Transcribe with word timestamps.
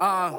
Uh, 0.00 0.32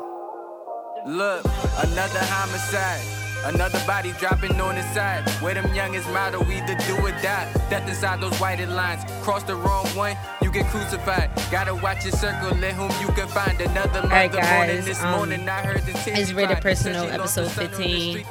look, 1.06 1.46
another 1.84 2.20
homicide. 2.20 3.00
Another 3.44 3.80
body 3.86 4.12
dropping 4.14 4.60
on 4.60 4.74
the 4.74 4.82
side. 4.94 5.30
Where 5.40 5.54
them 5.54 5.72
youngest 5.76 6.10
model 6.10 6.42
either 6.52 6.74
do 6.88 6.96
or 6.98 7.12
die. 7.22 7.48
Death 7.70 7.88
inside 7.88 8.22
those 8.22 8.36
whited 8.40 8.70
lines. 8.70 9.04
Cross 9.22 9.44
the 9.44 9.56
wrong 9.56 9.86
one, 9.90 10.18
you 10.42 10.52
get 10.52 10.66
crucified. 10.68 11.30
Gotta 11.52 11.76
watch 11.76 12.04
your 12.06 12.14
circle, 12.14 12.58
let 12.58 12.74
whom 12.74 12.90
you 13.06 13.14
can 13.14 13.28
find. 13.28 13.62
Another 13.62 14.02
mother 14.02 14.08
right, 14.10 14.34
morning 14.34 14.76
guys, 14.78 14.86
this 14.86 15.04
um, 15.04 15.12
morning. 15.12 15.48
I 15.48 15.62
heard 15.62 15.86
the 15.86 16.20
it's 16.20 16.34
Rated 16.34 16.58
Personal, 16.62 17.06
episode 17.06 17.52
15. 17.52 18.26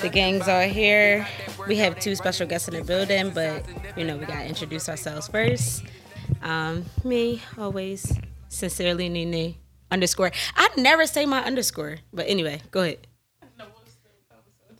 The 0.00 0.08
gangs 0.08 0.48
are 0.48 0.64
here. 0.64 1.26
We 1.68 1.76
have 1.76 2.00
two 2.00 2.14
special 2.14 2.46
guests 2.46 2.66
in 2.66 2.74
the 2.74 2.82
building, 2.82 3.28
but 3.28 3.62
you 3.94 4.04
know, 4.04 4.16
we 4.16 4.24
gotta 4.24 4.46
introduce 4.46 4.88
ourselves 4.88 5.28
first. 5.28 5.84
Um, 6.42 6.86
me, 7.04 7.42
always, 7.58 8.10
sincerely, 8.48 9.10
Nene 9.10 9.56
underscore. 9.90 10.32
I 10.54 10.68
never 10.76 11.06
say 11.06 11.26
my 11.26 11.42
underscore, 11.44 11.98
but 12.12 12.26
anyway, 12.28 12.62
go 12.70 12.82
ahead. 12.82 13.06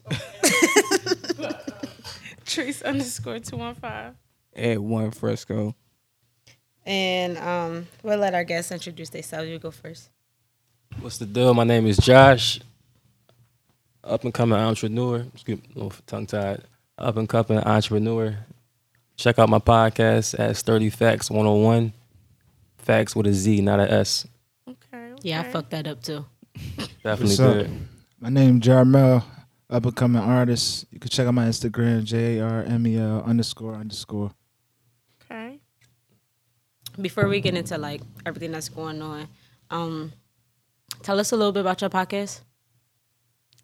Trace 2.45 2.83
underscore 2.83 3.41
two 3.41 3.57
one 3.57 3.75
five. 3.75 4.15
At 4.55 4.81
one 4.81 5.11
fresco. 5.11 5.75
And 6.85 7.37
um, 7.39 7.89
we'll 8.03 8.19
let 8.19 8.35
our 8.35 8.45
guests 8.45 8.71
introduce 8.71 9.11
themselves. 9.11 9.49
You 9.49 9.59
go 9.59 9.73
first. 9.73 10.09
What's 11.01 11.19
the 11.19 11.27
deal? 11.27 11.53
My 11.53 11.65
name 11.65 11.87
is 11.87 11.97
Josh. 11.97 12.61
Up 14.05 14.23
and 14.23 14.33
coming 14.33 14.57
entrepreneur. 14.59 15.27
Excuse 15.35 15.59
me, 15.75 15.91
tongue 16.07 16.27
tied. 16.27 16.63
Up 16.97 17.17
and 17.17 17.29
coming 17.29 17.59
entrepreneur. 17.59 18.39
Check 19.17 19.39
out 19.39 19.49
my 19.49 19.59
podcast 19.59 20.39
at 20.39 20.57
Sturdy 20.57 20.91
Facts 20.91 21.31
101. 21.31 21.93
Facts 22.79 23.17
with 23.17 23.27
a 23.27 23.33
Z, 23.33 23.61
not 23.63 23.81
a 23.81 23.93
S. 23.93 24.27
Okay, 25.17 25.21
okay. 25.21 25.29
Yeah, 25.29 25.41
I 25.41 25.51
fucked 25.51 25.71
that 25.71 25.87
up 25.87 26.03
too. 26.03 26.25
Definitely 27.03 27.27
What's 27.27 27.41
up? 27.41 27.55
good. 27.55 27.71
My 28.21 28.29
name 28.31 28.61
Jarmel, 28.61 29.23
up 29.71 29.85
and 29.85 29.97
coming 29.97 30.23
artist. 30.23 30.87
You 30.91 30.99
can 30.99 31.11
check 31.11 31.27
out 31.27 31.35
my 31.35 31.47
Instagram, 31.47 32.05
J 32.05 32.39
A 32.39 32.45
R 32.45 32.63
M 32.63 32.87
E 32.87 32.99
L 32.99 33.23
underscore 33.25 33.75
underscore. 33.75 34.31
Okay. 35.25 35.61
Before 37.01 37.29
we 37.29 37.41
get 37.41 37.55
into 37.55 37.77
like 37.79 38.01
everything 38.25 38.53
that's 38.53 38.69
going 38.69 39.03
on, 39.03 39.29
um, 39.71 40.13
tell 41.03 41.21
us 41.21 41.33
a 41.33 41.37
little 41.37 41.53
bit 41.53 41.61
about 41.61 41.81
your 41.81 41.91
podcast. 41.91 42.41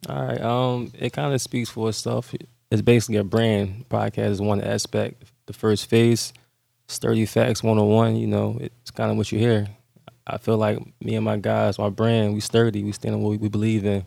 All 0.08 0.22
right. 0.26 0.40
Um, 0.40 0.92
it 0.98 1.12
kind 1.12 1.32
of 1.32 1.40
speaks 1.40 1.70
for 1.70 1.88
itself. 1.88 2.34
It's 2.70 2.82
basically 2.82 3.16
a 3.16 3.24
brand. 3.24 3.88
Podcast 3.88 4.30
is 4.30 4.40
one 4.40 4.60
aspect. 4.60 5.24
The 5.46 5.52
first 5.52 5.86
phase, 5.88 6.32
Sturdy 6.88 7.26
Facts 7.26 7.62
101, 7.62 8.16
you 8.16 8.26
know, 8.26 8.58
it's 8.60 8.90
kind 8.90 9.10
of 9.10 9.16
what 9.16 9.30
you 9.30 9.38
hear. 9.38 9.68
I 10.26 10.38
feel 10.38 10.56
like 10.56 10.78
me 11.00 11.16
and 11.16 11.24
my 11.24 11.36
guys, 11.36 11.78
my 11.78 11.88
brand, 11.90 12.34
we 12.34 12.40
sturdy. 12.40 12.84
We 12.84 12.92
stand 12.92 13.14
on 13.14 13.22
what 13.22 13.30
we, 13.30 13.36
we 13.38 13.48
believe 13.48 13.84
in. 13.84 14.04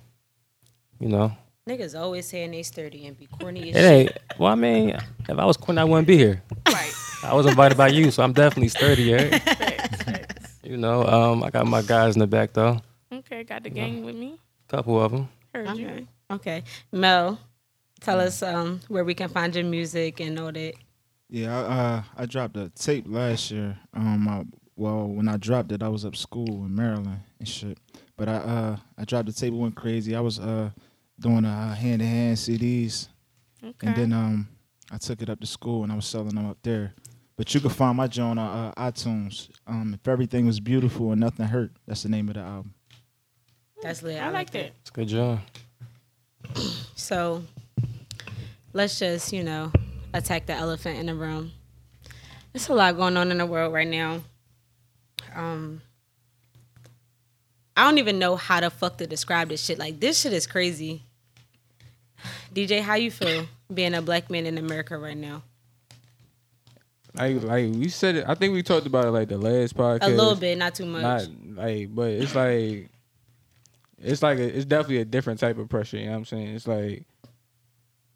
You 0.99 1.09
know, 1.09 1.35
Niggas 1.67 1.99
always 1.99 2.25
saying 2.27 2.51
they 2.51 2.63
sturdy 2.63 3.05
and 3.05 3.17
be 3.17 3.25
corny 3.25 3.71
as 3.71 3.75
it 3.75 3.79
shit. 3.79 3.91
ain't. 3.91 4.11
Well, 4.39 4.51
I 4.51 4.55
mean, 4.55 4.89
if 5.27 5.37
I 5.37 5.43
was 5.45 5.57
quitting, 5.57 5.79
I 5.79 5.83
wouldn't 5.83 6.07
be 6.07 6.17
here. 6.17 6.41
Right. 6.67 6.93
I 7.23 7.33
was 7.33 7.45
invited 7.47 7.77
by 7.77 7.87
you, 7.87 8.11
so 8.11 8.23
I'm 8.23 8.33
definitely 8.33 8.69
sturdy. 8.69 9.11
Right? 9.13 9.41
Facts, 9.41 10.03
facts. 10.03 10.59
You 10.63 10.77
know, 10.77 11.05
um, 11.05 11.43
I 11.43 11.49
got 11.49 11.67
my 11.67 11.81
guys 11.81 12.15
in 12.15 12.19
the 12.19 12.27
back 12.27 12.53
though. 12.53 12.79
Okay, 13.11 13.43
got 13.43 13.63
the 13.63 13.69
gang 13.69 14.05
with 14.05 14.15
me. 14.15 14.39
couple 14.67 15.01
of 15.01 15.11
them. 15.11 15.29
Heard 15.53 15.77
you. 15.77 15.87
Okay. 15.87 16.07
Okay. 16.31 16.63
Mel, 16.91 17.39
tell 17.99 18.19
us 18.19 18.41
um 18.43 18.79
where 18.87 19.03
we 19.03 19.13
can 19.13 19.29
find 19.29 19.53
your 19.55 19.65
music 19.65 20.19
and 20.21 20.39
all 20.39 20.51
that. 20.51 20.73
Yeah, 21.29 21.57
I, 21.57 21.61
uh, 21.61 22.03
I 22.17 22.25
dropped 22.27 22.55
a 22.57 22.69
tape 22.69 23.05
last 23.07 23.49
year. 23.51 23.77
Um, 23.93 24.27
I, 24.27 24.43
well, 24.75 25.07
when 25.07 25.27
I 25.27 25.37
dropped 25.37 25.71
it, 25.71 25.81
I 25.83 25.87
was 25.89 26.05
up 26.05 26.15
school 26.15 26.65
in 26.65 26.75
Maryland 26.75 27.19
and 27.39 27.47
shit. 27.47 27.77
But 28.17 28.29
I 28.29 28.35
uh, 28.35 28.77
I 28.97 29.05
dropped 29.05 29.27
the 29.27 29.33
table 29.33 29.59
went 29.59 29.75
crazy. 29.75 30.15
I 30.15 30.21
was 30.21 30.39
uh 30.39 30.69
doing 31.19 31.45
uh 31.45 31.73
hand 31.75 31.99
to 31.99 32.05
hand 32.05 32.37
CDs, 32.37 33.07
Okay. 33.63 33.87
and 33.87 33.95
then 33.95 34.13
um, 34.13 34.47
I 34.91 34.97
took 34.97 35.21
it 35.21 35.29
up 35.29 35.39
to 35.41 35.47
school 35.47 35.83
and 35.83 35.91
I 35.91 35.95
was 35.95 36.05
selling 36.05 36.35
them 36.35 36.45
up 36.49 36.57
there. 36.63 36.93
But 37.37 37.53
you 37.53 37.59
can 37.59 37.69
find 37.69 37.97
my 37.97 38.07
joint 38.07 38.39
on 38.39 38.47
uh, 38.47 38.73
iTunes. 38.77 39.49
Um, 39.67 39.93
if 39.99 40.07
everything 40.07 40.45
was 40.45 40.61
beautiful 40.61 41.11
and 41.11 41.19
nothing 41.19 41.45
hurt, 41.47 41.71
that's 41.85 42.03
the 42.03 42.09
name 42.09 42.29
of 42.29 42.35
the 42.35 42.39
album. 42.41 42.73
That's 43.81 44.01
lit. 44.01 44.21
I 44.21 44.29
like 44.29 44.51
that. 44.51 44.71
It's 44.79 44.89
a 44.89 44.93
good 44.93 45.07
job. 45.09 45.39
So 46.95 47.43
let's 48.73 48.97
just, 48.99 49.33
you 49.33 49.43
know, 49.43 49.71
attack 50.13 50.45
the 50.45 50.53
elephant 50.53 50.97
in 50.97 51.07
the 51.07 51.13
room. 51.15 51.51
There's 52.53 52.69
a 52.69 52.73
lot 52.73 52.95
going 52.95 53.17
on 53.17 53.31
in 53.31 53.37
the 53.39 53.45
world 53.45 53.73
right 53.73 53.87
now. 53.87 54.21
Um 55.35 55.81
I 57.77 57.83
don't 57.83 57.97
even 57.97 58.19
know 58.19 58.35
how 58.35 58.61
the 58.61 58.69
fuck 58.69 58.97
to 58.97 59.07
describe 59.07 59.49
this 59.49 59.63
shit. 59.63 59.77
Like 59.77 59.99
this 59.99 60.21
shit 60.21 60.33
is 60.33 60.47
crazy. 60.47 61.03
DJ, 62.53 62.81
how 62.81 62.95
you 62.95 63.11
feel 63.11 63.45
being 63.73 63.93
a 63.93 64.01
black 64.01 64.29
man 64.29 64.45
in 64.45 64.57
America 64.57 64.97
right 64.97 65.17
now? 65.17 65.43
Like, 67.13 67.43
like 67.43 67.71
we 67.73 67.89
said 67.89 68.15
it. 68.15 68.25
I 68.27 68.35
think 68.35 68.53
we 68.53 68.63
talked 68.63 68.85
about 68.85 69.05
it 69.05 69.11
like 69.11 69.29
the 69.29 69.37
last 69.37 69.75
podcast. 69.75 70.03
A 70.03 70.09
little 70.09 70.35
bit, 70.35 70.57
not 70.57 70.75
too 70.75 70.85
much. 70.85 71.01
Not 71.01 71.27
like, 71.55 71.93
but 71.93 72.09
it's 72.11 72.35
like, 72.35 72.89
it's 73.97 74.21
like 74.21 74.37
a, 74.37 74.57
it's 74.57 74.65
definitely 74.65 74.99
a 74.99 75.05
different 75.05 75.39
type 75.39 75.57
of 75.57 75.69
pressure. 75.69 75.97
You 75.97 76.05
know 76.05 76.11
what 76.11 76.17
I'm 76.17 76.25
saying? 76.25 76.47
It's 76.55 76.67
like 76.67 77.05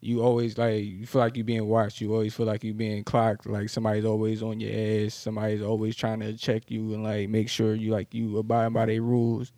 you 0.00 0.22
always 0.22 0.56
like 0.56 0.82
you 0.84 1.06
feel 1.06 1.20
like 1.20 1.36
you're 1.36 1.44
being 1.44 1.66
watched. 1.66 2.00
You 2.00 2.12
always 2.12 2.34
feel 2.34 2.46
like 2.46 2.64
you're 2.64 2.74
being 2.74 3.04
clocked. 3.04 3.46
Like 3.46 3.68
somebody's 3.68 4.04
always 4.04 4.42
on 4.42 4.58
your 4.58 5.06
ass. 5.06 5.14
Somebody's 5.14 5.62
always 5.62 5.94
trying 5.94 6.20
to 6.20 6.32
check 6.34 6.70
you 6.70 6.94
and 6.94 7.04
like 7.04 7.28
make 7.28 7.48
sure 7.48 7.74
you 7.74 7.92
like 7.92 8.14
you 8.14 8.38
abide 8.38 8.72
by 8.72 8.86
their 8.86 9.02
rules 9.02 9.52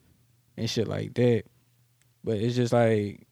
and 0.56 0.68
shit 0.68 0.88
like 0.88 1.14
that. 1.14 1.44
But 2.24 2.38
it's 2.38 2.56
just 2.56 2.72
like 2.72 3.26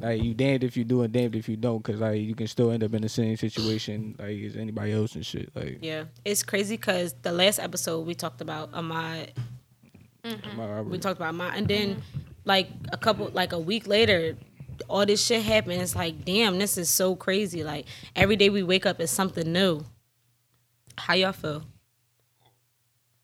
like 0.00 0.22
you 0.22 0.34
damned 0.34 0.64
if 0.64 0.76
you 0.76 0.84
do 0.84 1.02
and 1.02 1.12
damned 1.12 1.36
if 1.36 1.48
you 1.48 1.56
don't, 1.56 1.82
cause 1.82 2.00
like 2.00 2.20
you 2.20 2.34
can 2.34 2.46
still 2.46 2.70
end 2.70 2.84
up 2.84 2.92
in 2.92 3.02
the 3.02 3.08
same 3.08 3.36
situation 3.36 4.14
like 4.18 4.42
as 4.42 4.56
anybody 4.56 4.92
else 4.92 5.14
and 5.14 5.24
shit. 5.24 5.50
Like 5.54 5.78
yeah. 5.80 6.04
It's 6.24 6.42
crazy 6.42 6.76
because 6.76 7.14
the 7.22 7.32
last 7.32 7.58
episode 7.58 8.06
we 8.06 8.14
talked 8.14 8.42
about 8.42 8.72
Ahmaud 8.72 8.82
my- 8.82 9.32
mm-hmm. 10.24 10.90
we 10.90 10.98
talked 10.98 11.18
about 11.18 11.34
mine 11.34 11.52
and 11.56 11.68
then 11.68 12.02
like 12.44 12.68
a 12.92 12.96
couple 12.96 13.30
like 13.32 13.52
a 13.52 13.58
week 13.58 13.86
later 13.86 14.36
all 14.88 15.04
this 15.06 15.24
shit 15.24 15.42
happened 15.42 15.80
it's 15.80 15.94
like 15.96 16.24
damn 16.24 16.58
this 16.58 16.76
is 16.78 16.88
so 16.88 17.14
crazy 17.16 17.62
like 17.64 17.86
every 18.14 18.36
day 18.36 18.48
we 18.48 18.62
wake 18.62 18.86
up 18.86 19.00
is 19.00 19.10
something 19.10 19.52
new 19.52 19.84
how 20.98 21.14
y'all 21.14 21.32
feel 21.32 21.62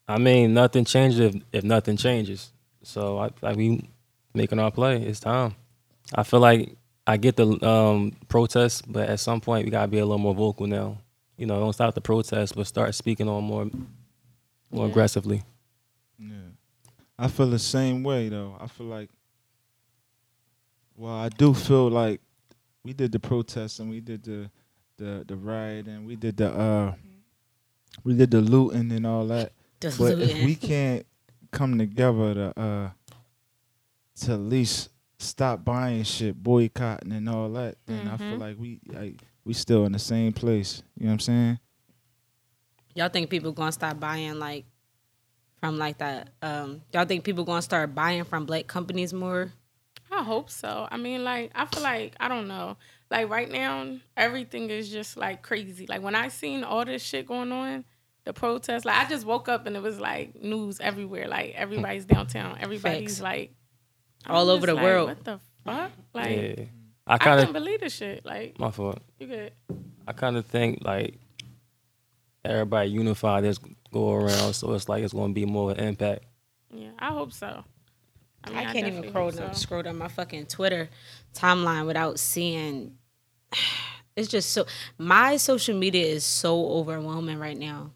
I 0.09 0.19
mean, 0.19 0.53
nothing 0.53 0.85
changes 0.85 1.21
if, 1.21 1.43
if 1.53 1.65
nothing 1.65 1.97
changes. 1.97 2.53
So 2.83 3.19
I 3.19 3.31
like 3.41 3.57
we 3.57 3.89
making 4.35 4.59
our 4.59 4.71
play. 4.71 5.01
It's 5.03 5.21
time. 5.21 5.55
I 6.15 6.23
feel 6.25 6.41
like 6.41 6.77
I 7.07 7.17
get 7.17 7.37
the 7.37 7.47
um, 7.67 8.13
protest, 8.29 8.91
but 8.93 9.09
at 9.09 9.21
some 9.21 9.41
point 9.41 9.65
we 9.65 9.71
gotta 9.71 9.89
be 9.89 9.99
a 9.99 10.05
little 10.05 10.19
more 10.19 10.35
vocal 10.35 10.67
now. 10.67 10.99
You 11.39 11.47
know, 11.47 11.59
don't 11.61 11.73
stop 11.73 11.95
the 11.95 12.01
protest, 12.01 12.55
but 12.57 12.67
start 12.67 12.95
speaking 12.95 13.29
on 13.29 13.45
more 13.45 13.67
more 14.71 14.87
Yeah. 14.87 14.91
aggressively. 14.91 15.43
Yeah. 16.19 16.51
I 17.19 17.29
feel 17.29 17.49
the 17.49 17.59
same 17.59 18.03
way 18.03 18.29
though. 18.29 18.57
I 18.61 18.67
feel 18.67 18.87
like 18.89 19.09
well, 21.03 21.15
I 21.15 21.31
do 21.31 21.53
feel 21.53 21.89
like 21.91 22.21
we 22.85 22.93
did 22.93 23.11
the 23.11 23.19
protest 23.19 23.81
and 23.81 23.91
we 23.91 24.01
did 24.01 24.23
the 24.23 24.49
the 24.99 25.25
the 25.27 25.35
riot 25.35 25.89
and 25.89 26.07
we 26.07 26.15
did 26.15 26.37
the 26.37 26.49
uh 26.55 26.95
we 28.05 28.15
did 28.15 28.31
the 28.31 28.41
looting 28.41 28.93
and 28.93 29.05
all 29.05 29.27
that. 29.27 29.53
Just 29.81 29.99
But 29.99 30.21
if 30.21 30.39
we 30.45 30.55
can't 30.55 31.05
come 31.51 31.77
together 31.77 32.35
to 32.35 32.61
uh 32.61 32.91
to 34.21 34.33
at 34.33 34.39
least 34.39 34.91
stop 35.19 35.65
buying 35.65 36.05
shit, 36.05 36.41
boycotting 36.41 37.11
and 37.11 37.29
all 37.29 37.49
that, 37.51 37.79
then 37.87 38.07
I 38.07 38.17
feel 38.17 38.37
Mhm. 38.37 38.41
like 38.41 38.57
we 38.59 38.81
like 38.87 39.21
we 39.45 39.55
still 39.55 39.85
in 39.87 39.93
the 39.93 39.99
same 39.99 40.33
place. 40.33 40.85
You 40.97 41.07
know 41.07 41.09
what 41.09 41.15
I'm 41.15 41.21
saying? 41.21 41.59
y'all 42.95 43.09
think 43.09 43.29
people 43.29 43.51
gonna 43.51 43.73
start 43.73 43.99
buying 43.99 44.39
like 44.39 44.67
from 45.59 45.79
like 45.79 45.99
that 45.99 46.29
um 46.43 46.83
y'all 46.93 47.07
think 47.07 47.25
people 47.25 47.43
gonna 47.43 47.63
start 47.63 47.93
buying 47.93 48.23
from 48.23 48.45
black 48.45 48.67
companies 48.67 49.13
more 49.15 49.51
I 50.13 50.23
hope 50.23 50.51
so. 50.51 50.87
I 50.91 50.99
mean, 50.99 51.25
like, 51.25 51.51
I 51.55 51.65
feel 51.67 51.83
like 51.83 52.15
I 52.21 52.29
don't 52.29 52.47
know. 52.47 52.77
Like 53.11 53.29
right 53.31 53.51
now, 53.51 53.97
everything 54.17 54.71
is 54.71 54.89
just 54.91 55.17
like 55.17 55.43
crazy. 55.43 55.87
Like 55.87 56.03
when 56.03 56.15
I 56.15 56.29
seen 56.29 56.65
all 56.65 56.85
this 56.85 57.03
shit 57.03 57.27
going 57.27 57.51
on, 57.53 57.85
the 58.25 58.33
protests. 58.33 58.85
Like 58.85 59.05
I 59.05 59.09
just 59.09 59.27
woke 59.27 59.49
up 59.49 59.67
and 59.67 59.77
it 59.77 59.83
was 59.83 59.99
like 59.99 60.41
news 60.41 60.81
everywhere. 60.81 61.29
Like 61.29 61.55
everybody's 61.57 62.05
downtown. 62.05 62.59
Everybody's 62.61 63.19
Facts. 63.19 63.21
like 63.21 63.55
All 64.27 64.51
I'm 64.51 64.57
over 64.57 64.67
the 64.67 64.75
like, 64.75 64.83
world. 64.85 65.09
What 65.09 65.25
the 65.25 65.41
fuck? 65.65 65.91
Like 66.15 66.31
yeah, 66.31 66.65
I 67.07 67.15
I 67.15 67.19
kind 67.19 67.41
couldn't 67.41 67.57
of 67.57 67.63
believe 67.63 67.81
this 67.81 67.95
shit. 67.95 68.25
Like 68.25 68.59
my 68.59 68.71
fault. 68.71 68.99
you 69.19 69.27
could. 69.27 69.53
I 70.07 70.13
kind 70.13 70.37
of 70.37 70.47
think 70.47 70.81
like 70.83 71.19
everybody 72.45 72.91
unified 72.91 73.45
this 73.45 73.59
go 73.93 74.13
around, 74.13 74.55
so 74.55 74.73
it's 74.73 74.89
like 74.89 75.03
it's 75.05 75.13
gonna 75.13 75.33
be 75.33 75.47
more 75.47 75.73
of 75.73 75.79
an 75.79 75.85
impact. 75.85 76.25
Yeah, 76.73 76.91
I 76.99 77.09
hope 77.09 77.33
so. 77.33 77.65
I, 78.45 78.51
mean, 78.51 78.73
can't 78.73 78.87
even 78.87 79.09
scroll 79.09 79.31
hope 79.31 79.39
down, 79.39 79.55
so. 79.55 79.61
scroll 79.61 79.83
down 79.83 79.99
my 79.99 80.09
fucking 80.09 80.47
Twitter 80.47 80.89
timeline 81.35 81.87
without 81.87 82.19
seeing. 82.19 82.99
It's 84.15 84.29
just 84.29 84.51
so 84.51 84.67
my 84.99 85.39
social 85.39 85.75
media 85.75 86.05
is 86.05 86.23
so 86.23 86.67
overwhelming 86.67 87.39
right 87.39 87.57
now. 87.57 87.93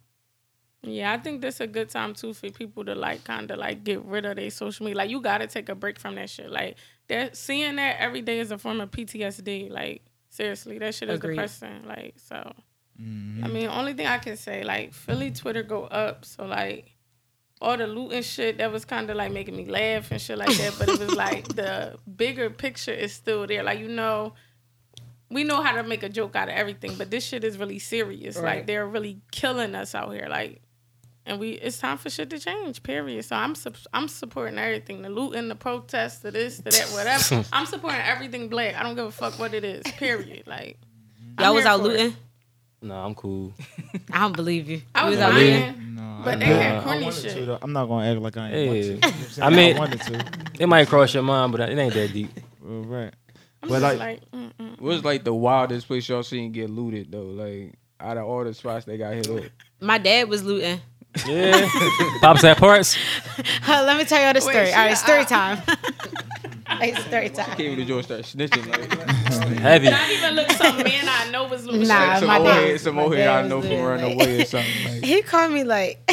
Yeah, 0.82 1.12
I 1.12 1.18
think 1.18 1.40
this 1.40 1.60
a 1.60 1.66
good 1.66 1.88
time 1.88 2.14
too 2.14 2.32
for 2.32 2.50
people 2.50 2.84
to 2.84 2.94
like 2.94 3.24
kind 3.24 3.50
of 3.50 3.58
like 3.58 3.84
get 3.84 4.04
rid 4.04 4.24
of 4.24 4.36
their 4.36 4.50
social 4.50 4.86
media. 4.86 4.96
Like 4.96 5.10
you 5.10 5.20
gotta 5.20 5.46
take 5.46 5.68
a 5.68 5.74
break 5.74 5.98
from 5.98 6.14
that 6.14 6.30
shit. 6.30 6.50
Like 6.50 6.76
that 7.08 7.36
seeing 7.36 7.76
that 7.76 7.96
every 7.98 8.22
day 8.22 8.38
is 8.38 8.50
a 8.50 8.58
form 8.58 8.80
of 8.80 8.90
PTSD. 8.90 9.70
Like 9.70 10.02
seriously, 10.30 10.78
that 10.78 10.94
shit 10.94 11.08
is 11.08 11.16
Agreed. 11.16 11.34
depressing. 11.34 11.84
Like 11.86 12.14
so, 12.16 12.36
I 12.36 13.02
mm-hmm. 13.02 13.52
mean, 13.52 13.68
only 13.68 13.94
thing 13.94 14.06
I 14.06 14.18
can 14.18 14.36
say 14.36 14.64
like 14.64 14.94
Philly 14.94 15.32
Twitter 15.32 15.62
go 15.62 15.84
up. 15.84 16.24
So 16.24 16.46
like 16.46 16.95
all 17.60 17.76
the 17.76 17.86
looting 17.86 18.22
shit 18.22 18.58
that 18.58 18.70
was 18.70 18.84
kind 18.84 19.08
of 19.10 19.16
like 19.16 19.32
making 19.32 19.56
me 19.56 19.64
laugh 19.64 20.10
and 20.10 20.20
shit 20.20 20.38
like 20.38 20.56
that. 20.56 20.74
But 20.78 20.88
it 20.88 20.98
was 20.98 21.14
like 21.16 21.48
the 21.48 21.98
bigger 22.16 22.50
picture 22.50 22.92
is 22.92 23.12
still 23.12 23.46
there. 23.46 23.62
Like 23.62 23.78
you 23.80 23.88
know. 23.88 24.34
We 25.28 25.42
know 25.42 25.60
how 25.60 25.72
to 25.72 25.82
make 25.82 26.04
a 26.04 26.08
joke 26.08 26.36
out 26.36 26.48
of 26.48 26.54
everything, 26.54 26.94
but 26.96 27.10
this 27.10 27.24
shit 27.24 27.42
is 27.42 27.58
really 27.58 27.80
serious. 27.80 28.38
Like 28.40 28.66
they're 28.68 28.86
really 28.86 29.20
killing 29.32 29.74
us 29.74 29.92
out 29.92 30.12
here. 30.12 30.28
Like 30.30 30.62
and 31.26 31.40
we 31.40 31.50
it's 31.50 31.78
time 31.78 31.98
for 31.98 32.08
shit 32.08 32.30
to 32.30 32.38
change. 32.38 32.82
Period. 32.84 33.24
So 33.24 33.34
I'm 33.34 33.54
sup- 33.56 33.76
I'm 33.92 34.06
supporting 34.06 34.58
everything, 34.58 35.02
the 35.02 35.10
looting, 35.10 35.48
the 35.48 35.56
protests, 35.56 36.20
the 36.20 36.30
this, 36.30 36.58
the 36.58 36.70
that, 36.70 36.86
whatever. 36.92 37.44
I'm 37.52 37.66
supporting 37.66 38.00
everything 38.00 38.48
black. 38.48 38.76
I 38.76 38.84
don't 38.84 38.94
give 38.94 39.06
a 39.06 39.10
fuck 39.10 39.36
what 39.38 39.52
it 39.52 39.64
is. 39.64 39.82
Period. 39.94 40.46
Like 40.46 40.78
Y'all 41.40 41.54
was 41.54 41.66
out 41.66 41.82
looting. 41.82 42.10
it. 42.10 42.16
Looting. 42.82 42.88
No, 42.88 42.94
I'm 43.04 43.14
cool. 43.14 43.52
I 44.12 44.20
don't 44.20 44.36
believe 44.36 44.68
you. 44.68 44.82
I 44.94 45.04
You 45.04 45.10
was 45.10 45.18
lying. 45.18 45.34
looting. 45.34 45.94
No, 45.96 46.20
But 46.24 46.34
I 46.34 46.38
they 46.38 46.44
had 46.46 46.82
corny 46.84 47.10
shit. 47.12 47.32
To, 47.46 47.58
I'm 47.62 47.72
not 47.72 47.86
gonna 47.86 48.10
act 48.12 48.20
like 48.20 48.36
I 48.36 48.50
ain't 48.52 48.68
want 48.68 48.82
to. 48.82 48.82
Hey. 48.82 48.86
You 48.86 48.94
know 49.00 49.08
what 49.08 49.38
I'm? 49.38 49.52
I 49.52 49.56
mean- 49.56 49.76
wanted 49.78 50.00
to. 50.02 50.26
It 50.60 50.66
might 50.66 50.88
cross 50.88 51.14
your 51.14 51.22
mind, 51.22 51.52
but 51.52 51.60
it 51.68 51.78
ain't 51.78 51.94
that 51.94 52.12
deep. 52.12 52.30
Well, 52.62 52.82
right. 52.82 53.14
I'm 53.62 53.68
But 53.68 53.80
just 53.80 53.82
like- 53.82 53.98
like, 53.98 54.30
mm-mm. 54.30 54.80
What's 54.80 55.04
like 55.04 55.24
the 55.24 55.34
wildest 55.34 55.86
place 55.86 56.08
y'all 56.08 56.22
seen 56.22 56.52
get 56.52 56.70
looted 56.70 57.10
though? 57.12 57.22
Like 57.22 57.74
out 58.00 58.16
of 58.18 58.24
all 58.26 58.44
the 58.44 58.52
spots 58.54 58.84
they 58.84 58.96
got 58.98 59.14
hit 59.14 59.28
up. 59.30 59.44
My 59.80 59.98
dad 59.98 60.28
was 60.28 60.42
looting. 60.44 60.80
Yeah. 61.26 61.66
Pops 62.20 62.44
at 62.44 62.58
parts. 62.58 62.96
Let 63.68 63.96
me 63.96 64.04
tell 64.04 64.22
y'all 64.22 64.34
the 64.34 64.40
story. 64.42 64.66
she 64.66 64.72
All 64.72 64.78
right, 64.78 64.92
a- 64.92 64.96
story 64.96 65.24
time. 65.24 65.62
it's 66.82 67.04
story 67.04 67.28
time. 67.30 67.56
Came 67.56 67.70
to 67.76 67.82
the 67.82 67.84
joint 67.84 68.04
start 68.04 68.22
snitching 68.22 68.66
like 68.68 68.92
Heavy. 69.60 69.90
not 69.90 70.10
even 70.10 70.34
look 70.34 70.50
some 70.52 70.76
man 70.78 71.04
I 71.08 71.30
know 71.30 71.44
was 71.46 71.64
looting. 71.66 71.86
Nah, 71.88 72.12
shit. 72.14 72.18
some 72.20 72.28
my 72.28 72.36
old 72.38 72.46
dad- 72.46 72.62
head, 72.68 72.80
some 72.80 72.98
old 72.98 73.14
head 73.16 73.28
I 73.28 73.40
was 73.42 73.50
know 73.50 73.60
from 73.60 73.70
doing 73.70 73.82
running 73.84 74.18
like- 74.18 74.26
away 74.28 74.42
or 74.42 74.44
something. 74.44 74.84
Like, 74.94 75.04
He 75.04 75.22
called 75.22 75.52
me 75.52 75.64
like, 75.64 76.10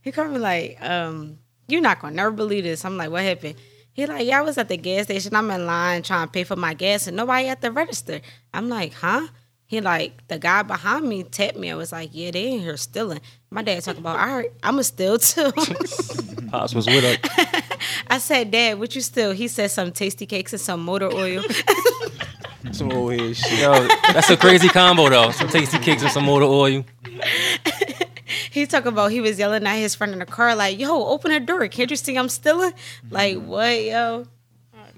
he 0.00 0.12
called 0.12 0.30
me 0.32 0.38
like, 0.38 0.78
um, 0.82 1.38
you're 1.68 1.80
not 1.80 2.00
gonna 2.00 2.14
never 2.14 2.30
believe 2.30 2.64
this. 2.64 2.84
I'm 2.84 2.96
like, 2.96 3.10
what 3.10 3.22
happened? 3.22 3.56
He 3.92 4.06
like, 4.06 4.26
yeah, 4.26 4.38
I 4.38 4.42
was 4.42 4.58
at 4.58 4.68
the 4.68 4.76
gas 4.76 5.04
station. 5.04 5.34
I'm 5.36 5.50
in 5.50 5.66
line 5.66 6.02
trying 6.02 6.26
to 6.26 6.32
pay 6.32 6.44
for 6.44 6.56
my 6.56 6.74
gas, 6.74 7.06
and 7.06 7.16
nobody 7.16 7.48
at 7.48 7.60
the 7.60 7.70
register. 7.70 8.20
I'm 8.52 8.68
like, 8.68 8.92
huh? 8.94 9.28
He 9.66 9.80
like, 9.80 10.26
the 10.28 10.38
guy 10.38 10.62
behind 10.62 11.08
me 11.08 11.22
tapped 11.24 11.56
me. 11.56 11.70
I 11.70 11.74
was 11.74 11.90
like, 11.92 12.10
yeah, 12.12 12.30
they 12.30 12.52
in 12.52 12.60
here 12.60 12.76
stealing. 12.76 13.20
My 13.50 13.62
dad 13.62 13.82
talking 13.82 14.00
about, 14.00 14.18
all 14.20 14.36
right, 14.36 14.50
I'ma 14.62 14.82
steal 14.82 15.18
too. 15.18 15.52
Pops 16.50 16.74
was 16.74 16.86
with 16.86 17.04
us. 17.04 17.62
I 18.08 18.18
said, 18.18 18.50
Dad, 18.50 18.78
what 18.78 18.94
you 18.94 19.00
steal? 19.00 19.32
He 19.32 19.48
said 19.48 19.70
some 19.70 19.92
Tastykakes 19.92 20.52
and 20.52 20.60
some 20.60 20.84
motor 20.84 21.10
oil. 21.12 21.42
some 22.72 22.92
old 22.92 23.12
head 23.12 23.36
shit. 23.36 23.60
Yo, 23.60 23.86
that's 24.12 24.30
a 24.30 24.36
crazy 24.36 24.68
combo 24.68 25.08
though. 25.08 25.30
Some 25.30 25.48
Tastykakes 25.48 26.02
and 26.02 26.10
some 26.10 26.24
motor 26.24 26.46
oil. 26.46 26.84
he 28.50 28.66
talking 28.66 28.88
about 28.88 29.10
he 29.10 29.20
was 29.20 29.38
yelling 29.38 29.66
at 29.66 29.76
his 29.76 29.94
friend 29.94 30.12
in 30.12 30.18
the 30.18 30.26
car 30.26 30.54
like, 30.54 30.78
"Yo, 30.78 31.06
open 31.06 31.32
the 31.32 31.40
door! 31.40 31.66
Can't 31.68 31.90
you 31.90 31.96
see 31.96 32.16
I'm 32.16 32.28
stealing?" 32.28 32.72
Like 33.10 33.38
what, 33.38 33.82
yo? 33.82 34.26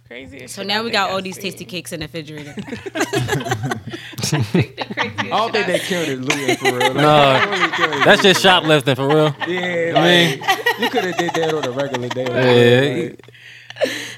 Crazy. 0.08 0.46
So 0.46 0.62
now 0.62 0.82
we 0.84 0.90
got 0.90 1.10
all 1.10 1.20
these 1.20 1.40
seen. 1.40 1.52
Tastykakes 1.52 1.92
in 1.92 2.00
the 2.00 2.06
refrigerator. 2.06 2.54
The 4.26 4.86
craziest 4.92 5.20
I 5.20 5.28
don't 5.28 5.52
think 5.52 5.66
they 5.66 5.78
killed 5.78 6.08
it 6.08 6.20
looting 6.20 6.56
for 6.56 6.64
real. 6.76 6.94
Like, 6.94 6.94
No. 6.96 7.46
Really 7.50 7.70
kill 7.72 7.92
it. 7.92 8.04
That's 8.04 8.22
just 8.22 8.42
shoplifting 8.42 8.94
for 8.96 9.06
real. 9.08 9.34
Yeah, 9.46 9.92
I 9.96 10.38
like, 10.40 10.80
you 10.80 10.90
could 10.90 11.04
have 11.04 11.16
did 11.16 11.34
that 11.34 11.54
on 11.54 11.64
a 11.64 11.70
regular 11.70 12.08
day. 12.08 12.24
Yeah. 12.24 13.08
Like, 13.10 13.22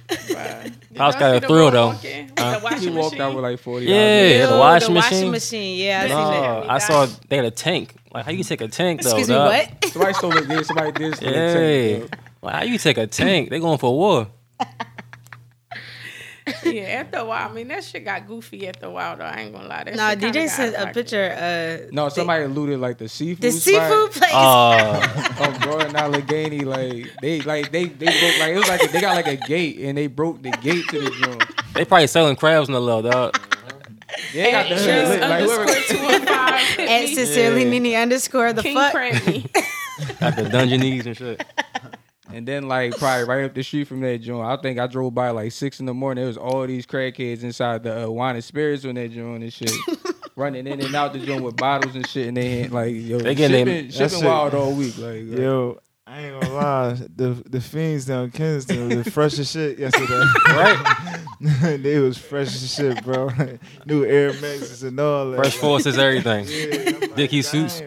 Bruh. 0.09 0.63
Did 0.65 0.99
House 0.99 1.15
y'all 1.15 1.21
got 1.21 1.45
a 1.45 1.47
thrill, 1.47 1.71
though. 1.71 1.87
walk 1.89 2.05
in 2.05 2.33
Huh? 2.39 2.77
he 2.79 2.91
walked 2.91 3.19
out 3.21 3.35
with 3.35 3.43
like 3.45 3.59
forty. 3.59 3.87
Yeah, 3.87 4.47
the 4.47 4.53
Yo, 4.53 4.59
washing 4.59 4.89
the 4.89 4.95
machine. 4.95 5.13
washing 5.13 5.31
machine. 5.33 5.79
Yeah, 5.79 5.99
I 6.03 6.07
seen 6.09 6.17
No, 6.17 6.31
that. 6.31 6.71
I 6.71 6.79
saw 6.79 7.07
they 7.29 7.37
had 7.37 7.45
a 7.45 7.51
tank. 7.51 7.95
Like 8.15 8.25
how 8.25 8.31
you 8.31 8.45
take 8.45 8.61
a 8.61 8.69
tank 8.69 9.03
though? 9.03 9.11
Excuse 9.11 9.29
me, 9.29 9.35
dog? 9.35 9.49
what? 9.53 9.85
Somebody 9.91 10.15
stole 10.15 10.37
it. 10.37 10.49
Yeah, 10.49 10.63
somebody 10.63 10.93
did 10.93 11.17
steal 11.17 11.33
Yeah. 11.33 11.53
tank. 11.99 12.17
Like 12.43 12.55
how 12.55 12.63
you 12.63 12.79
take 12.79 12.99
a 12.99 13.07
tank? 13.07 13.51
They 13.51 13.59
going 13.59 13.79
for 13.79 13.95
war. 13.97 14.29
Yeah, 16.65 16.83
after 17.01 17.19
a 17.19 17.25
while. 17.25 17.49
I 17.49 17.53
mean, 17.53 17.69
that 17.69 17.85
shit 17.85 18.05
got 18.05 18.27
goofy 18.27 18.69
after 18.69 18.87
a 18.87 18.91
while, 18.91 19.17
though. 19.17 19.25
I 19.25 19.41
ain't 19.41 19.53
gonna 19.55 19.69
lie. 19.69 19.85
That 19.85 19.95
No, 19.97 20.09
shit 20.11 20.21
kinda 20.21 20.39
DJ 20.41 20.49
sent 20.49 20.77
a 20.77 20.93
picture. 20.93 21.31
Uh, 21.85 21.89
No, 21.93 22.09
somebody 22.09 22.47
looted 22.47 22.81
like 22.81 22.99
the 22.99 23.09
seafood. 23.09 23.43
the 23.43 23.51
spot. 23.53 23.63
seafood 23.63 24.11
place. 24.13 24.33
Uh, 24.35 25.35
on 25.41 25.61
Jordan 25.63 25.97
Allegheny, 25.97 26.61
like 26.61 27.07
they 27.23 27.41
like 27.43 27.71
they 27.73 27.85
they 27.87 28.07
broke 28.07 28.39
like 28.41 28.51
it 28.53 28.59
was 28.59 28.69
like 28.69 28.91
they 28.91 29.01
got 29.01 29.15
like 29.17 29.27
a 29.27 29.37
gate 29.37 29.79
and 29.81 29.97
they 29.97 30.07
broke 30.07 30.43
the 30.43 30.51
gate 30.51 30.87
to 30.89 31.01
the 31.01 31.11
joint. 31.11 31.45
they 31.75 31.85
probably 31.85 32.07
selling 32.07 32.37
crabs 32.37 32.69
in 32.69 32.75
the 32.75 32.81
low, 32.81 33.03
dog. 33.03 33.39
They 34.35 34.51
got 34.51 34.65
the 34.69 34.75
Chris 34.75 34.85
hood 34.85 35.09
lit. 35.09 35.21
Like 35.21 35.45
whoever, 35.45 35.67
two 35.87 36.03
one 36.03 36.27
five. 36.27 36.61
hit 36.61 36.89
At 36.89 37.09
sincerely 37.15 37.65
Yeah. 37.65 37.79
Nene 37.79 37.95
underscore 38.03 38.53
the 38.53 38.63
King 38.63 38.75
fuck. 38.77 38.93
crab. 38.93 39.13
Got 40.21 40.37
the 40.37 40.49
Dungeness 40.51 41.07
and 41.07 41.17
shit. 41.17 41.45
and 42.39 42.47
then 42.47 42.69
like 42.69 42.97
probably 42.97 43.25
right 43.25 43.45
up 43.45 43.53
the 43.55 43.63
street 43.65 43.89
from 43.89 44.01
that 44.01 44.19
joint, 44.19 44.47
I 44.47 44.57
think 44.63 44.79
I 44.79 44.87
drove 44.87 45.13
by 45.13 45.31
like 45.31 45.51
six 45.53 45.81
in 45.81 45.87
the 45.87 45.93
morning. 45.93 46.23
There 46.23 46.29
was 46.29 46.37
all 46.39 46.67
these 46.67 46.87
crackheads 46.87 47.43
inside 47.43 47.83
the 47.83 48.05
uh, 48.07 48.11
wine 48.11 48.37
and 48.37 48.45
spirits 48.45 48.85
on 48.85 48.95
that 48.95 49.11
joint 49.11 49.43
and 49.43 49.53
shit. 49.53 49.73
Running 50.37 50.69
in 50.69 50.81
and 50.81 50.95
out 50.95 51.13
the 51.13 51.19
joint 51.19 51.43
with 51.43 51.57
bottles 51.57 51.97
and 51.97 52.07
shit, 52.07 52.29
and 52.29 52.37
they 52.37 52.61
hand, 52.61 52.73
like 52.73 52.95
yo, 52.95 53.19
They 53.19 53.35
getting 53.35 53.67
shipping, 53.67 53.75
them- 53.75 53.91
shipping 53.91 54.09
That 54.09 54.11
shit- 54.19 54.25
wild 54.25 54.55
all 54.55 54.73
week. 54.73 54.97
Like 54.97 55.25
Yo, 55.25 55.81
I 56.07 56.21
ain't 56.27 56.41
gonna 56.41 56.55
lie. 56.55 56.93
The 57.17 57.43
the 57.45 57.61
fiends 57.61 58.05
down 58.05 58.31
Kensington 58.31 58.89
was 58.97 59.05
the 59.05 59.11
fresh 59.11 59.37
as 59.41 59.51
shit 59.51 59.81
yesterday. 59.81 60.23
Right? 60.47 61.27
they 61.83 61.99
was 61.99 62.17
fresh 62.19 62.47
as 62.55 62.73
shit, 62.73 63.03
bro. 63.03 63.31
New 63.85 64.05
Air 64.05 64.29
Maxes 64.35 64.85
and 64.85 64.99
all 65.01 65.33
that. 65.33 65.39
Fresh 65.39 65.57
forces, 65.57 65.99
everything. 65.99 66.47
Yeah, 66.49 66.91
I'm 66.95 67.01
like, 67.01 67.15
Dickie 67.17 67.43
suits. 67.43 67.83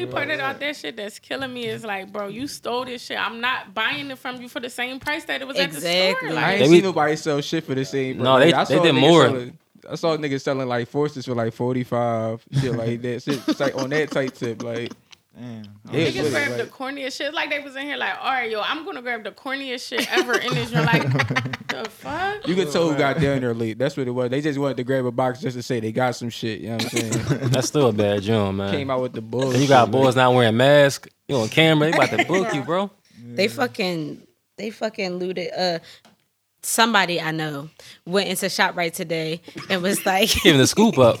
Damn. 0.00 0.08
Only 0.08 0.26
part 0.26 0.30
about 0.30 0.60
that 0.60 0.76
shit 0.76 0.96
that's 0.96 1.18
killing 1.18 1.52
me 1.52 1.66
is 1.66 1.84
like, 1.84 2.12
bro, 2.12 2.28
you 2.28 2.46
stole 2.46 2.84
this 2.84 3.02
shit. 3.02 3.18
I'm 3.18 3.40
not 3.40 3.74
buying 3.74 4.10
it 4.10 4.18
from 4.18 4.40
you 4.40 4.48
for 4.48 4.60
the 4.60 4.70
same 4.70 5.00
price 5.00 5.24
that 5.26 5.40
it 5.42 5.46
was 5.48 5.56
at 5.58 5.70
the 5.70 5.76
Exactly. 5.76 6.28
store. 6.30 6.38
I 6.38 6.42
Like, 6.42 6.50
ain't 6.52 6.58
They 6.60 6.64
seen 6.66 6.74
be- 6.80 6.82
nobody 6.82 7.16
sell 7.16 7.40
shit 7.40 7.64
for 7.64 7.74
the 7.74 7.84
same. 7.84 8.18
No, 8.18 8.38
they- 8.38 8.52
I 8.52 8.64
they 8.64 8.76
saw 8.76 8.82
did 8.82 8.92
more. 8.94 9.24
selling- 9.24 9.58
I 9.90 9.94
saw 9.94 10.16
niggas 10.18 10.42
selling 10.42 10.68
like 10.68 10.86
forces 10.88 11.24
for 11.24 11.34
like 11.34 11.54
forty 11.54 11.82
five, 11.84 12.44
shit 12.60 12.74
like 12.74 13.00
that. 13.02 13.22
Shit, 13.22 13.58
like 13.60 13.74
on 13.76 13.88
that 13.90 14.10
tight 14.10 14.34
tip, 14.34 14.62
like 14.62 14.92
Damn. 15.38 15.62
Yeah, 15.92 16.06
Niggas 16.08 16.12
shit, 16.12 16.30
grab 16.32 16.56
the 16.58 16.64
corniest 16.66 17.16
shit. 17.16 17.32
Like 17.32 17.48
they 17.50 17.60
was 17.60 17.76
in 17.76 17.82
here 17.86 17.96
like, 17.96 18.14
all 18.20 18.32
right, 18.32 18.50
yo, 18.50 18.60
I'm 18.60 18.84
gonna 18.84 19.02
grab 19.02 19.22
the 19.22 19.30
corniest 19.30 19.86
shit 19.88 20.10
ever 20.12 20.34
in 20.36 20.52
this 20.54 20.72
room. 20.72 20.84
Like, 20.84 21.02
the 21.68 21.88
fuck? 21.88 22.46
you 22.48 22.56
could 22.56 22.72
tell 22.72 22.88
who 22.90 22.98
got 22.98 23.20
down 23.20 23.40
there 23.40 23.54
late. 23.54 23.78
That's 23.78 23.96
what 23.96 24.08
it 24.08 24.10
was. 24.10 24.30
They 24.30 24.40
just 24.40 24.58
wanted 24.58 24.78
to 24.78 24.84
grab 24.84 25.04
a 25.06 25.12
box 25.12 25.40
just 25.40 25.56
to 25.56 25.62
say 25.62 25.78
they 25.78 25.92
got 25.92 26.16
some 26.16 26.28
shit. 26.30 26.60
You 26.60 26.68
know 26.70 26.74
what 26.74 26.82
I'm 26.84 26.90
saying? 26.90 27.38
That's 27.50 27.68
still 27.68 27.88
a 27.88 27.92
bad 27.92 28.22
joint, 28.22 28.56
man. 28.56 28.72
Came 28.72 28.90
out 28.90 29.00
with 29.00 29.12
the 29.12 29.20
bull. 29.20 29.52
And 29.52 29.62
you 29.62 29.68
got 29.68 29.90
boys 29.90 30.16
not 30.16 30.34
wearing 30.34 30.56
masks. 30.56 31.08
You 31.28 31.36
on 31.36 31.48
camera? 31.48 31.90
They 31.90 31.96
about 31.96 32.10
to 32.10 32.24
book 32.24 32.52
you, 32.54 32.62
bro. 32.62 32.90
They 33.22 33.46
fucking 33.48 34.26
they 34.56 34.70
fucking 34.70 35.16
looted 35.18 35.50
uh 35.56 35.78
somebody 36.62 37.20
I 37.20 37.30
know 37.30 37.70
went 38.04 38.28
into 38.28 38.46
ShopRite 38.46 38.92
today 38.94 39.40
and 39.70 39.82
was 39.82 40.04
like 40.04 40.30
Giving 40.42 40.58
the 40.58 40.66
scoop 40.66 40.98
up. 40.98 41.18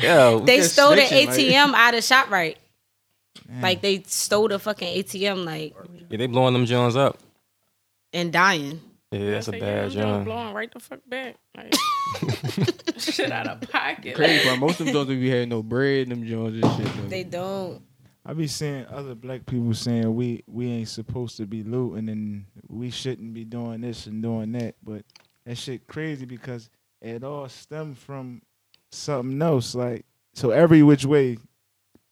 Yo, 0.00 0.40
they 0.40 0.60
stole 0.62 0.90
the 0.94 1.02
snitching, 1.02 1.26
like- 1.26 1.38
ATM 1.40 1.74
out 1.74 1.94
of 1.94 2.00
ShopRite. 2.00 2.56
Like 3.60 3.82
they 3.82 4.02
stole 4.06 4.48
the 4.48 4.58
fucking 4.58 5.02
ATM 5.02 5.44
like 5.44 5.74
yeah, 6.08 6.16
they 6.16 6.26
blowing 6.26 6.54
them 6.54 6.66
Jones 6.66 6.96
up. 6.96 7.18
and 8.12 8.32
dying. 8.32 8.80
Yeah, 9.10 9.30
that's 9.30 9.48
a 9.48 9.52
bad 9.52 9.92
yeah, 9.92 10.16
I'm 10.16 10.24
blowing 10.24 10.54
right 10.54 10.72
the 10.72 10.80
fuck 10.80 10.98
back. 11.06 11.36
Like, 11.56 11.74
shit 12.98 13.30
out 13.30 13.46
of 13.46 13.60
pocket. 13.70 14.16
crazy, 14.16 14.44
bro. 14.48 14.56
Most 14.56 14.80
of 14.80 14.86
them 14.86 14.94
don't 14.94 15.06
be 15.06 15.30
having 15.30 15.50
no 15.50 15.62
bread. 15.62 16.04
In 16.04 16.08
them 16.08 16.26
Jones 16.26 16.60
and 16.60 16.76
shit. 16.76 16.96
though. 16.96 17.08
They 17.08 17.22
don't. 17.22 17.82
I 18.26 18.32
be 18.32 18.46
seeing 18.46 18.86
other 18.86 19.14
black 19.14 19.44
people 19.46 19.74
saying 19.74 20.14
we 20.14 20.42
we 20.46 20.68
ain't 20.70 20.88
supposed 20.88 21.36
to 21.36 21.46
be 21.46 21.62
looting 21.62 22.08
and 22.08 22.46
we 22.68 22.90
shouldn't 22.90 23.34
be 23.34 23.44
doing 23.44 23.82
this 23.82 24.06
and 24.06 24.22
doing 24.22 24.52
that, 24.52 24.76
but 24.82 25.04
that 25.44 25.58
shit 25.58 25.86
crazy 25.86 26.24
because 26.24 26.70
it 27.02 27.22
all 27.22 27.48
stemmed 27.48 27.98
from 27.98 28.40
something 28.90 29.40
else. 29.42 29.74
Like 29.74 30.06
so, 30.32 30.50
every 30.50 30.82
which 30.82 31.04
way, 31.04 31.36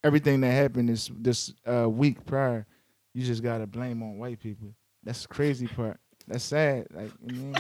everything 0.05 0.41
that 0.43 0.51
happened 0.53 0.89
this 0.89 1.11
this 1.17 1.53
uh, 1.67 1.89
week 1.89 2.25
prior, 2.27 2.67
you 3.15 3.25
just 3.25 3.43
gotta 3.43 3.67
blame 3.67 4.03
on 4.03 4.19
white 4.19 4.41
people. 4.41 4.75
That's 5.05 5.23
the 5.23 5.29
crazy 5.29 5.67
part. 5.67 5.99
That's 6.29 6.45
sad. 6.45 6.87
Like 6.93 7.11
I 7.29 7.33
mean, 7.33 7.53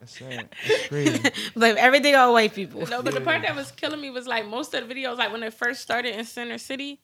that's 0.00 0.18
sad. 0.18 0.48
That's 0.66 0.88
crazy. 0.88 1.30
Blame 1.54 1.76
everything 1.78 2.14
on 2.14 2.32
white 2.32 2.54
people. 2.54 2.86
No, 2.86 3.02
but 3.02 3.14
the 3.14 3.20
part 3.20 3.42
that 3.42 3.54
was 3.54 3.70
killing 3.72 4.00
me 4.00 4.10
was 4.10 4.26
like 4.26 4.46
most 4.46 4.72
of 4.74 4.88
the 4.88 4.94
videos, 4.94 5.18
like 5.18 5.30
when 5.32 5.40
they 5.40 5.50
first 5.50 5.82
started 5.82 6.16
in 6.18 6.24
Center 6.24 6.56
City, 6.56 7.00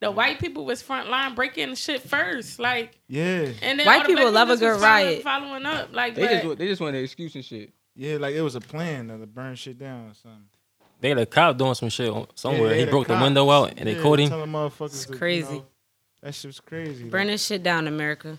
the 0.00 0.10
white 0.10 0.40
people 0.40 0.64
was 0.64 0.82
front 0.82 1.08
line 1.10 1.34
breaking 1.36 1.74
shit 1.76 2.02
first. 2.02 2.58
Like, 2.58 2.98
Yeah, 3.06 3.50
and 3.62 3.78
then 3.78 3.86
White 3.86 4.06
people 4.06 4.30
love 4.32 4.50
a 4.50 4.56
good 4.56 4.80
riot. 4.80 5.22
Following 5.22 5.64
up, 5.66 5.90
like, 5.94 6.14
They 6.16 6.22
but- 6.22 6.42
just 6.42 6.58
they 6.58 6.66
just 6.66 6.80
want 6.80 6.96
an 6.96 7.04
excuse 7.04 7.34
and 7.36 7.44
shit. 7.44 7.72
yeah. 7.94 8.16
Like 8.16 8.34
it 8.34 8.42
was 8.42 8.56
a 8.56 8.60
plan 8.60 9.08
to 9.08 9.18
burn 9.26 9.54
shit 9.54 9.78
down 9.78 10.10
or 10.10 10.14
something. 10.14 10.42
They 11.02 11.10
had 11.10 11.18
a 11.18 11.26
cop 11.26 11.58
doing 11.58 11.74
some 11.74 11.88
shit 11.90 12.12
somewhere. 12.36 12.70
Yeah, 12.70 12.84
he 12.84 12.84
broke 12.86 13.08
the 13.08 13.16
window 13.16 13.50
out 13.50 13.74
and 13.76 13.86
they 13.86 13.94
Yeah, 13.94 14.00
caught 14.02 14.20
him. 14.20 14.28
Telling 14.30 14.50
motherfuckers 14.50 14.84
It's 14.94 15.04
to, 15.06 15.12
you 15.12 15.18
crazy. 15.18 15.54
know, 15.56 15.66
that 16.22 16.34
shit 16.34 16.48
was 16.48 16.60
crazy. 16.60 17.04
Burn 17.04 17.26
like, 17.26 17.34
this 17.34 17.46
shit 17.46 17.62
down, 17.62 17.86
America. 17.88 18.38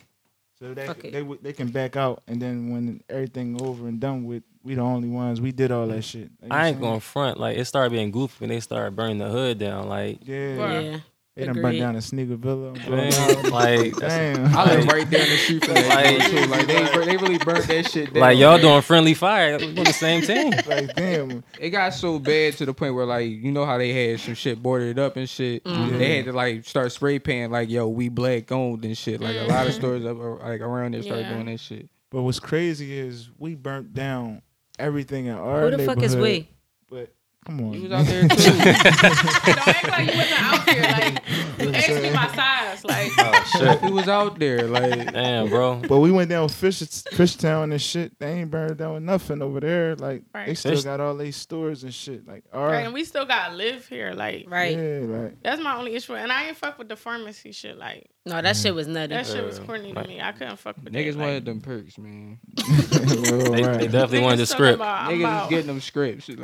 so 0.57 0.73
they, 0.73 0.87
fuck 0.87 1.01
they 1.01 1.11
w- 1.11 1.39
they 1.41 1.51
can 1.53 1.67
back 1.69 1.95
out, 1.97 2.23
and 2.27 2.41
then 2.41 2.71
when 2.71 3.03
everything 3.09 3.61
over 3.61 3.87
and 3.87 3.99
done 3.99 4.23
with, 4.25 4.43
we 4.63 4.75
the 4.75 4.81
only 4.81 5.09
ones. 5.09 5.41
We 5.41 5.51
did 5.51 5.71
all 5.71 5.87
that 5.87 6.03
shit. 6.03 6.29
Like, 6.41 6.51
you 6.51 6.57
I 6.57 6.67
ain't 6.67 6.75
saying? 6.75 6.81
going 6.81 6.99
front. 7.01 7.37
Like 7.39 7.57
it 7.57 7.65
started 7.65 7.91
being 7.91 8.11
goofy 8.11 8.35
when 8.39 8.49
they 8.49 8.61
started 8.61 8.95
burning 8.95 9.17
the 9.17 9.27
hood 9.29 9.59
down. 9.59 9.89
Like 9.89 10.19
Yeah, 10.25 10.81
Yeah. 10.81 10.99
They 11.35 11.45
done 11.45 11.55
burned 11.55 11.65
Agreed. 11.65 11.79
down 11.79 11.95
the 11.95 12.01
Sneaker 12.01 12.35
Villa. 12.35 12.73
man, 12.87 13.49
like 13.49 13.95
Damn. 13.97 14.55
I 14.55 14.65
live 14.75 14.85
right 14.87 15.09
down 15.09 15.21
the 15.27 15.37
street 15.37 15.65
from 15.65 15.73
that 15.73 15.89
Like- 16.19 16.29
too. 16.29 16.45
Like 16.47 16.67
they 16.67 17.05
they 17.05 17.17
really 17.17 17.37
burnt 17.39 17.67
that 17.67 17.89
shit 17.89 18.13
down. 18.13 18.21
like 18.21 18.37
y'all 18.37 18.59
doing 18.59 18.81
friendly 18.83 19.13
fire. 19.15 19.57
We 19.57 19.69
on 19.69 19.75
the 19.75 19.85
same 19.93 20.21
team. 20.21 20.51
like 20.67 20.95
damn. 20.95 21.43
It 21.59 21.71
got 21.71 21.93
so 21.95 22.19
bad 22.19 22.53
to 22.57 22.65
the 22.67 22.73
point 22.73 22.93
where 22.93 23.05
like 23.05 23.27
you 23.29 23.51
know 23.51 23.65
how 23.65 23.77
they 23.79 23.91
had 24.11 24.19
some 24.19 24.35
shit 24.35 24.61
boarded 24.61 24.99
up 24.99 25.17
and 25.17 25.27
shit. 25.27 25.63
Mm-hmm. 25.63 25.97
They 25.97 26.17
had 26.17 26.25
to 26.25 26.33
like 26.33 26.65
start 26.65 26.91
spray 26.91 27.17
painting 27.17 27.49
like 27.51 27.69
yo 27.69 27.87
we 27.87 28.09
black 28.09 28.51
owned 28.51 28.85
and 28.85 28.95
shit. 28.97 29.19
Like 29.19 29.35
a 29.35 29.45
lot 29.45 29.65
of 29.65 29.73
stores 29.73 30.05
up 30.05 30.17
uh, 30.19 30.35
like 30.47 30.61
around 30.61 30.93
there 30.93 31.01
started 31.01 31.21
Yeah. 31.23 31.33
doing 31.33 31.45
that 31.47 31.59
shit. 31.59 31.89
But 32.11 32.21
what's 32.21 32.39
crazy 32.39 32.95
is 32.95 33.31
we 33.39 33.55
burnt 33.55 33.95
down 33.95 34.43
everything 34.77 35.25
in 35.25 35.33
our 35.35 35.61
Who 35.71 35.77
the 35.77 35.83
fuck 35.85 36.01
is 36.03 36.13
neighborhood, 36.13 36.47
we? 36.91 36.97
But 36.97 37.13
come 37.45 37.59
on, 37.61 37.73
You 37.73 37.83
was 37.83 37.91
out 37.91 38.05
there 38.05 38.21
too. 38.21 38.27
Don't 38.35 39.67
act 39.67 39.89
like 39.89 40.11
you 40.11 40.17
wasn't 40.17 40.41
out 40.41 40.65
there. 40.65 40.81
Like, 40.81 41.29
ask 41.75 42.01
me 42.01 42.09
my 42.11 42.27
size. 42.35 42.83
Like, 42.85 43.11
Oh 43.17 43.57
shit. 43.59 43.81
He 43.81 43.91
was 43.91 44.07
out 44.07 44.39
there 44.39 44.63
like 44.67 45.11
Damn, 45.13 45.49
bro. 45.49 45.75
But 45.87 45.99
we 45.99 46.11
went 46.11 46.29
down 46.29 46.49
Fish 46.49 46.79
Fishtown 46.81 47.71
and 47.71 47.81
shit. 47.81 48.17
They 48.19 48.31
ain't 48.41 48.51
burned 48.51 48.77
down 48.77 48.93
with 48.95 49.03
nothing 49.03 49.41
over 49.41 49.59
there. 49.59 49.95
Like 49.95 50.23
they 50.33 50.53
still 50.55 50.71
Fish- 50.75 50.83
got 50.83 50.99
all 50.99 51.15
these 51.15 51.35
stores 51.35 51.83
and 51.83 51.93
shit. 51.93 52.27
Like 52.27 52.43
all 52.53 52.63
right, 52.65 52.71
right, 52.73 52.85
and 52.85 52.93
we 52.93 53.03
still 53.03 53.25
gotta 53.25 53.55
live 53.55 53.87
here. 53.87 54.11
Like, 54.13 54.45
Right. 54.47 54.77
yeah, 54.77 54.99
like 55.05 55.41
that's 55.43 55.61
my 55.61 55.75
only 55.77 55.95
issue. 55.95 56.15
And 56.15 56.31
I 56.31 56.47
ain't 56.47 56.57
fuck 56.57 56.77
with 56.77 56.89
the 56.89 56.95
pharmacy 56.95 57.51
shit. 57.51 57.77
Like, 57.77 58.09
No, 58.25 58.41
that 58.41 58.55
shit 58.57 58.73
was 58.75 58.87
nutty. 58.87 59.13
that 59.13 59.25
shit 59.27 59.43
was 59.43 59.59
Uh, 59.59 59.63
corny 59.63 59.93
to 59.93 60.03
me. 60.07 60.19
I 60.21 60.31
couldn't 60.31 60.57
fuck 60.57 60.75
with 60.77 60.85
the. 60.85 60.91
niggas 60.91 61.13
that. 61.13 61.19
wanted 61.19 61.45
them 61.45 61.61
perks, 61.61 61.97
man. 61.97 62.39
well, 62.57 63.51
They, 63.51 63.63
right. 63.63 63.79
they 63.79 63.87
definitely 63.87 64.19
Niggas 64.19 64.23
wanted 64.23 64.37
the 64.39 64.45
script. 64.45 64.75
About, 64.75 65.09
Niggas 65.11 65.19
about, 65.19 65.43
is 65.45 65.49
getting 65.49 65.67
them 65.67 65.81
scripts. 65.81 66.29
Like, 66.29 66.39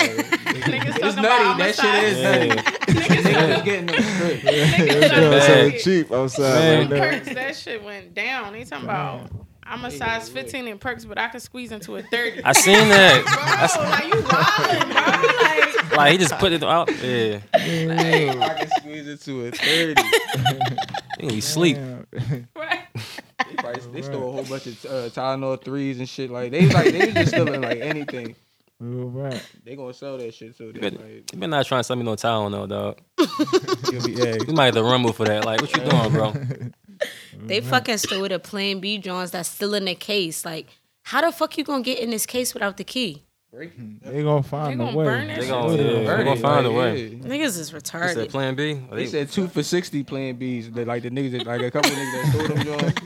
Niggas 0.92 1.06
it's 1.06 1.14
talking 1.16 1.22
nutty. 1.22 1.44
about 1.44 1.58
That 1.58 1.74
shit 1.74 1.94
is 2.04 2.16
homicide. 2.24 2.48
nutty. 2.48 3.00
Niggas 3.00 3.22
Niggas 3.22 3.56
is 3.56 3.62
getting 3.62 3.86
them 3.86 4.02
scripts. 4.02 4.44
Niggas 4.44 5.10
Yeah, 5.10 5.40
so 5.40 5.78
cheap 5.78 6.12
outside 6.12 6.88
Man. 6.88 6.90
right 6.90 7.00
perks. 7.24 7.34
That 7.34 7.56
shit 7.56 7.82
went 7.84 8.14
down. 8.14 8.52
They 8.52 8.64
talking 8.64 8.84
about 8.84 9.30
I'm 9.62 9.84
a 9.84 9.90
size 9.92 10.28
15 10.28 10.66
in 10.66 10.78
perks, 10.78 11.04
but 11.04 11.16
I 11.16 11.28
can 11.28 11.38
squeeze 11.38 11.70
into 11.70 11.94
a 11.94 12.02
30. 12.02 12.42
I 12.42 12.52
seen 12.52 12.88
that. 12.88 13.22
Bro, 13.76 13.84
like 13.84 14.04
you 14.06 14.20
wildin', 14.28 14.92
bro. 14.92 15.86
Like, 15.90 15.96
Like 15.96 16.12
he 16.12 16.18
just 16.18 16.34
put 16.38 16.52
it 16.52 16.62
out. 16.64 16.90
Yeah, 17.02 17.38
I 17.54 17.58
can 17.58 18.68
squeeze 18.78 19.06
into 19.08 19.46
a 19.46 19.50
thirty. 19.52 20.02
he 20.02 21.20
gonna 21.20 21.32
be 21.34 21.40
sleep. 21.40 21.76
Right? 22.56 22.80
They, 22.94 23.54
probably, 23.56 23.92
they 23.92 24.02
stole 24.02 24.28
a 24.28 24.32
whole 24.32 24.44
bunch 24.44 24.66
of 24.66 24.84
uh, 24.86 24.90
Tylenol 25.10 25.62
threes 25.62 25.98
and 25.98 26.08
shit. 26.08 26.30
Like 26.30 26.50
they 26.50 26.68
like 26.68 26.92
they 26.92 27.12
just 27.12 27.28
stealing 27.28 27.60
like 27.60 27.78
anything. 27.80 28.34
Well, 28.80 29.08
right. 29.08 29.46
They 29.64 29.76
gonna 29.76 29.92
sell 29.92 30.16
that 30.18 30.32
shit 30.32 30.56
too. 30.56 30.72
You 30.74 30.80
better, 30.80 30.96
like, 30.96 31.32
you 31.32 31.38
better 31.38 31.46
not 31.48 31.66
trying 31.66 31.80
to 31.80 31.84
sell 31.84 31.96
me 31.96 32.02
no 32.02 32.16
towel, 32.16 32.48
no 32.48 32.66
dog. 32.66 32.98
you'll 33.92 34.04
be, 34.06 34.12
yeah. 34.12 34.36
You 34.46 34.54
might 34.54 34.66
have 34.66 34.74
to 34.76 34.82
rumble 34.82 35.12
for 35.12 35.26
that. 35.26 35.44
Like, 35.44 35.60
what 35.60 35.74
you 35.76 35.82
doing, 35.84 36.12
bro? 36.12 36.34
They 37.46 37.60
fucking 37.60 37.98
stole 37.98 38.28
the 38.28 38.38
Plan 38.38 38.80
B 38.80 38.98
Jones 38.98 39.30
that's 39.32 39.48
still 39.48 39.74
in 39.74 39.84
the 39.84 39.94
case. 39.94 40.44
Like, 40.44 40.68
how 41.02 41.20
the 41.20 41.30
fuck 41.32 41.56
you 41.58 41.64
gonna 41.64 41.82
get 41.82 41.98
in 41.98 42.10
this 42.10 42.24
case 42.26 42.54
without 42.54 42.76
the 42.78 42.84
key? 42.84 43.24
They 43.52 44.22
gonna 44.22 44.42
find 44.44 44.78
They 44.80 44.84
a 44.84 44.86
gonna 44.86 44.96
way. 44.96 45.04
burn 45.04 45.26
that 45.26 45.36
They 45.36 45.42
shit. 45.42 45.50
gonna, 45.50 45.76
yeah, 45.76 46.16
they 46.16 46.24
gonna 46.24 46.36
find 46.40 46.66
a 46.66 46.70
like, 46.70 46.76
way. 46.94 47.06
yeah. 47.08 47.18
Niggas 47.18 47.58
is 47.58 47.70
He 47.70 47.74
said 47.80 47.82
retarded. 47.82 48.28
Plan 48.30 48.54
B. 48.54 48.74
They 48.74 48.96
They, 48.96 49.06
said 49.06 49.28
two 49.30 49.48
for 49.48 49.62
sixty 49.64 50.04
plan 50.04 50.38
Bs. 50.38 50.72
That, 50.74 50.86
like 50.86 51.02
the 51.02 51.10
niggas 51.10 51.32
that 51.32 51.46
like 51.46 51.60
a 51.62 51.70
couple 51.70 51.90
niggas 51.90 52.12
that 52.12 52.32
stole 52.32 52.48
them 52.48 52.64
joints. 52.64 53.00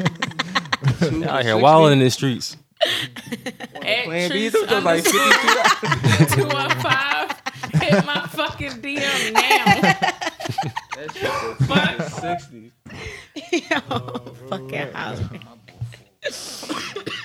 Two 1.10 1.22
for 1.22 1.28
out 1.28 1.42
here 1.42 1.52
60. 1.54 1.62
wilding 1.62 1.92
in 1.94 1.98
the 2.04 2.10
streets. 2.10 2.56
At 2.84 4.04
Plan 4.04 4.30
Bs. 4.30 4.30
Trees 4.30 4.52
Those 4.52 4.70
was 4.70 4.84
like 4.84 5.04
fifty 5.04 5.18
two. 5.18 6.42
215. 6.42 7.80
Hit 7.80 8.04
my 8.06 8.26
fucking 8.28 8.82
DM 8.82 9.32
now. 9.32 9.40
That 10.96 11.10
shit 11.12 11.30
was 11.30 11.56
Fuck. 11.68 12.08
sixty. 12.20 12.72
fucking 14.48 14.92
house. 14.92 15.20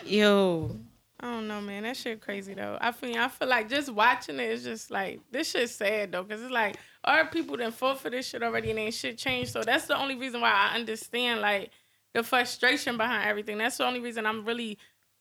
Yo, 0.05 0.75
I 1.19 1.31
don't 1.31 1.47
know, 1.47 1.61
man. 1.61 1.83
That 1.83 1.95
shit 1.97 2.19
crazy 2.21 2.53
though. 2.53 2.77
I 2.81 2.91
feel 2.91 3.15
I 3.17 3.27
feel 3.27 3.47
like 3.47 3.69
just 3.69 3.89
watching 3.93 4.39
it 4.39 4.49
is 4.49 4.63
just 4.63 4.89
like 4.91 5.19
this 5.31 5.51
shit 5.51 5.69
sad 5.69 6.11
though, 6.11 6.23
cause 6.23 6.41
it's 6.41 6.51
like 6.51 6.75
our 7.03 7.25
people 7.27 7.55
done 7.57 7.71
fought 7.71 7.99
for 7.99 8.09
this 8.09 8.27
shit 8.27 8.43
already 8.43 8.71
and 8.71 8.79
ain't 8.79 8.93
shit 8.93 9.17
changed. 9.17 9.51
So 9.51 9.61
that's 9.61 9.85
the 9.85 9.97
only 9.97 10.15
reason 10.15 10.41
why 10.41 10.51
I 10.51 10.75
understand 10.75 11.41
like 11.41 11.71
the 12.13 12.23
frustration 12.23 12.97
behind 12.97 13.29
everything. 13.29 13.57
That's 13.59 13.77
the 13.77 13.85
only 13.85 13.99
reason 13.99 14.25
I'm 14.25 14.43
really 14.45 14.77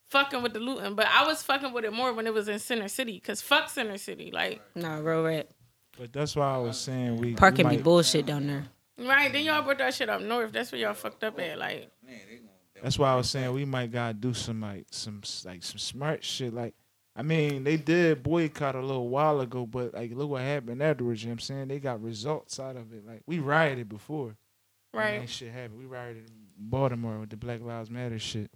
fucking 0.09 0.41
with 0.41 0.53
the 0.53 0.59
looting. 0.59 0.95
But 0.95 1.07
I 1.07 1.25
was 1.25 1.41
fucking 1.43 1.71
with 1.73 1.85
it 1.85 1.93
more 1.93 2.13
when 2.13 2.27
it 2.27 2.33
was 2.33 2.47
in 2.47 2.59
Center 2.59 2.87
City, 2.87 3.19
cause 3.19 3.41
fuck 3.41 3.69
Center 3.69 3.97
City, 3.97 4.31
like 4.31 4.61
nah, 4.75 4.97
real 4.97 5.23
red. 5.23 5.47
But 5.97 6.13
that's 6.13 6.35
why 6.35 6.55
I 6.55 6.57
was 6.57 6.79
saying 6.79 7.17
we 7.17 7.33
Parking 7.33 7.67
we 7.67 7.77
be 7.77 7.83
bullshit 7.83 8.25
down 8.25 8.47
there. 8.47 8.65
right. 8.97 9.31
Then 9.31 9.43
y'all 9.45 9.61
brought 9.63 9.79
that 9.79 9.93
shit 9.93 10.09
up 10.09 10.21
north. 10.21 10.51
That's 10.51 10.71
where 10.71 10.79
y'all 10.79 10.93
fucked 10.93 11.23
up 11.23 11.39
at. 11.39 11.59
Like 11.59 11.91
That's 12.81 12.97
why 12.97 13.11
I 13.11 13.15
was 13.15 13.29
saying 13.29 13.53
we 13.53 13.65
might 13.65 13.91
gotta 13.91 14.13
do 14.13 14.33
some 14.33 14.61
like 14.61 14.85
some 14.91 15.21
like 15.45 15.63
some 15.63 15.77
smart 15.77 16.23
shit. 16.23 16.53
Like 16.53 16.73
I 17.15 17.21
mean, 17.21 17.65
they 17.65 17.75
did 17.75 18.23
boycott 18.23 18.75
a 18.75 18.81
little 18.81 19.09
while 19.09 19.41
ago, 19.41 19.65
but 19.65 19.93
like 19.93 20.11
look 20.13 20.29
what 20.29 20.41
happened 20.41 20.81
afterwards. 20.81 21.21
You 21.21 21.29
know 21.29 21.33
what 21.33 21.35
I'm 21.35 21.39
saying? 21.41 21.67
They 21.67 21.79
got 21.79 22.01
results 22.01 22.59
out 22.61 22.77
of 22.77 22.93
it. 22.93 23.05
Like 23.05 23.23
we 23.25 23.39
rioted 23.39 23.89
before. 23.89 24.37
and 24.93 25.01
right. 25.01 25.29
Shit 25.29 25.51
happened. 25.51 25.79
We 25.79 25.85
rioted 25.85 26.29
in 26.29 26.33
Baltimore 26.57 27.19
with 27.19 27.29
the 27.29 27.37
Black 27.37 27.61
Lives 27.61 27.89
Matter 27.89 28.19
shit. 28.19 28.49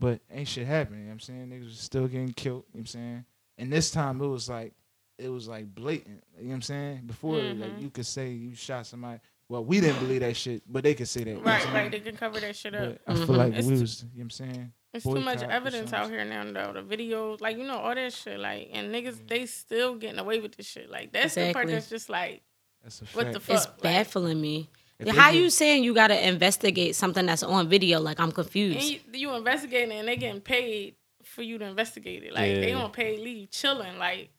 But 0.00 0.20
ain't 0.32 0.48
shit 0.48 0.66
happened. 0.66 0.96
You 0.98 1.04
know 1.04 1.08
what 1.10 1.12
I'm 1.14 1.20
saying? 1.20 1.48
Niggas 1.50 1.64
was 1.66 1.78
still 1.78 2.08
getting 2.08 2.32
killed. 2.32 2.64
You 2.72 2.78
know 2.78 2.78
what 2.78 2.80
I'm 2.80 2.86
saying? 2.86 3.24
And 3.58 3.72
this 3.72 3.90
time 3.90 4.20
it 4.22 4.26
was 4.26 4.48
like 4.48 4.72
it 5.18 5.28
was 5.28 5.46
like 5.46 5.72
blatant. 5.74 6.24
You 6.38 6.44
know 6.44 6.48
what 6.48 6.54
I'm 6.56 6.62
saying? 6.62 7.02
Before 7.06 7.36
like 7.36 7.70
Mhm. 7.76 7.82
you 7.82 7.90
could 7.90 8.06
say 8.06 8.30
you 8.30 8.54
shot 8.54 8.86
somebody. 8.86 9.20
Well, 9.50 9.64
we 9.64 9.80
didn't 9.80 9.98
believe 9.98 10.20
that 10.20 10.36
shit, 10.36 10.62
but 10.66 10.82
they 10.84 10.94
could 10.94 11.08
say 11.08 11.24
that. 11.24 11.30
you 11.30 11.36
know 11.36 11.42
Right, 11.42 11.60
saying? 11.62 11.74
right. 11.74 11.90
They 11.90 12.00
can 12.00 12.16
cover 12.16 12.40
that 12.40 12.56
shit 12.56 12.74
up. 12.74 12.98
But 13.06 13.16
I 13.16 13.26
feel 13.26 13.34
like 13.34 13.52
It's 13.54 13.66
we 13.66 13.74
too- 13.74 13.80
was, 13.82 14.02
you 14.02 14.06
know 14.08 14.12
what 14.14 14.22
I'm 14.22 14.30
saying? 14.30 14.72
It's 14.94 15.04
too 15.04 15.20
much 15.20 15.42
evidence 15.42 15.92
out 15.92 16.08
here 16.10 16.24
now, 16.24 16.44
though. 16.50 16.72
The 16.72 16.82
videos, 16.82 17.40
like 17.40 17.58
you 17.58 17.64
know, 17.64 17.78
all 17.78 17.94
that 17.94 18.12
shit, 18.12 18.40
like, 18.40 18.70
and 18.72 18.94
niggas, 18.94 19.26
they 19.28 19.46
still 19.46 19.96
getting 19.96 20.18
away 20.18 20.40
with 20.40 20.56
this 20.56 20.66
shit. 20.66 20.88
Like 20.90 21.12
that's 21.12 21.34
the 21.34 21.52
part 21.52 21.68
that's 21.68 21.88
just 21.90 22.08
like, 22.08 22.42
That's 22.82 23.02
a 23.02 23.04
fact. 23.04 23.16
what 23.16 23.32
the 23.34 23.40
fuck? 23.40 23.56
It's 23.56 23.66
Like, 23.66 23.80
baffling 23.82 24.40
me. 24.40 24.70
If 25.00 25.16
how 25.16 25.30
you 25.30 25.50
saying 25.50 25.84
you 25.84 25.94
gotta 25.94 26.28
investigate 26.28 26.94
something 26.96 27.26
that's 27.26 27.42
on 27.42 27.68
video? 27.68 28.00
Like 28.00 28.18
I'm 28.20 28.26
and 28.26 28.34
confused. 28.34 28.82
you, 28.82 29.00
you 29.12 29.34
investigating 29.34 29.92
and 29.92 30.06
they 30.08 30.16
getting 30.16 30.40
paid 30.40 30.94
for 31.24 31.42
you 31.42 31.58
to 31.58 31.64
investigate 31.64 32.22
it. 32.24 32.32
Like 32.34 32.54
they 32.54 32.70
Yeah. 32.70 32.82
on 32.82 32.90
paid 32.90 33.20
leave, 33.20 33.50
chilling. 33.50 33.98
Like, 33.98 34.30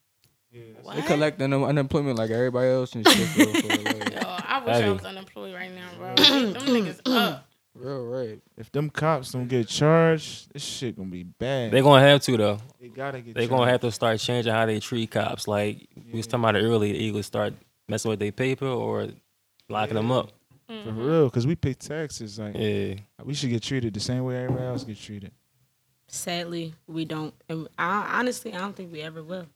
what? 0.84 0.96
They 0.98 1.02
collecting 1.04 1.54
un- 1.54 1.64
unemployment 1.64 2.18
like 2.18 2.30
everybody 2.32 2.70
else 2.70 2.94
and 2.94 3.08
shit. 3.08 3.28
For, 3.30 3.46
for, 3.62 3.68
like, 3.84 4.14
Yo, 4.14 4.20
I 4.24 4.62
wish 4.66 4.76
I 4.76 4.92
was 4.92 5.06
unemployed 5.06 5.54
right 5.54 5.72
now, 5.74 5.90
bro. 5.98 6.16
Them 6.16 6.54
niggas 6.54 7.00
up. 7.06 7.48
real 7.74 8.06
right. 8.06 8.40
If 8.58 8.72
them 8.72 8.90
cops 8.90 9.32
don't 9.32 9.48
get 9.48 9.68
charged, 9.70 10.52
this 10.54 10.62
shit 10.64 10.98
gonna 10.98 11.10
be 11.10 11.24
bad. 11.24 11.72
They 11.72 11.82
gonna 11.82 12.06
have 12.06 12.22
to 12.24 12.38
though. 12.38 12.58
They 12.80 12.90
gotta 12.90 13.22
get. 13.22 13.36
They 13.36 13.48
gonna 13.48 13.72
have 13.72 13.82
to 13.82 13.92
start 13.92 14.20
changing 14.20 14.52
how 14.54 14.66
they 14.66 14.80
treat 14.82 15.12
cops. 15.12 15.48
Like 15.48 15.88
we 15.96 16.18
was 16.18 16.28
talking 16.28 16.44
about 16.44 16.58
it 16.58 16.64
earlier, 16.66 16.94
they 16.94 17.00
either 17.00 17.24
start 17.24 17.54
messing 17.88 18.10
with 18.10 18.20
their 18.20 18.32
paper 18.34 18.68
or 18.68 19.08
locking 19.70 19.96
them 19.96 20.12
up. 20.12 20.32
Mm-hmm. 20.72 20.90
for 20.90 20.94
real, 21.06 21.30
cause 21.30 21.46
we 21.46 21.56
pay 21.56 21.74
taxes. 21.74 22.40
Like 22.40 22.56
Yeah, 22.58 22.96
we 23.24 23.34
should 23.34 23.50
get 23.50 23.62
treated 23.64 23.94
the 23.94 24.00
same 24.00 24.24
way 24.24 24.38
everybody 24.44 24.66
else 24.68 24.84
get 24.84 24.98
treated. 25.00 25.32
Sadly, 26.08 26.74
we 26.88 27.06
don't. 27.06 27.34
And 27.50 27.68
I, 27.78 28.20
honestly, 28.20 28.54
I 28.54 28.60
don't 28.60 28.76
think 28.76 28.92
we 28.92 29.02
ever 29.02 29.22
will. 29.24 29.48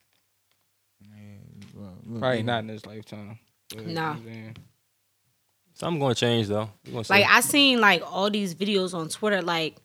Man, 1.10 1.40
well, 1.76 1.94
look, 2.06 2.20
Probably 2.20 2.38
man. 2.44 2.46
not 2.46 2.60
in 2.60 2.68
this 2.68 2.86
lifetime. 2.86 3.40
But, 3.70 3.88
Nah. 3.88 4.14
man. 4.16 4.56
something 5.74 6.00
gonna 6.00 6.16
change 6.16 6.48
though. 6.48 6.70
We 6.86 6.92
gonna. 6.94 7.06
Like 7.10 7.26
I 7.26 7.42
seen 7.42 7.82
like 7.82 8.02
all 8.06 8.30
these 8.30 8.56
videos 8.56 8.94
on 8.94 9.10
Twitter, 9.10 9.42
like 9.42 9.78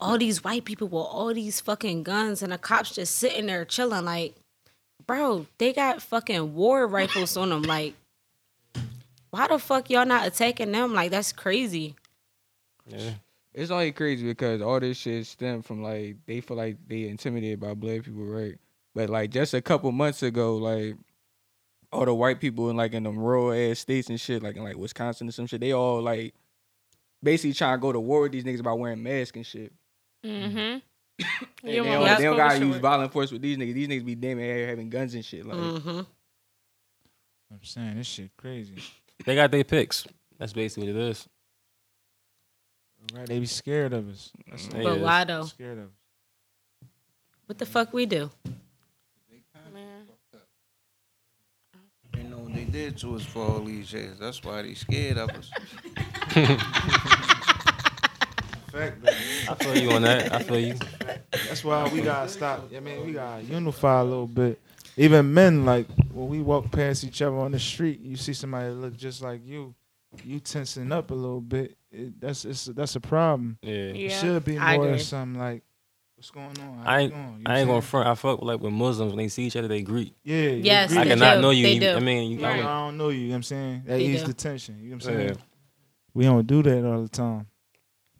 all 0.00 0.16
these 0.18 0.44
white 0.44 0.64
people 0.64 0.86
with 0.88 0.94
all 1.06 1.32
these 1.34 1.60
fucking 1.60 2.02
guns, 2.04 2.42
and 2.42 2.52
the 2.52 2.58
cops 2.58 2.94
just 2.94 3.16
sitting 3.16 3.46
there 3.46 3.64
chilling. 3.64 4.04
Like, 4.04 4.36
bro, 5.06 5.46
they 5.58 5.72
got 5.72 6.02
fucking 6.02 6.54
war 6.54 6.86
rifles 6.86 7.36
on 7.36 7.48
them. 7.50 7.62
Like, 7.62 7.94
why 9.30 9.46
the 9.48 9.58
fuck 9.58 9.90
y'all 9.90 10.06
not 10.06 10.26
attacking 10.26 10.72
them? 10.72 10.94
Like, 10.94 11.10
that's 11.10 11.32
crazy. 11.32 11.96
yeah. 12.86 13.12
It's 13.54 13.70
only 13.72 13.90
crazy 13.92 14.24
because 14.24 14.62
all 14.62 14.78
this 14.78 14.98
shit 14.98 15.26
stem 15.26 15.62
from 15.62 15.82
like 15.82 16.16
they 16.26 16.40
feel 16.40 16.56
like 16.56 16.76
they 16.86 17.08
intimidated 17.08 17.58
by 17.58 17.74
black 17.74 18.04
people, 18.04 18.24
right? 18.24 18.54
But 18.94 19.10
like 19.10 19.30
just 19.30 19.52
a 19.52 19.60
couple 19.60 19.90
months 19.90 20.22
ago, 20.22 20.56
like 20.56 20.94
all 21.90 22.04
the 22.04 22.14
white 22.14 22.38
people 22.40 22.70
in 22.70 22.76
like 22.76 22.92
in 22.92 23.02
them 23.02 23.18
rural 23.18 23.52
ass 23.52 23.80
states 23.80 24.10
and 24.10 24.20
shit, 24.20 24.42
like 24.44 24.56
in 24.56 24.62
like 24.62 24.76
Wisconsin 24.76 25.26
and 25.26 25.34
some 25.34 25.46
shit, 25.46 25.60
they 25.60 25.72
all 25.72 26.00
like 26.02 26.34
basically 27.20 27.52
trying 27.54 27.78
to 27.78 27.80
go 27.80 27.90
to 27.90 27.98
war 27.98 28.20
with 28.20 28.32
these 28.32 28.44
niggas 28.44 28.60
about 28.60 28.78
wearing 28.78 29.02
masks 29.02 29.34
and 29.36 29.46
shit. 29.46 29.72
Mm-hmm. 30.24 30.78
And 31.64 31.74
Yeah, 31.74 31.82
they 31.82 31.88
well, 31.88 32.04
don't, 32.06 32.18
they 32.18 32.24
don't 32.24 32.36
gotta 32.36 32.58
should 32.58 32.68
use 32.68 32.76
violent 32.76 33.12
force 33.12 33.32
with 33.32 33.42
these 33.42 33.56
niggas. 33.56 33.74
These 33.74 33.88
niggas 33.88 34.04
be 34.04 34.14
damn 34.14 34.38
near 34.38 34.68
having 34.68 34.88
guns 34.88 35.14
and 35.14 35.24
shit. 35.24 35.44
Like 35.44 35.56
hmm 35.82 36.00
I'm 37.50 37.64
saying 37.64 37.96
this 37.96 38.06
shit 38.06 38.30
crazy. 38.36 38.76
They 39.24 39.34
got 39.34 39.50
their 39.50 39.64
picks. 39.64 40.06
That's 40.38 40.52
basically 40.52 40.92
what 40.92 41.00
it 41.02 41.08
is. 41.08 41.28
Right? 43.14 43.26
They 43.26 43.38
be 43.40 43.46
scared 43.46 43.92
of 43.92 44.08
us. 44.08 44.30
That's 44.48 44.66
They 44.68 44.82
But 44.84 44.96
is. 44.98 45.02
why 45.02 45.24
though? 45.24 45.44
Scared 45.44 45.78
of 45.78 45.84
us. 45.84 45.90
What 47.46 47.58
the 47.58 47.66
fuck 47.66 47.92
we 47.92 48.06
do? 48.06 48.30
Man. 49.72 50.06
They 52.12 52.22
know 52.24 52.38
what 52.38 52.54
they 52.54 52.64
did 52.64 52.96
to 52.98 53.16
us 53.16 53.24
for 53.24 53.42
all 53.44 53.60
these 53.60 53.92
years. 53.92 54.18
That's 54.18 54.42
why 54.42 54.62
they 54.62 54.74
scared 54.74 55.18
of 55.18 55.30
us. 55.30 55.50
Fact, 58.72 59.02
though. 59.02 59.10
I 59.50 59.54
feel 59.58 59.78
you 59.78 59.92
on 59.92 60.02
that. 60.02 60.32
I 60.32 60.42
feel 60.42 60.58
you. 60.60 60.74
That's 61.30 61.64
why 61.64 61.88
we 61.92 62.02
gotta 62.02 62.28
stop. 62.28 62.70
I 62.74 62.80
mean, 62.80 63.06
we 63.06 63.12
gotta 63.12 63.42
unify 63.42 64.00
a 64.00 64.04
little 64.04 64.26
bit. 64.26 64.60
Even 64.98 65.32
men, 65.32 65.64
like 65.64 65.86
when 66.12 66.28
we 66.28 66.40
walk 66.40 66.70
past 66.72 67.04
each 67.04 67.22
other 67.22 67.36
on 67.36 67.52
the 67.52 67.58
street, 67.58 68.00
you 68.00 68.16
see 68.16 68.32
somebody 68.32 68.68
that 68.68 68.74
look 68.74 68.96
just 68.96 69.22
like 69.22 69.46
you, 69.46 69.74
you 70.24 70.40
tensing 70.40 70.90
up 70.92 71.10
a 71.10 71.14
little 71.14 71.40
bit. 71.40 71.76
It, 71.90 72.20
that's 72.20 72.44
it's, 72.44 72.64
that's 72.66 72.96
a 72.96 73.00
problem. 73.00 73.58
Yeah. 73.62 73.72
It 73.72 74.10
should 74.12 74.44
be 74.44 74.58
more 74.58 74.86
agree. 74.88 74.98
something 74.98 75.38
like, 75.40 75.62
what's 76.16 76.30
going 76.30 76.46
on? 76.60 76.78
How 76.84 76.90
I 76.90 76.98
you 76.98 77.04
ain't, 77.04 77.12
doing? 77.14 77.36
You 77.38 77.42
I 77.46 77.58
ain't 77.60 77.68
gonna 77.68 77.80
front. 77.82 78.08
I 78.08 78.14
fuck 78.16 78.40
with 78.40 78.48
like 78.48 78.60
with 78.60 78.72
Muslims 78.72 79.12
when 79.12 79.18
they 79.18 79.28
see 79.28 79.44
each 79.44 79.56
other, 79.56 79.68
they 79.68 79.82
greet. 79.82 80.14
saying? 80.26 80.44
Yeah. 80.44 80.50
you 80.56 80.62
Yes, 80.64 80.90
agree? 80.90 81.00
I 81.00 81.04
They 81.04 81.10
cannot 81.10 81.34
do. 81.36 81.40
know 81.42 81.50
you. 81.50 81.66
You- 81.68 81.90
I 81.90 82.00
mean, 82.00 82.30
you, 82.32 82.44
I 82.44 82.48
I 82.48 82.48
don't, 82.48 82.56
mean, 82.58 82.66
I 82.66 82.78
don't 82.86 82.96
know 82.98 83.08
you. 83.10 83.18
You 83.20 83.26
know 83.28 83.30
what 83.32 83.36
I'm 83.36 83.42
saying? 83.44 83.82
That 83.86 83.96
They 83.98 84.04
ease 84.04 84.20
do. 84.22 84.26
the 84.26 84.34
tension. 84.34 84.78
You 84.82 84.90
know 84.90 84.96
what 84.96 85.04
I'm 85.06 85.14
saying? 85.14 85.28
Yeah. 85.28 85.34
We 86.14 86.24
don't 86.24 86.46
do 86.46 86.62
that 86.64 86.84
all 86.84 87.02
the 87.02 87.08
time. 87.08 87.46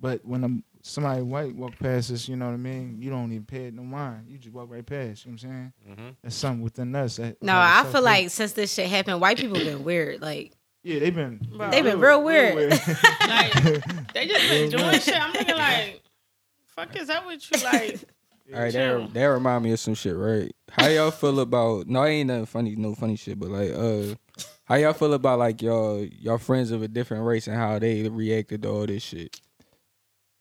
But 0.01 0.25
when 0.25 0.45
a, 0.45 0.78
somebody 0.89 1.23
white 1.23 1.55
walk 1.55 1.79
past 1.79 2.11
us, 2.11 2.29
you 2.29 2.37
know 2.37 2.47
what 2.47 2.55
I 2.55 2.57
mean? 2.57 2.99
You 3.01 3.11
don't 3.11 3.31
even 3.33 3.45
pay 3.45 3.67
it 3.67 3.75
no 3.75 3.83
mind. 3.83 4.27
You 4.29 4.39
just 4.39 4.55
walk 4.55 4.71
right 4.71 4.85
past. 4.85 5.25
You 5.27 5.33
know 5.33 5.35
what 5.37 5.45
I'm 5.45 5.73
saying? 5.89 5.99
Mhm. 6.09 6.17
That's 6.23 6.35
something 6.37 6.63
within 6.63 6.95
us. 6.97 7.17
That, 7.17 7.43
No, 7.43 7.55
I 7.57 7.83
self- 7.83 7.93
feel 7.93 8.03
like 8.03 8.31
since 8.31 8.53
this 8.53 8.73
shit 8.73 8.89
happened, 8.89 9.21
white 9.21 9.37
people 9.39 9.59
been 9.59 9.85
weird. 9.85 10.21
Like 10.23 10.53
Yeah, 10.83 11.01
they've 11.01 11.15
been. 11.15 11.41
Bro. 11.57 11.71
They 11.71 11.83
been 11.83 12.01
real 12.01 12.23
weird. 12.23 12.73
Like 13.29 13.53
they 14.15 14.27
just 14.27 14.49
been 14.49 14.71
doing 14.79 15.01
shit. 15.01 15.21
I'm 15.21 15.33
thinking 15.33 15.57
like, 15.57 16.03
fuck 16.69 16.97
is 16.97 17.09
that 17.09 17.25
what 17.25 17.51
you? 17.51 17.63
Like, 17.65 18.01
All 18.55 18.61
right, 18.61 18.73
that 18.73 19.13
that 19.13 19.25
remind 19.27 19.65
me 19.65 19.73
of 19.73 19.81
some 19.81 19.93
shit, 19.93 20.17
right? 20.17 20.51
How 20.71 20.87
y'all 20.87 21.11
feel 21.11 21.39
about? 21.41 21.87
No, 21.87 22.03
it 22.05 22.11
ain't 22.13 22.29
nothing 22.29 22.47
funny, 22.47 22.77
no 22.77 22.95
funny 22.95 23.17
shit, 23.17 23.39
but 23.39 23.51
like, 23.51 23.71
uh, 23.73 24.15
how 24.65 24.77
y'all 24.77 24.95
feel 24.95 25.13
about 25.13 25.39
like 25.39 25.61
y'all 25.61 26.03
y'all 26.03 26.39
friends 26.39 26.71
of 26.71 26.83
a 26.83 26.89
different 26.89 27.25
race 27.25 27.47
and 27.47 27.57
how 27.57 27.79
they 27.79 28.09
reacted 28.09 28.63
to 28.63 28.71
all 28.71 28.87
this 28.87 29.03
shit? 29.03 29.39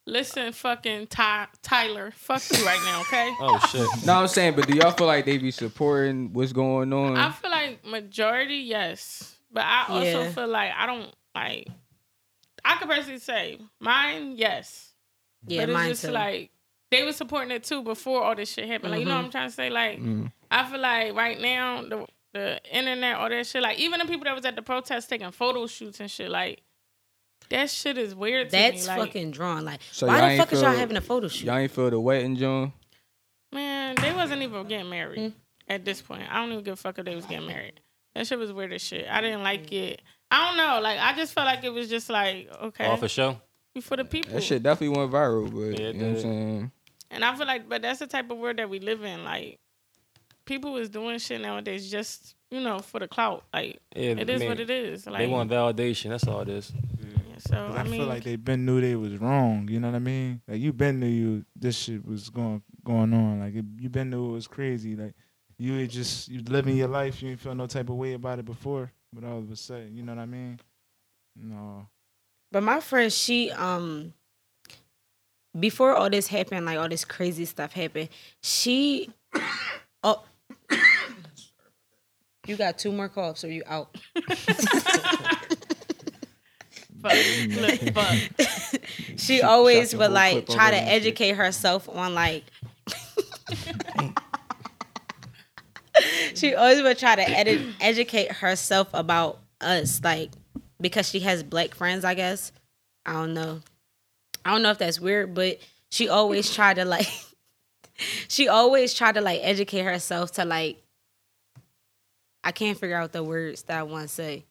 Listen, 0.08 0.52
fucking 0.54 1.08
Ty- 1.08 1.48
Tyler, 1.62 2.12
fuck 2.16 2.42
you 2.58 2.66
right 2.66 2.80
now, 2.86 3.02
okay? 3.02 3.32
oh 3.40 3.60
shit. 3.72 4.06
No, 4.06 4.14
I'm 4.14 4.28
saying, 4.28 4.56
but 4.56 4.66
do 4.68 4.76
y'all 4.76 4.92
feel 4.92 5.06
like 5.08 5.26
they 5.26 5.38
be 5.38 5.52
supporting 5.52 6.34
what's 6.34 6.54
going 6.54 6.92
on? 6.94 7.16
I 7.18 7.32
feel 7.32 7.52
like 7.52 7.86
majority, 7.86 8.56
yes, 8.56 9.38
but 9.52 9.64
I 9.66 9.86
also 9.90 10.04
Yeah. 10.24 10.32
feel 10.32 10.48
like 10.48 10.72
I 10.76 10.86
don't 10.88 11.14
like. 11.36 11.68
I 12.66 12.78
could 12.78 12.90
personally 12.90 13.20
say 13.20 13.60
mine, 13.80 14.34
yes, 14.36 14.94
yeah, 15.48 15.62
but 15.62 15.70
it's 15.70 15.74
mine 15.76 15.90
just 15.90 16.06
too. 16.06 16.12
like 16.12 16.52
they 16.90 17.04
were 17.04 17.14
supporting 17.14 17.52
it 17.52 17.64
too 17.64 17.84
before 17.84 18.24
all 18.24 18.36
this 18.36 18.52
shit 18.52 18.68
happened. 18.68 18.92
Like 18.92 19.02
you 19.02 19.06
know 19.06 19.16
what 19.16 19.26
I'm 19.26 19.32
trying 19.32 19.50
to 19.50 19.54
say? 19.56 19.70
Like 19.70 20.00
Mm. 20.00 20.32
I 20.50 20.64
feel 20.70 20.80
like 20.80 21.14
right 21.16 21.40
now 21.40 21.82
the 21.84 22.08
the 22.34 22.60
internet, 22.72 23.16
all 23.18 23.30
that 23.30 23.46
shit, 23.48 23.62
like 23.62 23.80
even 23.80 24.00
the 24.00 24.06
people 24.06 24.26
that 24.26 24.36
was 24.36 24.46
at 24.46 24.56
the 24.56 24.62
protest 24.62 25.10
taking 25.10 25.32
photo 25.32 25.66
shoots 25.68 26.00
and 26.00 26.10
shit, 26.12 26.30
like 26.30 26.62
that 27.50 27.70
shit 27.70 27.98
is 27.98 28.14
weird 28.16 28.50
to 28.50 28.56
That's 28.56 28.84
me. 28.84 28.88
Like, 28.88 29.00
fucking 29.08 29.32
drawn. 29.32 29.66
Like, 29.66 29.82
So 29.92 30.08
why 30.08 30.22
the 30.22 30.28
ain't 30.28 30.40
fuck 30.40 30.54
is 30.54 30.62
y'all 30.62 30.76
having 30.76 30.98
a 30.98 31.02
photo 31.02 31.28
shoot? 31.28 31.46
Y'all 31.46 31.58
ain't 31.58 31.72
feel 31.72 31.90
the 31.90 32.00
wedding, 32.00 32.36
John? 32.36 32.74
man, 33.54 33.96
they 33.96 34.14
wasn't 34.14 34.42
even 34.42 34.68
getting 34.68 34.90
married 34.90 35.20
Mm. 35.20 35.34
at 35.68 35.86
this 35.86 36.02
point. 36.02 36.24
I 36.30 36.36
don't 36.42 36.52
even 36.52 36.64
give 36.64 36.74
a 36.74 36.78
fuck 36.78 37.00
if 37.00 37.06
they 37.06 37.16
was 37.16 37.26
getting 37.26 37.48
married. 37.48 37.80
That 38.16 38.28
shit 38.28 38.38
was 38.40 38.52
weird 38.52 38.74
as 38.74 38.82
shit. 38.82 39.08
I 39.10 39.22
didn't 39.22 39.44
like 39.44 39.72
it. 39.72 40.02
I 40.30 40.48
don't 40.48 40.58
know. 40.58 40.82
Like 40.82 41.00
I 41.00 41.16
just 41.16 41.34
felt 41.34 41.46
like 41.46 41.64
it 41.64 41.70
was 41.70 41.90
just 41.90 42.10
like 42.10 42.50
okay, 42.62 42.86
All 42.86 42.98
for 42.98 43.08
show. 43.08 43.40
for 43.82 43.96
the 43.96 44.04
people. 44.06 44.34
That 44.34 44.44
shit 44.44 44.64
definitely 44.64 44.98
went 44.98 45.12
viral, 45.12 45.50
but 45.50 45.80
Yeah, 45.80 45.88
you 45.90 45.94
know 45.94 46.08
what 46.08 46.16
I'm 46.16 46.22
saying? 46.22 46.72
And 47.12 47.24
I 47.24 47.36
feel 47.38 47.48
like, 47.48 47.70
but 47.70 47.82
that's 47.82 48.00
the 48.00 48.08
type 48.08 48.30
of 48.32 48.38
world 48.38 48.58
that 48.58 48.70
we 48.70 48.80
live 48.80 49.04
in. 49.04 49.24
Like, 49.24 49.60
people 50.46 50.76
is 50.78 50.90
doing 50.90 51.20
shit 51.20 51.40
nowadays 51.40 51.90
just, 51.90 52.36
you 52.52 52.60
know, 52.60 52.80
for 52.80 53.00
the 53.00 53.08
clout. 53.08 53.46
Like, 53.54 53.80
Yeah, 53.96 54.10
it 54.12 54.30
is 54.30 54.38
I 54.38 54.40
mean, 54.40 54.50
what 54.50 54.60
it 54.60 54.70
is. 54.70 55.08
Like, 55.08 55.20
They 55.20 55.28
want 55.28 55.50
validation. 55.50 56.10
That's 56.10 56.28
all 56.28 56.42
it 56.42 56.50
is. 56.50 56.74
Yeah, 57.52 57.58
so 57.58 57.68
'Cause 57.68 57.76
I, 57.76 57.80
I, 57.80 57.84
mean, 57.84 58.02
feel 58.02 58.08
like 58.08 58.24
they 58.24 58.36
been 58.36 58.66
knew 58.66 58.82
they 58.82 58.96
was 58.96 59.18
wrong. 59.18 59.68
You 59.70 59.80
know 59.80 59.90
what 59.90 59.96
I 59.96 60.00
mean? 60.00 60.42
Like 60.48 60.60
you 60.60 60.74
been 60.74 61.00
knew 61.00 61.08
you 61.08 61.46
this 61.56 61.78
shit 61.78 62.06
was 62.06 62.30
going 62.30 62.62
going 62.84 63.14
on. 63.14 63.40
Like 63.40 63.56
it, 63.56 63.66
you 63.80 63.90
been 63.90 64.10
knew 64.10 64.30
it 64.30 64.34
was 64.34 64.48
crazy. 64.48 64.96
Like 64.96 65.14
you 65.58 65.80
had 65.80 65.90
just 65.90 66.28
you 66.30 66.42
living 66.44 66.78
your 66.78 66.88
life. 66.88 67.22
You 67.22 67.30
didn't 67.30 67.42
feel 67.42 67.56
no 67.56 67.68
type 67.68 67.90
of 67.90 67.96
way 67.96 68.14
about 68.14 68.40
it 68.40 68.46
before. 68.46 68.92
But 69.14 69.24
all 69.24 69.40
of 69.40 69.52
a 69.52 69.56
sudden, 69.56 69.96
you 69.96 70.04
know 70.04 70.14
what 70.14 70.22
I 70.22 70.26
mean? 70.26 70.60
No. 71.36 71.88
But 72.52 72.64
my 72.64 72.80
friend, 72.80 73.12
she 73.12 73.52
um 73.52 74.14
before 75.58 75.96
all 75.96 76.10
this 76.10 76.28
happened, 76.28 76.66
like 76.66 76.78
all 76.78 76.90
this 76.90 77.06
crazy 77.06 77.46
stuff 77.46 77.74
happened, 77.74 78.10
she 78.42 79.10
oh 80.04 80.24
you 82.48 82.56
got 82.56 82.78
two 82.78 82.92
more 82.92 83.10
coughs 83.10 83.44
or 83.44 83.52
you 83.52 83.64
out. 83.66 83.96
fuck, 87.10 87.94
look, 87.94 87.94
fuck. 87.94 88.82
She 89.18 89.42
always 89.42 89.96
would 89.96 90.12
like 90.12 90.46
try 90.48 90.72
to 90.72 90.78
already 90.78 90.78
shit. 90.78 90.88
educate 90.88 91.34
herself 91.36 91.90
on 91.90 92.14
like 92.14 92.44
she 96.36 96.56
always 96.56 96.82
would 96.82 96.98
try 96.98 97.16
to 97.16 97.28
edit, 97.30 97.62
educate 97.82 98.32
herself 98.32 98.88
about 98.94 99.40
us 99.62 100.02
like 100.04 100.32
because 100.80 101.10
she 101.10 101.20
has 101.22 101.42
black 101.42 101.74
friends 101.74 102.06
i 102.06 102.14
guess 102.14 102.52
i 103.06 103.14
don't 103.14 103.34
know 103.34 103.60
i 104.46 104.52
don't 104.52 104.62
know 104.62 104.70
if 104.70 104.78
that's 104.78 105.00
weird 105.00 105.34
but 105.34 105.58
she 105.90 106.08
always 106.10 106.54
tried 106.54 106.76
to 106.76 106.86
like 106.86 107.10
she 108.28 108.48
always 108.48 108.94
tried 108.94 109.16
to 109.16 109.22
like 109.22 109.40
educate 109.42 109.82
herself 109.84 110.32
to 110.34 110.46
like 110.46 110.78
i 112.44 112.52
can't 112.52 112.78
figure 112.78 112.96
out 112.96 113.12
the 113.12 113.24
words 113.24 113.64
that 113.64 113.80
i 113.80 113.84
want 113.84 114.08
to 114.08 114.14
say 114.14 114.46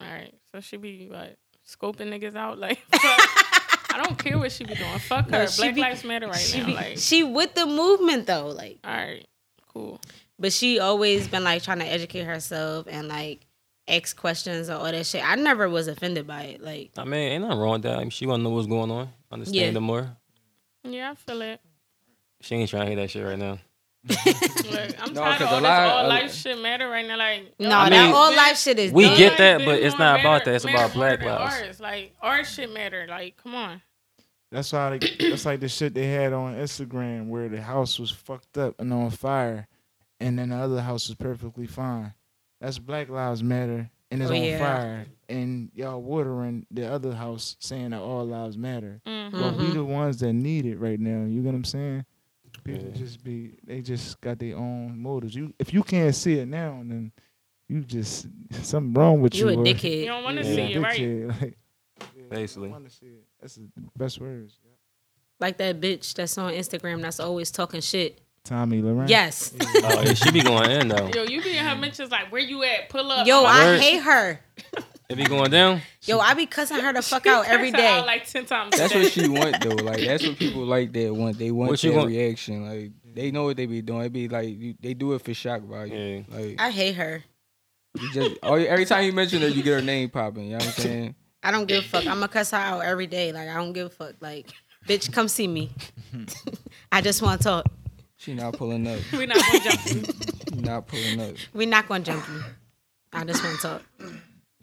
All 0.00 0.06
right, 0.08 0.32
so 0.52 0.60
she 0.60 0.76
be 0.76 1.08
what 1.10 1.36
scoping 1.68 2.08
niggas 2.08 2.34
out? 2.36 2.58
Like, 2.58 2.78
fuck. 2.90 3.94
I 3.94 4.02
don't 4.04 4.18
care 4.18 4.38
what 4.38 4.52
she 4.52 4.64
be 4.64 4.74
doing. 4.74 4.98
Fuck 5.00 5.30
her. 5.30 5.46
she 5.48 5.62
Black 5.62 5.74
be- 5.74 5.80
Lives 5.80 6.04
Matter 6.04 6.26
right 6.28 6.36
she 6.36 6.60
now. 6.60 6.66
be- 6.66 6.74
like, 6.74 6.98
she 6.98 7.22
with 7.24 7.54
the 7.54 7.66
movement 7.66 8.26
though 8.26 8.48
like 8.48 8.78
all 8.84 8.92
right, 8.94 9.26
cool. 9.72 10.00
but 10.38 10.52
she 10.52 10.78
always 10.78 11.26
been 11.28 11.42
like 11.44 11.62
trying 11.62 11.80
to 11.80 11.86
educate 11.86 12.22
herself 12.24 12.86
and 12.88 13.08
like 13.08 13.46
ask 13.88 14.16
questions 14.16 14.68
or 14.70 14.74
all 14.74 14.84
that 14.84 15.04
shit. 15.06 15.26
I 15.26 15.34
never 15.36 15.68
was 15.68 15.88
offended 15.88 16.26
by 16.26 16.42
it. 16.42 16.62
Like 16.62 16.90
I 16.96 17.04
mean, 17.04 17.14
ain't 17.32 17.44
nothing 17.44 17.58
wrong 17.58 17.72
with 17.72 17.82
that. 17.82 17.96
I 17.96 18.00
mean, 18.00 18.10
she 18.10 18.26
want 18.26 18.40
to 18.40 18.44
know 18.44 18.50
what's 18.50 18.66
going 18.68 18.90
on. 18.90 19.08
Understand 19.32 19.56
Yeah. 19.72 19.76
it 19.78 19.80
more. 19.80 20.16
Yeah, 20.84 21.10
I 21.10 21.14
feel 21.16 21.42
it. 21.42 21.60
She 22.40 22.54
ain't 22.54 22.70
trying 22.70 22.82
to 22.86 22.92
hear 22.92 22.96
that 23.02 23.10
shit 23.10 23.24
right 23.26 23.38
now. 23.38 23.58
Look, 24.08 25.02
I'm 25.02 25.12
No, 25.12 25.20
tired 25.22 25.38
'cause 25.38 25.40
of 25.42 25.48
a 25.48 25.54
all 25.54 25.60
this 25.60 25.62
lot- 25.62 25.88
all 25.88 26.06
a- 26.06 26.08
life 26.08 26.34
shit 26.34 26.58
matter 26.60 26.88
right 26.88 27.06
now. 27.06 27.16
Like, 27.18 27.54
no, 27.58 27.68
y'all 27.68 27.90
that 27.90 28.06
mean, 28.06 28.14
all 28.14 28.34
life 28.34 28.58
shit 28.58 28.78
is 28.78 28.92
We 28.92 29.04
done. 29.04 29.16
get 29.18 29.38
that, 29.38 29.58
but 29.64 29.80
it's 29.80 29.96
more 29.98 30.06
not 30.06 30.20
about 30.20 30.44
that. 30.44 30.54
It's 30.54 30.64
about 30.64 30.92
Black 30.94 31.18
than 31.20 31.28
lives. 31.28 31.54
Ours. 31.62 31.80
Like 31.80 32.14
our 32.22 32.44
shit 32.44 32.72
matter. 32.72 33.06
Like, 33.08 33.36
come 33.36 33.54
on. 33.54 33.82
That's 34.50 34.72
why 34.72 34.96
they, 34.98 35.28
that's 35.30 35.44
like 35.44 35.60
the 35.60 35.68
shit 35.68 35.92
they 35.94 36.06
had 36.06 36.32
on 36.32 36.54
Instagram 36.54 37.28
where 37.28 37.48
the 37.48 37.60
house 37.60 37.98
was 37.98 38.10
fucked 38.10 38.56
up 38.56 38.74
and 38.78 38.92
on 38.92 39.10
fire, 39.10 39.68
and 40.20 40.38
then 40.38 40.48
the 40.50 40.56
other 40.56 40.80
house 40.80 41.08
was 41.08 41.16
perfectly 41.16 41.66
fine. 41.66 42.14
That's 42.60 42.78
Black 42.78 43.08
Lives 43.10 43.42
Matter 43.42 43.90
and 44.10 44.22
it's 44.22 44.30
Oh, 44.30 44.34
on 44.34 44.42
yeah. 44.42 44.58
fire, 44.58 45.06
and 45.28 45.70
y'all 45.74 46.00
watering 46.00 46.64
the 46.70 46.90
other 46.90 47.12
house 47.14 47.56
saying 47.60 47.90
that 47.90 48.00
all 48.00 48.26
lives 48.26 48.56
matter. 48.56 49.02
Mhm. 49.06 49.32
But 49.32 49.56
we 49.58 49.66
the 49.70 49.84
ones 49.84 50.16
that 50.20 50.32
need 50.32 50.64
it 50.64 50.78
right 50.78 50.98
now. 50.98 51.26
You 51.26 51.42
get 51.42 51.48
what 51.52 51.54
I'm 51.56 51.64
saying? 51.64 52.06
People 52.72 52.88
Yeah. 52.90 52.96
just 52.98 53.24
be 53.24 53.52
they 53.64 53.80
just 53.80 54.20
got 54.20 54.38
their 54.38 54.56
own 54.56 54.98
motives. 55.00 55.34
You 55.34 55.52
if 55.58 55.72
you 55.72 55.82
can't 55.82 56.14
see 56.14 56.38
it 56.38 56.46
now, 56.48 56.80
then 56.84 57.12
you 57.68 57.80
just 57.82 58.26
something 58.62 58.92
wrong 58.94 59.20
with 59.20 59.34
You 59.34 59.48
you. 59.50 59.58
a 59.58 59.60
or- 59.62 59.66
You 59.66 60.06
don't 60.06 60.24
want 60.24 60.38
to 60.38 60.44
Yeah. 60.46 60.54
see 60.54 60.72
it, 60.74 60.80
right? 60.80 61.00
dickhead, 61.00 61.40
Like, 61.42 61.58
yeah, 62.16 62.22
Basically. 62.30 62.68
Wanna 62.68 62.90
see 62.90 63.06
it. 63.06 63.24
That's 63.40 63.54
the 63.56 63.68
best 63.96 64.20
words. 64.20 64.58
Like 65.40 65.56
that 65.58 65.80
bitch 65.80 66.14
that's 66.14 66.36
on 66.38 66.52
Instagram 66.52 67.00
that's 67.02 67.20
always 67.20 67.50
talking 67.50 67.80
shit. 67.80 68.20
Tomi 68.44 68.80
Lahren. 68.82 69.08
Yes. 69.08 69.52
Oh, 69.84 70.02
yeah, 70.02 70.14
she 70.14 70.30
be 70.32 70.40
going 70.42 70.70
in 70.70 70.88
though. 70.88 71.10
Yo, 71.14 71.24
you 71.24 71.42
be 71.42 71.56
in 71.56 71.64
her 71.64 71.76
mentions 71.76 72.10
like, 72.10 72.30
where 72.32 72.40
you 72.40 72.62
at? 72.64 72.88
Pull 72.88 73.10
up. 73.12 73.26
Yo, 73.26 73.40
I'm 73.40 73.46
I 73.46 73.64
Word. 73.66 73.80
hate 73.80 74.02
her. 74.02 74.40
It 75.08 75.16
be 75.16 75.24
going 75.24 75.50
down. 75.50 75.80
Yo, 76.02 76.18
I 76.18 76.34
be 76.34 76.44
cussing 76.44 76.78
her 76.80 76.92
the 76.92 77.00
fuck 77.00 77.24
She 77.24 77.30
out 77.30 77.46
every 77.48 77.70
day. 77.70 77.80
her 77.82 78.00
out 78.00 78.06
like 78.06 78.26
ten 78.26 78.44
times. 78.44 78.76
That's 78.76 78.94
what 78.94 79.10
she 79.10 79.26
want 79.26 79.58
though. 79.62 79.70
Like 79.82 80.00
that's 80.04 80.26
what 80.26 80.36
people 80.36 80.66
like 80.66 80.92
that 80.92 81.14
want. 81.14 81.38
They 81.38 81.50
want 81.50 81.70
What 81.70 81.82
you 81.82 81.92
that 81.92 81.96
want- 81.96 82.08
reaction. 82.10 82.68
Like 82.68 82.92
they 83.14 83.30
know 83.30 83.44
what 83.44 83.56
they 83.56 83.64
be 83.64 83.80
doing. 83.80 84.02
It 84.04 84.12
be 84.12 84.28
like 84.28 84.48
you, 84.48 84.74
they 84.80 84.92
do 84.92 85.14
it 85.14 85.22
for 85.22 85.32
shock 85.32 85.62
value. 85.62 86.24
Yeah. 86.28 86.36
Like 86.38 86.60
I 86.60 86.70
hate 86.70 86.94
her. 86.96 87.24
you 87.98 88.12
just 88.12 88.36
oh, 88.42 88.54
every 88.56 88.84
time 88.84 89.04
you 89.04 89.12
mention 89.14 89.40
her, 89.40 89.48
you 89.48 89.62
get 89.62 89.74
her 89.80 89.82
name 89.82 90.10
popping. 90.10 90.44
You 90.44 90.50
know 90.50 90.56
what 90.58 90.66
I'm 90.66 90.72
saying? 90.72 91.14
I 91.42 91.52
don't 91.52 91.66
give 91.66 91.84
a 91.84 91.88
fuck. 91.88 92.02
I'm 92.06 92.16
gonna 92.16 92.28
cuss 92.28 92.50
her 92.50 92.58
out 92.58 92.80
every 92.84 93.06
day. 93.06 93.32
Like 93.32 93.48
I 93.48 93.54
don't 93.54 93.72
give 93.72 93.86
a 93.86 93.90
fuck. 93.90 94.16
Like, 94.20 94.48
bitch, 94.86 95.10
come 95.10 95.28
see 95.28 95.46
me. 95.48 95.70
I 96.92 97.00
just 97.00 97.22
want 97.22 97.40
to 97.40 97.44
talk. 97.44 97.66
She 98.18 98.34
not 98.34 98.54
pulling 98.58 98.86
up. 98.86 98.98
we 99.12 99.24
not 99.24 99.38
gonna 99.38 99.60
jump. 99.64 99.86
you. 99.86 100.60
Not 100.60 100.86
pulling 100.86 101.20
up. 101.22 101.36
We 101.54 101.64
not 101.64 101.88
gonna 101.88 102.04
jump 102.04 102.28
you. 102.28 102.42
I 103.12 103.24
just 103.24 103.42
want 103.42 103.56
to 103.56 103.62
talk. 103.62 103.82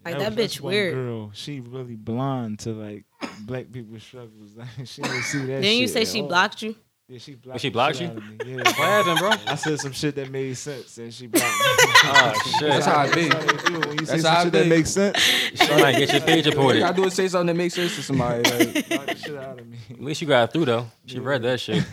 Like 0.06 0.14
was- 0.18 0.24
that 0.24 0.36
that's 0.36 0.56
bitch 0.56 0.60
weird. 0.60 0.94
Girl, 0.94 1.30
she 1.34 1.60
really 1.60 1.96
blind 1.96 2.58
to 2.60 2.70
like 2.72 3.04
black 3.40 3.70
people's 3.72 4.02
struggles. 4.02 4.50
Like 4.56 4.68
she 4.86 5.02
didn't 5.02 5.22
see 5.22 5.38
that. 5.40 5.62
Didn't 5.62 5.78
you 5.80 5.88
say 5.88 6.04
she 6.04 6.20
all. 6.22 6.28
blocked 6.28 6.62
you? 6.62 6.74
Yeah, 7.08 7.18
she 7.18 7.34
blocked. 7.36 7.60
she 7.60 7.70
blocked 7.70 8.00
you? 8.00 8.08
out 8.08 8.16
of 8.16 8.24
me. 8.24 8.36
Yeah, 8.46 8.56
What 8.56 8.74
happened, 8.76 9.18
bro? 9.20 9.30
I 9.46 9.54
said 9.54 9.78
some 9.78 9.92
shit 9.92 10.16
that 10.16 10.28
made 10.28 10.56
sense, 10.56 10.98
and 10.98 11.14
she 11.14 11.28
blocked 11.28 11.46
me. 11.46 11.66
Oh 12.08 12.32
shit! 12.58 12.68
That's 12.68 12.86
how 12.86 13.04
it 13.04 13.14
be. 13.14 13.28
That's 13.28 13.44
how 13.44 13.52
they 13.52 13.68
do. 13.80 13.88
When 13.88 13.98
you 14.00 14.06
say 14.06 14.12
That's 14.18 14.22
some 14.22 14.32
how 14.34 14.40
it 14.40 14.44
shit 14.44 14.52
that 14.54 14.66
makes 14.66 14.90
sense, 14.90 15.18
She 15.54 15.82
might 15.82 15.96
get 15.98 16.12
your 16.12 16.20
page 16.22 16.46
All 16.46 16.52
you 16.52 16.58
reported. 16.58 16.78
gotta 16.80 16.96
do 16.96 17.04
is 17.04 17.14
say 17.14 17.28
something 17.28 17.46
that 17.46 17.54
makes 17.54 17.74
sense 17.74 17.94
to 17.96 18.02
somebody. 18.02 18.42
Like, 18.42 18.88
block 18.88 19.06
the 19.06 19.14
shit 19.16 19.36
out 19.36 19.60
of 19.60 19.66
me. 19.68 19.76
At 19.90 20.02
least 20.02 20.20
you 20.22 20.26
got 20.28 20.52
through 20.52 20.64
though. 20.64 20.86
She 21.06 21.18
read 21.20 21.42
that 21.42 21.60
shit. 21.60 21.84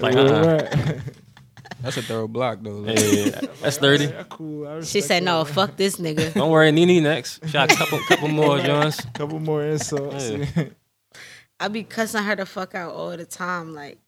like, 0.00 0.16
uh, 0.16 0.68
Right. 0.90 1.00
That's 1.84 1.98
a 1.98 2.02
thorough 2.02 2.26
block 2.28 2.58
though. 2.62 2.70
Like, 2.78 2.98
yeah, 2.98 3.40
that's 3.60 3.76
thirty. 3.76 4.06
Yeah, 4.06 4.24
cool. 4.30 4.82
She 4.82 5.00
said, 5.02 5.22
"No, 5.22 5.44
that. 5.44 5.52
fuck 5.52 5.76
this 5.76 5.96
nigga." 5.96 6.32
Don't 6.32 6.50
worry, 6.50 6.72
Nene 6.72 7.02
next. 7.02 7.46
Shot 7.48 7.70
a 7.70 7.76
couple, 7.76 7.98
couple 8.00 8.28
more 8.28 8.58
Johns. 8.66 9.00
Couple 9.12 9.38
more 9.38 9.64
insults. 9.64 10.30
Yeah. 10.30 10.64
I 11.60 11.68
be 11.68 11.84
cussing 11.84 12.24
her 12.24 12.34
the 12.34 12.46
fuck 12.46 12.74
out 12.74 12.92
all 12.94 13.16
the 13.16 13.26
time. 13.26 13.74
Like, 13.74 13.98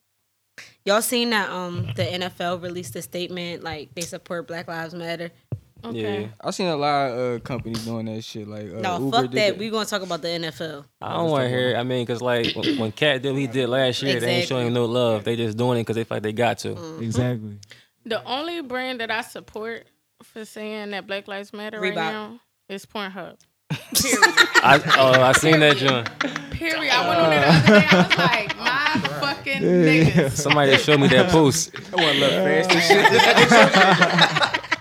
y'all 0.84 1.02
seen 1.02 1.30
that? 1.30 1.50
Um, 1.50 1.86
the 1.94 2.02
NFL 2.04 2.62
released 2.62 2.96
a 2.96 3.02
statement 3.02 3.62
like 3.62 3.94
they 3.94 4.02
support 4.02 4.48
Black 4.48 4.66
Lives 4.68 4.94
Matter. 4.94 5.30
Okay. 5.86 6.22
Yeah, 6.22 6.28
I 6.40 6.50
seen 6.50 6.66
a 6.68 6.76
lot 6.76 7.10
of 7.10 7.36
uh, 7.36 7.38
companies 7.44 7.84
doing 7.84 8.06
that 8.06 8.22
shit. 8.22 8.48
Like, 8.48 8.72
uh, 8.72 8.80
no, 8.80 8.98
Uber 8.98 9.16
fuck 9.16 9.30
did 9.30 9.32
that. 9.32 9.58
We 9.58 9.70
gonna 9.70 9.86
talk 9.86 10.02
about 10.02 10.22
the 10.22 10.28
NFL. 10.28 10.84
I 11.00 11.14
don't 11.14 11.30
want 11.30 11.44
to 11.44 11.48
hear. 11.48 11.70
it. 11.70 11.76
I 11.76 11.82
mean, 11.82 12.04
cause 12.06 12.20
like 12.20 12.54
when, 12.54 12.78
when 12.78 12.92
Kap 12.92 13.22
did 13.22 13.32
what 13.32 13.40
he 13.40 13.46
did 13.46 13.68
last 13.68 14.02
year, 14.02 14.18
they 14.20 14.36
ain't 14.36 14.48
showing 14.48 14.72
no 14.72 14.84
love. 14.86 15.24
They 15.24 15.36
just 15.36 15.56
doing 15.56 15.78
it 15.78 15.82
because 15.82 15.96
they 15.96 16.04
feel 16.04 16.16
like 16.16 16.22
they 16.22 16.32
got 16.32 16.58
to. 16.58 16.98
Exactly. 17.00 17.58
The 18.04 18.22
only 18.24 18.62
brand 18.62 19.00
that 19.00 19.10
I 19.10 19.22
support 19.22 19.86
for 20.22 20.44
saying 20.44 20.90
that 20.90 21.06
Black 21.06 21.28
Lives 21.28 21.52
Matter 21.52 21.80
right 21.80 21.92
Reebok. 21.92 21.96
now 21.96 22.40
is 22.68 22.86
Pornhub. 22.86 23.36
I 23.70 24.80
oh, 24.98 25.20
I 25.22 25.32
seen 25.32 25.60
that 25.60 25.76
John. 25.76 26.04
Period. 26.50 26.92
I 26.92 27.08
went 27.08 27.20
on 27.20 27.30
there 27.30 27.40
the 27.40 27.48
other 27.48 27.80
day. 27.80 27.86
I 27.90 28.06
was 28.06 28.16
like, 28.18 28.56
my 28.58 29.08
fucking 29.20 29.62
niggas. 29.62 30.30
Somebody 30.32 30.72
just 30.72 30.84
showed 30.84 31.00
me 31.00 31.08
that 31.08 31.30
post. 31.30 31.72
I 31.92 31.96
want 31.96 32.14
to 32.14 32.20
look 32.20 32.30
fast 32.30 32.70
and 32.70 32.82
shit. 34.54 34.62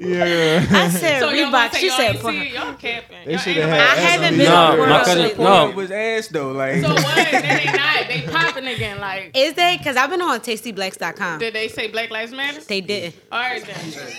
Yeah. 0.00 0.64
I 0.70 0.88
said 0.90 1.18
So 1.20 1.28
Reebok. 1.32 1.74
She 1.74 1.90
said 1.90 2.14
ain't 2.14 2.22
see 2.24 2.38
it? 2.38 2.52
Y'all 2.52 2.72
capping. 2.74 3.16
They 3.26 3.36
shoulda 3.36 3.62
ain't 3.62 3.68
had 3.68 3.80
about- 3.80 3.98
I 3.98 4.00
haven't 4.00 4.36
been 4.38 4.46
No, 4.46 4.54
on 4.54 4.78
my 4.78 4.84
Pornhub 4.86 5.04
cousin- 5.04 5.38
no. 5.42 5.68
It 5.70 5.74
was 5.74 5.90
ass 5.90 6.28
though. 6.28 6.52
Like, 6.52 6.82
So 6.82 6.94
what? 6.94 7.16
They 7.32 7.64
not. 7.74 8.06
They 8.08 8.20
popping 8.30 8.66
again. 8.68 9.00
Like, 9.00 9.32
Is 9.34 9.54
they? 9.54 9.74
Because 9.76 9.96
I've 9.96 10.08
been 10.10 10.22
on 10.22 10.38
tastyblacks.com. 10.38 11.40
did 11.40 11.52
they 11.52 11.66
say 11.66 11.88
Black 11.88 12.10
Lives 12.12 12.30
Matter? 12.32 12.60
They 12.60 12.80
didn't. 12.80 13.16
All 13.32 13.40
right 13.40 13.60
then. 13.64 13.74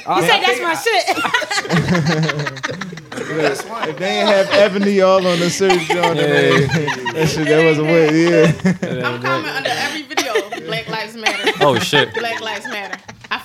I, 0.06 0.20
You 0.20 0.26
said 0.28 0.42
that's 0.42 0.60
my 0.62 0.74
shit. 0.76 1.06
If 3.32 3.98
they 3.98 4.20
ain't 4.20 4.28
have 4.30 4.48
Ebony 4.52 5.02
all 5.02 5.26
on 5.26 5.40
the 5.40 5.50
search 5.50 5.88
joint, 5.88 6.18
then 6.18 6.68
they- 6.70 6.86
that 7.14 7.30
shit 7.30 7.48
that 7.48 7.64
was 7.66 7.78
a 7.78 7.84
way. 7.84 8.24
Yeah. 8.24 8.52
I'm 9.06 9.22
coming 9.22 9.50
under 9.52 9.70
every 9.70 10.02
video. 10.04 10.34
Black 10.66 10.88
Lives 10.90 11.16
Matter. 11.16 11.52
Oh 11.62 11.78
shit. 11.80 12.14
Black 12.16 12.42
Lives 12.42 12.66
Matter. 12.66 12.69
I 12.69 12.69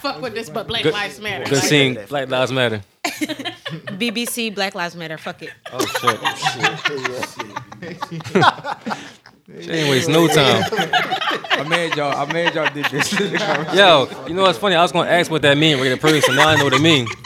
fuck 0.04 0.20
with 0.20 0.34
this, 0.34 0.50
but 0.50 0.66
Black 0.66 0.82
Good- 0.82 0.92
Lives 0.92 1.18
Matter. 1.20 1.44
Good 1.44 1.54
Like, 1.54 1.62
seeing 1.64 1.94
Black 2.08 2.28
Lives 2.28 2.52
Matter. 2.52 2.82
BBC 3.04 4.54
Black 4.54 4.74
Lives 4.74 4.94
Matter. 4.94 5.16
Fuck 5.16 5.42
it. 5.42 5.50
Oh, 5.72 5.78
oh 5.80 5.86
shit. 7.86 9.62
she 9.64 9.70
ain't 9.70 9.90
waste 9.90 10.08
no 10.08 10.28
time. 10.28 10.62
I 11.50 11.64
made 11.68 11.96
y'all. 11.96 12.14
I 12.16 12.30
made 12.32 12.54
y'all 12.54 12.72
did 12.72 12.84
this. 12.86 13.12
Yo, 13.74 14.08
you 14.28 14.34
know 14.34 14.42
what's 14.42 14.58
funny? 14.58 14.74
I 14.74 14.82
was 14.82 14.92
gonna 14.92 15.08
ask 15.10 15.30
what 15.30 15.42
that 15.42 15.56
mean, 15.56 15.80
rated 15.80 16.00
person. 16.00 16.36
Now 16.36 16.48
I 16.48 16.56
know 16.56 16.64
what 16.64 16.74
it 16.74 16.82
mean. 16.82 17.06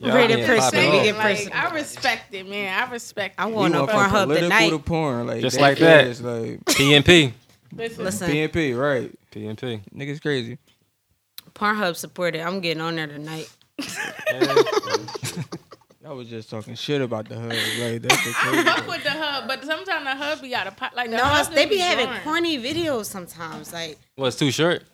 Y'all 0.00 0.14
Rated 0.14 0.46
person, 0.46 0.60
popping 0.60 0.90
we 0.92 0.98
off. 0.98 1.04
get 1.04 1.16
like, 1.16 1.36
person. 1.38 1.52
I 1.52 1.74
respect 1.74 2.32
it, 2.32 2.48
man. 2.48 2.82
I 2.82 2.88
respect 2.92 3.34
I'm 3.36 3.48
it. 3.48 3.54
going 3.54 3.72
You 3.72 3.80
on 3.80 3.86
went 3.88 3.98
from 3.98 4.10
Pornhub 4.10 4.22
political 4.26 4.48
tonight. 4.48 4.70
to 4.70 4.78
porn, 4.78 5.26
like 5.26 5.40
Just 5.40 5.60
like 5.60 5.78
that. 5.78 6.06
Like 6.20 6.64
PNP. 6.66 7.32
Listen, 7.74 8.04
Listen, 8.04 8.30
PNP, 8.30 8.78
right? 8.78 9.12
PNP. 9.38 9.82
Niggas 9.94 10.20
crazy. 10.22 10.58
Pornhub 11.54 11.96
supported. 11.96 12.40
I'm 12.42 12.60
getting 12.60 12.80
on 12.82 12.96
there 12.96 13.06
tonight. 13.06 13.48
I 16.06 16.12
was 16.12 16.28
just 16.28 16.48
talking 16.48 16.74
shit 16.74 17.02
about 17.02 17.28
the 17.28 17.34
hub. 17.38 17.48
Like 17.50 18.02
that's 18.02 18.24
the 18.24 18.32
I 18.36 18.62
fuck 18.64 18.86
with 18.88 19.02
the 19.02 19.10
hub, 19.10 19.46
but 19.48 19.64
sometimes 19.64 20.04
the 20.04 20.14
hub 20.14 20.40
be 20.40 20.54
out 20.54 20.66
of 20.66 20.76
pot. 20.76 20.94
Like 20.96 21.10
the 21.10 21.16
No, 21.16 21.24
they 21.24 21.64
just 21.64 21.70
be 21.70 21.78
having 21.78 22.06
drawing. 22.06 22.20
corny 22.22 22.58
videos 22.58 23.06
sometimes. 23.06 23.72
Like 23.72 23.98
What's 24.16 24.36
too 24.36 24.50
short? 24.50 24.84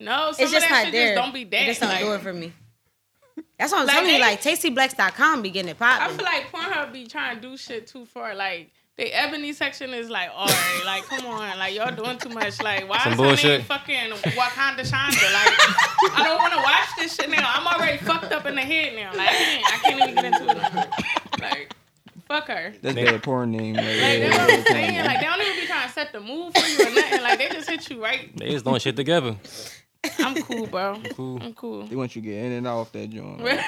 No, 0.00 0.32
some 0.32 0.42
it's 0.44 0.52
just 0.52 0.68
that 0.68 0.70
not 0.70 0.84
shit 0.84 0.92
there. 0.92 1.14
just 1.14 1.24
don't 1.24 1.34
be 1.34 1.44
They 1.44 1.50
that. 1.58 1.66
just 1.66 1.80
don't 1.80 1.90
like, 1.90 2.00
do 2.04 2.12
it 2.14 2.20
for 2.20 2.32
me. 2.32 2.52
That's 3.58 3.72
what 3.72 3.80
I'm 3.82 3.86
Like, 3.86 3.96
telling 3.96 4.14
you. 4.14 4.20
Like 4.20 4.42
tastyblacks.com 4.42 5.42
be 5.42 5.50
getting 5.50 5.70
it 5.70 5.78
pop. 5.78 6.00
I 6.00 6.08
feel 6.08 6.24
like 6.24 6.50
Pornhub 6.50 6.92
be 6.92 7.06
trying 7.06 7.36
to 7.36 7.42
do 7.42 7.56
shit 7.56 7.86
too 7.86 8.06
far. 8.06 8.34
Like 8.34 8.70
the 8.96 9.12
ebony 9.12 9.52
section 9.52 9.92
is 9.92 10.08
like, 10.08 10.30
all 10.34 10.46
right, 10.46 10.82
like 10.86 11.04
come 11.04 11.26
on, 11.26 11.58
like 11.58 11.74
y'all 11.74 11.94
doing 11.94 12.16
too 12.18 12.28
much. 12.28 12.62
Like 12.62 12.88
why 12.88 12.98
Some 12.98 13.12
is 13.14 13.18
her 13.18 13.24
bullshit. 13.24 13.58
name 13.58 13.66
fucking 13.66 14.10
Wakanda 14.32 14.80
Shonda? 14.80 15.32
Like 15.32 16.14
I 16.16 16.22
don't 16.24 16.38
want 16.38 16.52
to 16.54 16.60
watch 16.60 16.88
this 16.98 17.14
shit 17.16 17.28
now. 17.30 17.50
I'm 17.54 17.66
already 17.66 17.98
fucked 17.98 18.32
up 18.32 18.46
in 18.46 18.54
the 18.54 18.60
head 18.62 18.94
now. 18.94 19.10
Like 19.16 19.28
I 19.30 19.32
can't, 19.34 19.64
I 19.66 19.76
can't 19.78 20.00
even 20.10 20.14
get 20.14 20.24
into 20.26 20.50
it. 20.50 21.40
Like 21.40 21.74
fuck 22.28 22.46
her. 22.48 22.72
That's 22.82 22.94
that 22.94 23.22
porn 23.22 23.50
name. 23.50 23.74
Like, 23.74 23.84
Like 23.84 23.94
yeah, 23.94 24.28
that's 24.28 24.38
what 24.38 24.52
I'm 24.58 24.64
saying. 24.66 25.04
Like 25.04 25.20
they 25.20 25.26
don't 25.26 25.40
even 25.40 25.60
be 25.60 25.66
trying 25.66 25.86
to 25.88 25.92
set 25.92 26.12
the 26.12 26.20
mood 26.20 26.56
for 26.56 26.66
you 26.66 26.86
or 26.90 26.94
nothing. 26.94 27.22
Like 27.22 27.38
they 27.38 27.48
just 27.48 27.68
hit 27.68 27.90
you 27.90 28.02
right. 28.02 28.34
They 28.36 28.50
just 28.50 28.64
doing 28.64 28.78
shit 28.80 28.94
together. 28.96 29.36
I'm 30.18 30.42
cool, 30.42 30.66
bro. 30.66 31.00
Cool. 31.14 31.38
I'm 31.42 31.54
cool. 31.54 31.86
They 31.86 31.96
want 31.96 32.14
you 32.16 32.22
to 32.22 32.28
get 32.28 32.44
in 32.44 32.52
and 32.52 32.66
off 32.68 32.92
that 32.92 33.10
joint. 33.10 33.42
Like, 33.42 33.60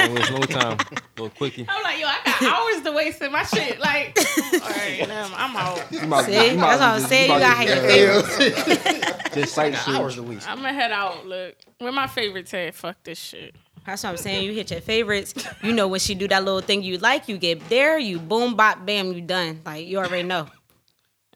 Ain't 0.00 0.14
waste 0.14 0.30
no 0.32 0.40
time. 0.40 0.78
Little 1.16 1.30
quickie. 1.30 1.66
I'm 1.68 1.82
like, 1.82 2.00
yo, 2.00 2.06
I 2.06 2.18
got 2.24 2.42
hours 2.42 2.82
to 2.84 2.92
waste 2.92 3.22
in 3.22 3.32
my 3.32 3.42
shit. 3.44 3.78
Like, 3.80 4.18
all 4.18 4.60
right, 4.70 5.04
now 5.06 5.30
I'm 5.36 5.56
out. 5.56 5.84
you 5.92 6.00
might- 6.06 6.24
See, 6.24 6.50
you 6.52 6.56
might 6.58 6.76
that's 6.76 6.80
what 6.80 6.88
I'm 6.88 7.00
saying. 7.00 7.30
You 7.30 7.38
might 7.38 7.40
got 7.56 7.66
just- 7.66 7.82
your 7.82 8.22
favorites. 8.22 9.34
Just 9.34 9.54
sight 9.54 9.74
shit. 9.74 10.48
I'm 10.48 10.56
gonna 10.56 10.72
head 10.72 10.92
out. 10.92 11.26
Look, 11.26 11.56
where 11.78 11.92
my 11.92 12.06
favorites 12.06 12.52
at? 12.54 12.74
Fuck 12.74 13.02
this 13.04 13.18
shit. 13.18 13.54
That's 13.86 14.04
what 14.04 14.10
I'm 14.10 14.16
saying. 14.16 14.44
You 14.44 14.52
hit 14.52 14.70
your 14.70 14.80
favorites. 14.80 15.34
You 15.62 15.72
know 15.72 15.88
when 15.88 15.98
she 16.00 16.14
do 16.14 16.28
that 16.28 16.44
little 16.44 16.60
thing 16.60 16.82
you 16.82 16.98
like, 16.98 17.28
you 17.28 17.36
get 17.38 17.68
there, 17.68 17.98
you 17.98 18.18
boom, 18.20 18.54
bop, 18.54 18.84
bam, 18.86 19.12
you 19.12 19.20
done. 19.22 19.60
Like 19.66 19.86
you 19.86 19.98
already 19.98 20.22
know. 20.22 20.46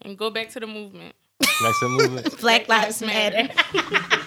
And 0.02 0.16
go 0.16 0.30
back 0.30 0.50
to 0.50 0.61
the 0.61 0.66
movement. 0.66 1.14
Next 1.40 1.80
to 1.80 1.88
movement. 1.88 2.38
Black 2.40 2.68
Lives 2.68 3.02
Matter. 3.02 3.48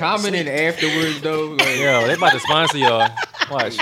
Commenting 0.00 0.48
afterwards 0.48 1.20
though. 1.20 1.50
Like, 1.60 1.78
Yo, 1.78 2.06
they 2.06 2.14
about 2.14 2.32
to 2.32 2.40
sponsor 2.40 2.78
y'all. 2.78 3.10
Watch. 3.50 3.76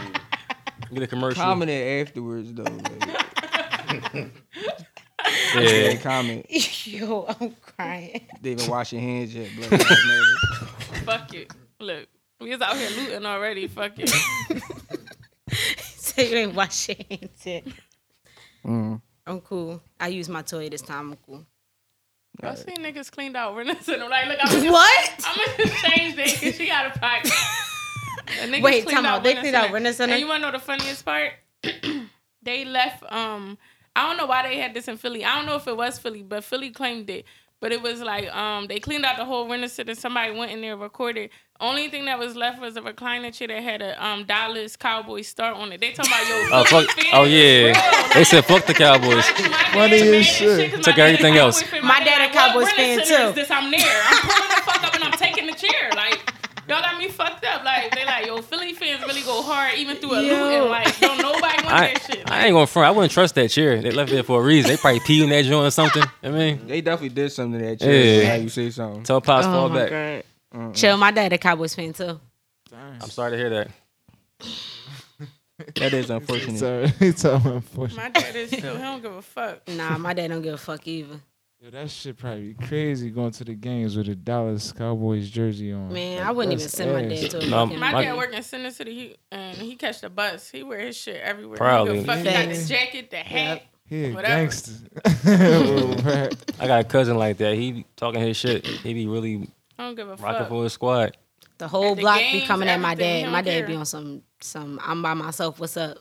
Get 0.92 1.02
a 1.02 1.06
commercial. 1.06 1.40
Commenting 1.42 2.00
afterwards 2.00 2.52
though. 2.52 2.64
Like, 2.64 4.12
Yeah. 5.54 5.60
they 5.60 5.96
comment. 6.02 6.46
Yo, 6.86 7.24
I'm 7.28 7.54
crying. 7.60 8.26
They 8.40 8.52
even 8.52 8.68
wash 8.68 8.92
your 8.92 9.00
hands 9.00 9.34
yet. 9.34 9.48
Black 9.68 9.82
Fuck 11.04 11.34
it. 11.34 11.52
Look, 11.78 12.08
we 12.40 12.50
was 12.50 12.60
out 12.60 12.76
here 12.76 12.90
looting 12.90 13.24
already. 13.24 13.68
Fuck 13.68 13.92
it. 13.98 14.08
So 15.84 16.22
you 16.22 16.36
ain't 16.36 16.54
wash 16.54 16.88
your 16.88 16.96
hands 17.08 17.46
yet. 17.46 17.64
Mm. 18.64 19.00
I'm 19.26 19.40
cool. 19.40 19.82
I 20.00 20.08
use 20.08 20.28
my 20.28 20.42
toilet 20.42 20.72
this 20.72 20.82
time. 20.82 21.12
I'm 21.12 21.16
cool. 21.24 21.46
I 22.42 22.54
seen 22.54 22.76
niggas 22.76 23.10
cleaned 23.10 23.36
out 23.36 23.54
Renessa. 23.54 24.00
I'm 24.00 24.10
like, 24.10 24.26
look, 24.26 24.38
I'm 24.40 24.52
gonna 24.58 24.72
What? 24.72 25.24
I'm 25.26 25.36
gonna 25.36 25.68
just 25.68 25.84
change 25.84 26.16
that 26.16 26.26
because 26.26 26.54
she 26.56 26.66
got 26.66 26.96
a 26.96 26.98
pocket. 26.98 27.32
Wait, 28.62 28.88
time 28.88 29.06
out. 29.06 29.22
They 29.22 29.34
cleaned 29.34 29.56
out 29.56 29.70
Center? 29.94 30.12
And 30.12 30.20
you 30.20 30.28
wanna 30.28 30.46
know 30.46 30.52
the 30.52 30.58
funniest 30.58 31.04
part? 31.04 31.32
they 32.42 32.64
left. 32.64 33.02
Um, 33.10 33.58
I 33.96 34.06
don't 34.06 34.16
know 34.16 34.26
why 34.26 34.46
they 34.48 34.58
had 34.58 34.74
this 34.74 34.86
in 34.86 34.96
Philly. 34.96 35.24
I 35.24 35.36
don't 35.36 35.46
know 35.46 35.56
if 35.56 35.66
it 35.66 35.76
was 35.76 35.98
Philly, 35.98 36.22
but 36.22 36.44
Philly 36.44 36.70
claimed 36.70 37.10
it. 37.10 37.24
But 37.60 37.72
it 37.72 37.82
was 37.82 38.00
like 38.00 38.32
um, 38.34 38.68
they 38.68 38.78
cleaned 38.78 39.04
out 39.04 39.16
the 39.16 39.24
whole 39.24 39.48
Renner 39.48 39.66
Center. 39.68 39.94
Somebody 39.94 40.36
went 40.36 40.52
in 40.52 40.60
there 40.60 40.72
and 40.74 40.80
recorded. 40.80 41.30
Only 41.60 41.88
thing 41.88 42.04
that 42.04 42.16
was 42.16 42.36
left 42.36 42.60
was 42.60 42.76
a 42.76 42.80
recliner 42.80 43.34
chair 43.34 43.48
that 43.48 43.60
had 43.62 43.82
a 43.82 44.04
um 44.04 44.24
Dallas 44.24 44.76
Cowboy 44.76 45.22
star 45.22 45.52
on 45.54 45.72
it. 45.72 45.80
They 45.80 45.90
talking 45.90 46.12
about 46.12 46.28
yo. 46.28 46.48
Oh 46.52 46.64
fuck! 46.64 46.88
Oh 47.12 47.24
yeah, 47.24 47.72
bro, 47.72 48.14
they 48.14 48.22
said 48.24 48.44
fuck 48.44 48.64
the 48.66 48.74
Cowboys. 48.74 49.24
Funny 49.72 50.00
as 50.18 50.24
shit. 50.26 50.82
Took 50.84 50.98
everything 50.98 51.36
else. 51.36 51.64
My 51.82 51.98
dad 52.04 52.30
a 52.30 52.32
Cowboys 52.32 52.70
fan, 52.72 52.98
too. 52.98 53.32
This 53.34 53.50
I'm 53.50 53.72
there. 53.72 54.02
I'm 54.06 54.20
pulling 54.20 54.48
the 54.50 54.62
fuck 54.64 54.84
up 54.84 54.94
and 54.94 55.02
I'm 55.04 55.12
taking 55.12 55.46
the 55.46 55.54
chair. 55.54 55.90
Like 55.96 56.32
y'all 56.68 56.80
got 56.82 56.98
me 56.98 57.08
fucked 57.08 57.44
up. 57.44 57.64
Like 57.64 57.94
they 57.94 58.04
like 58.04 58.26
yo 58.26 58.40
Philly 58.42 58.72
fans 58.74 59.02
really 59.06 59.22
go 59.22 59.42
hard 59.42 59.76
even 59.78 59.96
through 59.96 60.14
a 60.14 60.22
Yo. 60.22 60.34
loot 60.34 60.52
and 60.62 60.64
like 60.70 61.00
don't 61.00 61.18
nobody 61.18 61.42
want 61.64 61.66
I, 61.74 61.92
that 61.94 62.02
shit. 62.02 62.30
I 62.30 62.46
ain't 62.46 62.54
gonna 62.54 62.66
front. 62.66 62.88
I 62.88 62.90
wouldn't 62.90 63.12
trust 63.12 63.34
that 63.36 63.48
chair. 63.50 63.80
They 63.80 63.90
left 63.90 64.10
it 64.10 64.14
there 64.14 64.22
for 64.22 64.40
a 64.40 64.44
reason. 64.44 64.70
They 64.70 64.76
probably 64.76 65.00
pee 65.00 65.22
in 65.22 65.30
that 65.30 65.44
joint 65.44 65.66
or 65.66 65.70
something. 65.70 66.02
I 66.22 66.28
mean, 66.30 66.66
They 66.66 66.80
definitely 66.80 67.10
did 67.10 67.30
something 67.32 67.60
to 67.60 67.66
that 67.66 67.80
chair. 67.80 67.92
Yeah. 67.92 68.22
Yeah. 68.22 68.36
You 68.36 68.48
say 68.48 68.70
something? 68.70 69.02
tell 69.02 69.20
Pops 69.20 69.46
Oh 69.46 69.50
fall 69.52 69.68
my 69.68 69.88
back. 69.88 70.24
God. 70.52 70.74
Chill. 70.74 70.96
My 70.96 71.10
dad 71.10 71.32
a 71.32 71.38
Cowboys 71.38 71.74
fan 71.74 71.92
too. 71.92 72.20
I'm 72.72 73.10
sorry 73.10 73.32
to 73.32 73.36
hear 73.36 73.50
that. 73.50 73.70
That 75.74 75.92
is 75.92 76.08
unfortunate. 76.08 76.58
Sorry, 76.58 76.92
it's 77.08 77.24
all 77.24 77.44
unfortunate. 77.44 77.96
My 77.96 78.08
dad 78.10 78.36
is 78.36 78.50
still 78.50 78.76
he 78.76 78.80
don't 78.80 79.02
give 79.02 79.12
a 79.12 79.22
fuck. 79.22 79.66
Nah, 79.68 79.98
my 79.98 80.14
dad 80.14 80.28
don't 80.28 80.40
give 80.42 80.54
a 80.54 80.58
fuck 80.58 80.86
either. 80.86 81.20
Yo, 81.60 81.70
that 81.70 81.90
shit 81.90 82.16
probably 82.16 82.52
be 82.52 82.66
crazy 82.66 83.10
going 83.10 83.32
to 83.32 83.42
the 83.42 83.54
games 83.54 83.96
with 83.96 84.08
a 84.08 84.14
Dallas 84.14 84.70
Cowboys 84.70 85.28
jersey 85.28 85.72
on. 85.72 85.92
Man, 85.92 86.18
Like, 86.18 86.26
I 86.26 86.30
wouldn't 86.30 86.52
even 86.52 86.62
that's 86.62 86.72
send 86.76 86.92
my 86.92 87.02
dad 87.02 87.30
to 87.32 87.38
a 87.38 87.46
No, 87.46 87.64
fucking 87.66 87.80
My 87.80 87.92
My- 87.92 88.04
dad 88.04 88.16
work 88.16 88.32
in 88.32 88.42
Center 88.44 88.70
City, 88.70 88.94
he, 88.94 89.16
and 89.32 89.56
he 89.56 89.74
catch 89.74 90.00
the 90.00 90.08
bus. 90.08 90.48
He 90.50 90.62
wear 90.62 90.78
his 90.78 90.96
shit 90.96 91.20
everywhere. 91.20 91.56
Proudly. 91.56 91.98
He 91.98 92.04
go 92.04 92.12
fuck, 92.14 92.18
he 92.18 92.24
got 92.32 92.48
the 92.48 92.64
jacket, 92.64 93.10
the 93.10 93.16
hat. 93.16 93.62
He 93.86 94.04
a 94.04 94.12
Whatever. 94.12 94.34
gangster. 94.36 94.72
Right. 95.04 96.36
I 96.60 96.66
got 96.68 96.80
a 96.80 96.84
cousin 96.84 97.16
like 97.18 97.38
that. 97.38 97.54
He 97.56 97.72
be 97.72 97.86
talking 97.96 98.20
his 98.20 98.36
shit. 98.36 98.64
He 98.64 98.94
be 98.94 99.08
really 99.08 99.48
I 99.78 99.84
don't 99.86 99.94
give 99.96 100.06
a 100.08 100.14
rocking 100.14 100.38
fuck. 100.40 100.48
for 100.50 100.62
his 100.62 100.74
squad. 100.74 101.16
The 101.56 101.66
whole 101.66 101.96
the 101.96 102.02
block 102.02 102.20
be 102.20 102.42
coming 102.42 102.68
at 102.68 102.78
my 102.78 102.94
dad. 102.94 103.32
My 103.32 103.42
dad 103.42 103.66
be 103.66 103.74
on 103.74 103.84
some 103.86 104.22
some. 104.40 104.78
I'm 104.84 105.02
by 105.02 105.14
myself. 105.14 105.58
What's 105.58 105.76
up? 105.76 105.98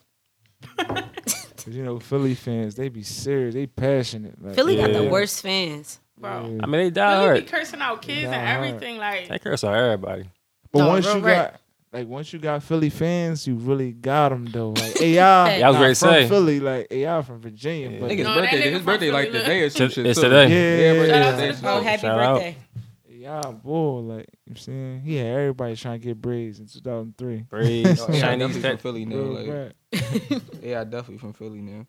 'Cause, 1.67 1.75
you 1.75 1.83
know, 1.83 1.99
Philly 1.99 2.33
fans, 2.33 2.75
they 2.75 2.87
be 2.87 3.03
serious. 3.03 3.53
They 3.53 3.67
passionate. 3.67 4.41
Like, 4.41 4.55
Philly 4.55 4.77
got 4.77 4.93
the 4.93 5.03
worst 5.03 5.41
fans. 5.41 5.99
Bro. 6.17 6.59
I 6.63 6.65
mean, 6.65 6.71
they 6.71 6.89
die 6.89 7.27
Philly 7.27 7.41
be 7.41 7.45
cursing 7.47 7.81
out 7.81 8.01
kids 8.01 8.23
Nah, 8.23 8.31
and 8.31 8.47
hard. 8.47 8.65
everything. 8.67 8.97
Like, 8.97 9.27
They 9.27 9.37
curse 9.37 9.63
on 9.65 9.75
everybody. 9.75 10.23
But 10.71 10.79
No, 10.79 10.87
once 10.87 11.05
you 11.05 11.19
rap. 11.19 11.51
got 11.51 11.61
like 11.93 12.07
once 12.07 12.31
you 12.33 12.39
got 12.39 12.63
Philly 12.63 12.89
fans, 12.89 13.45
you 13.47 13.55
really 13.55 13.91
got 13.91 14.29
them 14.29 14.45
though. 14.45 14.69
Like, 14.71 14.97
hey 14.99 15.15
y'all, 15.15 15.47
Yeah, 15.47 15.65
I 15.65 15.69
was 15.69 15.75
not 15.75 15.81
ready 15.81 15.93
to 15.93 15.99
from 15.99 16.09
say. 16.09 16.27
Philly, 16.27 16.59
like 16.59 16.87
hey 16.89 17.03
y'all 17.03 17.21
from 17.21 17.39
Virginia, 17.41 17.89
Yeah. 17.91 17.99
but 17.99 18.09
Nigga's 18.11 18.23
No, 18.23 18.33
that 18.35 18.41
birthday. 18.41 18.57
nigga 18.61 18.71
His 18.73 18.81
birthday 18.81 19.11
like 19.11 19.31
today 19.31 19.61
or 19.61 19.69
some 19.69 19.85
It's- 19.85 19.93
shit. 19.95 20.05
it's 20.05 20.19
today. 20.19 20.47
Yeah, 20.49 20.81
Yeah, 20.93 20.93
birthday 20.99 21.11
Shout 21.13 21.21
out 21.21 21.25
to 21.39 21.47
today. 21.47 21.61
the 21.61 21.67
Oh, 21.69 21.77
Oh, 21.77 21.81
happy 21.83 22.01
shout 22.01 22.17
birthday! 22.33 22.55
Y'all 23.27 23.53
boy, 23.53 23.99
like 23.99 24.07
you 24.07 24.15
know 24.15 24.25
what 24.45 24.51
I'm 24.51 24.57
saying, 24.57 25.01
he 25.01 25.15
had 25.17 25.27
everybody 25.27 25.75
trying 25.75 25.99
to 25.99 26.05
get 26.07 26.21
braids 26.21 26.59
in 26.59 26.67
2003. 26.67 27.43
Braids, 27.49 27.99
yeah, 28.09 28.19
Chinese 28.21 28.47
definitely 28.47 28.61
from. 28.69 28.77
Philly 28.77 29.05
now. 29.05 29.15
Real 29.15 29.33
Like, 29.33 29.47
rap. 29.47 30.41
yeah, 30.63 30.83
definitely 30.83 31.17
from 31.19 31.33
Philly 31.33 31.61
now. 31.61 31.85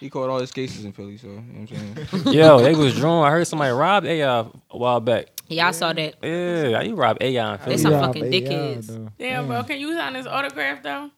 He 0.00 0.10
caught 0.10 0.30
all 0.30 0.40
his 0.40 0.50
cases 0.50 0.84
in 0.84 0.92
Philly, 0.92 1.16
so 1.16 1.28
you 1.28 1.34
know 1.34 1.60
what 1.60 1.70
I'm 1.70 2.14
saying. 2.16 2.34
Yo, 2.34 2.58
they 2.60 2.74
was 2.74 2.96
drawn. 2.96 3.24
I 3.24 3.30
heard 3.30 3.46
somebody 3.46 3.72
robbed 3.72 4.06
AI 4.06 4.40
a 4.40 4.76
while 4.76 5.00
back. 5.00 5.26
Yeah, 5.48 5.68
I 5.68 5.70
saw 5.72 5.92
that. 5.92 6.16
Yeah, 6.22 6.80
you 6.82 6.96
robbed 6.96 7.22
AI 7.22 7.52
in 7.52 7.58
They 7.58 7.64
Philly? 7.64 7.78
some 7.78 7.92
fucking 7.92 8.22
but 8.22 8.32
yeah, 8.32 8.48
dickheads. 8.50 8.86
though. 8.88 9.08
damn, 9.18 9.46
bro, 9.46 9.62
can 9.64 9.78
you 9.78 9.94
sign 9.96 10.14
this 10.14 10.26
autograph 10.26 10.82
though? 10.82 11.10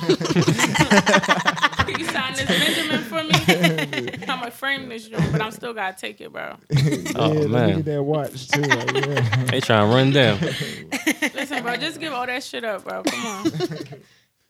Can 0.00 1.98
you 1.98 2.04
sign 2.06 2.32
this 2.34 2.46
Benjamin 2.46 3.02
for 3.04 3.22
me? 3.22 4.24
I'm 4.28 4.40
gonna 4.40 4.50
frame 4.50 4.88
this 4.88 5.08
joint, 5.08 5.30
but 5.32 5.40
I'm 5.40 5.50
still 5.52 5.72
gotta 5.74 5.96
take 5.96 6.20
it, 6.20 6.32
bro. 6.32 6.56
Oh, 7.16 7.32
yeah, 7.32 7.38
let 7.40 7.48
me 7.48 7.48
man. 7.48 7.76
get 7.76 7.84
that 7.86 8.02
watch 8.02 8.48
too. 8.48 8.60
Like, 8.62 8.92
yeah. 8.92 9.44
They 9.44 9.60
trying 9.60 9.88
to 9.88 9.94
run 9.94 10.10
down. 10.12 10.40
Listen, 11.34 11.62
bro, 11.62 11.76
just 11.76 12.00
give 12.00 12.12
all 12.12 12.26
that 12.26 12.42
shit 12.42 12.64
up, 12.64 12.84
bro. 12.84 13.02
Come 13.04 13.26
on. 13.26 13.44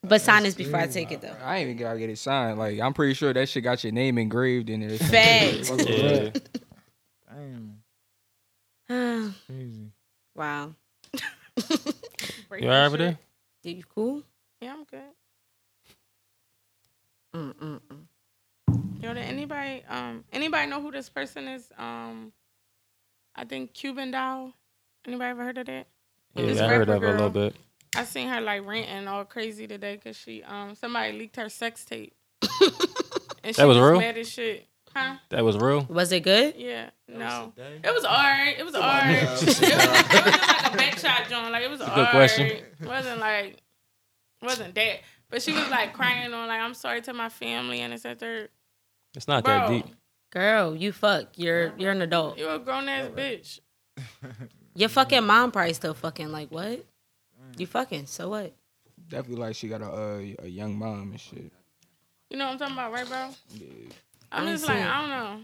But 0.03 0.21
sign 0.21 0.43
this 0.45 0.55
before 0.55 0.81
I 0.81 0.87
take 0.87 1.13
it 1.13 1.21
though. 1.23 1.35
I 1.43 1.59
ain't 1.59 1.69
even 1.71 1.79
gotta 1.83 1.99
get 1.99 2.11
it 2.11 2.19
signed. 2.19 2.59
Like 2.59 2.81
I'm 2.81 2.93
pretty 2.95 3.15
sure 3.15 3.33
that 3.33 3.49
shit 3.49 3.65
got 3.65 3.83
your 3.85 3.93
name 3.93 4.19
engraved 4.19 4.71
in 4.71 4.83
it. 4.83 4.99
Facts. 4.99 5.71
Yeah. 5.89 6.31
Damn, 8.89 9.35
wow. 10.35 10.75
crazy. 11.57 11.93
Break 12.49 12.63
You 12.63 12.69
this 12.69 12.75
alright 12.75 12.87
over 12.87 12.97
there? 12.99 13.19
there? 13.63 13.73
You 13.73 13.83
cool? 13.95 14.23
Yeah, 14.61 14.73
I'm 14.75 14.85
good. 14.85 15.01
Mm 17.35 17.53
mm 17.55 17.81
mm. 17.91 19.03
Yo, 19.03 19.13
did 19.13 19.25
anybody 19.25 19.83
um 19.89 20.23
anybody 20.33 20.71
know 20.71 20.81
who 20.81 20.93
this 20.93 21.09
person 21.09 21.49
is? 21.49 21.69
Um, 21.77 22.33
I 23.35 23.45
think 23.45 23.75
Cuban 23.75 24.13
doll. 24.13 24.53
Anybody 25.05 25.31
ever 25.31 25.43
heard 25.45 25.59
of 25.59 25.67
that? 25.67 25.89
This 26.37 26.59
Yeah, 26.59 26.67
I 26.67 26.69
heard 26.69 26.89
rapper 26.89 26.95
of 26.95 27.03
it 27.03 27.09
a 27.09 27.13
little 27.13 27.31
bit. 27.31 27.57
I 27.97 28.05
seen 28.05 28.29
her 28.29 28.41
like 28.41 28.65
ranting 28.65 29.09
all 29.09 29.25
crazy 29.25 29.67
today 29.67 29.97
because 29.97 30.17
she 30.17 30.45
um 30.45 30.77
somebody 30.77 31.19
leaked 31.19 31.35
her 31.35 31.49
sex 31.49 31.85
tape. 31.85 32.15
and 33.43 33.55
she 33.55 33.61
That 33.61 33.67
was 33.67 33.79
real? 33.79 33.99
Mad 33.99 34.17
as 34.17 34.31
shit, 34.31 34.69
huh? 34.95 35.17
That 35.31 35.45
was 35.45 35.57
real. 35.57 35.87
Was 35.91 36.13
it 36.13 36.21
good? 36.21 36.55
Yeah, 36.57 36.91
no. 37.09 37.53
It 37.57 37.93
was 37.93 38.05
alright. 38.05 38.57
It 38.57 38.65
was 38.65 38.77
alright. 38.77 39.23
it, 39.25 39.31
was, 39.31 39.43
it 39.43 39.47
was 39.47 39.59
just 39.59 40.13
like 40.13 40.73
a 40.73 40.77
back 40.77 40.99
shot 40.99 41.29
joint. 41.29 41.51
Like 41.51 41.65
it 41.65 41.71
was 41.71 41.81
a 41.81 41.91
alright. 41.91 41.97
good 41.97 42.11
question. 42.11 42.47
It 42.47 42.87
wasn't 42.87 43.19
like 43.19 43.61
wasn't 44.41 44.75
that. 44.77 45.01
But 45.35 45.43
she 45.43 45.53
was 45.53 45.69
like 45.69 45.95
crying 45.95 46.33
on 46.33 46.47
like 46.47 46.61
I'm 46.61 46.75
sorry 46.75 47.03
to 47.03 47.13
my 47.13 47.29
family 47.29 47.81
and 47.81 47.93
it's 47.93 48.05
at 48.07 48.21
third. 48.21 48.51
It's 49.17 49.27
not 49.27 49.43
Bro, 49.43 49.53
that 49.53 49.69
deep. 49.69 49.87
Girl, 50.31 50.77
you 50.77 50.93
fuck. 50.93 51.31
You're 51.35 51.73
you're 51.77 51.91
an 51.91 52.03
adult. 52.03 52.39
You're 52.39 52.55
a 52.55 52.59
grown 52.61 52.89
ass 52.89 53.09
bitch. 53.09 53.59
Your 54.77 54.89
fucking 54.89 55.25
mom 55.25 55.51
probably 55.51 55.73
still 55.73 55.93
fucking 55.93 56.31
like 56.31 56.53
what? 56.53 56.85
You 57.57 57.67
fucking 57.67 58.07
so 58.07 58.29
what? 58.29 58.55
Definitely 59.09 59.45
like 59.45 59.57
she 59.57 59.67
got 59.67 59.83
a 59.83 59.87
uh, 59.87 60.45
a 60.45 60.47
young 60.47 60.79
mom 60.79 61.11
and 61.11 61.21
shit. 61.21 61.51
You 62.31 62.37
know 62.37 62.45
what 62.45 62.53
I'm 62.53 62.59
talking 62.59 62.75
about, 62.75 62.93
right, 62.93 63.09
bro? 63.09 63.29
I'm 64.31 64.47
I 64.47 64.53
just 64.53 64.69
like, 64.69 64.79
it. 64.79 64.87
I 64.87 65.01
don't 65.01 65.11
know. 65.11 65.41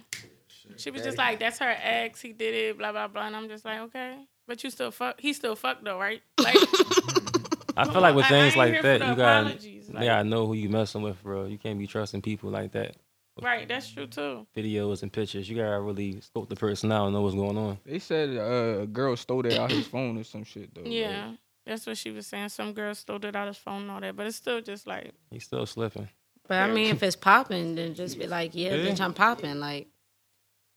She 0.77 0.93
was 0.93 1.03
just 1.03 1.19
like, 1.19 1.41
that's 1.41 1.59
her 1.59 1.77
ex. 1.83 2.21
He 2.21 2.33
did 2.33 2.55
it, 2.55 2.79
blah 2.79 2.93
blah 2.93 3.09
blah. 3.09 3.27
And 3.27 3.35
I'm 3.35 3.49
just 3.49 3.65
like, 3.65 3.81
okay, 3.81 4.19
but 4.47 4.63
you 4.63 4.71
still 4.71 4.93
fuck. 4.93 5.21
He 5.21 5.33
still 5.33 5.57
fucked 5.57 5.83
though, 5.83 5.99
right? 5.99 6.23
Like, 6.39 6.55
I 7.77 7.85
feel 7.91 8.01
like 8.01 8.15
with 8.15 8.27
I- 8.27 8.29
I 8.29 8.31
things 8.31 8.57
like 8.57 8.83
that, 8.83 9.01
you 9.01 9.17
gotta, 9.17 9.80
apologies, 9.91 10.07
you 10.07 10.11
like- 10.13 10.19
gotta 10.19 10.29
know 10.29 10.47
who 10.47 10.55
you 10.55 10.69
messing 10.69 11.03
with, 11.03 11.23
bro. 11.23 11.47
You 11.47 11.59
can't 11.59 11.79
be 11.79 11.87
trusting 11.87 12.23
people 12.23 12.51
like 12.51 12.73
that. 12.73 12.97
right? 13.43 13.67
That's 13.69 13.91
true 13.91 14.07
too. 14.07 14.47
Videos 14.57 15.03
and 15.03 15.13
pictures. 15.13 15.49
You 15.49 15.57
gotta 15.57 15.81
really 15.81 16.21
scope 16.21 16.49
the 16.49 16.57
person 16.57 16.91
out 16.93 17.07
and 17.07 17.15
know 17.15 17.23
what's 17.23 17.35
going 17.35 17.57
on. 17.57 17.79
They 17.87 17.99
said 17.99 18.37
uh, 18.37 18.83
a 18.83 18.87
girl 18.87 19.17
stole 19.17 19.43
that 19.43 19.59
out 19.59 19.71
his 19.71 19.87
phone 19.95 20.19
or 20.19 20.25
some 20.25 20.45
shit 20.45 20.75
though. 20.75 20.83
Yeah, 20.85 21.33
that's 21.65 21.87
what 21.87 21.97
she 21.97 22.11
was 22.11 22.27
saying. 22.27 22.51
Some 22.51 22.73
girl 22.75 22.95
stole 22.95 23.25
it 23.25 23.35
out 23.37 23.47
his 23.49 23.57
phone 23.57 23.83
and 23.83 23.91
all 23.91 24.01
that, 24.01 24.17
but 24.17 24.27
it's 24.27 24.37
still 24.37 24.61
just 24.61 24.87
like, 24.87 25.13
He's 25.31 25.45
still 25.45 25.65
slipping. 25.67 26.09
But 26.49 26.59
I 26.59 26.67
mean, 26.73 26.91
if 26.91 27.03
it's 27.03 27.15
popping, 27.17 27.77
then 27.77 27.95
just 27.95 28.19
be 28.19 28.27
like, 28.27 28.55
yeah, 28.55 28.75
Yeah. 28.75 28.91
bitch, 28.91 29.01
I'm 29.01 29.15
popping. 29.15 29.61
Like, 29.61 29.87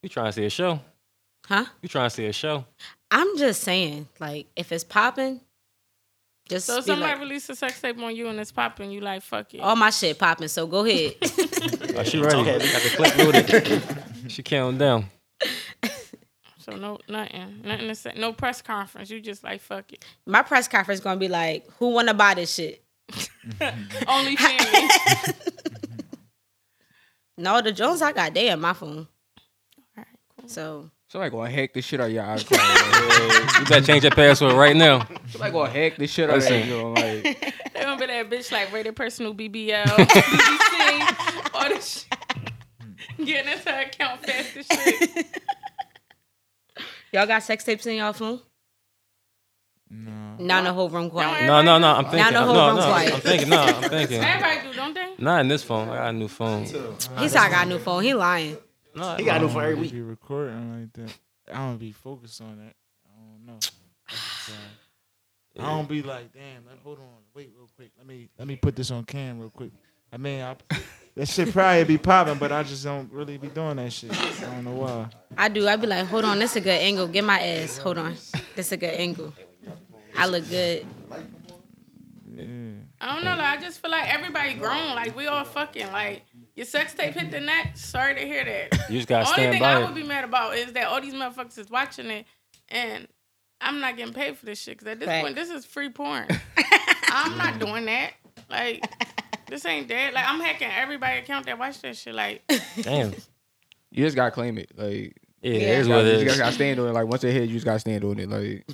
You 0.03 0.09
trying 0.09 0.27
to 0.27 0.31
see 0.33 0.45
a 0.45 0.49
show? 0.49 0.79
huh? 1.47 1.65
You 1.81 1.89
trying 1.89 2.09
to 2.09 2.15
see 2.15 2.25
a 2.27 2.33
show? 2.33 2.65
I'm 3.09 3.37
just 3.37 3.61
saying, 3.61 4.07
like, 4.19 4.47
if 4.55 4.71
it's 4.71 4.83
popping, 4.83 5.41
just 6.49 6.67
so 6.67 6.77
if 6.77 6.85
somebody 6.85 7.13
like, 7.13 7.21
released 7.21 7.49
a 7.49 7.55
sex 7.55 7.81
tape 7.81 7.97
on 7.99 8.15
you 8.15 8.27
and 8.27 8.39
it's 8.39 8.51
popping, 8.51 8.91
you 8.91 9.01
like, 9.01 9.21
fuck 9.21 9.53
it. 9.53 9.59
all 9.59 9.75
my 9.75 9.89
shit 9.89 10.19
popping. 10.19 10.47
So 10.47 10.67
go 10.67 10.85
ahead. 10.85 11.15
Oh, 11.95 12.01
she 12.03 12.19
ready? 12.19 12.43
Got 12.43 12.59
the 12.59 12.93
clip 12.95 13.17
loaded. 13.17 14.31
she 14.31 14.41
counting 14.41 14.79
down. 14.79 15.05
So 16.57 16.75
no, 16.75 16.97
nothing, 17.07 17.61
nothing 17.63 17.87
to 17.87 17.93
say. 17.95 18.13
No 18.15 18.33
press 18.33 18.61
conference. 18.63 19.09
You 19.11 19.21
just 19.21 19.43
like, 19.43 19.61
fuck 19.61 19.91
it. 19.93 20.03
my 20.25 20.41
press 20.41 20.67
conference 20.67 21.01
gonna 21.01 21.19
be 21.19 21.27
like, 21.27 21.69
who 21.77 21.89
wanna 21.89 22.13
buy 22.15 22.33
this 22.33 22.53
shit? 22.53 22.83
Only 24.07 24.35
family. 24.37 24.87
No, 27.37 27.61
the 27.61 27.71
Jones 27.71 28.01
I 28.01 28.11
got 28.11 28.33
they 28.33 28.49
on 28.49 28.61
my 28.61 28.73
phone. 28.73 29.07
Alright, 29.95 30.07
cool. 30.39 30.49
So 30.49 30.89
Somebody 31.13 31.29
gonna 31.29 31.51
hack 31.51 31.73
the 31.73 31.81
shit 31.83 31.99
out 31.99 32.07
of 32.07 32.11
your 32.11 32.23
iCloud. 32.23 33.59
You 33.59 33.65
better 33.67 33.85
change 33.85 34.01
your 34.01 34.13
password 34.13 34.53
right 34.53 34.75
now. 34.75 35.07
Somebody 35.27 35.51
gonna 35.51 35.69
hack 35.69 35.95
the 35.95 36.07
shit 36.07 36.27
out 36.27 36.37
of 36.37 36.41
Listen. 36.41 36.67
you. 36.67 36.75
know, 36.75 36.93
Like, 36.93 37.53
They 37.75 37.81
gonna 37.83 37.99
be 37.99 38.07
that 38.07 38.31
bitch 38.31 38.51
like 38.51 38.73
rated 38.73 38.95
personal 38.95 39.35
BBL, 39.35 39.83
BBC, 39.85 41.53
all 41.53 41.69
this 41.69 42.07
shit. 42.09 43.25
Getting 43.27 43.53
into 43.53 43.69
her 43.69 43.81
account 43.81 44.25
fast 44.25 44.57
as 44.57 44.65
shit. 44.65 45.27
y'all 47.13 47.27
got 47.27 47.43
sex 47.43 47.63
tapes 47.63 47.85
in 47.85 47.97
y'all 47.97 48.13
phone? 48.13 48.39
No. 49.91 50.35
Now 50.39 50.63
the 50.63 50.73
whole 50.73 50.89
room 50.89 51.11
quiet. 51.11 51.45
No, 51.45 51.61
no, 51.61 51.77
no. 51.77 51.89
I'm 51.89 52.05
thinking. 52.05 52.33
the 52.33 52.41
whole 52.41 52.55
no, 52.55 52.67
room's 52.69 52.79
no. 52.79 52.87
quiet. 52.87 53.13
I'm 53.13 53.21
thinking. 53.21 53.49
No, 53.49 53.61
I'm 53.61 53.83
thinking. 53.87 54.19
Everybody 54.19 54.67
do, 54.67 54.73
don't 54.75 54.95
they? 54.95 55.13
Not 55.19 55.41
in 55.41 55.47
this 55.47 55.63
phone. 55.63 55.89
I 55.89 55.95
got 55.97 56.09
a 56.09 56.13
new 56.13 56.27
phone. 56.27 56.63
He 56.63 57.29
said 57.29 57.41
I 57.41 57.51
got 57.51 57.67
a 57.67 57.69
new 57.69 57.77
phone. 57.77 58.01
He 58.01 58.15
lying. 58.15 58.57
No, 58.95 59.15
He 59.15 59.23
got 59.25 59.37
a 59.37 59.45
new 59.45 59.49
phone 59.49 59.63
every 59.63 59.75
I 59.77 59.79
week. 59.81 59.91
be 59.91 60.01
recording 60.01 60.81
like 60.81 60.93
that. 60.93 61.17
I 61.51 61.57
don't 61.57 61.77
be 61.77 61.91
focused 61.91 62.41
on 62.41 62.57
that. 62.57 62.75
I 63.05 63.19
don't 63.19 63.45
know. 63.45 63.59
That's, 64.09 64.49
uh, 64.49 65.59
I 65.59 65.63
don't 65.69 65.87
be 65.87 66.01
like, 66.01 66.31
damn. 66.33 66.65
Let, 66.67 66.77
hold 66.83 66.99
on, 66.99 67.05
wait, 67.33 67.51
real 67.55 67.69
quick. 67.75 67.91
Let 67.97 68.07
me 68.07 68.29
let 68.37 68.47
me 68.47 68.55
put 68.55 68.75
this 68.75 68.91
on 68.91 69.03
cam 69.05 69.39
real 69.39 69.49
quick. 69.49 69.71
I 70.11 70.17
mean, 70.17 70.41
I, 70.41 70.55
that 71.15 71.27
shit 71.27 71.51
probably 71.51 71.83
be 71.85 71.97
popping, 71.97 72.37
but 72.37 72.51
I 72.51 72.63
just 72.63 72.83
don't 72.83 73.11
really 73.11 73.37
be 73.37 73.47
doing 73.47 73.77
that 73.77 73.91
shit. 73.93 74.11
I 74.11 74.53
don't 74.53 74.63
know 74.63 74.71
why. 74.73 75.09
I 75.37 75.49
do. 75.49 75.67
I 75.67 75.75
be 75.75 75.87
like, 75.87 76.05
hold 76.07 76.25
on, 76.25 76.39
this 76.39 76.55
a 76.55 76.61
good 76.61 76.69
angle. 76.79 77.07
Get 77.07 77.23
my 77.23 77.39
ass. 77.39 77.77
Hold 77.79 77.97
on, 77.97 78.15
this 78.55 78.71
a 78.71 78.77
good 78.77 78.93
angle. 78.93 79.33
I 80.15 80.27
look 80.27 80.47
good. 80.49 80.85
Yeah. 82.35 82.45
I 83.01 83.15
don't 83.15 83.25
know. 83.25 83.31
Like, 83.31 83.59
I 83.59 83.61
just 83.61 83.79
feel 83.79 83.91
like 83.91 84.11
everybody 84.13 84.53
grown. 84.55 84.95
Like 84.95 85.15
we 85.15 85.27
all 85.27 85.43
fucking 85.43 85.91
like 85.91 86.23
your 86.55 86.65
sex 86.65 86.93
tape 86.93 87.13
hit 87.13 87.31
the 87.31 87.39
net. 87.39 87.77
Sorry 87.77 88.15
to 88.15 88.21
hear 88.21 88.43
that. 88.45 88.89
You 88.89 88.97
just 88.97 89.07
gotta 89.07 89.25
Only 89.25 89.33
stand 89.33 89.53
thing 89.53 89.63
I 89.63 89.83
would 89.83 89.95
be 89.95 90.03
mad 90.03 90.23
about 90.23 90.55
is 90.55 90.73
that 90.73 90.87
all 90.87 91.01
these 91.01 91.13
motherfuckers 91.13 91.57
is 91.57 91.69
watching 91.69 92.09
it, 92.09 92.25
and 92.69 93.07
I'm 93.59 93.79
not 93.79 93.97
getting 93.97 94.13
paid 94.13 94.37
for 94.37 94.45
this 94.45 94.59
shit. 94.59 94.77
Cause 94.77 94.87
at 94.87 94.99
this 94.99 95.07
Facts. 95.07 95.23
point, 95.23 95.35
this 95.35 95.49
is 95.49 95.65
free 95.65 95.89
porn. 95.89 96.27
I'm 97.09 97.37
not 97.37 97.59
doing 97.59 97.85
that. 97.85 98.11
Like, 98.49 98.83
this 99.47 99.65
ain't 99.65 99.87
dead. 99.87 100.13
Like, 100.13 100.25
I'm 100.27 100.39
hacking 100.39 100.69
everybody 100.69 101.19
account 101.19 101.45
that 101.45 101.57
watch 101.57 101.81
that 101.81 101.95
shit. 101.95 102.13
Like, 102.13 102.43
Damn. 102.81 103.13
you 103.91 104.03
just 104.03 104.15
gotta 104.15 104.31
claim 104.31 104.57
it. 104.57 104.71
Like, 104.75 105.17
Yeah, 105.43 105.51
Yeah. 105.51 105.57
it 105.57 105.79
is 105.79 105.87
you, 105.87 105.93
what 105.93 105.99
gotta, 105.99 106.13
it 106.15 106.19
you 106.19 106.25
just 106.25 106.39
gotta 106.39 106.51
stand 106.53 106.79
on 106.79 106.87
it. 106.87 106.91
Like 106.93 107.05
once 107.07 107.23
it 107.23 107.33
hit, 107.33 107.49
you 107.49 107.53
just 107.55 107.65
gotta 107.65 107.79
stand 107.79 108.03
on 108.03 108.17
it. 108.19 108.29
Like, 108.29 108.65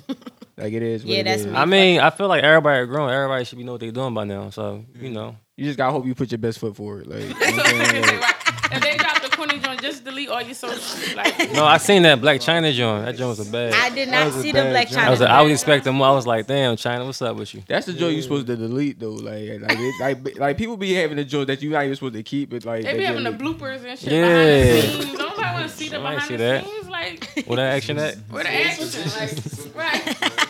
like 0.56 0.72
it 0.72 0.82
is. 0.82 1.02
What 1.04 1.10
Yeah, 1.12 1.20
it 1.20 1.24
that's 1.24 1.40
is. 1.42 1.46
me. 1.48 1.54
I 1.54 1.64
mean, 1.64 2.00
I 2.00 2.10
feel 2.10 2.28
like 2.28 2.42
everybody 2.44 2.86
grown. 2.86 3.10
Everybody 3.10 3.44
should 3.44 3.58
be 3.58 3.64
know 3.64 3.72
what 3.72 3.80
they're 3.80 3.90
doing 3.92 4.14
by 4.14 4.24
now. 4.24 4.50
So 4.50 4.84
you 5.00 5.10
mm. 5.10 5.12
know, 5.12 5.36
You 5.56 5.64
just 5.66 5.76
gotta 5.78 5.92
hope 5.92 6.06
you 6.06 6.14
put 6.14 6.30
your 6.30 6.38
best 6.38 6.58
foot 6.60 6.76
forward. 6.76 7.06
Like, 7.08 7.22
you 7.22 7.28
know 7.28 7.34
what 7.34 7.66
I'm 7.66 7.84
saying? 7.86 8.02
Like, 8.02 8.20
right. 8.22 8.34
If 8.72 8.80
they 8.82 8.96
drop 8.96 9.20
the 9.22 9.28
corny 9.30 9.58
joint, 9.58 9.80
just 9.82 10.04
delete 10.04 10.28
all 10.28 10.40
your 10.42 10.54
socials. 10.54 11.14
Like, 11.16 11.52
No, 11.54 11.64
I 11.64 11.78
seen 11.78 12.02
that 12.02 12.20
Blac 12.20 12.36
Chyna 12.36 12.72
joint. 12.72 13.04
That 13.06 13.16
joint 13.16 13.36
was 13.36 13.48
a 13.48 13.50
bad. 13.50 13.72
I 13.74 13.90
did 13.94 14.08
not 14.08 14.26
was 14.26 14.36
a 14.36 14.42
see 14.42 14.52
the 14.52 14.60
bad 14.60 14.70
Black 14.70 14.88
joke. 14.88 14.98
Chyna. 14.98 15.04
I 15.06 15.10
was, 15.10 15.22
I 15.22 15.42
was 15.42 15.52
expecting 15.52 15.94
more. 15.94 16.06
I 16.06 16.12
was 16.12 16.26
like, 16.26 16.46
damn, 16.46 16.76
Chyna, 16.76 17.04
what's 17.04 17.20
up 17.22 17.36
with 17.36 17.52
you? 17.54 17.62
That's 17.66 17.86
the 17.86 17.92
joint 17.92 18.16
you 18.16 18.22
supposed 18.22 18.46
to 18.46 18.56
delete 18.56 18.98
though. 19.00 19.10
Like, 19.10 19.60
like, 19.60 19.76
it, 19.78 19.94
like, 20.00 20.38
like 20.38 20.56
people 20.58 20.76
be 20.76 20.94
having 20.94 21.16
the 21.16 21.24
joint 21.24 21.48
that 21.48 21.60
you 21.62 21.70
not 21.70 21.84
even 21.84 21.96
supposed 21.96 22.14
to 22.14 22.22
keep. 22.22 22.50
But 22.50 22.64
like, 22.64 22.84
they 22.84 22.96
be 22.98 23.04
having 23.04 23.24
the 23.24 23.30
leaked. 23.30 23.42
bloopers 23.42 23.84
and 23.84 23.98
shit 23.98 24.12
Yeah. 24.12 24.22
behind 24.28 24.76
the 24.76 24.82
scenes. 25.02 25.18
Don't 25.18 25.36
nobody 25.36 25.54
want 25.54 25.70
to 25.70 25.76
see 25.76 25.88
the 25.88 25.96
I 25.96 26.02
might 26.02 26.10
behind 26.14 26.28
see 26.28 26.36
the 26.36 26.42
that. 26.44 26.64
scenes. 26.64 26.88
Like, 26.88 27.44
Where 27.46 27.56
that 27.56 27.76
action 27.76 27.98
at? 27.98 28.16
where 28.30 28.44
the 28.44 28.50
action? 28.52 28.86
Like, 29.18 29.74
right. 29.74 30.46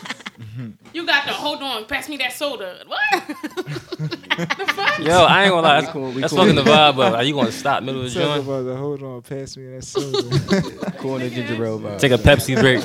Mm-hmm. 0.61 0.87
You 0.93 1.05
got 1.05 1.25
to 1.25 1.33
hold 1.33 1.61
on, 1.63 1.85
pass 1.85 2.07
me 2.07 2.17
that 2.17 2.33
soda. 2.33 2.83
What? 2.85 3.27
the 3.27 4.73
fuck? 4.75 4.99
Yo, 4.99 5.23
I 5.23 5.43
ain't 5.43 5.51
gonna 5.51 5.61
lie. 5.61 5.81
That's, 5.81 5.91
cool, 5.91 6.11
we 6.11 6.21
that's 6.21 6.33
cool. 6.33 6.43
fucking 6.43 6.55
the 6.55 6.63
vibe. 6.63 6.95
But 6.95 7.13
are 7.15 7.23
you 7.23 7.33
gonna 7.33 7.51
stop 7.63 7.83
middle 7.83 8.01
of 8.01 8.13
the 8.13 8.19
joint? 8.19 8.43
about 8.43 8.63
the 8.63 8.75
hold 8.75 9.01
on, 9.03 9.21
pass 9.21 9.57
me 9.57 9.67
that 9.71 9.83
soda. 9.83 10.91
Corn 10.99 11.21
and 11.21 11.31
ginger 11.31 11.65
ale 11.65 11.79
vibe. 11.79 11.99
Take 11.99 12.11
a 12.11 12.17
Pepsi 12.17 12.59
break. 12.59 12.83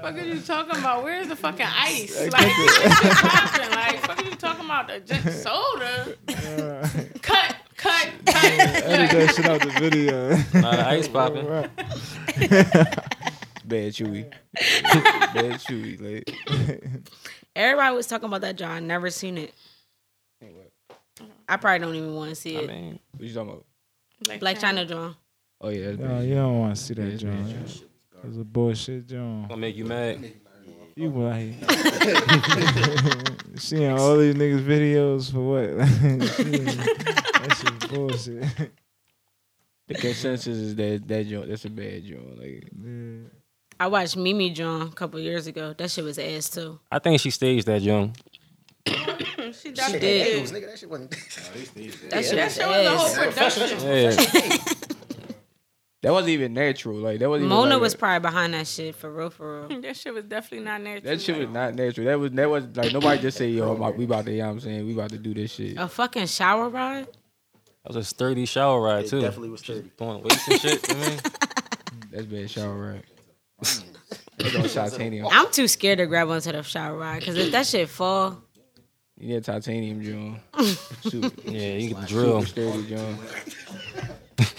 What 0.00 0.14
are 0.14 0.24
you 0.24 0.40
talking 0.40 0.78
about? 0.78 1.04
Where's 1.04 1.28
the 1.28 1.36
fucking 1.36 1.66
ice? 1.66 2.18
Like, 2.18 2.32
get 2.32 2.56
this 2.56 2.76
shit 2.78 3.12
popping. 3.12 3.70
Like, 3.70 3.98
fuck 3.98 4.18
are 4.18 4.24
you 4.24 4.34
talking 4.34 4.64
about? 4.64 4.88
The 4.88 5.00
just 5.00 5.42
soda? 5.42 6.16
Cut, 7.20 7.56
cut, 7.76 8.08
cut, 8.24 8.34
Edit 8.34 9.10
cut. 9.10 9.18
that 9.18 9.34
shit 9.34 9.44
out 9.44 9.60
the 9.60 9.70
video. 9.78 10.30
Nah, 10.58 10.76
the 10.76 10.88
ice 10.88 11.06
popping. 11.08 11.46
Bad 13.70 13.92
chewy. 13.92 14.30
Bad 15.32 15.60
chewy. 15.60 16.00
Like, 16.00 16.34
Everybody 17.56 17.94
was 17.96 18.06
talking 18.06 18.26
about 18.26 18.40
that 18.42 18.56
John. 18.56 18.86
Never 18.86 19.08
seen 19.10 19.38
it. 19.38 19.54
I 21.48 21.56
probably 21.56 21.78
don't 21.86 21.94
even 21.94 22.14
want 22.14 22.30
to 22.30 22.34
see 22.36 22.56
I 22.56 22.60
it. 22.60 22.68
mean, 22.68 22.98
what 23.16 23.28
you 23.28 23.34
talking 23.34 23.50
about? 23.50 23.64
Blac 24.40 24.58
Chyna 24.58 24.88
John. 24.88 25.14
Oh 25.60 25.68
yeah, 25.68 25.86
that's 25.88 25.98
No, 25.98 26.08
bad. 26.08 26.24
you 26.28 26.34
don't 26.34 26.58
want 26.58 26.76
to 26.76 26.82
see 26.82 26.94
that, 26.94 27.16
John. 27.16 27.64
It's 27.66 28.36
a 28.36 28.44
bullshit, 28.44 29.06
John. 29.06 29.46
gonna 29.48 29.60
make 29.60 29.76
you 29.76 29.84
mad. 29.84 30.32
You 30.96 31.08
like 31.10 31.54
seeing 33.56 33.90
all 33.92 34.16
these 34.18 34.34
niggas 34.34 34.64
videos 34.64 35.32
for 35.32 35.40
what? 35.40 35.76
That 35.78 37.56
shit's 37.58 37.86
bullshit. 37.86 38.44
The 39.88 39.94
consensus 39.94 40.56
is 40.56 40.74
that 40.76 41.06
that 41.08 41.26
joint 41.26 41.48
that's 41.48 41.64
a 41.64 41.70
bad 41.70 42.04
joint. 42.04 42.38
Like, 42.38 42.68
Yeah. 42.82 43.28
I 43.80 43.86
watched 43.88 44.16
Mimi 44.16 44.50
John 44.50 44.82
a 44.82 44.90
couple 44.90 45.18
years 45.18 45.46
ago. 45.46 45.72
That 45.76 45.90
shit 45.90 46.04
was 46.04 46.18
ass 46.18 46.50
too. 46.50 46.78
I 46.92 46.98
think 47.00 47.18
she 47.20 47.30
staged 47.30 47.66
that 47.66 47.80
joint. 47.82 48.16
She 48.86 49.72
definitely 49.72 49.98
did. 50.00 50.46
did. 50.46 50.54
Nigga, 50.54 50.66
that 50.66 50.78
shit 50.78 50.90
wasn't. 50.90 51.10
That 51.10 51.18
shit 51.20 52.10
That 52.10 52.16
was 52.18 52.28
shit 52.28 52.36
was 52.36 52.58
a 52.58 52.96
whole 52.96 53.06
ass. 53.06 53.58
production. 53.58 53.78
Yeah, 53.80 54.56
that 56.02 56.12
wasn't 56.12 56.30
even 56.30 56.54
natural. 56.54 56.96
Like 56.96 57.18
that 57.18 57.28
wasn't. 57.28 57.48
Mona 57.50 57.74
like 57.74 57.80
was 57.82 57.94
a- 57.94 57.98
probably 57.98 58.20
behind 58.28 58.54
that 58.54 58.66
shit 58.66 58.94
for 58.94 59.10
real, 59.12 59.28
for 59.30 59.66
real. 59.66 59.80
That 59.82 59.96
shit 59.96 60.14
was 60.14 60.24
definitely 60.24 60.64
not 60.64 60.80
natural. 60.82 61.12
That 61.12 61.20
shit 61.20 61.36
was 61.38 61.48
not 61.48 61.74
natural. 61.74 62.06
That 62.06 62.18
was 62.18 62.30
that 62.32 62.48
was 62.50 62.64
like 62.76 62.92
nobody 62.92 63.20
just 63.20 63.36
say 63.38 63.48
yo, 63.48 63.76
my, 63.76 63.90
we 63.90 64.04
about 64.04 64.24
to. 64.26 64.32
You 64.32 64.38
know 64.38 64.46
what 64.46 64.52
I'm 64.52 64.60
saying 64.60 64.86
we 64.86 64.92
about 64.94 65.10
to 65.10 65.18
do 65.18 65.34
this 65.34 65.52
shit. 65.52 65.76
A 65.78 65.88
fucking 65.88 66.26
shower 66.26 66.68
ride. 66.70 67.06
that 67.06 67.88
was 67.88 67.96
a 67.96 68.04
sturdy 68.04 68.46
shower 68.46 68.80
ride 68.80 69.04
It 69.04 69.10
too. 69.10 69.20
definitely 69.20 69.50
was 69.50 69.60
sturdy. 69.60 69.90
Throwing 69.98 70.22
weights 70.22 70.48
and 70.48 70.60
shit. 70.60 70.88
You 70.88 70.94
know 70.94 71.00
what 71.00 71.06
I 71.06 71.10
mean? 71.10 71.20
That's 72.12 72.26
bad 72.26 72.50
shower 72.50 72.92
right. 72.92 73.04
That's 73.60 74.56
on 74.56 74.62
mm. 74.62 74.72
titanium. 74.74 75.26
I'm 75.30 75.50
too 75.52 75.68
scared 75.68 75.98
to 75.98 76.06
grab 76.06 76.28
onto 76.28 76.52
the 76.52 76.62
shower 76.62 76.96
rod 76.96 77.20
because 77.20 77.36
if 77.36 77.52
that 77.52 77.66
shit 77.66 77.88
fall, 77.88 78.42
You 79.18 79.28
need 79.28 79.34
a 79.36 79.40
titanium 79.40 80.02
joint. 80.02 80.38
Super, 81.02 81.50
Yeah, 81.50 81.74
you 81.74 81.88
get 81.90 82.00
the 82.00 82.06
drill. 82.06 82.42
super 82.44 82.72
sturdy 82.72 82.88
joint. 82.88 83.18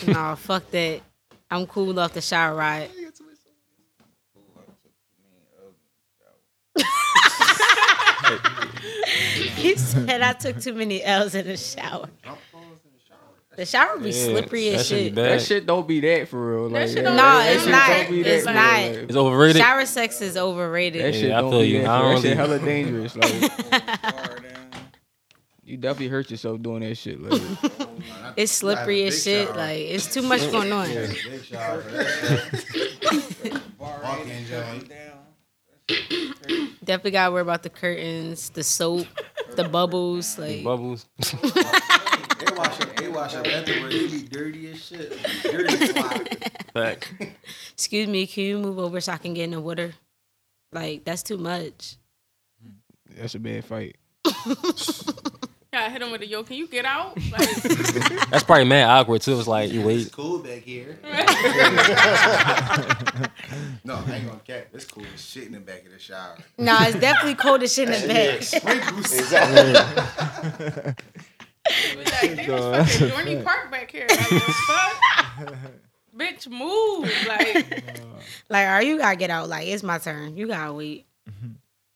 nah, 0.08 0.36
fuck 0.36 0.70
that. 0.72 1.02
I'm 1.50 1.66
cool 1.66 2.00
off 2.00 2.14
the 2.14 2.22
shower 2.22 2.56
ride. 2.56 2.90
he 9.56 9.76
said 9.76 10.22
I 10.22 10.34
took 10.34 10.60
too 10.62 10.74
many 10.74 11.04
L's 11.04 11.36
in 11.36 11.48
the 11.48 11.58
shower. 11.58 12.08
The 13.58 13.66
shower 13.66 13.98
be 13.98 14.12
Yeah, 14.12 14.26
slippery 14.26 14.70
that 14.70 14.80
as 14.80 14.88
shit 14.88 14.98
be 14.98 15.04
shit. 15.08 15.16
That 15.16 15.42
shit 15.42 15.66
don't 15.66 15.86
be 15.88 16.00
that 16.00 16.28
for 16.30 16.56
real. 16.56 16.70
Like, 16.70 16.88
shit 16.88 17.04
don't 17.04 17.18
No, 17.18 17.42
be 17.44 17.48
it's 17.50 17.66
that 17.66 17.72
not. 17.72 17.88
don't 17.90 18.10
be 18.12 18.22
It's 18.22 18.46
for 18.46 18.54
not. 18.54 18.80
real, 18.82 18.96
It's 19.04 19.16
overrated. 19.18 19.62
Shower 19.62 19.86
sex 19.86 20.22
is 20.22 20.38
overrated. 20.38 21.04
That 21.04 21.14
shit 21.14 21.30
Yeah, 21.30 21.38
I 21.38 21.42
don't 21.42 21.52
feel 21.52 21.60
be 21.62 21.68
you. 21.68 21.82
that. 21.82 21.90
I 21.90 22.00
for- 22.00 22.04
don't 22.06 22.16
That 22.22 22.28
shit 22.30 22.38
hella 22.38 22.60
dangerous. 22.60 23.16
Like 23.18 23.34
you 25.66 25.78
definitely 25.78 26.08
hurt 26.08 26.32
yourself 26.32 26.62
doing 26.62 26.80
that 26.82 26.96
shit. 26.96 27.22
Like 27.22 27.42
It's 28.38 28.54
slippery 28.54 29.04
as 29.04 29.22
shit. 29.22 29.54
Like 29.54 29.80
it's 29.80 30.12
too 30.14 30.22
much 30.22 30.50
going 30.50 30.72
on. 30.72 30.88
Big 30.88 31.44
shower 31.44 31.82
for 31.82 31.90
that. 31.92 33.62
Definitely 36.84 37.12
gotta 37.12 37.32
worry 37.32 37.42
about 37.42 37.64
the 37.64 37.70
curtains, 37.70 38.50
the 38.52 38.64
soap, 38.64 39.08
the 39.56 39.66
bubbles. 39.66 40.38
Like 40.40 40.64
Bubbles. 40.64 41.06
They 43.12 43.18
wash 43.18 43.34
it. 43.36 43.44
They 43.44 43.52
wash 43.52 43.68
it 43.68 43.70
everywhere. 43.70 43.90
They 43.92 44.08
be 44.08 44.22
dirty 44.24 44.72
as 44.72 44.84
shit. 44.84 45.44
Dirty 45.44 45.86
spot. 45.88 46.30
Back. 46.74 47.36
excuse 47.74 48.08
me, 48.08 48.26
can 48.26 48.44
you 48.44 48.60
move 48.60 48.80
over 48.80 49.02
so 49.02 49.12
I 49.12 49.18
can 49.18 49.34
get 49.34 49.44
in 49.46 49.52
the 49.52 49.62
water? 49.62 49.94
Like 50.72 51.04
that's 51.04 51.24
too 51.24 51.38
much. 51.38 51.98
that's 53.18 53.36
a 53.36 53.40
bad 53.40 53.66
fight. 53.66 53.98
Yeah, 55.74 55.86
I 55.86 55.90
hit 55.90 56.02
him 56.02 56.12
with 56.12 56.22
a 56.22 56.28
yo. 56.28 56.44
Can 56.44 56.58
you 56.58 56.68
get 56.68 56.84
out? 56.84 57.18
Like, 57.32 58.30
That's 58.30 58.44
probably 58.44 58.66
mad 58.66 58.90
awkward 58.90 59.22
too. 59.22 59.40
It's 59.40 59.48
like 59.48 59.72
you 59.72 59.82
wait. 59.84 60.02
It's 60.02 60.14
cool 60.14 60.40
back 60.40 60.64
here. 60.64 61.00
no, 63.86 63.96
I 63.96 64.16
ain't 64.16 64.28
gonna 64.28 64.42
cap. 64.46 64.68
It's 64.74 64.84
cool 64.84 65.06
as 65.14 65.24
shit 65.24 65.46
in 65.46 65.54
the 65.54 65.62
back 65.62 65.86
of 65.86 65.94
the 65.94 66.00
shower. 66.00 66.36
Nah, 66.58 66.84
it's 66.88 67.00
definitely 67.00 67.36
cold 67.36 67.64
as 67.64 67.74
shit 67.74 67.88
in 67.88 68.02
the 68.02 68.08
bed. 68.08 68.44
Sprinkles. 68.44 69.32
It 71.70 71.98
was 71.98 72.06
like, 72.12 72.36
they 72.46 72.52
was 72.52 72.92
fucking 73.00 73.08
Dorney 73.16 73.44
Park 73.44 73.72
back 73.72 73.92
here. 73.92 74.08
Like, 74.10 74.20
fuck? 74.20 75.54
Bitch, 76.18 76.48
move. 76.48 77.10
Like, 77.28 77.94
Like, 78.50 78.68
are 78.68 78.84
you 78.84 78.98
gotta 78.98 79.16
get 79.16 79.30
out? 79.30 79.48
Like 79.50 79.68
it's 79.68 79.84
my 79.84 79.98
turn. 79.98 80.36
You 80.36 80.48
gotta 80.48 80.74
wait. 80.74 81.06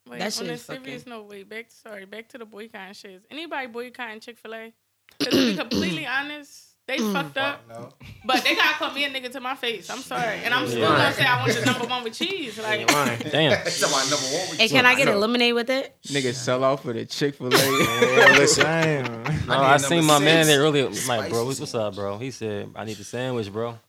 wait, 0.09 0.19
That 0.19 0.25
on 0.25 0.31
shit 0.31 0.47
a 0.49 0.53
is 0.53 0.63
fucking- 0.63 0.83
serious 0.83 1.05
note, 1.05 1.27
wait, 1.29 1.49
back, 1.49 1.65
sorry, 1.69 2.05
back 2.05 2.29
to 2.29 2.37
the 2.37 2.45
boycotting 2.45 2.93
shit. 2.93 3.11
Is 3.11 3.23
anybody 3.29 3.67
boycotting 3.67 4.19
Chick 4.21 4.37
fil 4.37 4.55
A? 4.55 4.73
Because 5.19 5.33
to 5.33 5.51
be 5.51 5.55
completely 5.57 6.05
honest, 6.07 6.64
they 6.87 6.97
mm. 6.97 7.13
fucked 7.13 7.37
up, 7.37 7.67
No. 7.67 7.89
but 8.25 8.43
they 8.43 8.53
gotta 8.55 8.75
call 8.75 8.91
me 8.91 9.05
a 9.05 9.09
nigga 9.09 9.31
to 9.31 9.39
my 9.39 9.55
face. 9.55 9.89
I'm 9.89 10.01
sorry. 10.01 10.39
And 10.43 10.53
I'm 10.53 10.67
still 10.67 10.87
gonna 10.87 11.11
say 11.13 11.25
I 11.25 11.39
want 11.41 11.53
the 11.53 11.65
number 11.65 11.87
one 11.87 12.03
with 12.03 12.13
cheese. 12.13 12.59
Like, 12.59 12.87
Damn. 13.31 13.51
That's 13.51 13.81
my 13.81 14.01
number 14.03 14.27
one. 14.37 14.49
with 14.49 14.57
Hey, 14.59 14.65
you. 14.65 14.69
can 14.69 14.85
I 14.85 14.93
get 14.93 15.07
a 15.07 15.15
lemonade 15.17 15.55
with 15.55 15.71
it? 15.71 15.95
Nigga 16.07 16.33
sell 16.35 16.63
off 16.63 16.83
for 16.83 16.93
the 16.93 17.05
Chick 17.05 17.35
Fil 17.35 17.47
A. 17.47 17.51
Damn. 18.55 19.23
No, 19.23 19.23
need 19.23 19.49
I 19.49 19.77
seen 19.77 19.97
number 19.97 20.13
my 20.13 20.19
man 20.19 20.45
six. 20.45 20.47
there 20.55 20.61
earlier. 20.61 20.85
Like, 20.85 20.95
Spicy 20.95 21.29
bro, 21.31 21.45
what's, 21.45 21.59
what's 21.59 21.73
up, 21.73 21.95
bro? 21.95 22.19
He 22.19 22.29
said, 22.29 22.69
I 22.75 22.85
need 22.85 22.97
the 22.97 23.03
sandwich, 23.03 23.51
bro. 23.51 23.79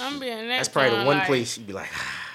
I'm 0.00 0.18
being 0.18 0.36
that 0.36 0.56
That's 0.56 0.68
probably 0.68 0.98
the 0.98 1.04
one 1.04 1.18
like, 1.18 1.26
place 1.26 1.56
you'd 1.56 1.66
be 1.66 1.72
like, 1.72 1.88
ah, 1.94 2.25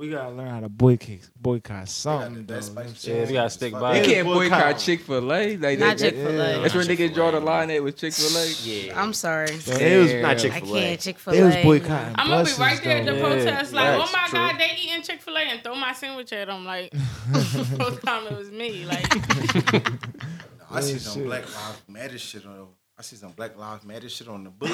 We 0.00 0.08
gotta 0.08 0.30
learn 0.34 0.48
how 0.48 0.60
to 0.60 0.70
boycott 0.70 1.28
boycott 1.38 1.86
something. 1.86 2.34
the 2.46 2.54
best 2.54 2.74
though. 2.74 3.12
Yeah, 3.12 3.26
we 3.26 3.32
gotta 3.34 3.50
stick 3.50 3.74
by 3.74 3.98
You 3.98 4.04
can't 4.06 4.26
boycott. 4.26 4.58
boycott 4.60 4.78
Chick 4.78 5.00
Fil 5.02 5.30
A. 5.30 5.58
Like 5.58 5.78
Not 5.78 5.98
that- 5.98 5.98
Chick 5.98 6.14
Fil 6.14 6.40
A. 6.40 6.62
That's 6.62 6.74
where 6.74 6.84
niggas 6.84 7.12
draw 7.12 7.30
the 7.32 7.40
line 7.40 7.70
at 7.70 7.84
with 7.84 7.98
Chick 7.98 8.14
Fil 8.14 8.34
A. 8.38 8.48
yeah. 8.62 8.98
I'm 8.98 9.12
sorry. 9.12 9.50
It 9.50 9.56
was 10.02 10.14
not 10.22 10.38
Chick-fil-A. 10.38 10.80
can't 10.80 11.00
Chick 11.02 11.18
Fil 11.18 11.34
They 11.34 11.42
was 11.42 11.54
A. 11.54 11.62
boycotting. 11.62 12.14
I'm 12.16 12.28
gonna 12.30 12.44
be 12.44 12.50
right 12.58 12.82
there 12.82 12.96
at 12.96 13.04
the 13.04 13.12
though. 13.12 13.18
Yeah, 13.18 13.22
protest, 13.44 13.72
like, 13.74 13.84
that's 13.98 14.08
oh 14.08 14.12
my 14.16 14.26
true. 14.28 14.38
god, 14.38 14.58
they 14.58 14.70
eating 14.82 15.02
Chick 15.02 15.20
Fil 15.20 15.36
A 15.36 15.40
and 15.40 15.62
throw 15.62 15.74
my 15.74 15.92
sandwich 15.92 16.32
at 16.32 16.46
them. 16.48 16.64
Like, 16.64 16.94
first 17.34 18.02
time 18.02 18.26
it 18.26 18.38
was 18.38 18.50
me. 18.50 18.86
Like, 18.86 19.04
I 20.70 20.80
see 20.80 20.92
Yeah, 20.92 20.98
some 20.98 21.14
shit. 21.14 21.24
Black 21.26 21.42
Lives 21.44 21.82
Matter 21.88 22.18
shit 22.18 22.46
on. 22.46 22.68
I 23.00 23.02
see 23.02 23.16
some 23.16 23.32
Black 23.32 23.56
Lives 23.56 23.82
Matter 23.82 24.10
shit 24.10 24.28
on 24.28 24.44
the 24.44 24.50
book. 24.50 24.70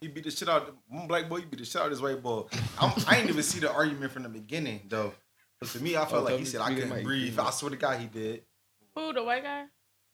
He 0.00 0.08
beat 0.08 0.24
the 0.24 0.30
shit 0.32 0.48
out. 0.48 0.74
One 0.88 1.06
black 1.06 1.28
boy, 1.28 1.36
he 1.38 1.44
beat 1.44 1.60
the 1.60 1.64
shit 1.64 1.80
out 1.80 1.84
of 1.84 1.92
this 1.92 2.00
white 2.00 2.20
boy. 2.20 2.42
I'm, 2.80 2.92
I 3.06 3.18
ain't 3.18 3.28
even 3.30 3.44
see 3.44 3.60
the 3.60 3.72
argument 3.72 4.10
from 4.10 4.24
the 4.24 4.28
beginning 4.28 4.80
though. 4.88 5.12
But 5.60 5.68
to 5.68 5.80
me, 5.80 5.96
I 5.96 6.00
felt 6.04 6.22
Oh, 6.22 6.24
like 6.24 6.38
he 6.40 6.44
said 6.46 6.62
I 6.62 6.74
couldn't 6.74 6.88
mic. 6.90 7.04
breathe. 7.04 7.38
I 7.38 7.48
swear 7.50 7.70
to 7.70 7.76
God, 7.76 8.00
he 8.00 8.06
did. 8.06 8.42
who 8.96 9.12
the 9.12 9.22
white 9.22 9.44
guy? 9.44 9.66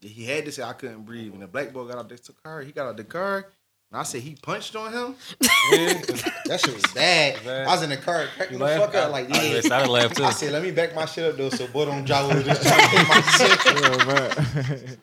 Yeah, 0.02 0.10
He 0.10 0.24
had 0.26 0.44
to 0.44 0.52
say 0.52 0.64
I 0.64 0.74
couldn't 0.74 1.06
breathe. 1.06 1.32
And 1.32 1.40
the 1.40 1.46
black 1.46 1.72
boy 1.72 1.84
got 1.86 1.96
out 1.96 2.10
the 2.10 2.18
car. 2.44 2.60
He 2.60 2.72
got 2.72 2.88
out 2.88 2.98
the 2.98 3.04
car. 3.04 3.46
And 3.90 4.00
I 4.00 4.02
said 4.02 4.20
he 4.20 4.34
punched 4.34 4.76
on 4.76 4.92
him. 4.92 5.14
that 5.40 6.60
shit 6.62 6.74
was 6.74 6.84
bad. 6.92 7.38
I 7.66 7.72
was 7.72 7.80
in 7.82 7.88
the 7.88 7.96
car 7.96 8.26
cracking 8.36 8.58
the 8.58 8.66
fuck 8.66 8.94
up 8.96 9.12
like, 9.12 9.34
I, 9.34 9.42
yeah. 9.46 9.60
I, 9.72 9.82
I 9.82 9.86
laughed 9.86 10.18
too. 10.18 10.24
I 10.24 10.30
said, 10.32 10.52
let 10.52 10.62
me 10.62 10.72
back 10.72 10.94
my 10.94 11.06
shit 11.06 11.24
up 11.24 11.38
though, 11.38 11.48
so 11.48 11.66
boy 11.68 11.86
don't 11.86 12.04
drive 12.04 12.26
over 12.30 12.40
this 12.42 12.62
trying 12.62 12.80
to 12.82 12.88
hit 12.98 13.08
my 13.08 13.20
shit. 13.38 15.00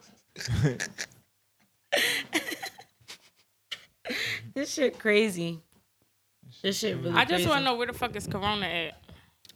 Yeah, 0.54 0.72
man. 0.76 0.80
This 4.54 4.72
shit 4.74 5.00
crazy. 5.00 5.60
This 6.62 6.78
shit 6.80 6.98
really. 6.98 7.12
I 7.16 7.26
just 7.26 7.48
want 7.48 7.60
to 7.60 7.66
know 7.66 7.76
where 7.76 7.88
the 7.88 7.94
fuck 7.94 8.16
is 8.16 8.28
Corona 8.28 8.66
at? 8.66 8.98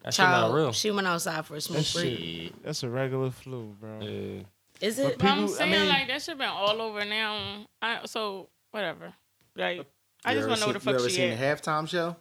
That 0.04 0.14
shit 0.14 0.26
not 0.26 0.54
real. 0.54 0.72
She 0.72 0.90
went 0.92 1.06
outside 1.08 1.46
for 1.46 1.56
a 1.56 1.62
smoke 1.62 1.84
That 1.84 1.94
break. 1.94 2.18
shit, 2.20 2.64
that's 2.64 2.84
a 2.84 2.90
regular 2.90 3.30
flu, 3.32 3.76
bro. 3.80 4.00
Yeah. 4.02 4.42
Is 4.82 5.00
it? 5.00 5.18
But 5.18 5.28
I'm 5.28 5.38
People- 5.40 5.54
I 5.54 5.58
saying 5.58 5.72
mean- 5.72 5.90
like 5.90 6.08
that 6.08 6.22
shit 6.22 6.38
been 6.38 6.48
all 6.48 6.82
over 6.82 7.04
now. 7.06 7.66
I, 7.82 8.00
so 8.06 8.50
whatever. 8.72 9.14
Like, 9.56 9.86
I 10.26 10.34
just 10.34 10.48
want 10.48 10.60
to 10.60 10.62
know 10.62 10.68
where 10.68 10.74
the 10.74 10.80
seen- 10.80 10.86
fuck 10.86 10.94
you 10.94 11.00
ever 11.00 11.10
she 11.10 11.16
seen 11.16 11.32
at. 11.32 11.62
the 11.64 11.70
halftime 11.72 11.88
show? 11.90 12.16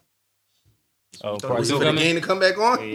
Oh, 1.25 1.39
Thought 1.39 1.49
part 1.49 1.61
we 1.61 1.67
two 1.67 1.73
for 1.75 1.79
the 1.81 1.85
coming. 1.87 2.03
game 2.03 2.15
to 2.17 2.21
come 2.21 2.41
back 2.41 2.59
on. 2.59 2.95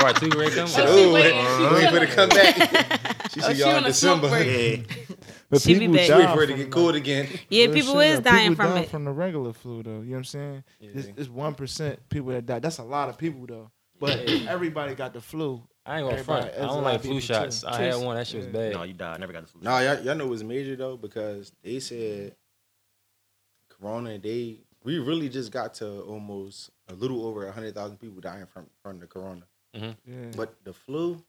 part 0.00 0.16
two, 0.16 0.28
right? 0.30 0.50
Come. 0.52 0.68
Oh, 0.68 0.96
she 0.96 1.04
Ooh, 1.04 1.12
waiting. 1.12 1.38
uh, 1.38 1.58
She 1.58 1.74
wait 1.74 1.90
for 1.90 2.00
the 2.00 2.06
chilling. 2.06 2.30
comeback. 2.30 3.30
She 3.32 3.40
Oh, 3.42 3.48
see 3.48 3.54
she 3.54 3.60
y'all 3.60 3.70
on 3.70 3.78
in 3.84 3.90
a 3.90 3.92
smoke 3.92 4.20
December. 4.22 4.28
break. 4.28 5.08
Yeah. 5.54 5.58
But 5.58 5.62
She 5.62 5.74
be 5.74 5.80
people 5.80 5.96
back. 5.96 6.08
die 6.08 6.18
Wait 6.26 6.34
for 6.34 6.42
it 6.42 6.46
to 6.48 6.52
get 6.54 6.62
like- 6.64 6.70
cold 6.72 6.94
again. 6.94 7.28
Yeah, 7.48 7.64
Real 7.66 7.74
people 7.74 7.94
shit, 8.00 8.10
is 8.10 8.20
though. 8.20 8.30
dying 8.30 8.50
people 8.50 8.64
from 8.64 8.74
die 8.74 8.80
it. 8.82 8.88
from 8.90 9.04
the 9.04 9.12
regular 9.12 9.52
flu 9.52 9.82
though. 9.82 9.90
You 9.90 9.96
know 9.96 10.10
what 10.12 10.16
I'm 10.18 10.24
saying? 10.24 10.64
It's, 10.80 11.06
Yeah. 11.06 11.12
it's 11.16 11.28
one 11.28 11.54
percent 11.54 12.08
people 12.08 12.30
that 12.32 12.46
die. 12.46 12.58
That's 12.58 12.78
a 12.78 12.84
lot 12.84 13.08
of 13.08 13.18
people 13.18 13.46
though. 13.46 13.70
But 14.00 14.18
everybody 14.48 14.94
got 14.94 15.12
the 15.14 15.20
flu. 15.20 15.62
I 15.86 16.00
ain't 16.00 16.08
gonna 16.10 16.24
front. 16.24 16.50
I 16.54 16.60
don't 16.66 16.82
like 16.82 17.02
flu 17.02 17.20
shots. 17.20 17.60
too. 17.60 17.68
I 17.68 17.76
had 17.76 17.96
one. 18.02 18.16
That 18.16 18.26
shit 18.26 18.38
was 18.38 18.46
bad. 18.46 18.72
No, 18.72 18.82
you 18.84 18.94
died. 18.94 19.14
I 19.16 19.18
never 19.18 19.32
got 19.32 19.42
the 19.42 19.48
flu. 19.48 19.60
Nah, 19.62 19.80
y'all, 19.80 20.00
y'all 20.02 20.14
know 20.14 20.24
it 20.24 20.28
was 20.30 20.42
major 20.42 20.76
though 20.76 20.96
because 20.96 21.52
they 21.62 21.78
said 21.78 22.34
Corona. 23.68 24.18
They 24.18 24.60
we 24.82 24.98
really 24.98 25.28
just 25.28 25.52
got 25.52 25.74
to 25.74 26.00
almost 26.02 26.70
a 26.88 26.94
little 26.94 27.24
over 27.26 27.50
hundred 27.50 27.74
thousand 27.74 27.98
people 27.98 28.20
dying 28.20 28.46
from 28.46 28.66
from 28.82 28.98
the 28.98 29.06
Corona. 29.06 29.42
Mm-hmm. 29.76 29.90
Yeah. 30.06 30.30
But 30.36 30.54
the 30.64 30.72
flu, 30.72 31.22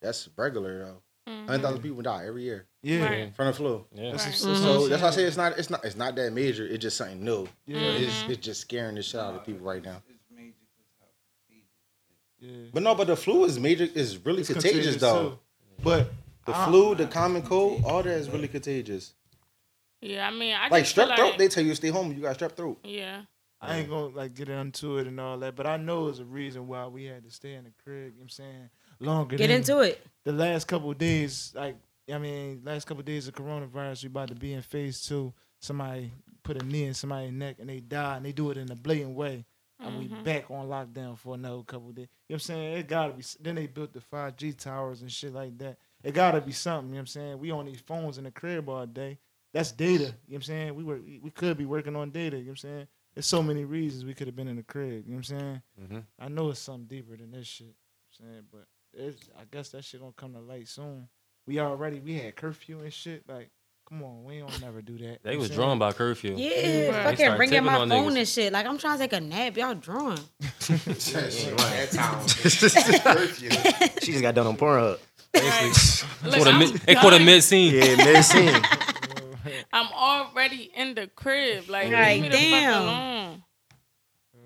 that's 0.00 0.28
regular 0.36 0.84
though. 0.84 1.02
Mhm. 1.28 1.46
Hundred 1.46 1.62
thousand 1.62 1.82
people 1.82 2.02
die 2.02 2.24
every 2.26 2.42
year 2.42 2.66
yeah. 2.82 3.04
Right. 3.04 3.34
from 3.36 3.46
the 3.46 3.52
flu. 3.52 3.86
Yeah. 3.94 4.10
That's 4.10 4.24
Right. 4.24 4.34
a- 4.34 4.56
So 4.56 4.88
that's 4.88 5.02
why 5.02 5.08
I 5.08 5.10
say 5.12 5.22
it's 5.24 5.36
not 5.36 5.56
it's 5.58 5.70
not 5.70 5.84
it's 5.84 5.96
not 5.96 6.16
that 6.16 6.32
major. 6.32 6.66
It's 6.66 6.82
just 6.82 6.96
something 6.96 7.24
new. 7.24 7.46
Yeah. 7.66 7.78
It's 7.78 8.24
it's 8.28 8.40
just 8.44 8.60
scaring 8.62 8.96
the 8.96 9.02
shit 9.02 9.20
out 9.20 9.34
of 9.36 9.44
people 9.46 9.64
right 9.64 9.84
now. 9.84 10.02
yeah. 12.40 12.50
But 12.72 12.82
no, 12.82 12.94
but 12.94 13.06
the 13.06 13.16
flu 13.16 13.44
is 13.44 13.58
major 13.58 13.84
is 13.84 14.18
really 14.24 14.40
It's 14.40 14.52
contagious, 14.52 14.96
though. 14.96 15.30
too. 15.30 15.38
But 15.82 16.12
The 16.44 16.56
I- 16.56 16.66
flu, 16.66 16.94
the 16.96 17.06
common 17.06 17.42
cold, 17.42 17.84
all 17.84 18.02
that 18.02 18.10
is 18.16 18.28
really 18.28 18.48
contagious. 18.48 19.14
Yeah, 20.00 20.26
I 20.26 20.32
mean, 20.32 20.56
I 20.56 20.66
Like 20.68 20.82
just 20.82 20.96
feel 20.96 21.06
strep 21.06 21.14
throat, 21.16 21.28
like, 21.30 21.38
they 21.38 21.46
tell 21.48 21.62
you 21.62 21.72
stay 21.76 21.90
home. 21.90 22.12
You 22.12 22.22
got 22.22 22.36
strep 22.36 22.52
throat. 22.56 22.80
yeah. 22.84 23.22
I 23.64 23.76
ain't 23.78 23.88
gonna 23.88 24.06
like 24.12 24.34
get 24.34 24.48
into 24.48 24.98
it 24.98 25.06
and 25.06 25.20
all 25.20 25.38
that, 25.38 25.54
but 25.54 25.68
I 25.68 25.76
know 25.76 26.08
it's 26.08 26.18
a 26.18 26.24
reason 26.24 26.66
why 26.66 26.84
we 26.88 27.04
had 27.04 27.22
to 27.22 27.30
stay 27.30 27.54
in 27.54 27.62
the 27.62 27.70
crib. 27.84 28.06
You 28.06 28.10
know 28.10 28.14
what 28.16 28.22
I'm 28.24 28.28
saying 28.30 28.70
longer. 29.02 29.36
Get 29.36 29.48
than 29.48 29.56
into 29.58 29.80
it. 29.80 30.04
the 30.24 30.32
last 30.32 30.66
couple 30.66 30.90
of 30.90 30.98
days. 30.98 31.52
Like 31.54 31.76
I 32.12 32.18
mean, 32.18 32.62
last 32.64 32.86
couple 32.86 33.00
of 33.00 33.06
days 33.06 33.28
of 33.28 33.34
coronavirus, 33.34 34.02
we 34.04 34.06
about 34.08 34.28
to 34.28 34.34
be 34.34 34.52
in 34.54 34.62
phase 34.62 35.02
two. 35.02 35.32
Somebody 35.60 36.10
put 36.42 36.60
a 36.60 36.64
knee 36.66 36.84
in 36.84 36.94
somebody's 36.94 37.32
neck 37.32 37.56
and 37.60 37.68
they 37.68 37.80
die, 37.80 38.16
and 38.16 38.26
they 38.26 38.32
do 38.32 38.50
it 38.50 38.56
in 38.56 38.70
a 38.70 38.74
blatant 38.76 39.14
way. 39.14 39.44
And 39.78 39.98
we 39.98 40.08
Mhm. 40.08 40.22
back 40.24 40.50
on 40.50 40.68
lockdown 40.68 41.18
for 41.18 41.34
another 41.34 41.62
couple 41.64 41.88
of 41.88 41.94
days. 41.96 42.06
You 42.28 42.34
know 42.34 42.34
what 42.34 42.36
I'm 42.36 42.40
saying? 42.40 42.78
It 42.78 42.88
gotta 42.88 43.12
be. 43.14 43.24
Then 43.40 43.54
they 43.56 43.66
built 43.66 43.92
the 43.92 44.00
5G 44.00 44.52
towers 44.52 45.02
and 45.02 45.10
shit 45.10 45.32
like 45.32 45.58
that. 45.58 45.76
It 46.04 46.12
gotta 46.12 46.40
be 46.40 46.52
something. 46.52 46.88
You 46.88 46.94
know 46.94 46.98
what 46.98 47.00
I'm 47.00 47.06
saying? 47.08 47.38
We 47.38 47.50
on 47.50 47.66
these 47.66 47.80
phones 47.80 48.18
in 48.18 48.24
the 48.24 48.30
crib 48.30 48.68
all 48.68 48.86
day. 48.86 49.18
That's 49.52 49.72
data. 49.72 50.04
You 50.04 50.08
know 50.08 50.14
what 50.26 50.34
I'm 50.36 50.42
saying? 50.42 50.74
We 50.74 50.84
were 50.84 51.00
we 51.00 51.30
could 51.30 51.56
be 51.56 51.64
working 51.66 51.96
on 51.96 52.10
data. 52.10 52.36
You 52.36 52.44
know 52.44 52.48
what 52.48 52.52
I'm 52.52 52.56
saying? 52.58 52.88
There's 53.14 53.26
so 53.26 53.42
many 53.42 53.64
reasons 53.64 54.04
we 54.04 54.14
could 54.14 54.26
have 54.28 54.36
been 54.36 54.48
in 54.48 54.56
the 54.56 54.62
crib. 54.62 55.04
You 55.06 55.12
know 55.12 55.18
what 55.18 55.30
I'm 55.30 55.38
saying? 55.38 55.62
Mhm. 55.80 56.04
I 56.18 56.28
know 56.28 56.50
it's 56.50 56.60
something 56.60 56.86
deeper 56.86 57.16
than 57.16 57.30
this 57.32 57.46
shit. 57.46 57.66
You 57.66 57.72
know 57.72 57.76
what 58.18 58.26
I'm 58.28 58.32
saying, 58.34 58.44
but 58.52 58.66
it's, 58.94 59.28
I 59.38 59.42
guess 59.50 59.70
that 59.70 59.84
shit 59.84 60.00
gonna 60.00 60.12
come 60.16 60.32
to 60.34 60.40
light 60.40 60.68
soon. 60.68 61.08
We 61.46 61.58
already 61.60 62.00
we 62.00 62.14
had 62.18 62.36
curfew 62.36 62.80
and 62.80 62.92
shit. 62.92 63.24
Like, 63.28 63.50
come 63.88 64.02
on, 64.02 64.24
we 64.24 64.38
don't 64.38 64.60
never 64.60 64.80
do 64.82 64.96
that. 64.98 65.22
They 65.22 65.32
You 65.32 65.38
was 65.38 65.48
what 65.50 65.56
drawn 65.56 65.78
by 65.78 65.92
curfew. 65.92 66.34
Yeah, 66.36 66.48
Right. 66.90 67.02
fucking 67.04 67.16
started 67.18 67.36
bring 67.36 67.48
in 67.48 67.64
tipping 67.64 67.66
my 67.66 67.78
phone 67.78 68.12
niggas. 68.12 68.18
and 68.18 68.28
shit. 68.28 68.52
Like 68.52 68.66
I'm 68.66 68.78
trying 68.78 68.98
to 68.98 69.04
take 69.04 69.12
a 69.12 69.20
nap. 69.20 69.56
Y'all 69.56 69.74
drawing. 69.74 70.18
She 74.02 74.12
just 74.12 74.22
got 74.22 74.34
done 74.34 74.46
on 74.46 74.56
Pornhub. 74.56 74.98
Look, 75.34 76.34
Caught 76.34 76.46
a 76.46 76.50
I'm 76.50 76.58
mid, 76.58 76.70
they 76.74 76.94
caught 76.94 77.12
a 77.14 77.18
mid 77.20 77.42
scene. 77.42 77.74
Yeah, 77.74 77.96
mid 77.96 78.24
scene. 78.24 78.50
I'm 79.72 79.88
already 79.92 80.70
in 80.76 80.94
the 80.94 81.06
crib. 81.08 81.68
Like, 81.68 81.90
Like, 81.90 82.20
leave 82.20 82.22
me 82.22 82.28
the 82.28 82.36
fuck 82.36 82.50
damn. 82.50 83.42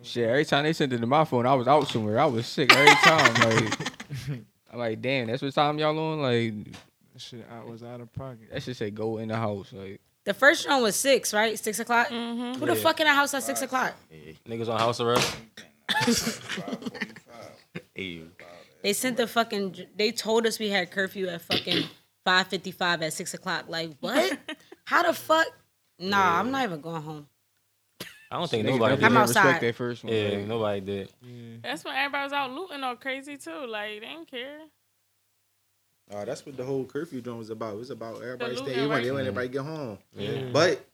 Shit, 0.02 0.28
every 0.28 0.44
time 0.44 0.64
they 0.64 0.72
sent 0.72 0.92
it 0.92 0.98
to 0.98 1.06
my 1.06 1.24
phone, 1.24 1.46
I 1.46 1.54
was 1.54 1.66
out 1.66 1.88
somewhere. 1.88 2.20
I 2.20 2.26
was 2.26 2.46
sick 2.46 2.72
every 2.72 2.94
time. 2.94 3.34
Like, 3.66 3.92
I'm 4.72 4.78
like, 4.78 5.00
damn, 5.00 5.26
that's 5.28 5.42
what 5.42 5.54
time 5.54 5.78
y'all 5.78 5.98
on? 5.98 6.20
Like, 6.22 6.72
That 7.12 7.20
shit 7.22 7.46
I 7.50 7.64
was 7.64 7.82
out 7.82 8.00
of 8.00 8.12
pocket. 8.12 8.50
that 8.52 8.62
should 8.62 8.76
say 8.76 8.90
go 8.90 9.18
in 9.18 9.28
the 9.28 9.36
house. 9.36 9.72
Like, 9.72 10.00
The 10.24 10.34
first 10.34 10.68
one 10.68 10.82
was 10.82 10.96
six, 10.96 11.32
right? 11.32 11.58
Six 11.58 11.78
o'clock. 11.80 12.08
Mm-hmm. 12.08 12.58
Who 12.60 12.66
the 12.66 12.74
fuck 12.76 12.98
in 13.00 13.06
the 13.06 13.12
house 13.14 13.32
at 13.34 13.42
six 13.42 13.62
o'clock? 13.62 13.94
Niggas 14.46 14.68
on 14.68 14.78
house 14.78 15.00
arrest. 15.00 15.36
Hey, 17.94 18.22
They 18.82 18.92
sent 18.92 19.16
the 19.16 19.26
fucking. 19.26 19.76
They 19.96 20.12
told 20.12 20.46
us 20.46 20.58
we 20.58 20.68
had 20.68 20.90
curfew 20.90 21.28
at 21.28 21.40
fucking 21.42 21.84
five 22.24 22.46
fifty 22.48 22.70
five 22.70 23.02
at 23.02 23.12
six 23.12 23.32
o'clock. 23.34 23.66
Like 23.68 23.92
what? 24.00 24.38
How 24.84 25.02
the 25.02 25.12
fuck? 25.14 25.46
Nah, 25.98 26.38
I'm 26.40 26.50
not 26.50 26.64
even 26.64 26.80
going 26.80 27.02
home. 27.02 27.26
I 28.30 28.38
don't 28.38 28.50
think 28.50 28.66
niggas 28.66 28.70
nobody 28.70 28.96
did. 28.96 29.04
I'm 29.04 29.10
didn't 29.12 29.22
outside. 29.22 29.44
respect 29.44 29.60
that 29.60 29.74
first 29.76 30.04
one. 30.04 30.12
Yeah, 30.12 30.28
like, 30.28 30.46
nobody 30.46 30.80
did. 30.80 31.12
Yeah. 31.22 31.56
That's 31.62 31.84
when 31.84 31.94
everybody 31.94 32.24
was 32.24 32.32
out 32.32 32.50
looting 32.50 32.82
all 32.82 32.96
crazy 32.96 33.36
too. 33.36 33.66
Like, 33.66 34.00
they 34.00 34.06
didn't 34.06 34.30
care. 34.30 34.58
Uh, 36.12 36.24
that's 36.24 36.46
what 36.46 36.56
the 36.56 36.64
whole 36.64 36.84
curfew 36.84 37.20
joint 37.20 37.38
was 37.38 37.50
about. 37.50 37.74
It 37.74 37.78
was 37.78 37.90
about 37.90 38.22
everybody 38.22 38.54
The 38.54 38.58
stay. 38.58 38.74
They 38.74 38.86
want, 38.86 39.04
right? 39.04 39.06
everybody 39.06 39.48
get 39.48 39.62
home. 39.62 39.98
Yeah. 40.14 40.44
But 40.52 40.84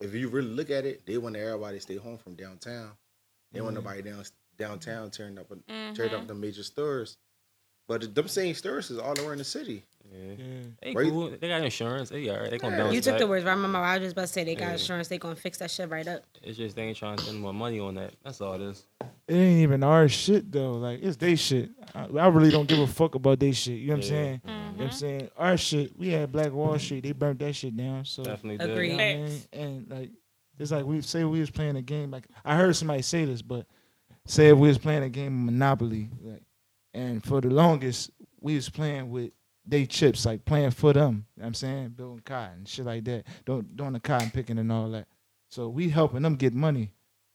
if 0.00 0.14
you 0.14 0.28
really 0.28 0.48
look 0.48 0.70
at 0.70 0.84
it, 0.84 1.06
they 1.06 1.18
want 1.18 1.36
everybody 1.36 1.76
to 1.76 1.80
stay 1.80 1.96
home 1.96 2.18
from 2.18 2.34
downtown. 2.34 2.92
They 3.52 3.60
want 3.60 3.74
nobody 3.74 4.02
down 4.02 4.24
downtown 4.58 5.10
tearing 5.10 5.38
up 5.38 5.50
tearing 5.94 6.14
up 6.14 6.26
the 6.26 6.34
major 6.34 6.62
stores. 6.62 7.16
But 7.86 8.14
them 8.14 8.28
same 8.28 8.54
stores 8.54 8.90
is 8.90 8.98
all 8.98 9.18
around 9.20 9.38
the 9.38 9.44
city. 9.44 9.84
Yeah. 10.10 10.34
Yeah. 10.38 10.44
They 10.82 10.92
Right. 10.92 11.10
cool. 11.10 11.30
They 11.30 11.48
got 11.48 11.62
insurance. 11.62 12.08
They 12.08 12.28
all 12.28 12.40
right. 12.40 12.50
They 12.50 12.58
gonna 12.58 12.76
Yeah. 12.76 12.82
bounce 12.84 12.94
You 12.94 13.00
took 13.00 13.14
back. 13.14 13.20
the 13.20 13.26
words 13.26 13.44
right. 13.44 13.54
My 13.54 13.66
mama, 13.66 13.78
I 13.84 13.98
was 13.98 14.06
just 14.06 14.12
about 14.12 14.22
to 14.22 14.28
say 14.28 14.44
they 14.44 14.54
got 14.54 14.66
Yeah. 14.66 14.72
insurance. 14.72 15.08
They 15.08 15.18
gonna 15.18 15.36
fix 15.36 15.58
that 15.58 15.70
shit 15.70 15.88
right 15.90 16.06
up. 16.06 16.24
It's 16.42 16.56
just 16.56 16.76
they 16.76 16.82
ain't 16.82 16.96
trying 16.96 17.16
to 17.16 17.22
spend 17.24 17.40
more 17.40 17.52
money 17.52 17.80
on 17.80 17.94
that. 17.96 18.14
That's 18.24 18.40
all 18.40 18.54
it 18.54 18.62
is. 18.62 18.84
It 19.00 19.34
ain't 19.34 19.60
even 19.60 19.82
our 19.82 20.08
shit 20.08 20.50
though. 20.50 20.74
Like 20.74 21.00
it's 21.02 21.16
they 21.16 21.36
shit. 21.36 21.70
I, 21.94 22.04
I 22.04 22.28
really 22.28 22.50
don't 22.50 22.68
give 22.68 22.78
a 22.78 22.86
fuck 22.86 23.14
about 23.14 23.38
they 23.40 23.52
shit. 23.52 23.78
You 23.78 23.88
know 23.88 23.96
what 23.96 23.96
I'm 23.96 24.02
Yeah. 24.02 24.08
saying? 24.08 24.40
You 24.44 24.50
know 24.50 24.56
what 24.56 24.80
I'm 24.80 24.88
mm-hmm. 24.88 24.96
saying? 24.96 25.30
Our 25.36 25.56
shit. 25.56 25.98
We 25.98 26.08
had 26.08 26.32
Black 26.32 26.52
Wall 26.52 26.78
Street. 26.78 27.02
They 27.04 27.12
burnt 27.12 27.38
that 27.40 27.54
shit 27.54 27.76
down. 27.76 28.04
So 28.04 28.22
Definitely 28.22 28.58
did. 28.58 28.70
Agreed. 28.70 28.90
You 28.92 28.96
know 28.96 29.04
what 29.04 29.14
I 29.14 29.28
mean? 29.28 29.42
And 29.52 29.90
like, 29.90 30.10
it's 30.58 30.70
like 30.70 30.84
we 30.84 31.00
say 31.02 31.24
we 31.24 31.40
was 31.40 31.50
playing 31.50 31.76
a 31.76 31.82
game. 31.82 32.10
Like 32.10 32.26
I 32.44 32.56
heard 32.56 32.74
somebody 32.74 33.02
say 33.02 33.24
this, 33.24 33.42
but 33.42 33.66
say 34.26 34.48
if 34.48 34.58
we 34.58 34.68
was 34.68 34.78
playing 34.78 35.02
a 35.02 35.08
game 35.08 35.26
of 35.48 35.52
Monopoly, 35.52 36.10
like, 36.22 36.42
and 36.94 37.22
for 37.22 37.40
the 37.40 37.50
longest 37.50 38.10
we 38.40 38.54
was 38.54 38.68
playing 38.68 39.10
with 39.10 39.32
they 39.68 39.86
chips, 39.86 40.26
like 40.26 40.44
playing 40.44 40.70
for 40.70 40.92
them. 40.92 41.26
You 41.36 41.42
know 41.42 41.48
I'm 41.48 41.54
saying 41.54 41.90
building 41.90 42.22
cotton, 42.24 42.64
shit 42.64 42.86
like 42.86 43.04
that, 43.04 43.24
doing 43.44 43.68
doing 43.74 43.92
the 43.92 44.00
cotton 44.00 44.30
picking 44.30 44.58
and 44.58 44.72
all 44.72 44.90
that. 44.90 45.06
So 45.50 45.68
we 45.68 45.88
helping 45.88 46.22
them 46.22 46.36
get 46.36 46.54
money, 46.54 46.92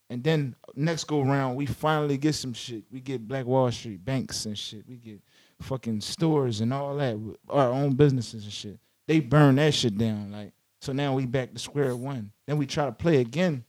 and 0.09 0.23
then 0.23 0.55
next 0.75 1.05
go 1.05 1.21
round 1.21 1.55
we 1.55 1.65
finally 1.65 2.17
get 2.17 2.35
some 2.35 2.53
shit. 2.53 2.83
We 2.91 2.99
get 2.99 3.27
Black 3.27 3.45
Wall 3.45 3.71
Street 3.71 4.03
banks 4.03 4.45
and 4.45 4.57
shit. 4.57 4.87
We 4.87 4.97
get 4.97 5.21
fucking 5.61 6.01
stores 6.01 6.61
and 6.61 6.73
all 6.73 6.95
that, 6.97 7.17
our 7.49 7.69
own 7.69 7.95
businesses 7.95 8.43
and 8.43 8.53
shit. 8.53 8.79
They 9.07 9.19
burn 9.19 9.55
that 9.55 9.73
shit 9.73 9.97
down, 9.97 10.31
like. 10.31 10.53
So 10.81 10.91
now 10.91 11.13
we 11.13 11.25
back 11.25 11.53
to 11.53 11.59
square 11.59 11.95
one. 11.95 12.33
Then 12.45 12.57
we 12.57 12.65
try 12.65 12.85
to 12.85 12.91
play 12.91 13.21
again, 13.21 13.63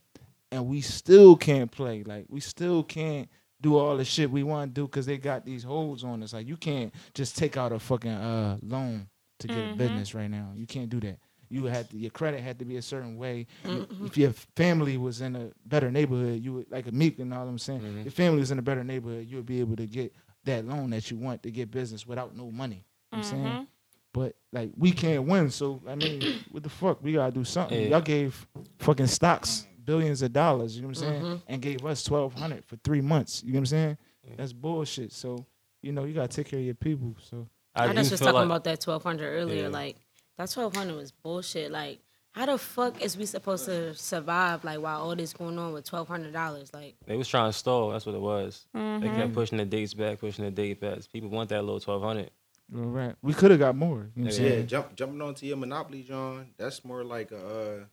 and 0.51 0.67
we 0.67 0.81
still 0.81 1.37
can't 1.37 1.71
play. 1.71 2.03
Like 2.03 2.25
we 2.27 2.41
still 2.41 2.83
can't 2.83 3.29
do 3.61 3.77
all 3.77 3.97
the 3.97 4.05
shit 4.05 4.29
we 4.29 4.43
want 4.43 4.73
to 4.75 4.81
do 4.81 4.85
because 4.87 5.05
they 5.05 5.17
got 5.17 5.45
these 5.45 5.63
holds 5.63 6.03
on 6.03 6.21
us. 6.23 6.33
Like 6.33 6.47
you 6.47 6.57
can't 6.57 6.93
just 7.13 7.37
take 7.37 7.57
out 7.57 7.71
a 7.71 7.79
fucking 7.79 8.11
uh 8.11 8.57
loan 8.61 9.07
to 9.39 9.47
get 9.47 9.57
a 9.57 9.61
Mhm. 9.73 9.77
business 9.77 10.13
right 10.13 10.29
now. 10.29 10.51
You 10.55 10.65
can't 10.67 10.89
do 10.89 10.99
that. 11.01 11.19
You 11.49 11.65
had 11.65 11.89
to, 11.91 11.97
your 11.97 12.09
credit 12.11 12.41
had 12.41 12.57
to 12.59 12.65
be 12.65 12.77
a 12.77 12.81
certain 12.81 13.17
way. 13.17 13.45
You- 13.63 13.87
If 14.05 14.17
your 14.17 14.31
family 14.55 14.97
was 14.97 15.21
in 15.21 15.35
a 15.35 15.51
better 15.65 15.91
neighborhood, 15.91 16.41
you 16.43 16.53
would 16.53 16.71
like 16.71 16.87
a 16.87 16.91
meek 16.91 17.19
and 17.19 17.33
all 17.33 17.47
I'm 17.47 17.59
saying. 17.59 17.81
Mhm. 17.81 18.03
Your 18.05 18.11
family 18.11 18.39
was 18.39 18.51
in 18.51 18.59
a 18.59 18.63
better 18.63 18.83
neighborhood, 18.83 19.27
you 19.27 19.37
would 19.37 19.45
be 19.45 19.59
able 19.59 19.75
to 19.77 19.85
get 19.87 20.13
that 20.45 20.65
loan 20.67 20.89
that 20.91 21.09
you 21.11 21.17
want 21.17 21.43
to 21.43 21.51
get 21.51 21.71
business 21.71 22.05
without 22.05 22.35
no 22.35 22.51
money. 22.51 22.85
You 23.11 23.17
know 23.17 23.17
what 23.17 23.17
I'm 23.17 23.23
saying? 23.31 23.43
Mhm. 23.45 23.67
But 24.13 24.35
like 24.51 24.71
we 24.77 24.91
can't 24.91 25.27
win, 25.27 25.49
so 25.51 25.81
I 25.87 25.95
mean, 25.95 26.21
what 26.51 26.63
the 26.63 26.69
fuck? 26.69 27.03
We 27.03 27.13
gotta 27.13 27.33
do 27.33 27.43
something. 27.43 27.79
Yeah. 27.81 27.87
Y'all 27.89 28.01
gave 28.01 28.47
fucking 28.79 29.07
stocks 29.07 29.67
billions 29.85 30.21
of 30.21 30.33
dollars, 30.33 30.75
you 30.75 30.81
know 30.81 30.89
what 30.89 30.97
I'm 30.97 31.03
saying, 31.03 31.21
Mhm. 31.23 31.41
and 31.47 31.61
gave 31.61 31.85
us 31.85 32.03
twelve 32.03 32.33
hundred 32.33 32.65
for 32.65 32.75
three 32.77 33.01
months. 33.01 33.43
You 33.43 33.53
know 33.53 33.57
what 33.57 33.61
I'm 33.61 33.65
saying? 33.67 33.97
Yeah. 34.27 34.33
That's 34.37 34.53
bullshit. 34.53 35.11
So 35.13 35.45
you 35.81 35.91
know 35.91 36.03
you 36.05 36.13
gotta 36.13 36.27
take 36.27 36.47
care 36.47 36.59
of 36.59 36.65
your 36.65 36.75
people. 36.75 37.15
So 37.21 37.47
I, 37.75 37.87
do 37.87 37.93
just 37.93 38.11
was 38.11 38.19
feel 38.19 38.27
talking 38.27 38.35
like- 38.39 38.45
about 38.45 38.63
that 38.65 38.81
twelve 38.81 39.03
hundred 39.03 39.29
earlier. 39.29 39.63
Yeah. 39.63 39.67
Like 39.69 39.97
that 40.37 40.49
twelve 40.51 40.75
hundred 40.75 40.95
was 40.95 41.11
bullshit. 41.11 41.71
Like 41.71 41.99
how 42.31 42.45
the 42.47 42.57
fuck 42.57 43.01
is 43.01 43.15
we 43.17 43.25
supposed 43.25 43.65
to 43.65 43.93
survive 43.95 44.63
like 44.65 44.79
while 44.81 44.99
all 45.01 45.15
this 45.15 45.31
going 45.33 45.57
on 45.57 45.71
with 45.73 45.85
twelve 45.85 46.07
hundred 46.07 46.33
dollars? 46.33 46.73
Like 46.73 46.95
They 47.05 47.15
was 47.15 47.27
trying 47.27 47.49
to 47.51 47.57
stall. 47.57 47.91
That's 47.91 48.05
what 48.05 48.15
it 48.15 48.21
was. 48.21 48.65
They 48.73 48.79
Mhm. 48.79 49.15
kept 49.15 49.33
pushing 49.33 49.57
the 49.57 49.65
dates 49.65 49.93
back, 49.93 50.19
pushing 50.19 50.43
the 50.45 50.51
date 50.51 50.81
back. 50.81 50.99
People 51.13 51.29
want 51.29 51.49
that 51.49 51.61
little 51.63 51.79
twelve 51.79 52.01
hundred. 52.01 52.31
all 52.75 52.81
right, 52.81 53.15
we 53.21 53.31
could 53.33 53.51
have 53.51 53.59
got 53.59 53.75
more. 53.75 54.09
You 54.15 54.23
know 54.25 54.31
Yeah. 54.31 54.41
Yeah, 54.55 54.61
jump 54.63 54.95
jumping 54.95 55.21
onto 55.21 55.45
your 55.45 55.55
Monopoly, 55.55 56.01
John. 56.03 56.47
That's 56.57 56.83
more 56.83 57.03
like 57.03 57.31
a 57.31 57.37
uh, 57.81 57.85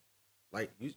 like 0.53 0.70
you 0.78 0.88
Yeah. 0.88 0.95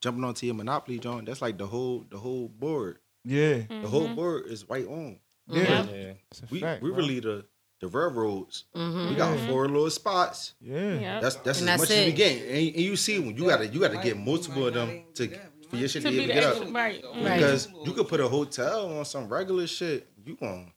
Jumping 0.00 0.24
onto 0.24 0.46
your 0.46 0.54
Monopoly, 0.54 0.98
John. 0.98 1.24
That's 1.24 1.42
like 1.42 1.58
the 1.58 1.66
whole 1.66 2.04
the 2.10 2.18
whole 2.18 2.48
board. 2.48 2.98
Yeah, 3.24 3.62
The 3.68 3.88
whole 3.88 4.08
board 4.14 4.46
is 4.46 4.68
white 4.68 4.86
on. 4.86 5.18
yeah. 5.48 5.84
Yeah. 5.92 6.12
We 6.50 6.60
fact, 6.60 6.82
we 6.82 6.90
bro. 6.90 6.98
really 6.98 7.20
the 7.20 7.44
the 7.80 7.88
railroads. 7.88 8.64
Mhm. 8.74 9.10
We 9.10 9.16
got 9.16 9.38
four 9.48 9.68
little 9.68 9.90
spots. 9.90 10.54
Yeah. 10.60 10.94
Yeah. 10.98 11.20
That's 11.20 11.36
that's 11.36 11.60
And 11.60 11.68
as 11.70 11.80
that's 11.80 11.90
much 11.90 11.98
as 11.98 12.04
we 12.06 12.12
it. 12.12 12.16
get. 12.16 12.42
And, 12.42 12.74
and 12.76 12.84
you 12.84 12.96
see 12.96 13.18
when 13.18 13.36
you 13.36 13.44
gotta 13.46 13.66
you 13.66 13.80
gotta 13.80 13.98
get 13.98 14.16
multiple 14.16 14.66
of 14.66 14.74
them 14.74 15.02
to 15.14 15.28
for 15.68 15.76
your 15.76 15.88
shit 15.88 16.02
to 16.02 16.10
to, 16.10 16.16
be 16.16 16.26
be 16.26 16.32
able 16.32 16.34
to 16.34 16.58
get 16.58 16.68
up. 16.68 16.74
right. 16.74 17.04
Right. 17.04 17.34
Because 17.38 17.68
you 17.84 17.92
could 17.92 18.06
put 18.08 18.20
a 18.20 18.28
hotel 18.28 18.96
on 18.98 19.04
some 19.04 19.28
regular 19.28 19.66
shit. 19.66 20.06
You 20.24 20.36
going 20.36 20.72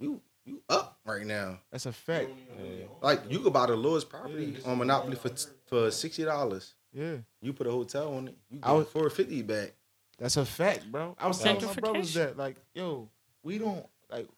you 0.00 0.20
you 0.46 0.62
up 0.70 0.98
right 1.04 1.24
now. 1.26 1.60
That's 1.70 1.86
a 1.86 1.92
fact. 1.92 2.30
Like 3.02 3.20
you 3.30 3.38
could 3.40 3.52
buy 3.52 3.66
the 3.66 3.76
lowest 3.76 4.08
property 4.08 4.56
on 4.64 4.78
Monopoly 4.78 5.16
for 5.16 5.30
for 5.66 5.90
sixty 5.90 6.24
dollars. 6.24 6.74
Yeah. 6.92 7.16
You 7.40 7.52
put 7.52 7.66
a 7.66 7.70
hotel 7.70 8.14
on 8.14 8.28
it, 8.28 8.36
you 8.50 8.58
I 8.62 8.68
get 8.68 8.78
was- 8.78 8.88
four 8.88 9.08
fifty 9.10 9.42
back. 9.42 9.72
That's 10.18 10.36
a 10.36 10.44
fact, 10.44 10.90
bro. 10.92 11.16
I 11.18 11.26
was 11.28 11.38
telling 11.38 11.64
my 11.64 11.72
brothers 11.74 12.12
that, 12.12 12.36
like, 12.36 12.56
yo, 12.74 13.08
we 13.42 13.56
don't 13.56 13.86
like, 14.10 14.28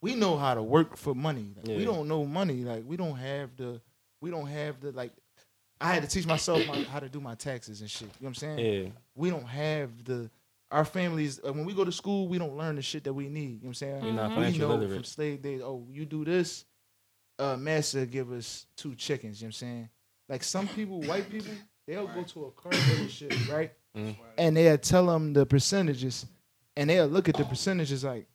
we 0.00 0.14
know 0.14 0.36
how 0.36 0.54
to 0.54 0.62
work 0.62 0.96
for 0.96 1.16
money. 1.16 1.52
Like, 1.56 1.76
We 1.78 1.84
don't 1.84 2.06
know 2.06 2.24
money. 2.24 2.62
Like, 2.62 2.84
we 2.86 2.96
don't 2.96 3.16
have 3.16 3.56
the, 3.56 3.80
we 4.20 4.30
don't 4.30 4.46
have 4.46 4.80
the 4.80 4.92
like. 4.92 5.10
I 5.80 5.92
had 5.92 6.04
to 6.04 6.08
teach 6.08 6.26
myself 6.26 6.64
my, 6.68 6.76
how 6.84 7.00
to 7.00 7.08
do 7.08 7.20
my 7.20 7.34
taxes 7.34 7.80
and 7.80 7.90
shit. 7.90 8.02
You 8.02 8.06
know 8.06 8.14
what 8.20 8.28
I'm 8.28 8.34
saying? 8.36 8.58
Yeah. 8.84 8.88
We 9.16 9.30
don't 9.30 9.46
have 9.46 10.04
the. 10.04 10.30
Our 10.70 10.84
families, 10.84 11.40
uh, 11.46 11.52
when 11.52 11.64
we 11.64 11.74
go 11.74 11.84
to 11.84 11.92
school, 11.92 12.28
we 12.28 12.38
don't 12.38 12.56
learn 12.56 12.76
the 12.76 12.82
shit 12.82 13.04
that 13.04 13.12
we 13.12 13.28
need. 13.28 13.40
You 13.40 13.48
know 13.50 13.58
what 13.60 13.68
I'm 13.68 13.74
saying? 13.74 14.04
You're 14.04 14.12
not 14.14 14.30
we 14.30 14.34
financially 14.36 14.68
know 14.68 14.74
literate. 14.74 14.94
from 14.94 15.04
slave 15.04 15.42
days. 15.42 15.60
Oh, 15.62 15.86
you 15.90 16.04
do 16.06 16.24
this, 16.24 16.64
uh, 17.38 17.56
master 17.56 18.04
give 18.06 18.32
us 18.32 18.66
two 18.76 18.94
chickens. 18.94 19.40
You 19.40 19.46
know 19.46 19.48
what 19.48 19.48
I'm 19.48 19.52
saying? 19.52 19.88
Like 20.28 20.42
some 20.44 20.66
people, 20.68 21.02
white 21.02 21.28
people, 21.30 21.52
they'll 21.86 22.06
go 22.06 22.22
to 22.22 22.44
a 22.46 22.50
car 22.52 22.72
dealership, 22.72 23.48
right? 23.52 23.72
Mhm. 23.96 24.16
And 24.38 24.56
they'll 24.56 24.78
tell 24.78 25.06
them 25.06 25.32
the 25.32 25.46
percentages, 25.46 26.26
and 26.76 26.90
they'll 26.90 27.06
look 27.06 27.28
at 27.28 27.36
the 27.36 27.44
percentages 27.44 28.04
like, 28.04 28.26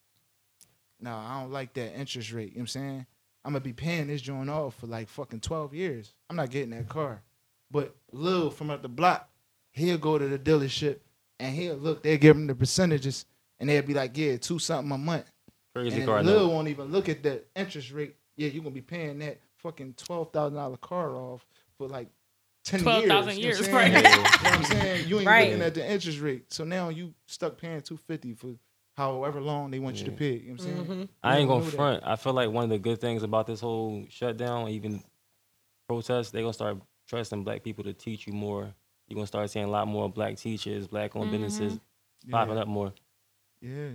"No, 1.00 1.16
I 1.16 1.42
don't 1.42 1.52
like 1.52 1.74
that 1.74 1.98
interest 1.98 2.32
rate." 2.32 2.50
You 2.50 2.56
know 2.56 2.60
what 2.60 2.62
I'm 2.62 2.68
saying? 2.68 3.06
I'm 3.44 3.54
gonna 3.54 3.64
be 3.64 3.74
paying 3.74 4.08
this 4.08 4.22
joint 4.22 4.50
off 4.50 4.76
for 4.76 4.88
like 4.88 5.08
fucking 5.10 5.40
12 5.42 5.74
years. 5.74 6.14
I'm 6.30 6.36
not 6.36 6.50
getting 6.52 6.72
that 6.72 6.90
car. 6.90 7.22
But 7.70 7.96
Lil 8.12 8.52
from 8.52 8.70
up 8.70 8.82
the 8.82 8.90
block, 8.90 9.30
he'll 9.72 9.98
go 9.98 10.18
to 10.18 10.28
the 10.28 10.38
dealership 10.40 11.00
and 11.40 11.56
he'll 11.56 11.76
look. 11.76 12.04
They'll 12.04 12.18
give 12.18 12.36
him 12.36 12.48
the 12.48 12.56
percentages, 12.56 13.26
and 13.60 13.70
they'll 13.70 13.82
be 13.82 13.94
like, 13.94 14.16
"Yeah, 14.18 14.38
two 14.38 14.60
something 14.60 14.92
a 14.92 14.98
month." 14.98 15.30
Crazy 15.74 15.98
and 15.98 16.06
car. 16.06 16.24
Lil 16.24 16.50
won't 16.52 16.68
even 16.68 16.92
look 16.92 17.08
at 17.10 17.24
the 17.24 17.44
interest 17.56 17.92
rate. 17.92 18.16
Yeah, 18.36 18.50
you're 18.50 18.64
gonna 18.64 18.74
be 18.76 18.82
paying 18.82 19.20
that 19.20 19.40
fucking 19.58 19.94
twelve 19.94 20.32
thousand 20.34 20.56
dollar 20.58 20.78
car 20.78 21.16
off 21.16 21.46
for 21.78 21.88
like 21.88 22.10
ten 22.64 22.80
12,000 22.82 23.38
years. 23.40 23.60
years, 23.60 23.68
you 23.68 23.68
know 23.68 23.74
what 23.74 23.86
I'm 23.86 23.94
right. 23.94 24.04
You 24.06 24.12
know 24.14 24.22
what 24.22 24.46
I'm 24.46 24.64
saying? 24.66 25.08
You 25.08 25.18
ain't 25.20 25.28
Right. 25.28 25.48
looking 25.50 25.62
at 25.64 25.74
the 25.74 25.92
interest 25.92 26.20
rate. 26.20 26.52
So 26.54 26.64
now 26.64 26.90
you 26.90 27.14
stuck 27.28 27.58
paying 27.58 27.82
two 27.82 27.98
fifty 27.98 28.34
for 28.34 28.56
however 28.96 29.42
long 29.42 29.72
they 29.72 29.80
want 29.80 29.98
you 29.98 30.06
to 30.06 30.12
pay. 30.12 30.38
You 30.38 30.54
know 30.54 30.64
what 30.64 30.68
I'm 30.68 30.86
saying? 30.88 31.00
Mhm. 31.06 31.10
I 31.24 31.38
ain't 31.38 31.48
gonna 31.48 31.64
know 31.64 31.70
that. 31.70 31.76
front. 31.76 32.04
I 32.06 32.16
feel 32.16 32.34
like 32.34 32.50
one 32.52 32.66
of 32.66 32.70
the 32.70 32.78
good 32.80 33.00
things 33.02 33.24
about 33.24 33.48
this 33.48 33.60
whole 33.62 34.06
shutdown, 34.10 34.70
even 34.70 35.02
protests, 35.88 36.32
they 36.32 36.42
gonna 36.42 36.54
start 36.54 36.78
trusting 37.08 37.44
black 37.44 37.64
people 37.64 37.84
to 37.86 37.94
teach 37.94 38.28
you 38.28 38.34
more. 38.34 38.74
You're 39.08 39.16
gonna 39.16 39.28
start 39.28 39.50
seeing 39.50 39.66
a 39.66 39.70
lot 39.70 39.88
more 39.88 40.10
black 40.10 40.38
teachers, 40.38 40.88
black 40.88 41.16
owned 41.16 41.32
businesses 41.32 41.80
popping 42.30 42.58
up 42.58 42.68
more. 42.68 42.94
Yeah. 43.62 43.90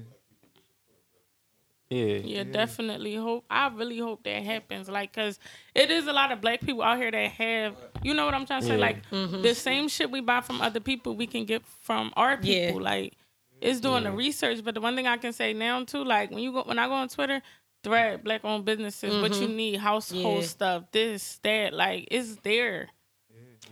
Yeah. 1.90 2.16
Yeah, 2.16 2.44
definitely 2.44 3.14
hope. 3.14 3.44
I 3.48 3.68
really 3.68 3.98
hope 3.98 4.24
that 4.24 4.42
happens. 4.42 4.88
Like, 4.88 5.12
cause 5.12 5.38
it 5.74 5.90
is 5.90 6.06
a 6.06 6.12
lot 6.12 6.32
of 6.32 6.40
black 6.40 6.60
people 6.60 6.82
out 6.82 6.98
here 6.98 7.10
that 7.10 7.30
have, 7.30 7.76
you 8.02 8.14
know 8.14 8.24
what 8.24 8.34
I'm 8.34 8.44
trying 8.46 8.62
to 8.62 8.66
say? 8.66 8.74
Yeah. 8.74 8.80
Like, 8.80 9.10
mm-hmm. 9.10 9.42
the 9.42 9.54
same 9.54 9.88
shit 9.88 10.10
we 10.10 10.20
buy 10.20 10.40
from 10.40 10.60
other 10.60 10.80
people, 10.80 11.14
we 11.14 11.26
can 11.26 11.44
get 11.44 11.64
from 11.64 12.12
our 12.16 12.38
Yeah. 12.42 12.66
people. 12.68 12.82
Like, 12.82 13.14
it's 13.60 13.80
doing 13.80 14.04
the 14.04 14.10
research. 14.12 14.64
But 14.64 14.74
the 14.74 14.80
one 14.80 14.96
thing 14.96 15.06
I 15.06 15.16
can 15.16 15.32
say 15.32 15.52
now 15.52 15.84
too, 15.84 16.04
like 16.04 16.30
when 16.30 16.40
you 16.40 16.52
go, 16.52 16.62
when 16.64 16.78
I 16.78 16.86
go 16.86 16.94
on 16.94 17.08
Twitter, 17.08 17.40
thread 17.84 18.24
black 18.24 18.44
owned 18.44 18.64
businesses, 18.64 19.20
what 19.22 19.34
you 19.34 19.46
mm-hmm. 19.46 19.56
need, 19.56 19.76
household 19.76 20.42
Yeah. 20.42 20.48
stuff, 20.48 20.84
this, 20.92 21.38
that, 21.42 21.72
like 21.72 22.08
it's 22.10 22.36
there. 22.36 22.88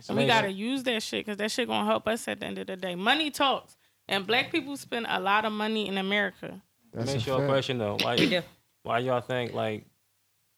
And 0.07 0.17
we 0.17 0.25
gotta 0.25 0.51
use 0.51 0.83
that 0.83 1.03
shit 1.03 1.25
because 1.25 1.37
that 1.37 1.51
shit 1.51 1.67
gonna 1.67 1.85
help 1.85 2.07
us 2.07 2.27
at 2.27 2.39
the 2.39 2.45
end 2.45 2.57
of 2.57 2.67
the 2.67 2.75
day. 2.75 2.95
Money 2.95 3.31
talks, 3.31 3.77
and 4.07 4.27
black 4.27 4.51
people 4.51 4.77
spend 4.77 5.05
a 5.09 5.19
lot 5.19 5.45
of 5.45 5.53
money 5.53 5.87
in 5.87 5.97
America. 5.97 6.61
That's 6.95 7.07
Let 7.07 7.13
me 7.13 7.13
a 7.13 7.17
ask 7.17 7.27
y'all 7.27 7.43
a 7.43 7.47
question 7.47 7.77
though. 7.77 7.97
Why 8.01 8.15
We 8.15 8.41
why 8.83 8.99
y'all 8.99 9.19
think 9.19 9.53
like 9.53 9.85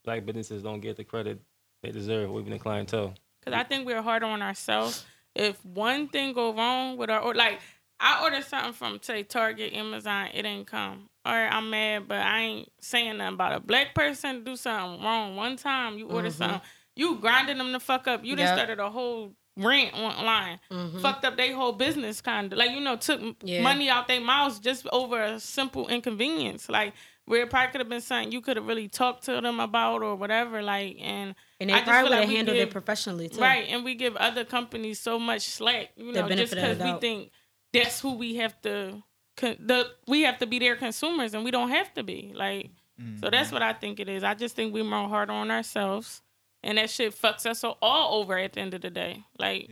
black 0.05 0.25
businesses 0.25 0.61
don't 0.61 0.81
get 0.81 0.95
the 0.95 1.03
credit 1.03 1.39
they 1.81 1.91
deserve, 1.91 2.29
or 2.29 2.39
even 2.39 2.51
the 2.53 2.59
clientele? 2.59 3.15
Cause 3.43 3.53
I 3.53 3.63
think 3.63 3.87
we're 3.87 4.01
harder 4.01 4.27
on 4.27 4.41
ourselves. 4.41 5.05
If 5.35 5.63
one 5.65 6.09
thing 6.09 6.33
go 6.33 6.53
wrong 6.53 6.97
with 6.97 7.09
our 7.09 7.21
or 7.21 7.33
like 7.33 7.59
I 7.99 8.21
ordered 8.23 8.43
something 8.43 8.73
from 8.73 8.99
say 9.01 9.23
Target, 9.23 9.73
Amazon, 9.73 10.27
it 10.33 10.43
didn't 10.43 10.67
come. 10.67 11.09
All 11.25 11.33
right, 11.33 11.51
I'm 11.51 11.69
mad, 11.71 12.07
but 12.07 12.19
I 12.19 12.41
ain't 12.41 12.71
saying 12.81 13.17
nothing 13.17 13.33
about 13.33 13.53
a 13.53 13.59
black 13.59 13.95
person 13.95 14.43
do 14.43 14.55
something 14.55 15.03
wrong 15.03 15.35
one 15.35 15.55
time. 15.55 15.97
You 15.97 16.07
order 16.07 16.29
mm-hmm. 16.29 16.37
something, 16.37 16.61
you 16.95 17.15
grinding 17.15 17.57
them 17.57 17.71
the 17.71 17.79
fuck 17.79 18.07
up. 18.07 18.23
You 18.23 18.35
done 18.35 18.45
Yep. 18.45 18.55
started 18.55 18.79
a 18.79 18.89
whole 18.91 19.33
rant 19.57 19.93
online, 19.93 20.59
mm-hmm. 20.71 20.99
fucked 20.99 21.25
up 21.25 21.37
their 21.37 21.55
whole 21.55 21.73
business, 21.73 22.21
kind 22.21 22.53
of 22.53 22.59
like 22.59 22.71
you 22.71 22.79
know 22.81 22.95
took 22.95 23.21
Yeah. 23.41 23.61
money 23.61 23.89
out 23.89 24.07
their 24.07 24.21
mouths 24.21 24.59
just 24.59 24.87
over 24.91 25.21
a 25.21 25.39
simple 25.39 25.87
inconvenience. 25.87 26.69
Like 26.69 26.93
where 27.25 27.41
it 27.41 27.49
probably 27.49 27.71
could 27.71 27.81
have 27.81 27.89
been 27.89 27.99
something 28.01 28.31
you 28.31 28.39
could 28.39 28.55
have 28.55 28.65
really 28.65 28.87
talked 28.87 29.25
to 29.25 29.41
them 29.41 29.59
about 29.59 30.01
or 30.01 30.15
whatever. 30.15 30.61
Like 30.61 30.97
and 31.01 31.35
And 31.59 31.69
they 31.69 31.73
I 31.73 31.81
probably 31.81 32.09
would 32.09 32.19
have 32.19 32.29
we 32.29 32.35
handled 32.35 32.55
give- 32.57 32.69
it 32.69 32.71
professionally 32.71 33.29
too. 33.29 33.41
Right, 33.41 33.67
and 33.69 33.83
we 33.83 33.95
give 33.95 34.15
other 34.15 34.45
companies 34.45 34.99
so 34.99 35.19
much 35.19 35.41
slack, 35.41 35.89
you 35.97 36.13
know, 36.13 36.27
just 36.29 36.53
benefit 36.53 36.57
of 36.57 36.77
the 36.77 36.83
because 36.83 36.93
we 36.93 36.99
think 36.99 37.31
that's 37.73 37.99
who 37.99 38.13
we 38.13 38.35
have 38.35 38.59
to, 38.61 39.03
the 39.41 39.87
we 40.07 40.21
have 40.21 40.39
to 40.39 40.47
be 40.47 40.59
their 40.59 40.75
consumers, 40.77 41.33
and 41.33 41.43
we 41.43 41.51
don't 41.51 41.69
have 41.69 41.93
to 41.95 42.03
be. 42.03 42.31
Like, 42.33 42.71
so 42.97 43.03
mm-hmm. 43.03 43.29
that's 43.29 43.51
what 43.51 43.61
I 43.61 43.73
think 43.73 43.99
it 43.99 44.09
is. 44.09 44.23
I 44.23 44.33
just 44.33 44.55
think 44.55 44.73
we're 44.73 44.83
more 44.83 45.09
hard 45.09 45.29
on 45.29 45.51
ourselves, 45.51 46.21
and 46.67 46.77
that 46.77 46.89
shit 46.91 47.13
fucks 47.19 47.45
us 47.47 47.63
all- 47.63 47.77
all 47.81 48.19
over 48.21 48.37
at 48.37 48.53
the 48.53 48.59
end 48.59 48.73
of 48.75 48.81
the 48.81 48.89
day. 48.91 49.23
Like, 49.39 49.69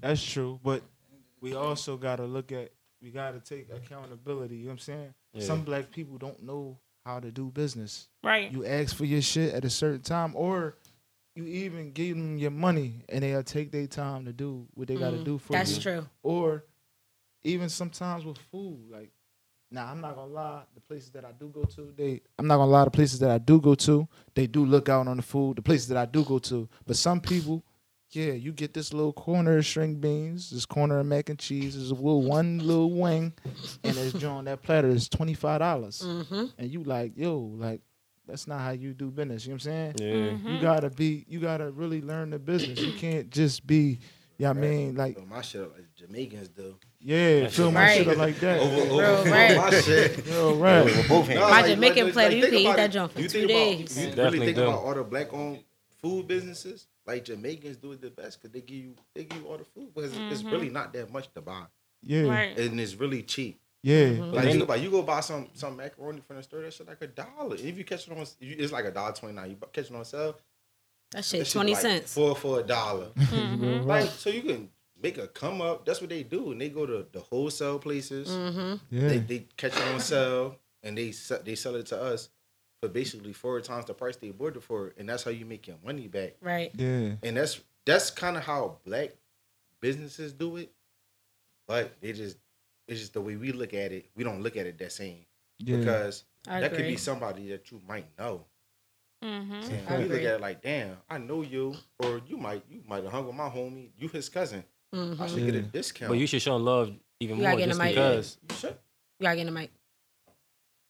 That's 0.00 0.24
true, 0.24 0.60
but 0.62 0.82
we 1.40 1.54
also 1.54 1.96
gotta 1.96 2.24
look 2.24 2.52
at 2.52 2.72
we 3.02 3.10
gotta 3.10 3.38
take 3.40 3.70
accountability. 3.70 4.56
You 4.56 4.62
know 4.64 4.68
what 4.70 4.72
I'm 4.74 4.78
saying? 4.78 5.14
Yeah. 5.34 5.42
Some 5.44 5.62
black 5.64 5.90
people 5.90 6.18
don't 6.18 6.42
know 6.42 6.78
how 7.04 7.20
to 7.20 7.30
do 7.30 7.50
business. 7.50 8.08
right, 8.24 8.50
You 8.50 8.64
ask 8.66 8.94
for 8.96 9.04
your 9.04 9.22
shit 9.22 9.54
at 9.54 9.64
a 9.64 9.70
certain 9.70 10.02
time, 10.02 10.34
or 10.34 10.76
you 11.36 11.44
even 11.44 11.92
give 11.92 12.16
them 12.16 12.38
your 12.38 12.50
money 12.50 13.04
and 13.08 13.22
they'll 13.22 13.42
take 13.44 13.70
their 13.70 13.86
time 13.86 14.24
to 14.24 14.32
do 14.32 14.66
what 14.74 14.88
they 14.88 14.96
gotta 14.96 15.22
do 15.22 15.38
for 15.38 15.52
Mm-hmm. 15.52 15.52
That's 15.52 15.76
you. 15.76 15.82
true. 15.82 16.08
Or 16.24 16.64
even 17.44 17.68
sometimes 17.68 18.24
with 18.24 18.38
food, 18.50 18.90
like 18.90 19.12
now 19.70 19.86
I'm 19.86 20.00
not 20.00 20.16
gonna 20.16 20.32
lie, 20.32 20.62
the 20.74 20.80
places 20.80 21.10
that 21.10 21.24
I 21.24 21.32
do 21.38 21.48
go 21.48 21.64
to, 21.64 21.92
they 21.96 22.20
I'm 22.38 22.46
not 22.46 22.56
gonna 22.56 22.70
lie, 22.70 22.84
the 22.84 22.90
places 22.90 23.18
that 23.20 23.30
I 23.30 23.38
do 23.38 23.60
go 23.60 23.74
to, 23.74 24.08
they 24.34 24.46
do 24.46 24.64
look 24.64 24.88
out 24.88 25.06
on 25.08 25.16
the 25.16 25.22
food. 25.22 25.56
The 25.56 25.62
places 25.62 25.88
that 25.88 25.96
I 25.98 26.06
do 26.06 26.24
go 26.24 26.38
to, 26.38 26.68
but 26.86 26.96
some 26.96 27.20
people, 27.20 27.64
yeah, 28.10 28.32
you 28.32 28.52
get 28.52 28.72
this 28.72 28.94
little 28.94 29.12
corner 29.12 29.58
of 29.58 29.66
string 29.66 29.96
beans, 29.96 30.50
this 30.50 30.64
corner 30.64 30.98
of 31.00 31.06
mac 31.06 31.28
and 31.28 31.38
cheese, 31.38 31.74
there's 31.76 31.90
a 31.90 31.94
little 31.94 32.22
one 32.22 32.58
little 32.58 32.90
wing, 32.92 33.34
and 33.84 33.96
it's 33.96 34.24
on 34.24 34.46
that 34.46 34.62
platter 34.62 34.88
is 34.88 35.08
twenty 35.08 35.34
five 35.34 35.60
dollars, 35.60 36.02
Mm-hmm. 36.04 36.44
and 36.56 36.70
you 36.70 36.82
like 36.84 37.12
yo, 37.16 37.36
like 37.38 37.82
that's 38.26 38.46
not 38.46 38.60
how 38.60 38.70
you 38.70 38.92
do 38.94 39.10
business. 39.10 39.44
You 39.46 39.50
know 39.50 39.54
what 39.54 39.66
I'm 39.66 39.94
saying? 39.94 39.94
Yeah. 39.98 40.30
Mm-hmm. 40.32 40.48
You 40.48 40.60
gotta 40.60 40.90
be, 40.90 41.24
you 41.28 41.40
gotta 41.40 41.70
really 41.70 42.02
learn 42.02 42.30
the 42.30 42.38
business. 42.38 42.78
You 42.78 42.92
can't 42.92 43.30
just 43.30 43.66
be, 43.66 44.00
yeah, 44.36 44.50
I 44.50 44.52
mean, 44.52 44.96
like, 44.96 45.16
my 45.26 45.40
shit 45.40 45.62
like 45.62 45.86
Jamaicans 45.96 46.48
do. 46.48 46.76
Yeah, 47.00 47.48
feel 47.48 47.70
my 47.70 47.80
Right. 47.84 47.98
shit 47.98 48.08
up 48.08 48.16
like 48.16 48.38
that. 48.40 48.60
Over, 48.60 48.74
over, 48.76 48.86
Bro, 48.96 49.16
over 49.20 49.30
right. 49.30 49.56
my 49.56 49.70
shit. 49.80 50.26
Yo, 50.26 50.54
right. 50.56 50.84
With 50.84 51.08
both 51.08 51.26
hands. 51.26 51.40
No, 51.40 51.50
My 51.50 51.62
Jamaican 51.68 52.10
plate, 52.12 52.32
you 52.36 52.40
think 52.42 52.52
can 52.52 52.60
eat 52.60 52.66
about 52.66 52.76
that 52.76 52.90
it. 52.90 52.92
joint 52.92 53.12
for 53.12 53.22
two 53.28 53.38
about- 53.38 53.48
days. 53.48 53.98
You 53.98 54.06
Definitely 54.08 54.30
really 54.38 54.46
think 54.46 54.56
do. 54.56 54.62
about 54.64 54.82
all 54.82 54.94
the 54.94 55.04
black 55.04 55.32
owned 55.32 55.60
food 56.02 56.26
businesses? 56.28 56.86
Like 57.06 57.24
Jamaicans 57.24 57.76
do 57.78 57.92
it 57.92 58.00
the 58.02 58.10
best 58.10 58.40
because 58.42 58.52
they 58.52 58.60
give 58.60 58.76
you 58.76 58.94
they 59.14 59.24
give 59.24 59.40
you 59.40 59.46
all 59.46 59.56
the 59.58 59.64
food 59.64 59.94
because 59.94 60.12
it's 60.30 60.42
really 60.42 60.68
not 60.70 60.92
that 60.92 61.10
much 61.12 61.32
to 61.34 61.40
buy 61.40 61.62
Yeah, 62.02 62.22
right, 62.22 62.58
and 62.58 62.78
it's 62.78 62.94
really 62.96 63.22
cheap. 63.22 63.58
yeah. 63.82 64.08
Like 64.18 64.42
then- 64.44 64.52
think 64.52 64.62
about 64.64 64.78
it, 64.78 64.82
you 64.82 64.90
go 64.90 65.02
buy 65.02 65.20
some 65.20 65.48
some 65.54 65.76
macaroni 65.76 66.20
from 66.26 66.36
the 66.36 66.42
store 66.42 66.60
that 66.62 66.74
shit 66.74 66.86
like 66.86 67.00
a 67.00 67.06
dollar. 67.06 67.56
If 67.56 67.78
you 67.78 67.84
catch 67.84 68.06
it 68.08 68.12
on, 68.16 68.26
it's 68.40 68.72
like 68.72 68.84
a 68.84 68.90
dollar 68.90 69.12
twenty 69.12 69.34
nine. 69.36 69.50
You 69.50 69.56
catch 69.72 69.88
it 69.90 69.94
on 69.96 70.04
sale, 70.04 70.32
That 71.12 71.18
that 71.18 71.24
shit, 71.24 71.46
shit 71.46 71.52
twenty 71.54 71.72
like 71.72 71.80
cents. 71.80 72.12
four 72.12 72.34
for 72.36 72.60
a 72.60 72.62
dollar. 72.62 73.06
Mm-hmm. 73.16 73.86
Like 73.88 74.10
so 74.10 74.28
you 74.28 74.42
can 74.42 74.68
make 75.02 75.18
a 75.18 75.28
come 75.28 75.60
up. 75.60 75.84
That's 75.84 76.00
what 76.00 76.10
they 76.10 76.22
do, 76.22 76.52
and 76.52 76.60
they 76.60 76.68
go 76.68 76.86
to 76.86 77.06
the 77.12 77.20
wholesale 77.20 77.78
places. 77.78 78.28
Mm-hmm. 78.28 78.74
Yeah, 78.90 79.08
They, 79.08 79.18
they 79.18 79.38
catch 79.56 79.76
it 79.76 79.94
on 79.94 80.00
sale 80.00 80.56
and 80.82 80.96
they 80.96 81.12
they 81.44 81.54
sell 81.54 81.74
it 81.76 81.86
to 81.86 82.00
us 82.00 82.28
for 82.80 82.88
basically 82.88 83.32
four 83.32 83.60
times 83.60 83.86
the 83.86 83.94
price 83.94 84.16
they 84.16 84.30
bought 84.30 84.56
it 84.56 84.62
for, 84.62 84.92
and 84.96 85.08
that's 85.08 85.24
how 85.24 85.30
you 85.30 85.44
make 85.44 85.66
your 85.66 85.76
money 85.84 86.08
back. 86.08 86.34
Right. 86.40 86.70
yeah, 86.74 87.12
And 87.22 87.36
that's 87.36 87.60
that's 87.84 88.10
kind 88.10 88.36
of 88.36 88.44
how 88.44 88.78
black 88.84 89.10
businesses 89.80 90.32
do 90.32 90.56
it, 90.56 90.72
but 91.66 92.00
they 92.00 92.12
just 92.12 92.36
it's 92.86 93.00
just 93.00 93.14
the 93.14 93.20
way 93.20 93.36
we 93.36 93.52
look 93.52 93.74
at 93.74 93.92
it. 93.92 94.06
We 94.16 94.24
don't 94.24 94.42
look 94.42 94.56
at 94.56 94.66
it 94.66 94.78
that 94.78 94.92
same 94.92 95.26
yeah. 95.58 95.76
because 95.76 96.24
I 96.48 96.60
that 96.60 96.74
could 96.74 96.86
be 96.86 96.96
somebody 96.96 97.48
that 97.50 97.70
you 97.70 97.80
might 97.86 98.06
know. 98.18 98.44
mm-hmm. 99.22 99.52
And 99.52 99.88
I 99.88 99.98
we 99.98 100.04
look 100.04 100.20
at 100.20 100.34
it 100.34 100.40
like, 100.40 100.62
damn, 100.62 100.96
I 101.10 101.18
know 101.18 101.42
you, 101.42 101.74
or 101.98 102.20
you 102.26 102.36
might 102.36 102.62
you 102.70 102.82
might 102.88 103.02
have 103.02 103.12
hung 103.12 103.26
with 103.26 103.36
my 103.36 103.48
homie. 103.48 103.88
You 103.98 104.08
his 104.08 104.28
cousin. 104.28 104.64
I 104.92 104.96
Mhm. 104.96 105.28
should 105.28 105.44
get 105.44 105.54
a 105.54 105.62
discount. 105.62 106.10
But 106.10 106.18
you 106.18 106.26
should 106.26 106.40
show 106.42 106.56
love 106.56 106.92
even 107.20 107.36
You 107.36 107.42
gotta 107.42 107.56
more 107.56 107.58
get 107.58 107.68
just 107.68 107.78
mic. 107.80 107.94
because 107.94 108.38
You 108.50 108.56
should. 108.56 108.70
You 109.20 109.24
gotta 109.24 109.36
get 109.36 109.46
in 109.48 109.54
the 109.54 109.60
mic. 109.60 109.70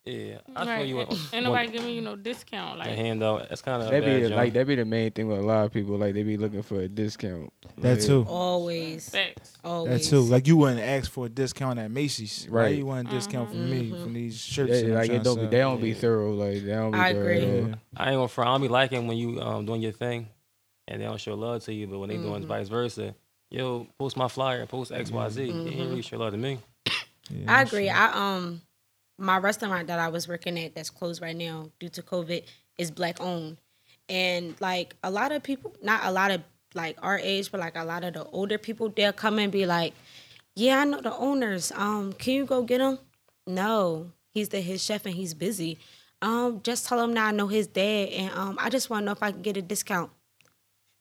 Yeah, 0.05 0.37
I 0.55 0.65
Right. 0.65 0.87
you. 0.87 0.99
Ain't, 1.01 1.09
want- 1.09 1.33
ain't 1.33 1.43
nobody 1.43 1.67
giving 1.71 1.93
you 1.93 2.01
no 2.01 2.15
discount. 2.15 2.75
a 2.75 2.79
Like 2.79 2.87
handout. 2.95 3.49
That's 3.49 3.61
kind 3.61 3.83
of 3.83 3.91
That 3.91 4.03
be 4.03 4.21
the- 4.23 4.29
like 4.29 4.53
that 4.53 4.65
be 4.65 4.75
the 4.75 4.85
main 4.85 5.11
thing 5.11 5.27
with 5.27 5.37
a 5.37 5.41
lot 5.43 5.65
of 5.65 5.73
people. 5.73 5.97
Like 5.97 6.13
they 6.15 6.23
be 6.23 6.37
looking 6.37 6.63
for 6.63 6.79
a 6.79 6.87
discount. 6.87 7.51
That 7.79 7.97
Like, 7.97 8.01
too. 8.07 8.25
Always. 8.27 9.09
facts. 9.09 9.53
That 9.61 10.01
too. 10.01 10.21
Like 10.21 10.47
you 10.47 10.57
wouldn't 10.57 10.79
ask 10.79 11.11
for 11.11 11.25
a 11.27 11.29
discount 11.29 11.77
at 11.77 11.91
Macy's, 11.91 12.47
right? 12.49 12.63
Right. 12.63 12.77
You 12.77 12.85
want 12.87 13.07
a 13.07 13.11
discount 13.11 13.49
from 13.49 13.69
me 13.69 13.91
Mhm. 13.91 14.01
from 14.03 14.13
these 14.13 14.39
shirts. 14.39 14.71
They, 14.71 14.87
like 14.87 15.11
it 15.11 15.21
don't 15.23 15.41
be, 15.41 15.47
they 15.47 15.59
don't 15.59 15.81
be 15.81 15.93
thorough. 15.93 16.31
Like 16.33 16.63
they 16.63 16.71
don't 16.71 16.91
be 16.91 16.97
I 16.97 17.13
thorough 17.13 17.21
agree. 17.27 17.69
Yeah. 17.69 17.75
I 17.97 18.09
ain't 18.11 18.17
gonna 18.17 18.27
front. 18.29 18.47
I 18.49 18.53
don't 18.53 18.61
be 18.61 18.67
liking 18.69 19.05
when 19.05 19.17
you 19.17 19.39
um 19.41 19.65
doing 19.65 19.81
your 19.81 19.91
thing, 19.91 20.29
and 20.87 21.01
they 21.01 21.05
don't 21.05 21.19
show 21.19 21.35
love 21.35 21.63
to 21.65 21.73
you. 21.73 21.85
But 21.85 21.99
when 21.99 22.09
they 22.09 22.17
doing 22.17 22.43
Mhm. 22.43 22.47
vice 22.47 22.69
versa, 22.69 23.13
yo, 23.51 23.87
post 23.97 24.17
my 24.17 24.27
flyer, 24.27 24.65
post 24.65 24.91
X 24.91 25.11
Y 25.11 25.29
Z. 25.29 25.41
You 25.43 25.47
ain't 25.47 25.65
Mhm. 25.65 25.89
really 25.89 26.01
show 26.01 26.17
love 26.17 26.31
to 26.31 26.37
me. 26.37 26.59
Yeah, 27.29 27.57
I 27.57 27.61
agree. 27.63 27.87
true. 27.87 27.95
I 27.95 28.11
um 28.13 28.61
my 29.17 29.37
restaurant 29.37 29.87
that 29.87 29.99
I 29.99 30.07
was 30.07 30.27
working 30.27 30.57
at 30.57 30.75
that's 30.75 30.89
closed 30.89 31.21
right 31.21 31.35
now 31.35 31.69
due 31.79 31.89
to 31.89 32.01
COVID 32.01 32.43
is 32.77 32.89
black 32.91 33.19
owned. 33.19 33.57
And 34.07 34.55
like 34.61 34.95
a 35.03 35.11
lot 35.11 35.31
of 35.31 35.43
people, 35.43 35.73
not 35.83 36.01
a 36.05 36.11
lot 36.11 36.31
of 36.31 36.41
like 36.73 36.97
our 37.03 37.19
age, 37.19 37.51
but 37.51 37.59
like 37.59 37.75
a 37.75 37.83
lot 37.83 38.03
of 38.03 38.13
the 38.13 38.23
older 38.25 38.57
people, 38.57 38.89
they'll 38.89 39.13
come 39.13 39.37
and 39.39 39.51
be 39.51 39.65
like, 39.65 39.93
"Yeah, 40.55 40.79
I 40.79 40.85
know 40.85 41.01
the 41.01 41.15
owners. 41.15 41.71
Um, 41.75 42.13
can 42.13 42.33
you 42.33 42.45
go 42.45 42.63
get 42.63 42.81
him?" 42.81 42.99
No, 43.45 44.11
he's 44.33 44.49
the 44.49 44.61
his 44.61 44.83
chef 44.83 45.05
and 45.05 45.15
he's 45.15 45.33
busy. 45.33 45.77
Um, 46.21 46.61
just 46.63 46.87
tell 46.87 47.01
him 47.01 47.13
now 47.13 47.27
I 47.27 47.31
know 47.31 47.47
his 47.47 47.67
dad, 47.67 48.09
and 48.09 48.31
um, 48.33 48.57
I 48.59 48.69
just 48.69 48.89
want 48.89 49.01
to 49.03 49.05
know 49.05 49.11
if 49.13 49.23
I 49.23 49.31
can 49.31 49.41
get 49.41 49.57
a 49.57 49.61
discount. 49.61 50.11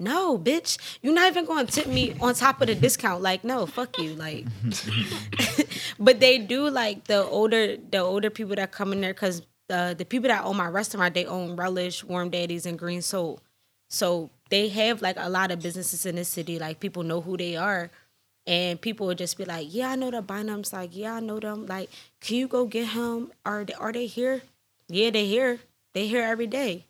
No, 0.00 0.38
bitch, 0.38 0.78
you're 1.02 1.12
not 1.12 1.28
even 1.28 1.44
going 1.44 1.66
to 1.66 1.72
tip 1.72 1.88
me 1.88 2.14
on 2.20 2.34
top 2.34 2.60
of 2.60 2.68
the 2.68 2.76
discount. 2.76 3.20
Like, 3.20 3.42
no, 3.42 3.66
fuck 3.66 3.98
you. 3.98 4.14
Like, 4.14 4.46
but 5.98 6.20
they 6.20 6.38
do 6.38 6.70
like 6.70 7.04
the 7.04 7.24
older 7.24 7.76
the 7.76 7.98
older 7.98 8.30
people 8.30 8.54
that 8.56 8.70
come 8.70 8.92
in 8.92 9.00
there 9.00 9.12
because 9.12 9.42
the 9.68 9.76
uh, 9.76 9.94
the 9.94 10.04
people 10.04 10.28
that 10.28 10.44
own 10.44 10.56
my 10.56 10.68
restaurant 10.68 11.14
they 11.14 11.26
own 11.26 11.56
Relish, 11.56 12.04
Warm 12.04 12.30
Daddies, 12.30 12.64
and 12.64 12.78
Green 12.78 13.02
Soul. 13.02 13.40
So 13.90 14.30
they 14.50 14.68
have 14.68 15.02
like 15.02 15.16
a 15.18 15.28
lot 15.28 15.50
of 15.50 15.60
businesses 15.60 16.06
in 16.06 16.14
the 16.14 16.24
city. 16.24 16.60
Like 16.60 16.78
people 16.78 17.02
know 17.02 17.20
who 17.20 17.36
they 17.36 17.56
are, 17.56 17.90
and 18.46 18.80
people 18.80 19.08
would 19.08 19.18
just 19.18 19.36
be 19.36 19.44
like, 19.44 19.66
"Yeah, 19.68 19.90
I 19.90 19.96
know 19.96 20.12
the 20.12 20.22
Bynums. 20.22 20.72
Like, 20.72 20.96
yeah, 20.96 21.14
I 21.14 21.20
know 21.20 21.40
them. 21.40 21.66
Like, 21.66 21.90
can 22.20 22.36
you 22.36 22.46
go 22.46 22.66
get 22.66 22.88
him? 22.90 23.32
Are 23.44 23.64
they 23.64 23.74
are 23.74 23.92
they 23.92 24.06
here? 24.06 24.42
Yeah, 24.88 25.10
they 25.10 25.26
here. 25.26 25.58
They 25.92 26.06
here 26.06 26.22
every 26.22 26.46
day. 26.46 26.84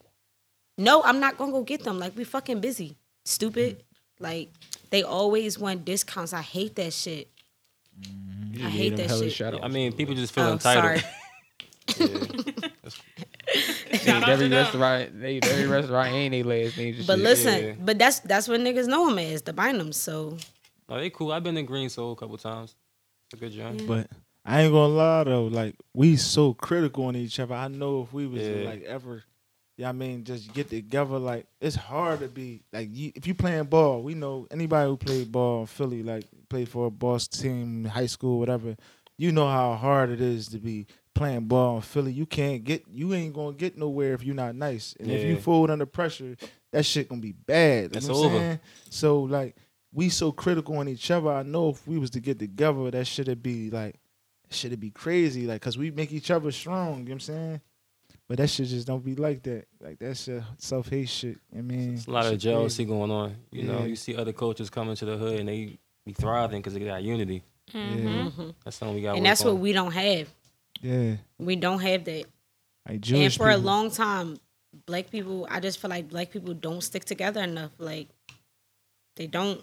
No, 0.78 1.02
I'm 1.02 1.20
not 1.20 1.36
gonna 1.36 1.52
go 1.52 1.62
get 1.62 1.82
them. 1.84 1.98
Like, 1.98 2.16
we 2.16 2.24
fucking 2.24 2.60
busy. 2.60 2.96
Stupid. 3.24 3.82
Like, 4.20 4.50
they 4.90 5.02
always 5.02 5.58
want 5.58 5.84
discounts. 5.84 6.32
I 6.32 6.40
hate 6.42 6.76
that 6.76 6.92
shit. 6.92 7.28
Mm-hmm. 8.00 8.58
You 8.60 8.66
I 8.66 8.70
hate 8.70 8.96
that 8.96 9.10
shit. 9.10 9.32
shout-outs. 9.32 9.62
I 9.64 9.68
mean, 9.68 9.92
people 9.92 10.14
just 10.14 10.32
feel 10.32 10.44
Oh, 10.44 10.52
entitled. 10.52 11.02
sorry. 11.90 12.08
Shout 13.94 14.22
out 14.22 14.28
every 14.28 14.48
restaurant, 14.50 15.20
they 15.20 15.40
every 15.42 15.66
restaurant 15.66 16.08
ain't 16.12 16.32
they 16.32 16.42
last 16.42 16.76
name. 16.76 16.96
But 17.06 17.16
shit. 17.16 17.24
listen, 17.24 17.64
yeah. 17.64 17.72
but 17.80 17.98
that's 17.98 18.20
that's 18.20 18.46
what 18.46 18.60
niggas 18.60 18.86
know 18.86 19.08
him 19.08 19.18
as 19.18 19.42
the 19.42 19.52
Bynums. 19.54 19.94
So 19.94 20.36
Oh, 20.88 20.98
they 20.98 21.10
cool. 21.10 21.32
I've 21.32 21.42
been 21.44 21.56
in 21.56 21.66
Green 21.66 21.88
Soul 21.88 22.12
a 22.12 22.16
couple 22.16 22.36
times. 22.38 22.74
It's 23.26 23.34
a 23.34 23.44
good 23.44 23.52
job. 23.52 23.80
But 23.86 24.08
I 24.44 24.62
ain't 24.62 24.72
gonna 24.72 24.92
lie 24.94 25.24
though, 25.24 25.44
like 25.44 25.76
we 25.94 26.16
so 26.16 26.52
critical 26.54 27.06
on 27.06 27.16
each 27.16 27.40
other. 27.40 27.54
I 27.54 27.68
know 27.68 28.02
if 28.02 28.12
we 28.12 28.26
was 28.26 28.42
Yeah. 28.46 28.68
like 28.68 28.82
ever, 28.82 29.22
yeah, 29.78 29.90
I 29.90 29.92
mean, 29.92 30.24
just 30.24 30.52
get 30.52 30.68
together. 30.68 31.18
Like 31.20 31.46
it's 31.60 31.76
hard 31.76 32.18
to 32.18 32.28
be 32.28 32.62
like 32.72 32.88
you, 32.92 33.12
if 33.14 33.28
you 33.28 33.34
playing 33.34 33.66
ball. 33.66 34.02
We 34.02 34.14
know 34.14 34.48
anybody 34.50 34.88
who 34.88 34.96
played 34.96 35.30
ball 35.30 35.60
in 35.60 35.66
Philly, 35.66 36.02
like 36.02 36.24
played 36.48 36.68
for 36.68 36.88
a 36.88 36.90
boss 36.90 37.28
team, 37.28 37.84
high 37.84 38.06
school, 38.06 38.40
whatever. 38.40 38.76
You 39.16 39.30
know 39.30 39.46
how 39.46 39.74
hard 39.74 40.10
it 40.10 40.20
is 40.20 40.48
to 40.48 40.58
be 40.58 40.88
playing 41.14 41.46
ball 41.46 41.76
in 41.76 41.82
Philly. 41.82 42.10
You 42.10 42.26
can't 42.26 42.64
get, 42.64 42.84
you 42.90 43.14
ain't 43.14 43.34
gonna 43.34 43.54
get 43.54 43.78
nowhere 43.78 44.14
if 44.14 44.24
you're 44.24 44.34
not 44.34 44.56
nice. 44.56 44.96
And 44.98 45.08
if 45.08 45.24
you 45.24 45.36
fold 45.36 45.70
under 45.70 45.86
pressure, 45.86 46.36
that 46.72 46.84
shit 46.84 47.08
gonna 47.08 47.20
be 47.20 47.32
bad. 47.32 47.84
You 47.84 47.88
That's 47.90 48.08
know 48.08 48.14
what 48.14 48.26
I'm 48.26 48.34
over. 48.34 48.38
saying? 48.38 48.60
So 48.90 49.20
like 49.22 49.56
we 49.92 50.08
so 50.08 50.32
critical 50.32 50.76
on 50.78 50.88
each 50.88 51.08
other. 51.12 51.30
I 51.30 51.44
know 51.44 51.68
if 51.68 51.86
we 51.86 51.98
was 51.98 52.10
to 52.10 52.20
get 52.20 52.40
together, 52.40 52.90
that 52.90 53.06
should 53.06 53.42
be 53.44 53.70
like 53.70 53.94
should 54.50 54.72
it 54.72 54.80
be 54.80 54.90
crazy? 54.90 55.46
Like, 55.46 55.60
cause 55.60 55.78
we 55.78 55.90
make 55.90 56.10
each 56.10 56.30
other 56.30 56.50
strong. 56.50 57.00
You 57.00 57.04
know 57.04 57.04
what 57.04 57.12
I'm 57.12 57.20
saying? 57.20 57.60
But 58.28 58.36
that 58.38 58.50
shit 58.50 58.68
just 58.68 58.86
don't 58.86 59.02
be 59.04 59.14
like 59.14 59.42
that. 59.44 59.66
Like 59.80 59.98
that 60.00 60.16
shit, 60.16 60.42
self 60.58 60.88
hate 60.88 61.08
shit. 61.08 61.38
I 61.56 61.62
mean, 61.62 61.94
It's 61.94 62.06
a 62.06 62.10
lot 62.10 62.26
of 62.26 62.32
shit 62.32 62.40
jealousy 62.40 62.84
crazy. 62.84 62.96
going 62.98 63.10
on. 63.10 63.36
You 63.50 63.62
know, 63.64 63.84
you 63.84 63.96
see 63.96 64.14
other 64.16 64.32
coaches 64.34 64.68
coming 64.68 64.94
to 64.96 65.04
the 65.06 65.16
hood 65.16 65.40
and 65.40 65.48
they 65.48 65.78
be 66.04 66.12
thriving 66.12 66.60
because 66.60 66.74
they 66.74 66.80
got 66.80 67.02
unity. 67.02 67.42
Mhm. 67.72 68.54
That's 68.64 68.76
something 68.76 68.94
we 68.96 69.02
got. 69.02 69.16
and 69.16 69.24
that's 69.26 69.44
what 69.44 69.56
we 69.58 69.72
don't 69.72 69.92
have. 69.92 70.28
Yeah, 70.82 71.16
We 71.38 71.56
don't 71.56 71.80
have 71.80 72.04
that. 72.04 72.24
like 72.88 73.00
Jewish 73.00 73.24
and 73.24 73.34
for 73.34 73.50
a 73.50 73.56
long 73.56 73.90
time, 73.90 74.36
black 74.86 75.10
people, 75.10 75.46
I 75.50 75.60
just 75.60 75.78
feel 75.80 75.90
like 75.90 76.08
black 76.08 76.30
people 76.30 76.54
don't 76.54 76.82
stick 76.82 77.04
together 77.04 77.42
enough. 77.42 77.72
Like 77.78 78.08
they 79.16 79.26
don't. 79.26 79.60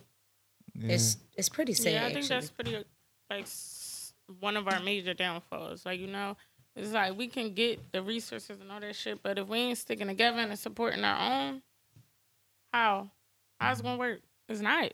Yeah. 0.73 0.93
It's 0.93 1.17
it's 1.37 1.49
pretty 1.49 1.73
sad. 1.73 1.93
Yeah, 1.93 2.01
I 2.05 2.13
think 2.13 2.17
actually. 2.25 2.35
that's 2.35 2.49
pretty 2.49 2.83
like 3.29 3.47
one 4.41 4.57
of 4.57 4.67
our 4.67 4.79
major 4.81 5.13
downfalls. 5.13 5.85
Like 5.85 5.99
you 5.99 6.07
know, 6.07 6.35
it's 6.75 6.91
like 6.91 7.17
we 7.17 7.27
can 7.27 7.53
get 7.53 7.91
the 7.91 8.01
resources 8.01 8.59
and 8.59 8.71
all 8.71 8.79
that 8.79 8.95
shit, 8.95 9.21
but 9.23 9.37
if 9.39 9.47
we 9.47 9.59
ain't 9.59 9.77
sticking 9.77 10.07
together 10.07 10.39
and 10.39 10.57
supporting 10.59 11.03
our 11.03 11.31
own, 11.31 11.61
how? 12.73 13.09
How's 13.59 13.79
it 13.79 13.83
gonna 13.83 13.97
work? 13.97 14.19
It's 14.49 14.61
not. 14.61 14.91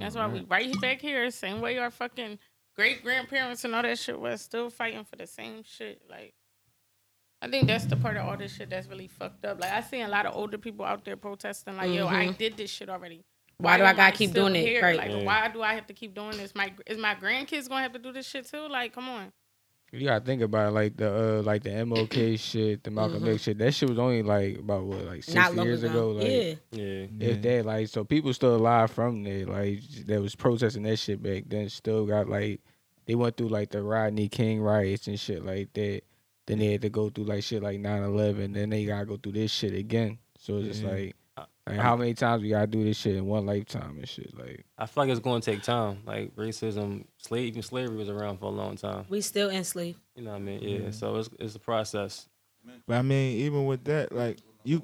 That's 0.00 0.16
why 0.16 0.26
we 0.28 0.40
right 0.40 0.80
back 0.80 1.00
here, 1.00 1.30
same 1.30 1.60
way 1.60 1.78
our 1.78 1.90
fucking 1.90 2.38
great 2.74 3.02
grandparents 3.04 3.64
and 3.64 3.74
all 3.74 3.82
that 3.82 3.98
shit 3.98 4.18
was 4.18 4.40
still 4.40 4.70
fighting 4.70 5.04
for 5.04 5.16
the 5.16 5.26
same 5.26 5.62
shit. 5.62 6.02
Like, 6.10 6.34
I 7.42 7.48
think 7.48 7.68
that's 7.68 7.84
the 7.84 7.96
part 7.96 8.16
of 8.16 8.26
all 8.26 8.36
this 8.36 8.54
shit 8.54 8.70
that's 8.70 8.88
really 8.88 9.06
fucked 9.06 9.44
up. 9.44 9.60
Like, 9.60 9.72
I 9.72 9.82
see 9.82 10.00
a 10.00 10.08
lot 10.08 10.24
of 10.26 10.34
older 10.34 10.56
people 10.58 10.84
out 10.84 11.04
there 11.04 11.16
protesting, 11.16 11.76
like, 11.76 11.92
yo, 11.92 12.06
I 12.08 12.26
Mhm. 12.28 12.38
did 12.38 12.56
this 12.56 12.70
shit 12.70 12.88
already. 12.88 13.22
Why 13.58 13.76
do 13.76 13.84
I 13.84 13.92
gotta 13.92 14.16
keep 14.16 14.30
still 14.30 14.48
doing 14.48 14.56
it? 14.56 14.66
here? 14.66 14.82
Right. 14.82 14.96
Like, 14.96 15.10
Yeah. 15.10 15.24
why 15.24 15.48
do 15.48 15.62
I 15.62 15.74
have 15.74 15.86
to 15.86 15.94
keep 15.94 16.14
doing 16.14 16.36
this? 16.38 16.54
My 16.54 16.72
is 16.86 16.98
my 16.98 17.14
grandkids 17.14 17.68
gonna 17.68 17.82
have 17.82 17.92
to 17.92 17.98
do 17.98 18.10
this 18.12 18.26
shit 18.26 18.46
too? 18.46 18.66
Like, 18.66 18.92
come 18.94 19.08
on. 19.08 19.32
You 19.94 20.06
gotta 20.06 20.24
think 20.24 20.42
about 20.42 20.68
it, 20.68 20.72
like 20.72 20.96
the 20.96 21.38
uh, 21.38 21.42
like 21.42 21.62
the 21.62 21.70
MLK 21.70 22.38
shit, 22.38 22.82
the 22.82 22.90
Malcolm 22.90 23.28
X 23.28 23.42
shit. 23.44 23.58
That 23.58 23.72
shit 23.72 23.88
was 23.88 23.98
only 23.98 24.22
like 24.22 24.58
about 24.58 24.84
what 24.84 25.04
like 25.04 25.22
six 25.22 25.34
Not 25.34 25.54
years 25.54 25.82
ago. 25.84 26.10
ago. 26.10 26.18
Like, 26.18 26.28
yeah. 26.28 26.54
Yeah. 26.72 27.06
If 27.20 27.42
that 27.42 27.64
like 27.64 27.88
so 27.88 28.04
people 28.04 28.32
still 28.34 28.56
alive 28.56 28.90
from 28.90 29.22
there, 29.22 29.46
like 29.46 29.80
that 30.06 30.20
was 30.20 30.34
protesting 30.34 30.82
that 30.82 30.96
shit 30.98 31.22
back 31.22 31.44
then. 31.46 31.68
Still 31.68 32.06
got 32.06 32.28
like 32.28 32.60
they 33.06 33.14
went 33.14 33.36
through 33.36 33.48
like 33.48 33.70
the 33.70 33.82
Rodney 33.82 34.28
King 34.28 34.60
riots 34.60 35.06
and 35.06 35.18
shit 35.18 35.44
like 35.44 35.72
that. 35.74 36.02
Then 36.46 36.58
they 36.58 36.72
had 36.72 36.82
to 36.82 36.90
go 36.90 37.08
through 37.08 37.24
like 37.24 37.42
shit 37.42 37.62
like 37.62 37.78
9-11. 37.78 38.52
Then 38.54 38.70
they 38.70 38.84
gotta 38.84 39.06
go 39.06 39.16
through 39.16 39.32
this 39.32 39.50
shit 39.52 39.74
again. 39.74 40.18
So 40.38 40.58
it's 40.58 40.78
just 40.78 40.84
like, 40.84 41.14
like 41.66 41.78
how 41.78 41.96
many 41.96 42.12
times 42.14 42.42
we 42.42 42.50
gotta 42.50 42.66
do 42.66 42.84
this 42.84 42.96
shit 42.98 43.16
in 43.16 43.24
one 43.26 43.46
lifetime 43.46 43.96
and 43.98 44.08
shit. 44.08 44.36
Like 44.38 44.64
I 44.76 44.86
feel 44.86 45.04
like 45.04 45.10
it's 45.10 45.20
going 45.20 45.40
to 45.40 45.50
take 45.50 45.62
time. 45.62 45.98
Like 46.06 46.34
racism, 46.36 47.04
slave, 47.18 47.48
even 47.48 47.62
slavery 47.62 47.96
was 47.96 48.08
around 48.10 48.38
for 48.38 48.46
a 48.46 48.50
long 48.50 48.76
time. 48.76 49.06
We 49.08 49.20
still 49.22 49.50
enslaved. 49.50 49.98
You 50.14 50.24
know 50.24 50.32
what 50.32 50.36
I 50.36 50.40
mean? 50.40 50.60
Yeah. 50.62 50.78
Mm-hmm. 50.78 50.90
So 50.90 51.16
it's 51.16 51.30
it's 51.38 51.54
a 51.54 51.58
process. 51.60 52.28
But 52.86 52.96
I 52.96 53.02
mean, 53.02 53.38
even 53.38 53.66
with 53.66 53.84
that, 53.84 54.12
like 54.12 54.38
you, 54.62 54.82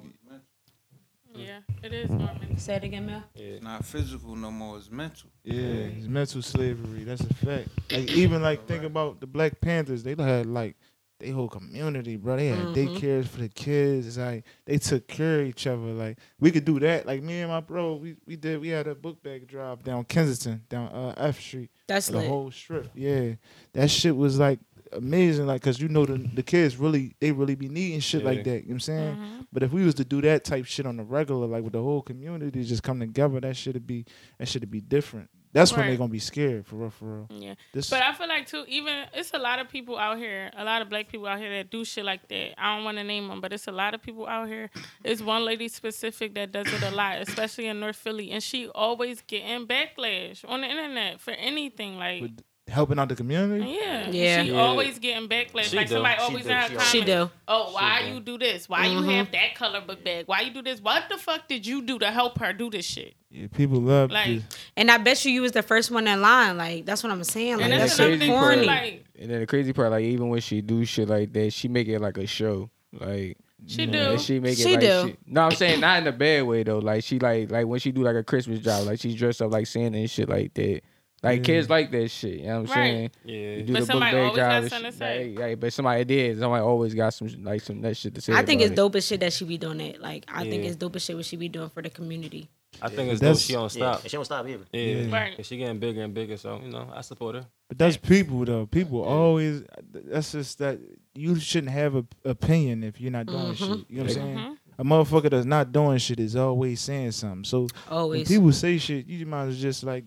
Yeah, 1.35 1.61
it 1.83 1.93
is. 1.95 2.11
Norman. 2.11 2.59
Say 2.59 2.75
it 2.75 2.85
again, 2.85 3.07
Mel. 3.07 3.23
Yeah. 3.35 3.45
It's 3.45 3.63
not 3.65 3.85
physical 3.85 4.37
no 4.37 4.51
more. 4.51 4.77
It's 4.77 4.91
mental. 4.91 5.31
yeah, 5.45 5.63
it's 5.63 6.07
mental 6.07 6.43
slavery. 6.43 7.05
That's 7.05 7.23
a 7.23 7.35
fact. 7.35 7.69
Like 7.91 8.11
even 8.11 8.43
like 8.43 8.67
think 8.67 8.85
about 8.85 9.21
the 9.21 9.27
Black 9.27 9.61
Panthers. 9.61 10.03
They 10.03 10.15
had 10.23 10.47
like 10.47 10.77
they 11.21 11.31
whole 11.31 11.49
community, 11.49 12.17
bro. 12.17 12.37
They 12.37 12.49
had 12.49 12.59
Mhm. 12.59 12.75
daycares 12.75 13.27
for 13.27 13.41
the 13.41 13.49
kids. 13.49 14.07
It's 14.07 14.19
like 14.19 14.45
they 14.65 14.79
took 14.79 15.07
care 15.07 15.41
of 15.43 15.47
each 15.47 15.67
other. 15.67 15.77
Like 15.93 16.19
we 16.41 16.51
could 16.51 16.65
do 16.65 16.81
that. 16.81 17.07
Like 17.07 17.23
me 17.23 17.41
and 17.41 17.51
my 17.51 17.61
bro, 17.61 17.95
we 17.97 18.17
we 18.27 18.37
did. 18.37 18.61
We 18.61 18.69
had 18.69 18.87
a 18.87 18.95
book 18.95 19.23
bag 19.23 19.47
drive 19.47 19.85
down 19.85 20.05
Kensington, 20.05 20.63
down 20.69 20.89
uh, 20.89 21.15
F 21.17 21.39
Street. 21.41 21.71
That's 21.87 22.09
the 22.09 22.19
lit. 22.19 22.29
whole 22.29 22.51
strip. 22.51 22.91
Yeah, 22.95 23.35
that 23.75 23.91
shit 23.91 24.17
was 24.17 24.39
like 24.39 24.59
amazing. 24.93 25.47
Like, 25.47 25.63
cause 25.63 25.81
you 25.81 25.89
know 25.89 26.05
the 26.07 26.19
the 26.35 26.43
kids 26.43 26.77
really 26.77 27.15
they 27.21 27.31
really 27.33 27.55
be 27.55 27.69
needing 27.69 28.01
shit 28.01 28.23
Yeah. 28.23 28.29
like 28.29 28.45
that. 28.45 28.51
You 28.51 28.55
know 28.55 28.63
what 28.67 28.73
I'm 28.75 28.81
saying? 28.81 29.17
Mhm. 29.17 29.47
But 29.53 29.63
if 29.63 29.73
we 29.73 29.85
was 29.85 29.95
to 29.97 30.05
do 30.05 30.21
that 30.23 30.45
type 30.45 30.65
shit 30.65 30.87
on 30.87 30.97
the 30.97 31.05
regular, 31.05 31.47
like 31.47 31.63
with 31.65 31.73
the 31.75 31.83
whole 31.83 32.03
community 32.03 32.65
just 32.65 32.83
come 32.83 33.01
together, 33.01 33.41
that 33.41 33.57
should 33.57 33.87
be 33.87 34.05
that 34.39 34.49
should 34.49 34.69
be 34.71 34.81
different. 34.81 35.29
That's 35.53 35.73
when 35.73 35.87
they're 35.87 35.97
gonna 35.97 36.13
be 36.13 36.21
scared 36.21 36.67
for 36.67 36.77
real, 36.77 36.91
for 36.91 37.05
real. 37.05 37.27
Yeah. 37.31 37.55
This, 37.73 37.91
But 37.91 38.03
I 38.03 38.13
feel 38.15 38.29
like 38.29 38.47
too, 38.47 38.65
even 38.69 39.07
it's 39.13 39.33
a 39.35 39.39
lot 39.39 39.59
of 39.59 39.69
people 39.69 39.99
out 39.99 40.19
here, 40.19 40.51
a 40.57 40.65
lot 40.65 40.81
of 40.81 40.89
black 40.89 41.09
people 41.09 41.27
out 41.27 41.39
here 41.39 41.51
that 41.57 41.71
do 41.71 41.85
shit 41.85 42.05
like 42.05 42.29
that. 42.29 42.55
I 42.57 42.77
don't 42.77 42.85
want 42.85 42.99
to 42.99 43.05
name 43.05 43.29
them, 43.29 43.41
but 43.41 43.53
it's 43.53 43.67
a 43.67 43.73
lot 43.73 43.95
of 43.95 44.03
people 44.03 44.27
out 44.27 44.49
here. 44.49 44.71
It's 45.03 45.21
one 45.21 45.45
lady 45.45 45.69
specific 45.69 46.35
that 46.35 46.53
does 46.53 46.73
it 46.73 46.83
a 46.83 46.91
lot, 46.93 47.19
especially 47.21 47.67
in 47.67 47.81
North 47.81 47.97
Philly, 47.97 48.31
and 48.31 48.43
she 48.43 48.69
always 48.69 49.23
getting 49.23 49.67
backlash 49.67 50.49
on 50.49 50.61
the 50.61 50.69
internet 50.69 51.21
for 51.21 51.33
anything. 51.33 51.97
Like, 51.97 52.23
with 52.23 52.41
helping 52.71 52.99
out 52.99 53.09
the 53.09 53.17
community. 53.17 53.79
yeah, 53.83 54.09
Yeah. 54.11 54.43
she 54.43 54.51
Yeah. 54.53 54.61
always 54.61 54.99
getting 54.99 55.29
backlash. 55.29 55.65
She 55.65 55.77
like 55.77 55.89
do. 55.89 55.95
somebody 55.95 56.15
She 56.17 56.23
always 56.23 56.45
do. 56.45 56.51
in 56.51 56.57
her 56.57 56.63
She 56.63 56.69
comments. 56.69 56.91
She 56.91 57.01
do. 57.03 57.31
Oh, 57.49 57.73
why 57.73 58.03
do. 58.03 58.15
you 58.15 58.21
do 58.21 58.39
this? 58.39 58.69
Why 58.69 58.87
Mhm. 58.87 58.93
you 58.93 59.03
have 59.17 59.31
that 59.33 59.55
color 59.55 59.81
book 59.81 60.03
bag? 60.05 60.25
Why 60.27 60.41
you 60.43 60.53
do 60.53 60.63
this? 60.63 60.81
What 60.81 61.05
the 61.11 61.19
fuck 61.19 61.49
did 61.49 61.67
you 61.67 61.83
do 61.83 61.99
to 61.99 62.11
help 62.11 62.39
her 62.39 62.53
do 62.53 62.71
this 62.71 62.87
shit? 62.87 63.15
Yeah, 63.31 63.47
people 63.55 63.81
love 63.81 64.11
Like, 64.11 64.27
this. 64.29 64.43
And 64.77 64.91
I 64.91 64.99
bet 64.99 65.25
you 65.25 65.33
you 65.33 65.43
was 65.43 65.53
the 65.53 65.63
first 65.63 65.91
one 65.91 66.07
in 66.09 66.21
line. 66.23 66.57
Like 66.57 66.87
that's 66.87 67.03
what 67.03 67.13
I'm 67.13 67.23
saying. 67.25 67.57
Like 67.57 67.65
and 67.65 67.73
that's 67.73 67.83
that's 67.83 67.97
that 67.97 67.97
so 67.99 68.07
another 68.07 68.19
crazy 68.19 68.31
thing. 68.31 68.67
part. 68.69 68.83
Like, 68.85 69.05
and 69.21 69.31
then 69.31 69.41
the 69.41 69.47
crazy 69.47 69.73
part, 69.73 69.91
like 69.91 70.05
even 70.05 70.29
when 70.31 70.41
she 70.41 70.61
do 70.63 70.85
shit 70.85 71.09
like 71.09 71.33
that, 71.35 71.53
she 71.53 71.69
make 71.69 71.89
it 71.89 71.99
like 72.01 72.19
a 72.19 72.27
show. 72.27 72.71
Like 72.93 73.37
She 73.67 73.83
you 73.83 73.87
do. 73.89 74.19
she 74.19 74.41
make 74.41 74.53
it 74.59 74.63
She 74.63 74.73
like 74.73 74.81
do. 74.81 75.09
She, 75.11 75.17
no, 75.27 75.43
I'm 75.43 75.51
saying 75.53 75.81
not 75.81 76.01
in 76.01 76.07
a 76.09 76.13
bad 76.13 76.43
way 76.45 76.63
though. 76.65 76.79
Like 76.79 77.05
she 77.05 77.19
like 77.21 77.51
like 77.53 77.67
when 77.67 77.79
she 77.79 77.93
do 77.93 78.03
like 78.03 78.17
a 78.17 78.25
Christmas 78.25 78.59
job, 78.61 78.87
like 78.87 78.99
she's 79.01 79.15
dressed 79.15 79.43
up 79.43 79.53
like 79.53 79.67
Santa 79.67 79.99
and 79.99 80.11
shit 80.11 80.29
like 80.29 80.55
that. 80.55 80.81
Like 81.23 81.39
Yeah. 81.41 81.45
kids 81.45 81.69
like 81.69 81.91
that 81.91 82.09
shit. 82.11 82.41
You 82.41 82.47
know 82.47 82.63
what 82.63 82.71
I'm 82.71 82.77
Right. 82.81 82.87
saying? 82.91 83.11
Yeah. 83.25 83.35
You 83.57 83.63
do 83.63 83.73
But 83.73 83.73
the 83.73 83.73
book 83.81 83.87
somebody 83.91 84.13
bag 84.17 84.21
always 84.25 84.37
got 84.37 84.51
job 84.53 84.63
and 84.63 84.71
something 84.71 84.91
to 84.93 84.97
say. 84.97 85.29
Like, 85.31 85.39
like, 85.39 85.61
but 85.61 85.73
somebody 85.75 86.05
did. 86.05 86.39
Somebody 86.39 86.63
always 86.63 86.95
got 86.95 87.11
some 87.15 87.29
like 87.45 87.61
some 87.61 87.81
that 87.83 87.97
shit 87.97 88.15
to 88.15 88.21
say. 88.23 88.33
I 88.33 88.43
think 88.45 88.63
it's 88.63 88.71
it. 88.73 88.75
dope 88.77 88.95
as 88.97 89.07
shit 89.07 89.21
that 89.21 89.33
she 89.35 89.45
be 89.45 89.59
doing 89.59 89.81
it. 89.81 90.01
Like 90.01 90.25
I 90.29 90.45
think 90.45 90.65
it's 90.65 90.77
dope 90.77 90.97
as 90.97 91.05
shit 91.05 91.17
what 91.17 91.27
she 91.27 91.37
be 91.37 91.49
doing 91.49 91.69
for 91.69 91.83
the 91.83 91.91
community. 91.91 92.49
I 92.81 92.89
think 92.89 93.11
it's 93.11 93.21
dope. 93.21 93.27
That's- 93.27 93.41
She 93.43 93.53
don't 93.53 93.63
Yeah, 93.65 93.69
stop. 93.97 94.03
she 94.09 94.17
don't 94.17 94.25
stop 94.25 94.49
either. 94.49 94.65
Yeah. 94.73 94.83
Yeah. 94.83 95.15
Right. 95.15 95.45
She 95.45 95.59
getting 95.59 95.79
bigger 95.79 96.03
and 96.03 96.15
bigger. 96.15 96.39
So 96.39 96.59
you 96.65 96.71
know, 96.71 96.89
I 96.95 97.03
support 97.03 97.35
her. 97.35 97.47
But 97.69 97.77
that's 97.79 97.99
people 97.99 98.43
though. 98.47 98.65
People 98.67 99.03
always. 99.03 99.63
That's 99.93 100.33
just 100.33 100.59
that 100.61 100.79
you 101.15 101.39
shouldn't 101.39 101.73
have 101.73 101.97
a 101.97 102.05
opinion 102.25 102.83
if 102.83 102.99
you're 102.99 103.11
not 103.11 103.27
doing 103.27 103.53
Mhm. 103.53 103.57
shit. 103.57 103.69
You 103.69 103.75
know 103.75 103.85
what 103.89 104.01
I'm 104.01 104.09
saying? 104.09 104.37
Mhm. 104.39 104.57
A 104.79 104.85
motherfucker 104.85 105.29
that's 105.29 105.45
not 105.45 105.71
doing 105.73 105.99
shit 105.99 106.19
is 106.19 106.35
always 106.35 106.81
saying 106.81 107.11
something. 107.13 107.45
So 107.45 107.61
when 107.63 107.69
Always. 107.91 108.29
people 108.29 108.51
say 108.53 108.79
shit, 108.79 109.07
you 109.07 109.27
might 109.27 109.49
as 109.49 109.61
just 109.61 109.85
like. 109.85 110.05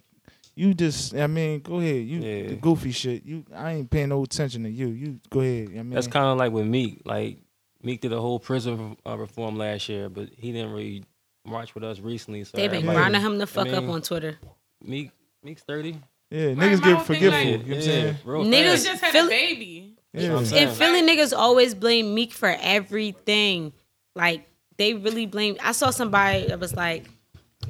You 0.56 0.74
just, 0.74 1.16
I 1.16 1.26
mean, 1.28 1.62
go 1.62 1.80
ahead. 1.80 2.06
You 2.06 2.20
Yeah. 2.20 2.48
the 2.50 2.56
goofy 2.56 2.92
shit. 2.92 3.26
You, 3.26 3.44
I 3.56 3.74
ain't 3.74 3.90
paying 3.90 4.10
no 4.10 4.22
attention 4.24 4.64
to 4.64 4.70
you. 4.70 4.88
You 4.88 5.20
go 5.30 5.40
ahead. 5.42 5.70
I 5.70 5.72
mean, 5.82 5.90
That's 5.92 6.08
kind 6.08 6.28
of 6.28 6.38
like 6.38 6.52
with 6.52 6.66
Meek. 6.68 7.02
Like 7.06 7.40
Meek 7.82 8.02
did 8.02 8.14
a 8.14 8.22
whole 8.22 8.40
prison 8.40 8.96
uh, 9.06 9.18
reform 9.18 9.58
last 9.58 9.90
year, 9.90 10.10
but 10.10 10.30
he 10.38 10.52
didn't 10.52 10.72
really 10.72 11.04
march 11.46 11.74
with 11.74 11.84
us 11.84 12.00
recently. 12.00 12.44
So 12.44 12.52
They've 12.58 12.70
been 12.70 12.86
Yeah. 12.86 12.94
grinding 12.94 13.22
him 13.22 13.38
the 13.40 13.48
fuck 13.48 13.66
mean, 13.66 13.76
up 13.76 13.90
on 13.90 14.02
Twitter. 14.04 14.38
Meek, 14.84 15.12
Meek's 15.44 15.64
thirty. 15.64 15.98
yeah, 16.30 16.46
Right, 16.48 16.58
niggas 16.58 16.84
get 16.84 17.06
forgetful. 17.06 17.30
like- 17.32 17.46
you 17.48 17.58
know 17.58 17.58
what 17.64 17.76
I'm 17.76 17.82
saying? 17.82 18.16
real 18.24 18.44
Niggas- 18.46 18.86
just 18.86 19.02
had 19.02 19.12
Philly- 19.12 19.28
a 19.36 19.38
baby. 19.56 19.96
Yeah. 20.14 20.30
what 20.34 20.40
I'm 20.40 20.46
saying. 20.46 20.68
And 20.68 20.78
Philly 20.78 21.02
niggas 21.02 21.36
always 21.36 21.74
blame 21.74 22.14
Meek 22.14 22.32
for 22.32 22.56
everything. 22.62 23.74
Like 24.16 24.48
they 24.78 24.94
really 24.94 25.26
blame. 25.26 25.58
I 25.64 25.72
saw 25.72 25.90
somebody 25.90 26.46
that 26.48 26.60
was 26.60 26.76
like, 26.76 27.06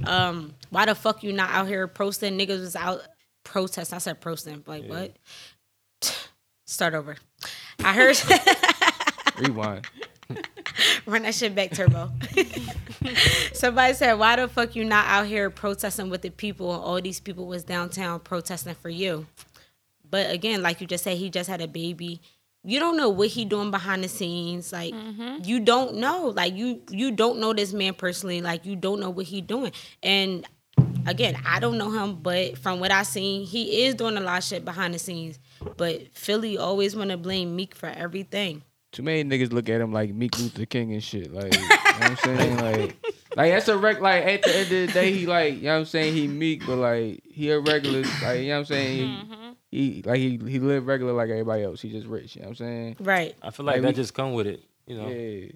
um, 0.06 0.54
"Why 0.74 0.86
the 0.86 0.96
fuck 0.96 1.24
you 1.24 1.32
not 1.32 1.52
out 1.52 1.68
here 1.68 1.88
protesting?" 1.88 2.38
Niggas 2.38 2.60
was 2.60 2.76
out 2.76 3.02
protesting. 3.44 3.96
I 3.96 4.00
said 4.00 4.20
protesting. 4.22 4.64
Like 4.66 4.86
what? 4.86 5.16
Start 6.66 6.94
over. 6.94 7.18
I 7.84 7.94
heard. 7.94 8.22
Rewind. 9.40 9.86
Run 11.06 11.24
that 11.24 11.36
shit 11.36 11.54
back, 11.54 11.72
Turbo. 11.72 12.12
Somebody 13.54 13.94
said, 13.94 14.14
"Why 14.14 14.36
the 14.36 14.48
fuck 14.48 14.76
you 14.76 14.84
not 14.84 15.06
out 15.08 15.28
here 15.28 15.50
protesting 15.50 16.10
with 16.10 16.22
the 16.22 16.30
people? 16.30 16.70
All 16.70 17.00
these 17.02 17.20
people 17.20 17.46
was 17.46 17.64
downtown 17.64 18.20
protesting 18.20 18.76
for 18.76 18.90
you." 18.90 19.28
But 20.10 20.32
again, 20.32 20.62
like 20.62 20.82
you 20.82 20.88
just 20.88 21.04
said, 21.04 21.18
he 21.18 21.30
just 21.30 21.50
had 21.50 21.62
a 21.62 21.68
baby. 21.68 22.22
You 22.64 22.80
don't 22.80 22.96
know 22.96 23.10
what 23.10 23.28
he 23.30 23.46
doing 23.46 23.72
behind 23.72 24.04
the 24.04 24.08
scenes. 24.08 24.72
Like 24.72 24.94
mm-hmm. 24.94 25.44
you 25.44 25.60
don't 25.60 25.96
know. 25.96 26.28
Like 26.36 26.56
you 26.56 26.82
you 26.90 27.12
don't 27.12 27.40
know 27.40 27.54
this 27.54 27.74
man 27.74 27.94
personally. 27.94 28.42
Like 28.42 28.66
you 28.66 28.76
don't 28.76 29.00
know 29.00 29.10
what 29.10 29.26
he 29.26 29.42
doing. 29.42 29.74
And 30.02 30.48
again, 31.08 31.42
I 31.46 31.60
don't 31.60 31.78
know 31.78 31.92
him, 31.92 32.16
but 32.16 32.58
from 32.58 32.80
what 32.80 32.92
I 32.92 33.04
seen, 33.04 33.46
he 33.46 33.86
is 33.86 33.96
doing 33.96 34.18
a 34.18 34.22
lot 34.22 34.38
of 34.40 34.44
shit 34.44 34.64
behind 34.66 34.94
the 34.94 35.00
scenes. 35.00 35.40
But 35.78 36.14
Philly 36.16 36.58
always 36.58 36.96
want 36.96 37.12
to 37.12 37.18
blame 37.18 37.56
Meek 37.56 37.76
for 37.76 37.88
everything. 37.88 38.64
Too 38.92 39.02
many 39.04 39.24
niggas 39.24 39.52
look 39.52 39.70
at 39.70 39.82
him 39.82 39.92
like 39.92 40.14
Meek 40.14 40.38
Luther 40.38 40.66
King 40.66 40.94
and 40.94 41.04
shit. 41.04 41.34
Like, 41.34 41.54
you 41.54 41.60
know 41.62 41.68
what 41.68 42.02
I'm 42.04 42.16
saying? 42.18 42.58
Like, 42.58 43.06
like 43.36 43.52
that's 43.52 43.68
a 43.68 43.78
rec. 43.78 44.00
Like 44.02 44.24
at 44.24 44.44
the 44.44 44.56
end 44.56 44.64
of 44.66 44.70
the 44.70 44.88
day, 44.94 45.12
he 45.12 45.26
like, 45.26 45.56
you 45.56 45.62
know 45.64 45.74
what 45.74 45.80
I'm 45.80 45.86
saying? 45.86 46.14
He 46.14 46.28
meek, 46.28 46.66
but 46.68 46.76
like 46.76 47.24
he 47.26 47.50
a 47.50 47.60
regular. 47.60 48.04
Like, 48.22 48.42
you 48.42 48.48
know 48.50 48.54
what 48.54 48.60
I'm 48.60 48.66
saying? 48.66 49.18
He, 49.72 49.96
he 49.96 50.02
like 50.04 50.20
he 50.20 50.38
he 50.48 50.60
live 50.60 50.86
regular 50.86 51.14
like 51.14 51.30
everybody 51.32 51.64
else. 51.64 51.82
He 51.82 51.90
just 51.90 52.06
rich. 52.06 52.36
You 52.36 52.44
know 52.44 52.50
what 52.50 52.60
I'm 52.62 52.66
saying? 52.68 52.96
Right. 53.00 53.36
I 53.42 53.50
feel 53.50 53.66
like 53.66 53.78
Like, 53.78 53.82
that 53.82 53.88
we- 53.90 53.94
just 53.96 54.14
come 54.14 54.34
with 54.34 54.46
it. 54.46 54.64
You 54.86 54.98
know. 54.98 55.08
Yeah. 55.08 55.48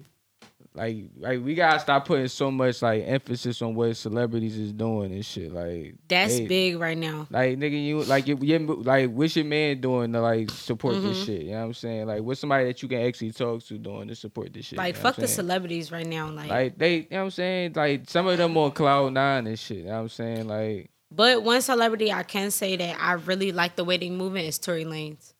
Like, 0.78 0.96
like 1.18 1.44
we 1.44 1.54
gotta 1.54 1.80
stop 1.80 2.06
putting 2.06 2.28
so 2.28 2.50
much 2.50 2.80
like 2.80 3.02
emphasis 3.06 3.60
on 3.60 3.74
what 3.74 3.94
celebrities 3.96 4.56
is 4.56 4.72
doing 4.72 5.12
and 5.12 5.26
shit. 5.26 5.52
Like 5.52 5.96
That's 6.08 6.36
they- 6.38 6.46
big 6.46 6.78
right 6.78 6.96
now. 6.96 7.26
Like 7.30 7.58
nigga, 7.58 7.84
you 7.84 8.02
like 8.04 8.26
your 8.28 8.36
like 8.38 9.10
what's 9.10 9.36
your 9.36 9.44
man 9.44 9.80
doing 9.80 10.12
to 10.12 10.20
like 10.20 10.50
support 10.50 10.94
Mm-hmm. 10.94 11.08
this 11.08 11.24
shit? 11.24 11.42
You 11.42 11.50
know 11.52 11.58
what 11.60 11.64
I'm 11.66 11.74
saying? 11.74 12.06
Like 12.06 12.22
what's 12.22 12.40
somebody 12.40 12.64
that 12.66 12.80
you 12.82 12.88
can 12.88 13.02
actually 13.02 13.32
talk 13.32 13.62
to 13.64 13.76
doing 13.78 14.08
to 14.08 14.14
support 14.14 14.52
this 14.54 14.66
shit? 14.66 14.78
Like 14.78 14.94
you 14.96 15.02
know 15.02 15.08
fuck 15.08 15.16
the 15.16 15.28
celebrities 15.28 15.90
right 15.92 16.06
now. 16.06 16.30
Like, 16.30 16.48
Like 16.48 16.78
they, 16.78 16.94
you 16.96 17.06
know 17.10 17.18
what 17.18 17.24
I'm 17.24 17.30
saying? 17.32 17.72
Like 17.74 18.08
some 18.08 18.26
of 18.26 18.38
them 18.38 18.56
on 18.56 18.70
cloud 18.70 19.12
nine 19.12 19.46
and 19.46 19.58
shit. 19.58 19.78
You 19.78 19.84
know 19.84 19.90
what 19.92 19.98
I'm 19.98 20.08
saying? 20.08 20.48
Like 20.48 20.90
but 21.10 21.42
one 21.42 21.60
celebrity 21.62 22.12
I 22.12 22.22
can 22.22 22.50
say 22.50 22.76
that 22.76 22.96
I 23.00 23.12
really 23.14 23.50
like 23.50 23.76
the 23.76 23.84
way 23.84 23.96
they 23.96 24.10
moving 24.10 24.44
is 24.44 24.58
Tory 24.58 24.84
Lanez. 24.84 25.32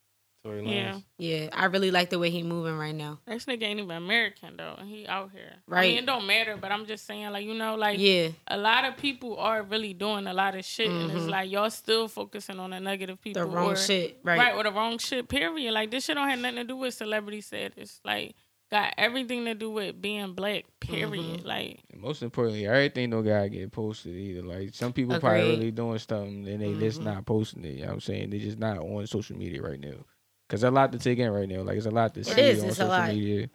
Tory 0.45 0.65
Yeah. 0.65 0.93
Lanez. 0.95 1.05
Yeah, 1.19 1.49
I 1.53 1.65
really 1.67 1.91
like 1.91 2.11
the 2.11 2.19
way 2.19 2.31
he 2.31 2.43
moving 2.43 2.77
right 2.79 2.95
now. 2.95 3.19
This 3.27 3.45
nigga 3.47 3.65
ain't 3.65 3.81
even 3.81 3.97
American 3.97 4.57
though. 4.57 4.77
and 4.79 4.89
He 4.89 5.07
out 5.07 5.33
here. 5.33 5.53
Right. 5.67 5.79
I 5.79 5.81
Right. 5.81 5.89
mean, 5.91 5.99
it 5.99 6.07
don't 6.07 6.27
matter, 6.27 6.57
but 6.57 6.71
I'm 6.71 6.87
just 6.87 7.07
saying, 7.07 7.31
like, 7.33 7.45
you 7.45 7.55
know, 7.55 7.75
like 7.75 7.99
Yeah, 7.99 8.29
a 8.47 8.57
lot 8.57 8.85
of 8.85 8.97
people 8.97 9.37
are 9.39 9.63
really 9.63 9.95
doing 9.95 10.27
a 10.27 10.33
lot 10.33 10.55
of 10.55 10.65
shit, 10.65 10.89
and 10.91 11.11
it's 11.11 11.27
like 11.27 11.51
y'all 11.51 11.71
still 11.71 12.07
focusing 12.09 12.59
on 12.61 12.71
the 12.71 12.81
negative 12.81 13.21
people, 13.21 13.43
Mm-hmm. 13.43 13.51
the 13.51 13.57
wrong 13.57 13.73
or, 13.73 13.77
shit. 13.77 14.19
Right. 14.23 14.39
right, 14.39 14.55
or 14.55 14.63
the 14.63 14.73
wrong 14.73 14.99
shit. 14.99 15.29
Period. 15.29 15.73
Like 15.73 15.91
this 15.91 16.05
shit 16.05 16.15
don't 16.17 16.29
have 16.29 16.39
nothing 16.39 16.57
to 16.57 16.65
do 16.65 16.77
with 16.77 16.95
celebrity 16.95 17.41
status. 17.41 18.01
Like 18.05 18.35
got 18.71 18.93
everything 18.99 19.47
to 19.47 19.55
do 19.55 19.71
with 19.71 20.01
being 20.01 20.35
black. 20.35 20.67
Period. 20.79 21.11
Mm-hmm. 21.41 21.47
Like 21.47 21.81
and 21.91 22.01
most 22.01 22.23
importantly, 22.23 22.67
everything 22.67 23.11
don't 23.11 23.25
gotta 23.25 23.49
get 23.49 23.73
posted 23.73 24.15
either. 24.15 24.43
Like 24.43 24.73
some 24.75 24.93
people 24.93 25.19
probably 25.19 25.41
really 25.51 25.71
doing 25.73 25.99
something 25.99 26.47
and 26.47 26.63
they 26.63 26.67
Mm-hmm. 26.69 26.81
just 26.81 27.01
not 27.03 27.27
posting 27.27 27.65
it. 27.65 27.75
You 27.75 27.81
know 27.81 27.87
what 27.89 27.93
I'm 27.95 28.01
saying? 28.03 28.31
They 28.31 28.39
just 28.39 28.59
not 28.59 28.79
on 28.79 29.07
social 29.09 29.37
media 29.37 29.63
right 29.63 29.81
now. 29.81 30.05
Cause 30.49 30.63
a 30.63 30.71
lot 30.71 30.93
to 30.93 30.99
take 30.99 31.19
in 31.19 31.31
right 31.31 31.49
now. 31.49 31.61
Like 31.63 31.77
it's 31.77 31.87
a 31.87 31.91
lot 31.91 32.15
to 32.15 32.25
see 32.25 32.41
is, 32.41 32.63
on 32.63 32.69
it's 32.71 32.79
a 32.79 32.81
social 32.83 32.89
lot. 32.89 33.09
media. 33.13 33.51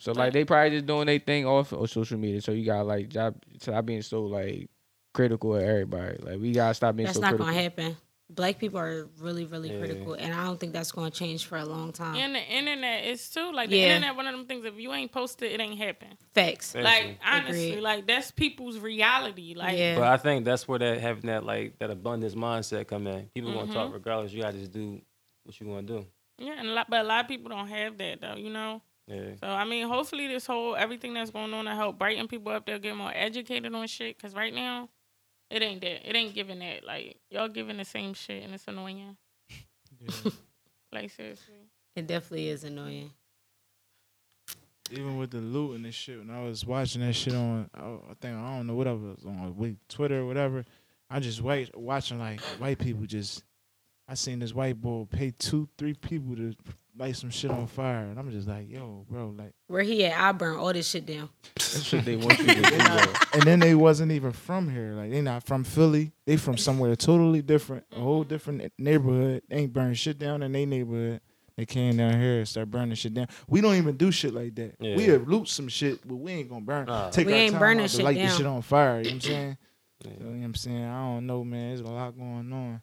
So 0.00 0.12
like 0.12 0.32
they 0.32 0.44
probably 0.44 0.70
just 0.70 0.86
doing 0.86 1.06
their 1.06 1.18
thing 1.18 1.46
off 1.46 1.72
of 1.72 1.88
social 1.90 2.18
media. 2.18 2.40
So 2.40 2.52
you 2.52 2.64
got 2.66 2.86
like 2.86 3.08
job 3.08 3.36
stop 3.60 3.84
being 3.86 4.02
so 4.02 4.24
like 4.24 4.68
critical 5.14 5.54
of 5.56 5.62
everybody. 5.62 6.18
Like 6.20 6.40
we 6.40 6.52
gotta 6.52 6.74
stop 6.74 6.96
being 6.96 7.06
That's 7.06 7.16
so 7.16 7.20
not 7.20 7.28
critical. 7.30 7.46
gonna 7.46 7.60
happen. 7.62 7.96
Black 8.30 8.58
people 8.58 8.78
are 8.78 9.08
really, 9.20 9.46
really 9.46 9.70
Yeah. 9.70 9.78
critical, 9.78 10.12
and 10.12 10.34
I 10.34 10.44
don't 10.44 10.60
think 10.60 10.72
that's 10.74 10.92
gonna 10.92 11.10
change 11.10 11.46
for 11.46 11.56
a 11.56 11.64
long 11.64 11.92
time. 11.92 12.16
and 12.16 12.34
the 12.34 12.40
internet 12.42 13.06
is 13.06 13.30
too. 13.30 13.50
Like 13.52 13.70
the 13.70 13.76
Yeah. 13.78 13.94
internet, 13.96 14.16
one 14.16 14.26
of 14.26 14.32
them 14.36 14.44
things. 14.46 14.64
If 14.66 14.78
you 14.78 14.92
ain't 14.92 15.10
posted, 15.12 15.50
it 15.52 15.60
ain't 15.60 15.78
happen. 15.78 16.08
Facts. 16.34 16.72
Facts. 16.72 16.84
Like 16.84 17.18
honestly, 17.24 17.70
Agreed. 17.70 17.80
like 17.82 18.06
that's 18.06 18.30
people's 18.32 18.78
reality. 18.78 19.54
Like 19.56 19.78
Yeah. 19.78 19.94
But 19.94 20.08
I 20.08 20.16
think 20.18 20.44
that's 20.44 20.68
where 20.68 20.78
that 20.80 21.00
having 21.00 21.26
that 21.26 21.44
like 21.44 21.78
that 21.78 21.90
abundance 21.90 22.34
mindset 22.34 22.86
come 22.86 23.06
in. 23.06 23.30
People 23.34 23.50
Mm-hmm. 23.52 23.60
gonna 23.60 23.72
talk 23.72 23.94
regardless. 23.94 24.32
You 24.32 24.42
gotta 24.42 24.58
just 24.58 24.72
do 24.72 25.00
what 25.48 25.58
you 25.60 25.66
gonna 25.66 25.82
do. 25.82 26.06
yeah, 26.38 26.54
and 26.58 26.68
a 26.68 26.72
lot, 26.72 26.90
but 26.90 27.00
a 27.00 27.08
lot 27.08 27.24
of 27.24 27.28
people 27.28 27.48
don't 27.50 27.68
have 27.68 27.98
that 27.98 28.20
though. 28.20 28.36
You 28.36 28.50
know. 28.50 28.82
Yeah. 29.06 29.34
So 29.40 29.48
I 29.48 29.64
mean, 29.64 29.88
hopefully 29.88 30.28
this 30.28 30.46
whole 30.46 30.76
everything 30.76 31.14
that's 31.14 31.30
going 31.30 31.52
on 31.54 31.64
to 31.64 31.74
help 31.74 31.98
brighten 31.98 32.28
people 32.28 32.52
up, 32.52 32.66
they'll 32.66 32.78
get 32.78 32.94
more 32.94 33.12
educated 33.14 33.74
on 33.74 33.86
shit. 33.86 34.20
Cause 34.20 34.34
right 34.34 34.52
now, 34.54 34.90
it 35.50 35.62
ain't 35.62 35.80
that. 35.80 36.08
It 36.08 36.14
ain't 36.14 36.34
giving 36.34 36.58
that. 36.58 36.84
Like 36.84 37.16
y'all 37.30 37.48
giving 37.48 37.78
the 37.78 37.84
same 37.86 38.12
shit, 38.14 38.44
and 38.44 38.52
it's 38.54 38.68
annoying. 38.68 39.16
Yeah. 40.00 40.30
like 40.92 41.10
seriously. 41.10 41.54
It 41.96 42.06
definitely 42.06 42.48
is 42.50 42.62
annoying. 42.64 43.10
even 44.90 45.16
with 45.18 45.30
the 45.30 45.38
loot 45.38 45.76
and 45.76 45.84
this 45.84 45.94
shit, 45.94 46.18
when 46.18 46.30
I 46.30 46.44
was 46.44 46.64
watching 46.64 47.00
that 47.00 47.14
shit 47.14 47.34
on, 47.34 47.68
I 47.74 47.80
I 47.80 48.14
think 48.20 48.36
I 48.36 48.56
don't 48.56 48.66
know 48.66 48.74
whatever 48.74 49.10
it 49.10 49.16
was 49.16 49.24
on 49.26 49.56
wait, 49.56 49.76
Twitter 49.88 50.20
or 50.20 50.26
whatever. 50.26 50.64
I 51.10 51.18
just 51.20 51.40
wait 51.40 51.74
watching 51.76 52.18
like 52.18 52.40
white 52.60 52.78
people 52.78 53.06
just. 53.06 53.42
I 54.08 54.14
seen 54.14 54.38
this 54.38 54.54
white 54.54 54.80
boy 54.80 55.06
pay 55.10 55.32
two, 55.38 55.68
three 55.76 55.92
people 55.92 56.34
to 56.36 56.54
light 56.98 57.16
some 57.16 57.30
shit 57.30 57.50
on 57.50 57.66
fire, 57.66 58.06
and 58.06 58.18
I'm 58.18 58.30
just 58.30 58.48
like, 58.48 58.70
yo, 58.70 59.04
bro, 59.08 59.34
like. 59.36 59.52
Where 59.66 59.82
he 59.82 60.04
at? 60.06 60.18
I 60.18 60.32
burn 60.32 60.56
all 60.56 60.72
this 60.72 60.88
shit 60.88 61.04
down. 61.04 61.28
That's 61.54 61.82
shit 61.82 62.04
they 62.04 62.16
want 62.16 62.38
you 62.38 62.46
to 62.46 62.54
do. 62.54 62.62
though. 62.78 63.12
and 63.34 63.42
then 63.42 63.60
they 63.60 63.74
wasn't 63.74 64.12
even 64.12 64.32
from 64.32 64.70
here. 64.70 64.94
Like 64.94 65.10
they 65.10 65.20
not 65.20 65.44
from 65.44 65.62
Philly. 65.62 66.12
They 66.24 66.38
from 66.38 66.56
somewhere 66.56 66.96
totally 66.96 67.42
different, 67.42 67.84
a 67.92 68.00
whole 68.00 68.22
mm-hmm. 68.22 68.28
different 68.30 68.72
neighborhood. 68.78 69.42
They 69.48 69.56
ain't 69.56 69.72
burn 69.72 69.94
shit 69.94 70.18
down 70.18 70.42
in 70.42 70.52
their 70.52 70.66
neighborhood. 70.66 71.20
They 71.58 71.66
came 71.66 71.96
down 71.96 72.18
here 72.20 72.38
and 72.38 72.48
start 72.48 72.70
burning 72.70 72.94
shit 72.94 73.14
down. 73.14 73.26
We 73.48 73.60
don't 73.60 73.74
even 73.74 73.96
do 73.96 74.12
shit 74.12 74.32
like 74.32 74.54
that. 74.54 74.76
Yeah. 74.78 74.96
We 74.96 75.04
have 75.04 75.26
loot 75.26 75.48
some 75.48 75.68
shit, 75.68 76.06
but 76.06 76.14
we 76.14 76.32
ain't 76.32 76.48
gonna 76.48 76.60
burn. 76.60 76.86
Nah. 76.86 77.10
Take 77.10 77.26
We 77.26 77.32
our 77.32 77.38
ain't 77.38 77.52
time 77.52 77.60
burning 77.60 77.84
out 77.84 77.90
to 77.90 77.96
shit 77.96 78.04
light 78.04 78.16
this 78.16 78.30
down. 78.30 78.38
shit 78.38 78.46
on 78.46 78.62
fire. 78.62 79.00
You 79.00 79.04
know 79.04 79.10
what 79.10 79.14
I'm 79.14 79.20
saying? 79.20 79.48
Yeah. 79.48 79.54
So, 80.00 80.10
you 80.10 80.24
know 80.24 80.38
what 80.38 80.44
I'm 80.44 80.54
saying? 80.54 80.84
I 80.84 81.00
don't 81.02 81.26
know, 81.26 81.44
man. 81.44 81.68
There's 81.68 81.80
a 81.80 81.84
lot 81.92 82.16
going 82.16 82.52
on. 82.52 82.80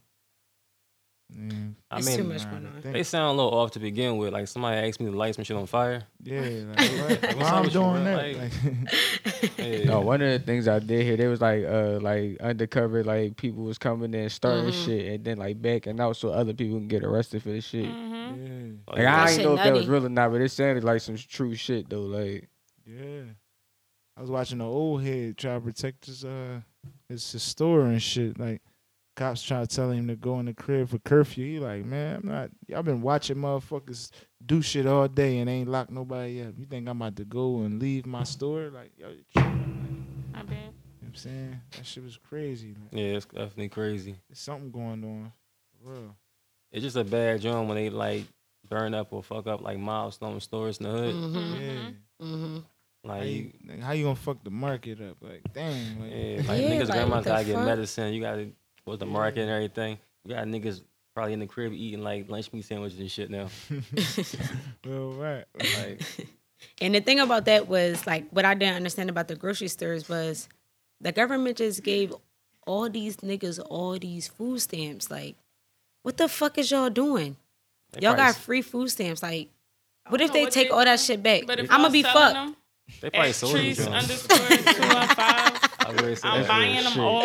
Yeah, 1.34 1.50
I 1.92 1.98
It's 1.98 2.08
mean, 2.08 2.18
too 2.18 2.24
much 2.26 2.44
going 2.50 2.68
on. 2.68 2.82
they 2.94 3.04
sound 3.04 3.38
a 3.40 3.42
little 3.44 3.58
off 3.60 3.72
to 3.72 3.80
begin 3.80 4.18
with. 4.18 4.32
Like 4.32 4.48
somebody 4.48 4.88
asked 4.88 5.00
me 5.00 5.10
to 5.12 5.18
light 5.18 5.34
some 5.36 5.44
shit 5.44 5.58
on 5.58 5.66
fire. 5.66 6.04
yeah, 6.24 6.40
like, 6.78 6.90
what? 7.24 7.36
Why 7.38 7.50
I'm 7.50 7.70
doing 7.70 8.04
that? 8.04 8.18
Like- 8.18 8.38
Like, 8.38 9.58
Yeah. 9.58 9.84
No, 9.86 10.02
one 10.02 10.22
of 10.22 10.30
the 10.32 10.40
things 10.40 10.68
I 10.68 10.80
did 10.80 11.04
here, 11.04 11.18
they 11.18 11.28
was 11.28 11.42
like, 11.42 11.66
uh, 11.66 12.00
like 12.00 12.38
undercover, 12.42 13.04
like 13.04 13.36
people 13.38 13.64
was 13.64 13.78
coming 13.80 14.14
in 14.14 14.30
starting 14.30 14.66
Mhm. 14.72 14.86
shit, 14.86 15.14
and 15.14 15.26
then 15.26 15.38
like 15.38 15.60
backing 15.62 16.00
out 16.00 16.16
so 16.18 16.30
other 16.30 16.54
people 16.54 16.78
can 16.78 16.88
get 16.88 17.04
arrested 17.04 17.42
for 17.42 17.50
the 17.50 17.62
shit. 17.62 17.86
Mm-hmm. 17.86 18.46
yeah, 18.46 18.72
Like 18.88 18.98
yeah. 19.00 19.16
I 19.16 19.18
That 19.18 19.26
didn't 19.28 19.38
shit 19.38 19.46
know 19.46 19.54
if 19.58 19.64
that 19.64 19.74
was 19.74 19.82
nutty. 19.82 19.92
real 19.92 20.06
or 20.06 20.10
not, 20.10 20.32
but 20.32 20.42
it 20.42 20.50
sounded 20.50 20.84
like 20.84 21.02
some 21.02 21.18
true 21.18 21.56
shit 21.56 21.90
though. 21.90 22.02
Like 22.02 22.50
yeah. 22.86 23.22
I 24.18 24.22
was 24.22 24.30
watching 24.30 24.60
the 24.60 24.66
old 24.66 25.04
head 25.04 25.38
try 25.38 25.56
to 25.56 25.62
protect 25.62 26.06
his 26.06 26.24
uh 26.24 26.62
his, 27.10 27.32
his 27.32 27.42
store 27.44 27.82
and 27.82 28.02
shit. 28.02 28.40
Like 28.40 28.62
Cops 29.16 29.42
trying 29.42 29.66
to 29.66 29.74
tell 29.76 29.92
him 29.92 30.08
to 30.10 30.16
go 30.16 30.40
in 30.40 30.46
the 30.46 30.54
crib 30.54 30.90
for 30.90 30.98
curfew. 31.00 31.46
He 31.46 31.60
like, 31.60 31.86
man, 31.86 32.18
I'm 32.22 32.28
not. 32.30 32.50
Y'all 32.68 32.84
been 32.84 33.02
watching 33.02 33.38
motherfuckers 33.38 34.12
do 34.46 34.62
shit 34.62 34.86
all 34.86 35.08
day 35.08 35.40
and 35.40 35.50
ain't 35.50 35.70
locked 35.70 35.90
nobody 35.92 36.42
up. 36.44 36.54
You 36.58 36.66
think 36.66 36.88
I'm 36.90 37.02
about 37.02 37.16
to 37.18 37.26
go 37.26 37.62
and 37.62 37.80
leave 37.82 38.06
my 38.06 38.24
store? 38.24 38.70
Like, 38.74 38.92
yo, 38.98 39.10
you 39.10 39.24
tripping. 39.34 40.06
Like, 40.34 40.42
I 40.42 40.46
bet. 40.46 40.58
you 40.58 40.64
know 40.66 40.72
what 41.00 41.08
I'm 41.08 41.16
saying 41.16 41.62
that 41.78 41.86
shit 41.86 42.04
was 42.04 42.18
crazy. 42.18 42.76
Like, 42.92 43.00
Yeah, 43.02 43.16
it's 43.16 43.26
definitely 43.26 43.70
crazy. 43.70 44.16
there's 44.28 44.40
something 44.40 44.70
going 44.72 45.04
on. 45.04 45.32
For 45.82 45.92
real. 45.94 46.16
It's 46.74 46.84
just 46.84 46.98
a 46.98 47.06
bad 47.06 47.40
joint 47.40 47.68
when 47.70 47.78
they 47.78 47.90
like 47.90 48.26
burn 48.70 48.94
up 48.94 49.14
or 49.14 49.24
fuck 49.24 49.48
up 49.48 49.62
like 49.62 49.78
milestone 49.78 50.42
stores 50.42 50.80
in 50.80 50.88
the 50.88 50.92
hood. 50.92 51.16
Mm-hmm. 51.16 51.62
Yeah. 51.62 51.90
Mm-hmm. 52.22 52.58
Like, 53.06 53.24
you, 53.28 53.30
you, 53.30 53.52
like, 53.70 53.82
how 53.82 53.92
you 53.94 54.04
gonna 54.04 54.16
fuck 54.16 54.44
the 54.44 54.50
market 54.52 55.00
up? 55.00 55.18
Like, 55.22 55.42
damn. 55.54 56.02
Like, 56.02 56.12
yeah, 56.12 56.38
like 56.48 56.62
Yeah, 56.62 56.70
niggas' 56.70 56.80
like, 56.80 56.98
grandmas 56.98 57.26
gotta 57.26 57.46
get 57.46 57.60
medicine. 57.64 58.14
You 58.14 58.20
gotta 58.22 58.50
go 58.86 58.94
to 58.94 58.98
the 58.98 59.06
market 59.06 59.42
and 59.42 59.50
everything. 59.50 59.98
You 60.24 60.36
got 60.36 60.46
niggas 60.46 60.82
probably 61.14 61.34
in 61.34 61.40
the 61.40 61.48
crib 61.48 61.74
eating 61.74 62.02
like 62.04 62.30
lunch 62.30 62.52
meat 62.54 62.66
sandwiches 62.66 63.00
and 63.00 63.10
shit 63.12 63.30
now. 63.30 63.48
well, 64.86 65.12
right. 65.14 65.46
Like, 65.58 66.02
And 66.82 66.96
the 66.96 67.02
thing 67.02 67.20
about 67.20 67.46
that 67.46 67.68
was 67.68 68.06
like 68.08 68.30
what 68.32 68.44
I 68.46 68.54
didn't 68.54 68.76
understand 68.76 69.10
about 69.10 69.28
the 69.28 69.36
grocery 69.36 69.68
stores 69.68 70.10
was 70.10 70.48
the 71.02 71.12
government 71.12 71.58
just 71.58 71.84
gave 71.84 72.14
all 72.66 72.90
these 72.90 73.18
niggas 73.18 73.60
all 73.70 74.00
these 74.00 74.28
food 74.30 74.62
stamps. 74.62 75.12
Like, 75.12 75.36
what 76.04 76.18
the 76.18 76.28
fuck 76.28 76.58
is 76.58 76.72
y'all 76.72 76.90
doing? 76.90 77.36
they 77.92 78.02
Y'all 78.02 78.14
probably- 78.16 78.34
got 78.34 78.36
free 78.42 78.62
food 78.62 78.90
stamps. 78.90 79.22
Like, 79.22 79.50
what 80.10 80.22
if 80.22 80.32
they 80.34 80.44
what 80.44 80.54
take 80.54 80.68
they 80.70 80.74
all 80.74 80.84
that 80.86 81.00
shit 81.00 81.22
back? 81.22 81.44
But 81.46 81.60
if 81.60 81.72
I'm 81.72 81.82
gonna 81.82 81.92
be 81.92 82.04
fucked. 82.04 82.34
Them, 82.34 82.56
They 83.02 83.10
probably 83.10 83.30
at 83.30 83.36
sold 83.36 83.54
them 83.54 83.62
trees 83.62 83.88
underscore 83.88 84.38
two 84.38 84.82
one 84.82 85.08
five. 85.10 85.55
I 85.86 85.90
already 85.90 86.16
said 86.16 86.28
I'm 86.30 86.42
that. 86.42 86.48
buying 86.48 86.74
real 86.74 86.84
them 86.84 86.94
shit. 86.94 87.02
all. 87.02 87.22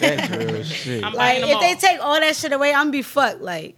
That's 0.00 0.30
real 0.30 0.64
shit. 0.64 1.04
I'm 1.04 1.12
Like, 1.12 1.16
buying 1.18 1.40
them 1.42 1.50
if 1.50 1.80
they 1.80 1.88
take 1.88 2.00
all 2.02 2.18
that 2.20 2.36
shit 2.36 2.52
away, 2.52 2.72
I'm 2.72 2.80
gonna 2.86 2.90
be 2.92 3.02
fucked. 3.02 3.40
Like, 3.42 3.76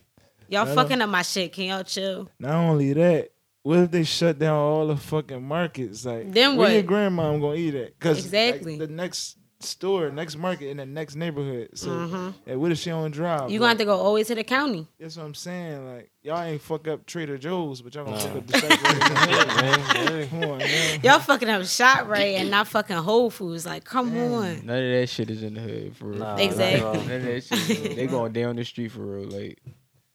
y'all 0.49 0.63
Let 0.65 0.69
'em- 0.71 0.77
fucking 0.77 1.03
up 1.03 1.11
my 1.11 1.23
shit. 1.23 1.53
Can 1.53 1.65
y'all 1.65 1.83
chill? 1.83 2.29
Not 2.39 2.55
only 2.55 2.93
that, 2.93 3.31
what 3.63 3.79
if 3.81 3.91
they 3.91 4.05
shut 4.05 4.39
down 4.39 4.57
all 4.57 4.87
the 4.87 4.97
fucking 4.97 5.43
markets? 5.43 6.05
Like, 6.05 6.33
Then 6.33 6.57
where 6.57 6.69
your 6.71 6.79
what? 6.83 6.87
grandma 6.87 7.33
gonna 7.37 7.55
eat 7.57 7.75
at? 7.75 7.99
Because 7.99 8.25
Exactly. 8.25 8.79
the 8.79 8.87
next 8.89 9.37
store, 9.63 10.11
next 10.11 10.37
market 10.37 10.69
in 10.71 10.79
the 10.79 10.87
next 10.87 11.17
neighborhood. 11.17 11.69
So, 11.75 11.89
Mhm. 11.91 12.35
hey, 12.47 12.57
what 12.57 12.73
if 12.73 12.79
she 12.79 12.91
on 12.91 13.11
drive? 13.11 13.51
You 13.51 13.59
gonna 13.59 13.69
have 13.71 13.79
to 13.79 13.85
go 13.85 13.97
all 13.97 14.13
the 14.13 14.15
way 14.15 14.25
to 14.25 14.35
the 14.35 14.45
county. 14.45 14.87
That's 14.99 15.17
what 15.17 15.25
I'm 15.27 15.35
saying. 15.35 15.87
Like, 15.87 16.11
y'all 16.23 16.41
ain't 16.43 16.63
fuck 16.63 16.89
up 16.89 17.05
Trader 17.07 17.37
Joe's, 17.39 17.83
but 17.83 17.95
y'all 17.95 18.05
gonna 18.05 18.17
Nah. 18.17 18.23
fuck 18.23 18.37
up 18.37 18.47
the 18.47 18.59
shop 18.59 18.71
right 18.71 19.81
hood. 20.09 20.31
Come 20.31 20.45
on, 20.45 20.59
man. 20.59 21.01
Y'all 21.03 21.19
fucking 21.21 21.49
up 21.49 21.63
ShopRite 21.63 22.39
and 22.41 22.51
not 22.51 22.69
fucking 22.69 22.97
Whole 22.97 23.31
Foods. 23.31 23.67
Like, 23.67 23.85
come 23.85 24.17
on. 24.17 24.65
None 24.67 24.83
of 24.85 24.93
that 25.01 25.09
shit 25.09 25.31
is 25.31 25.43
in 25.43 25.55
the 25.55 25.61
hood 25.61 25.97
for 25.97 26.07
real. 26.07 26.19
Nah, 26.21 26.37
Exactly. 26.37 26.81
not. 26.81 27.07
None 27.07 27.17
of 27.17 27.25
that 27.25 27.45
shit. 27.45 27.97
They 27.97 28.07
going 28.07 28.33
down 28.33 28.57
the 28.57 28.65
street 28.65 28.89
for 28.93 29.01
real. 29.01 29.29
Like 29.29 29.59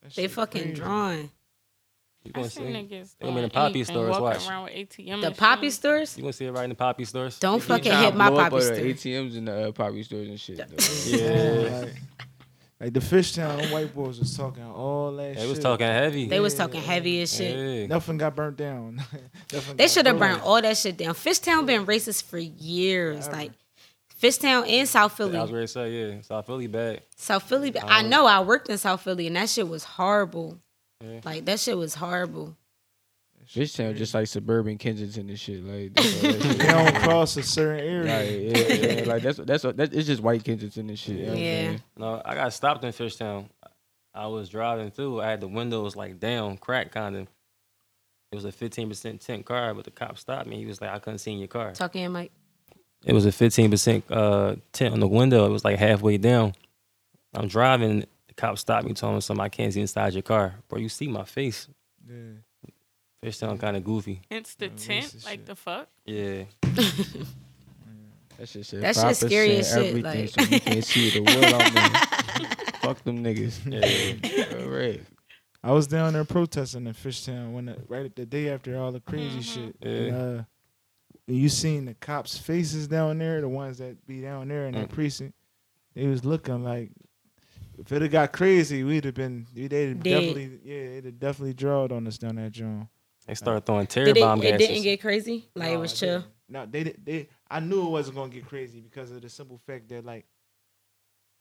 That 0.04 0.14
They 0.16 0.28
fucking 0.28 0.62
crazy. 0.62 0.76
drawing. 0.76 1.30
You 2.26 2.32
I 2.34 2.40
gonna 2.40 2.50
see? 2.50 2.62
niggas 2.62 3.16
They 3.20 3.26
gonna 3.28 3.34
be 3.34 3.38
in 3.38 3.44
the 3.44 3.50
poppy 3.50 3.84
stores, 3.84 4.10
walking 4.10 4.24
watch. 4.24 4.50
around 4.50 4.64
with 4.66 4.74
ATM 4.74 5.06
The 5.06 5.16
machines. 5.18 5.38
poppy 5.38 5.70
stores? 5.70 6.18
You 6.18 6.24
gonna 6.24 6.34
see 6.34 6.46
it 6.46 6.52
right 6.52 6.64
in 6.64 6.70
the 6.70 6.76
poppy 6.76 7.06
stores? 7.06 7.40
Don't 7.40 7.60
they 7.62 7.66
fucking 7.68 7.92
hit 7.92 8.16
my 8.16 8.30
poppy 8.30 8.42
all 8.56 8.60
the 8.60 8.62
store. 8.62 8.76
ATMs 8.78 9.38
in 9.38 9.46
the 9.46 9.68
uh, 9.70 9.72
poppy 9.72 10.04
stores 10.04 10.28
and 10.28 10.40
shit. 10.40 10.60
Yeah. 11.08 11.80
Like, 11.82 11.94
like 12.82 12.94
the 12.94 13.00
Fishtown 13.00 13.72
white 13.72 13.96
boys 13.96 14.20
was 14.20 14.36
talking 14.36 14.64
all 14.66 15.14
that 15.14 15.28
shit. 15.28 15.36
They 15.36 15.42
shit. 15.42 15.50
was 15.50 15.60
talking 15.60 15.88
heavy. 15.88 16.28
They 16.28 16.40
was 16.42 16.56
talking 16.56 16.82
heavy 16.82 17.22
as 17.22 17.34
shit. 17.34 17.56
Yeah. 17.56 17.88
Nothing 17.88 18.18
got 18.18 18.36
burnt 18.36 18.58
down. 18.58 18.96
Nothing 19.54 19.78
They 19.78 19.88
should 19.88 20.06
have 20.08 20.20
burned. 20.20 20.34
burned 20.40 20.44
all 20.46 20.62
that 20.62 20.76
shit 20.78 20.98
down. 20.98 21.14
Fishtown 21.14 21.66
been 21.66 21.86
racist 21.86 22.24
for 22.24 22.38
years. 22.38 23.30
Like 23.30 23.52
Fishtown 24.22 24.68
and 24.70 24.88
South 24.90 25.16
Philly. 25.16 25.38
I 25.38 25.42
was 25.42 25.50
Philly. 25.50 25.56
ready 25.60 25.68
to 25.68 25.72
say, 25.74 25.92
yeah, 26.16 26.22
South 26.22 26.46
Philly 26.48 26.68
bad. 26.68 27.02
South 27.16 27.44
Philly. 27.44 27.72
bad. 27.72 27.84
I 27.86 28.00
Um, 28.02 28.10
know 28.10 28.26
I 28.26 28.42
worked 28.42 28.70
in 28.70 28.78
South 28.78 29.02
Philly 29.02 29.28
and 29.28 29.36
that 29.36 29.50
shit 29.50 29.68
was 29.68 29.84
horrible. 29.84 30.60
Yeah. 31.06 31.20
Like 31.24 31.46
that 31.46 31.60
shit 31.60 31.78
was 31.78 31.96
horrible. 31.96 32.56
This 33.54 33.74
Fishtown 33.74 33.96
just 33.96 34.14
like 34.14 34.28
suburban 34.28 34.78
Kensington 34.78 35.30
and 35.30 35.40
shit. 35.40 35.64
Like 35.64 35.94
that's 35.96 36.22
that 36.22 36.42
shit. 36.42 36.58
They 36.58 36.68
don't 36.68 36.96
cross 36.96 37.38
a 37.38 37.44
certain 37.44 37.80
area. 37.80 38.52
Like, 38.52 38.58
yeah, 38.58 38.74
yeah, 38.74 39.04
like 39.06 39.24
that's 39.24 39.38
that's 39.38 39.64
that, 39.64 39.94
it's 39.94 40.08
just 40.08 40.22
white 40.22 40.44
Kensington 40.44 40.90
and 40.90 40.98
shit. 41.00 41.18
you 41.18 41.26
know 41.28 41.34
Yeah. 41.34 41.78
No, 41.98 42.22
I 42.26 42.36
got 42.36 42.54
stopped 42.54 42.84
in 42.84 42.92
Fishtown. 42.92 43.50
I 44.14 44.28
was 44.28 44.50
driving 44.50 44.92
through. 44.92 45.22
I 45.22 45.30
had 45.30 45.42
the 45.42 45.48
windows 45.48 45.96
like 45.96 46.20
down, 46.20 46.58
cracked 46.58 46.92
kind 46.92 47.16
of. 47.18 47.28
It 48.32 48.36
was 48.36 48.46
a 48.46 48.52
15% 48.52 49.20
tint 49.20 49.46
car, 49.46 49.74
but 49.74 49.86
the 49.86 49.92
cop 49.92 50.18
stopped 50.18 50.48
me. 50.48 50.58
He 50.58 50.66
was 50.66 50.82
like, 50.82 50.90
I 50.90 51.00
couldn't 51.00 51.20
see 51.20 51.32
in 51.32 51.38
your 51.38 51.48
car. 51.48 51.72
Talking 51.72 52.04
in 52.04 52.12
Mike. 52.12 52.32
It 53.06 53.14
was 53.14 53.26
a 53.26 53.30
15% 53.30 54.04
uh, 54.10 54.56
tint 54.74 54.94
on 54.94 55.00
the 55.00 55.08
window. 55.08 55.46
It 55.46 55.50
was 55.50 55.64
like 55.64 55.78
halfway 55.78 56.18
down. 56.18 56.54
I'm 57.34 57.48
driving. 57.48 58.06
The 58.36 58.42
cop 58.42 58.58
stopped 58.58 58.86
me, 58.88 58.94
told 58.94 59.16
me 59.16 59.22
something, 59.22 59.44
I 59.44 59.50
can't 59.50 59.74
see 59.74 59.82
inside 59.82 60.14
your 60.14 60.22
car. 60.24 60.56
Bro, 60.68 60.80
you 60.80 60.90
see 60.90 61.08
my 61.08 61.24
face. 61.24 61.68
Yeah. 62.08 62.16
Fishtown 63.24 63.60
kind 63.60 63.76
of 63.78 63.84
goofy. 63.84 64.22
Instant 64.30 64.74
Yeah, 64.78 65.00
tent, 65.02 65.16
like 65.26 65.32
shit. 65.40 65.46
the 65.46 65.56
fuck. 65.56 65.88
Yeah. 66.06 66.44
That 68.38 68.50
shit 68.50 68.66
said 68.66 68.82
That 68.82 68.96
shit 68.96 69.04
5% 69.06 69.28
scary 69.28 69.56
as 69.58 69.72
shit, 69.74 70.04
like- 70.04 70.30
so 70.30 70.42
you 70.42 70.60
can't 70.60 70.84
see 70.84 71.10
the 71.12 71.22
world 71.22 71.46
out 71.46 71.74
there. 71.74 72.50
Fuck 72.82 73.04
them 73.04 73.24
niggas. 73.24 73.60
Yeah. 73.66 74.60
All 74.64 74.70
right. 74.70 75.02
I 75.64 75.72
was 75.72 75.88
down 75.88 76.14
there 76.14 76.26
protesting 76.26 76.86
in 76.86 76.94
Fishtown 76.94 77.54
when 77.54 77.66
the, 77.68 77.78
right 77.88 78.14
the 78.16 78.26
day 78.26 78.50
after 78.50 78.78
all 78.78 78.92
the 78.92 79.00
crazy 79.00 79.42
shit. 79.42 79.76
And, 79.82 80.06
Yeah. 80.08 80.16
uh, 80.18 80.44
you 81.26 81.50
seen 81.50 81.86
the 81.86 81.96
cops' 81.96 82.38
faces 82.38 82.88
down 82.88 83.18
there, 83.18 83.42
the 83.42 83.50
ones 83.50 83.80
that 83.80 84.06
be 84.06 84.22
down 84.22 84.48
there 84.50 84.68
in 84.68 84.76
that 84.76 84.90
Mm. 84.90 84.94
precinct, 84.94 85.34
they 85.96 86.06
was 86.06 86.24
looking 86.24 86.64
like 86.64 86.92
if 87.80 87.92
it 87.92 88.02
had 88.02 88.12
got 88.12 88.32
crazy, 88.34 88.84
we'd 88.84 89.06
have 89.06 89.14
been 89.14 89.46
they'd 89.54 89.72
have 89.72 90.04
definitely 90.04 90.60
yeah, 90.64 90.76
it'd 90.76 91.06
have 91.06 91.20
definitely 91.20 91.54
drawed 91.54 91.92
on 91.92 92.08
us 92.08 92.18
down 92.18 92.36
that 92.36 92.52
joint. 92.52 92.88
They 93.28 93.34
started 93.34 93.66
throwing 93.66 93.88
terror 93.88 94.06
Did 94.06 94.18
it, 94.18 94.22
bomb 94.22 94.40
it 94.40 94.52
gases. 94.52 94.68
didn't 94.68 94.84
get 94.84 95.02
crazy? 95.02 95.50
Like 95.56 95.72
it 95.72 95.78
was 95.78 95.94
it 95.94 95.96
chill. 95.98 96.24
No, 96.48 96.66
they 96.66 96.84
did- 96.84 97.02
they 97.04 97.28
I 97.50 97.60
knew 97.60 97.88
it 97.88 97.90
wasn't 97.90 98.18
gonna 98.18 98.30
get 98.32 98.46
crazy 98.48 98.80
because 98.82 99.12
of 99.12 99.22
the 99.22 99.30
simple 99.30 99.58
fact 99.66 99.90
that 99.90 100.06
like 100.06 100.26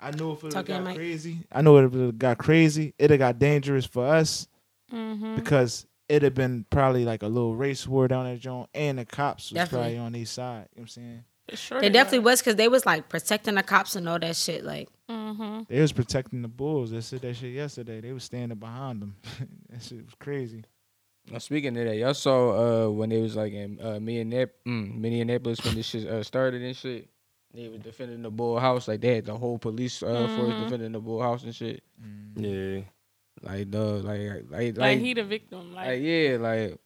I 0.00 0.10
knew 0.10 0.32
if 0.32 0.38
it 0.44 0.54
would 0.54 0.66
got 0.66 0.82
Mike. 0.82 0.96
crazy, 0.96 1.38
I 1.52 1.62
know 1.62 1.76
if 1.78 1.94
it 1.94 1.96
would 1.96 2.18
got 2.18 2.38
crazy, 2.38 2.94
it'd 2.98 3.10
have 3.12 3.18
got 3.18 3.38
dangerous 3.38 3.86
for 3.86 4.06
us 4.06 4.48
Mm-hmm. 4.92 5.36
because 5.36 5.86
it'd 6.08 6.22
have 6.22 6.34
been 6.34 6.66
probably 6.70 7.04
like 7.06 7.22
a 7.22 7.26
little 7.26 7.56
race 7.56 7.86
war 7.86 8.06
down 8.06 8.26
that 8.26 8.38
joint, 8.38 8.68
and 8.74 8.98
the 8.98 9.04
cops 9.06 9.50
was 9.50 9.54
Definitely. 9.54 9.94
probably 9.94 9.98
on 9.98 10.14
each 10.14 10.28
side. 10.28 10.68
You 10.74 10.80
know 10.80 10.80
what 10.80 10.82
I'm 10.82 10.88
saying? 10.88 11.24
Sure 11.52 11.80
They 11.80 11.90
definitely 11.90 12.20
was 12.20 12.40
because 12.40 12.56
they 12.56 12.68
was 12.68 12.86
like 12.86 13.08
protecting 13.10 13.56
the 13.56 13.62
cops 13.62 13.96
and 13.96 14.08
all 14.08 14.18
that 14.18 14.36
shit. 14.36 14.64
Like 14.64 14.88
Mm-hmm. 15.10 15.64
They 15.68 15.80
was 15.82 15.92
protecting 15.92 16.40
the 16.40 16.48
bulls. 16.48 16.90
They 16.90 17.02
said 17.02 17.20
that 17.20 17.34
shit 17.36 17.52
yesterday. 17.52 18.00
They 18.00 18.12
was 18.14 18.24
standing 18.24 18.56
behind 18.58 19.02
them. 19.02 19.16
that 19.68 19.82
shit 19.82 20.02
was 20.04 20.14
crazy. 20.18 20.64
Now, 21.30 21.38
speaking 21.38 21.76
of 21.76 21.84
that, 21.84 21.96
y'all 21.96 22.14
saw 22.14 22.86
uh, 22.86 22.90
when 22.90 23.10
they 23.10 23.20
was 23.20 23.36
like 23.36 23.52
in 23.52 23.78
uh, 23.82 23.98
Minneap- 24.00 24.54
mm, 24.66 24.94
Minneapolis 24.98 25.62
when 25.64 25.74
this 25.74 25.86
shit 25.86 26.06
uh, 26.08 26.22
started 26.22 26.62
and 26.62 26.74
shit. 26.74 27.08
They 27.52 27.68
was 27.68 27.80
defending 27.80 28.22
the 28.22 28.30
bull 28.30 28.58
house 28.58 28.88
like 28.88 29.00
they 29.02 29.16
had 29.16 29.26
the 29.26 29.36
whole 29.36 29.58
police 29.58 30.02
uh, 30.02 30.26
force 30.36 30.52
Mhm. 30.54 30.64
defending 30.64 30.92
the 30.92 31.00
bull 31.00 31.20
house 31.22 31.44
and 31.44 31.54
shit. 31.54 31.82
Yeah. 32.36 32.80
Like 33.42 33.70
the 33.70 33.78
like 33.80 34.20
like 34.50 34.50
like, 34.50 34.76
Like 34.78 34.98
he 35.00 35.12
the 35.14 35.24
victim. 35.24 35.74
Like, 35.74 35.86
like 35.86 36.02
yeah, 36.02 36.36
like 36.40 36.78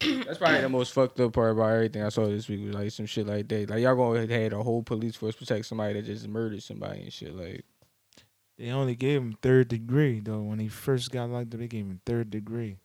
that's 0.00 0.38
probably 0.38 0.60
the 0.60 0.68
most 0.68 0.92
fucked 0.92 1.20
up 1.20 1.32
part 1.32 1.52
about 1.52 1.70
everything 1.72 2.02
I 2.02 2.08
saw 2.08 2.26
this 2.26 2.48
week 2.48 2.64
was 2.64 2.74
like 2.74 2.90
some 2.90 3.06
shit 3.06 3.26
like 3.26 3.48
that. 3.48 3.70
Like 3.70 3.80
y'all 3.80 3.96
gonna 3.96 4.26
have 4.26 4.52
a 4.52 4.62
whole 4.62 4.82
police 4.82 5.16
force 5.16 5.36
protect 5.36 5.66
somebody 5.66 5.94
that 5.94 6.06
just 6.06 6.28
murdered 6.28 6.62
somebody 6.62 7.02
and 7.02 7.12
shit. 7.12 7.34
Like 7.34 7.64
They 8.58 8.70
only 8.70 8.94
gave 8.94 9.20
him 9.20 9.36
third 9.42 9.68
degree 9.68 10.20
though. 10.20 10.42
When 10.42 10.58
he 10.58 10.68
first 10.68 11.10
got 11.10 11.30
locked 11.30 11.54
up, 11.54 11.60
they 11.60 11.68
gave 11.68 11.86
him 11.86 12.00
third 12.04 12.30
degree. 12.30 12.76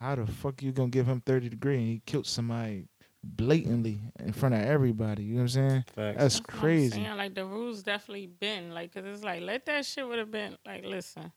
How 0.00 0.16
the 0.16 0.26
fuck 0.26 0.62
you 0.62 0.72
gonna 0.72 0.88
give 0.88 1.06
him 1.06 1.20
third 1.20 1.48
degree 1.48 1.76
and 1.78 1.86
he 1.86 2.02
killed 2.04 2.26
somebody 2.26 2.86
blatantly 3.22 4.00
in 4.18 4.32
front 4.32 4.54
of 4.54 4.62
everybody? 4.62 5.22
You 5.24 5.34
know 5.34 5.42
what 5.42 5.42
I'm 5.42 5.48
saying? 5.48 5.84
Facts. 5.94 6.18
That's 6.18 6.40
what 6.40 6.54
I'm 6.54 6.60
crazy. 6.60 6.90
saying. 7.04 7.16
Like 7.16 7.34
the 7.34 7.44
rules 7.46 7.82
definitely 7.82 8.26
been 8.26 8.72
like, 8.74 8.92
cause 8.92 9.04
it's 9.06 9.22
like 9.22 9.42
let 9.42 9.66
that 9.66 9.86
shit 9.86 10.06
would 10.06 10.18
have 10.18 10.30
been 10.30 10.56
like, 10.66 10.84
listen, 10.84 11.30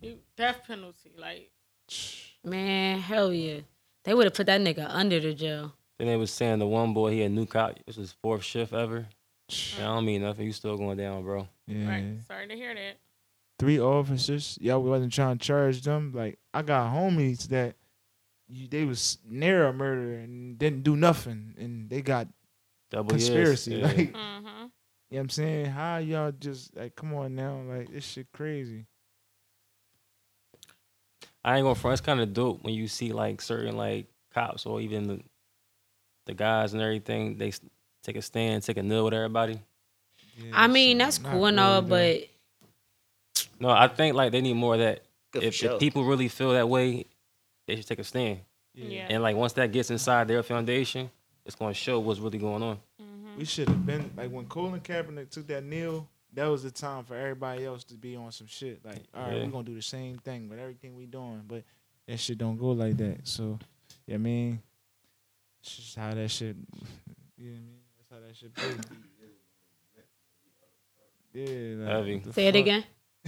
you 0.00 0.18
death 0.36 0.60
penalty. 0.66 1.12
Like 1.18 1.50
man, 2.44 2.98
hell 2.98 3.32
yeah. 3.32 3.60
They 4.06 4.14
would 4.14 4.24
have 4.24 4.34
put 4.34 4.46
that 4.46 4.60
nigga 4.60 4.86
under 4.88 5.20
the 5.20 5.34
jail. 5.34 5.74
Then 5.98 6.08
they 6.08 6.16
was 6.16 6.30
saying 6.30 6.60
the 6.60 6.66
one 6.66 6.94
boy, 6.94 7.10
he 7.10 7.20
had 7.20 7.32
new 7.32 7.44
cop. 7.44 7.76
This 7.86 7.96
was 7.96 8.12
fourth 8.22 8.42
shift 8.44 8.72
ever. 8.72 9.06
I 9.78 9.82
don't 9.82 10.04
mean 10.06 10.22
nothing. 10.22 10.46
You 10.46 10.52
still 10.52 10.76
going 10.78 10.96
down, 10.96 11.22
bro. 11.22 11.48
Yeah. 11.66 11.88
right. 11.88 12.18
Sorry 12.26 12.48
to 12.48 12.54
hear 12.54 12.74
that. 12.74 12.96
Three 13.58 13.78
officers. 13.80 14.58
Y'all 14.60 14.82
wasn't 14.82 15.12
trying 15.12 15.38
to 15.38 15.44
charge 15.44 15.82
them. 15.82 16.12
Like 16.14 16.38
I 16.54 16.62
got 16.62 16.92
homies 16.94 17.48
that 17.48 17.74
you, 18.48 18.68
they 18.68 18.84
was 18.84 19.18
near 19.28 19.66
a 19.66 19.72
murder 19.72 20.14
and 20.14 20.56
didn't 20.58 20.82
do 20.82 20.94
nothing, 20.96 21.54
and 21.58 21.88
they 21.90 22.02
got 22.02 22.28
Double 22.90 23.12
years. 23.16 23.24
conspiracy. 23.28 23.74
Yeah. 23.76 23.86
Like 23.86 23.96
you 23.98 24.04
know 24.12 24.18
Mm-hmm. 24.18 25.16
what 25.16 25.20
I'm 25.20 25.28
saying? 25.30 25.66
How 25.66 25.96
y'all 25.98 26.32
just 26.32 26.76
like 26.76 26.94
come 26.96 27.14
on 27.14 27.34
now? 27.34 27.60
Like 27.68 27.90
this 27.92 28.04
shit 28.04 28.26
crazy. 28.32 28.86
I 31.46 31.56
ain't 31.56 31.64
gonna 31.64 31.76
front. 31.76 31.92
It's 31.92 32.04
kind 32.04 32.20
of 32.20 32.34
dope 32.34 32.64
when 32.64 32.74
you 32.74 32.88
see 32.88 33.12
like 33.12 33.40
certain 33.40 33.76
like 33.76 34.06
cops 34.34 34.66
or 34.66 34.80
even 34.80 35.06
the 35.06 35.20
the 36.26 36.34
guys 36.34 36.74
and 36.74 36.82
everything. 36.82 37.38
They 37.38 37.52
take 38.02 38.16
a 38.16 38.22
stand, 38.22 38.64
take 38.64 38.76
a 38.76 38.82
nil 38.82 39.04
with 39.04 39.14
everybody. 39.14 39.60
Yeah, 40.36 40.50
I 40.52 40.66
mean, 40.66 40.98
so 40.98 41.04
that's 41.04 41.18
cool 41.18 41.46
and 41.46 41.60
all, 41.60 41.82
really, 41.82 42.28
but 43.30 43.40
No, 43.60 43.70
I 43.70 43.86
think 43.86 44.16
like 44.16 44.32
they 44.32 44.40
need 44.40 44.54
more 44.54 44.74
of 44.74 44.80
that. 44.80 45.04
Good 45.30 45.44
If, 45.44 45.54
sure. 45.54 45.74
if 45.74 45.80
people 45.80 46.04
really 46.04 46.28
feel 46.28 46.52
that 46.52 46.68
way, 46.68 47.06
they 47.68 47.76
should 47.76 47.86
take 47.86 48.00
a 48.00 48.04
stand. 48.04 48.40
Yeah. 48.74 49.06
And 49.08 49.22
like 49.22 49.36
once 49.36 49.52
that 49.54 49.70
gets 49.70 49.90
inside 49.90 50.26
their 50.26 50.42
foundation, 50.42 51.10
it's 51.44 51.54
gonna 51.54 51.74
show 51.74 52.00
what's 52.00 52.18
really 52.18 52.38
going 52.38 52.62
on. 52.64 52.76
Mm-hmm. 53.00 53.38
We 53.38 53.44
should 53.44 53.68
have 53.68 53.86
been 53.86 54.10
like 54.16 54.32
when 54.32 54.46
Colin 54.46 54.80
Kaepernick 54.80 55.30
took 55.30 55.46
that 55.46 55.62
kneel. 55.64 56.08
That 56.36 56.46
was 56.48 56.62
the 56.62 56.70
time 56.70 57.02
for 57.04 57.16
everybody 57.16 57.64
else 57.64 57.82
to 57.84 57.94
be 57.94 58.14
on 58.14 58.30
some 58.30 58.46
shit. 58.46 58.84
Like, 58.84 59.02
all 59.14 59.22
right, 59.24 59.36
Yeah. 59.36 59.44
we're 59.44 59.50
gonna 59.50 59.64
do 59.64 59.74
the 59.74 59.80
same 59.82 60.18
thing 60.18 60.48
with 60.50 60.58
everything 60.58 60.94
we 60.94 61.06
doing, 61.06 61.42
but 61.48 61.64
that 62.06 62.18
shit 62.20 62.36
don't 62.38 62.58
go 62.58 62.72
like 62.72 62.96
that. 62.98 63.26
So, 63.26 63.58
yeah, 64.06 64.16
I 64.16 64.18
mean, 64.18 64.62
it's 65.60 65.76
just 65.76 65.96
how 65.96 66.14
that 66.14 66.28
shit. 66.30 66.56
You 67.38 67.50
know 67.50 67.56
what 67.56 67.56
I 67.56 67.62
mean? 67.62 67.80
That's 67.98 68.10
how 68.10 68.20
that 68.20 68.36
shit 68.36 68.54
be. 68.54 68.62
Yeah. 71.40 71.84
Like, 71.84 71.88
Heavy. 71.88 72.14
what 72.14 72.24
the 72.24 72.32
Say 72.32 72.46
it 72.46 72.56
again. 72.56 72.84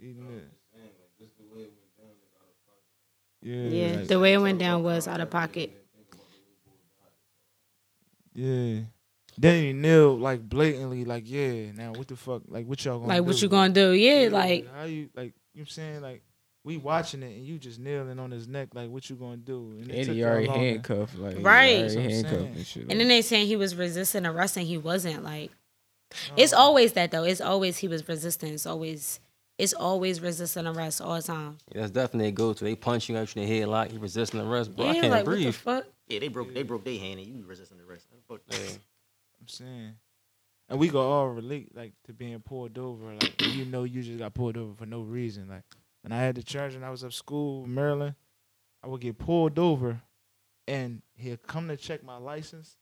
Eating. 0.00 0.42
Yeah. 3.42 3.54
Yeah, 3.68 3.96
like- 3.96 4.08
the 4.08 4.18
way 4.18 4.32
it 4.34 4.38
went 4.38 4.58
down 4.58 4.82
was 4.82 5.06
out 5.08 5.20
of 5.20 5.28
pocket. 5.30 5.72
Yeah. 8.34 8.80
Then 9.38 9.62
he 9.62 9.72
kneel 9.72 10.16
like 10.18 10.48
blatantly, 10.48 11.04
like, 11.04 11.24
yeah, 11.26 11.70
now 11.72 11.92
what 11.92 12.08
the 12.08 12.16
fuck? 12.16 12.42
Like, 12.48 12.66
what 12.66 12.84
y'all 12.84 12.98
gonna 12.98 13.08
Like, 13.08 13.18
do? 13.18 13.24
what 13.24 13.42
you 13.42 13.48
gonna 13.48 13.72
do? 13.74 13.90
Yeah, 13.92 14.28
like, 14.30 14.66
how 14.74 14.84
you 14.84 15.08
like? 15.14 15.34
You 15.54 15.60
know 15.60 15.62
what 15.62 15.62
I'm 15.62 15.66
saying 15.66 16.00
like 16.02 16.22
we 16.64 16.76
watching 16.78 17.22
it 17.22 17.36
and 17.36 17.46
you 17.46 17.58
just 17.58 17.78
kneeling 17.78 18.18
on 18.18 18.30
his 18.30 18.48
neck, 18.48 18.70
like 18.74 18.90
what 18.90 19.08
you 19.08 19.16
gonna 19.16 19.36
do? 19.36 19.76
And 19.80 19.90
it 19.90 20.06
he 20.08 20.24
already 20.24 20.46
longer. 20.48 20.60
handcuffed, 20.64 21.16
like 21.18 21.36
Right. 21.40 21.76
already 21.76 21.82
That's 21.82 21.94
handcuffed 21.94 22.56
and 22.56 22.66
shit. 22.66 22.86
and 22.90 23.00
then 23.00 23.08
they 23.08 23.22
saying 23.22 23.46
he 23.46 23.56
was 23.56 23.76
resisting 23.76 24.26
arrest 24.26 24.56
and 24.56 24.66
he 24.66 24.76
wasn't. 24.76 25.22
Like, 25.22 25.50
uh-huh. 26.12 26.34
it's 26.36 26.52
always 26.52 26.92
that 26.94 27.10
though. 27.12 27.24
It's 27.24 27.40
always 27.40 27.76
he 27.78 27.88
was 27.88 28.06
resisting. 28.08 28.52
It's 28.54 28.66
always, 28.66 29.20
it's 29.58 29.72
always 29.74 30.20
resisting 30.20 30.66
arrest 30.66 31.00
all 31.00 31.14
the 31.14 31.22
time. 31.22 31.58
That's 31.72 31.90
definitely 31.92 32.28
a 32.28 32.32
go 32.32 32.52
to. 32.52 32.64
They 32.64 32.74
punch 32.74 33.08
you 33.08 33.16
out 33.16 33.34
in 33.36 33.42
the 33.46 33.58
head 33.60 33.68
like 33.68 33.92
you 33.92 33.98
resisting 34.00 34.40
arrest, 34.40 34.74
bro. 34.74 34.88
I 34.88 34.94
can't 34.94 35.10
like 35.10 35.24
what 35.26 35.36
the 35.36 35.42
breathe. 35.44 35.54
fuck? 35.54 35.84
Yeah, 36.08 36.18
they 36.18 36.28
broke 36.28 36.52
they 36.52 36.64
broke 36.64 36.84
their 36.84 36.98
hand 36.98 37.20
and 37.20 37.28
you 37.28 37.44
resisting 37.46 37.78
the 37.78 37.84
rest. 37.84 38.06
Fuck 38.28 38.40
that. 38.48 38.78
I'm 39.46 39.48
saying. 39.66 39.94
And 40.68 40.80
we 40.80 40.88
go 40.88 41.12
all 41.12 41.28
relate 41.28 41.76
like 41.76 41.92
to 42.06 42.12
being 42.12 42.40
pulled 42.40 42.76
over, 42.76 43.14
like 43.14 43.40
you 43.54 43.64
know 43.64 43.84
you 43.84 44.02
just 44.02 44.18
got 44.18 44.34
pulled 44.34 44.56
over 44.56 44.74
for 44.74 44.86
no 44.86 45.00
reason. 45.00 45.48
Like 45.48 45.62
when 46.02 46.10
I 46.10 46.18
had 46.18 46.34
the 46.34 46.42
charge 46.42 46.74
and 46.74 46.84
I 46.84 46.90
was 46.90 47.04
up 47.04 47.12
school 47.12 47.64
in 47.64 47.72
Maryland, 47.72 48.16
I 48.82 48.88
would 48.88 49.00
get 49.00 49.16
pulled 49.18 49.60
over 49.60 50.00
and 50.66 51.02
he'll 51.14 51.36
come 51.36 51.68
to 51.68 51.76
check 51.76 52.02
my 52.02 52.16
license 52.16 52.76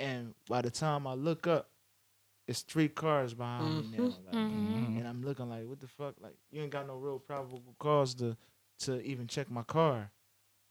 and 0.00 0.34
by 0.48 0.62
the 0.62 0.70
time 0.70 1.06
I 1.06 1.14
look 1.14 1.46
up, 1.46 1.68
it's 2.48 2.62
three 2.62 2.88
cars 2.88 3.34
behind 3.34 3.92
me 3.92 3.98
now. 3.98 4.02
Like, 4.26 4.34
Mhm. 4.34 4.98
and 4.98 5.06
I'm 5.06 5.22
looking 5.22 5.48
like, 5.48 5.64
what 5.66 5.78
the 5.78 5.86
fuck? 5.86 6.20
Like, 6.20 6.36
you 6.50 6.60
ain't 6.62 6.72
got 6.72 6.88
no 6.88 6.96
real 6.96 7.20
probable 7.20 7.62
cause 7.78 8.14
to 8.16 8.36
to 8.80 9.00
even 9.02 9.28
check 9.28 9.48
my 9.48 9.62
car. 9.62 10.10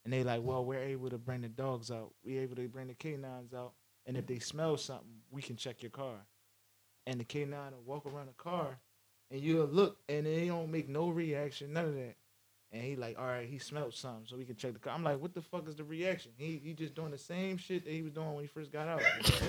And 0.03 0.11
they 0.11 0.21
like, 0.25 0.41
well, 0.43 0.65
we're 0.65 0.83
able 0.83 1.09
to 1.09 1.17
bring 1.17 1.41
the 1.41 1.47
dogs 1.47 1.89
out. 1.91 2.13
We 2.25 2.39
able 2.39 2.57
to 2.57 2.67
bring 2.67 2.87
the 2.87 2.93
canines 2.93 3.53
out. 3.53 3.73
And 4.05 4.17
if 4.17 4.25
they 4.27 4.39
smell 4.39 4.77
something, 4.77 5.21
we 5.29 5.41
can 5.41 5.55
check 5.55 5.81
your 5.83 5.91
car. 5.91 6.15
And 7.07 7.19
the 7.19 7.23
canine 7.23 7.71
will 7.73 7.83
walk 7.85 8.05
around 8.05 8.27
the 8.27 8.33
car, 8.33 8.79
and 9.31 9.39
you'll 9.41 9.65
look, 9.67 9.97
and 10.09 10.25
they 10.25 10.47
don't 10.47 10.71
make 10.71 10.87
no 10.89 11.09
reaction, 11.09 11.73
none 11.73 11.85
of 11.85 11.95
that. 11.95 12.15
And 12.73 12.81
he 12.81 12.95
like, 12.95 13.19
all 13.19 13.25
right, 13.25 13.47
he 13.49 13.57
smelled 13.57 13.93
something, 13.93 14.25
so 14.27 14.37
we 14.37 14.45
can 14.45 14.55
check 14.55 14.73
the 14.73 14.79
car. 14.79 14.93
I'm 14.93 15.03
like, 15.03 15.19
what 15.19 15.33
the 15.33 15.41
fuck 15.41 15.67
is 15.67 15.75
the 15.75 15.83
reaction? 15.83 16.31
He 16.37 16.61
he 16.63 16.73
just 16.73 16.95
doing 16.95 17.11
the 17.11 17.17
same 17.17 17.57
shit 17.57 17.83
that 17.83 17.91
he 17.91 18.01
was 18.01 18.13
doing 18.13 18.33
when 18.33 18.43
he 18.43 18.47
first 18.47 18.71
got 18.71 18.87
out. 18.87 19.01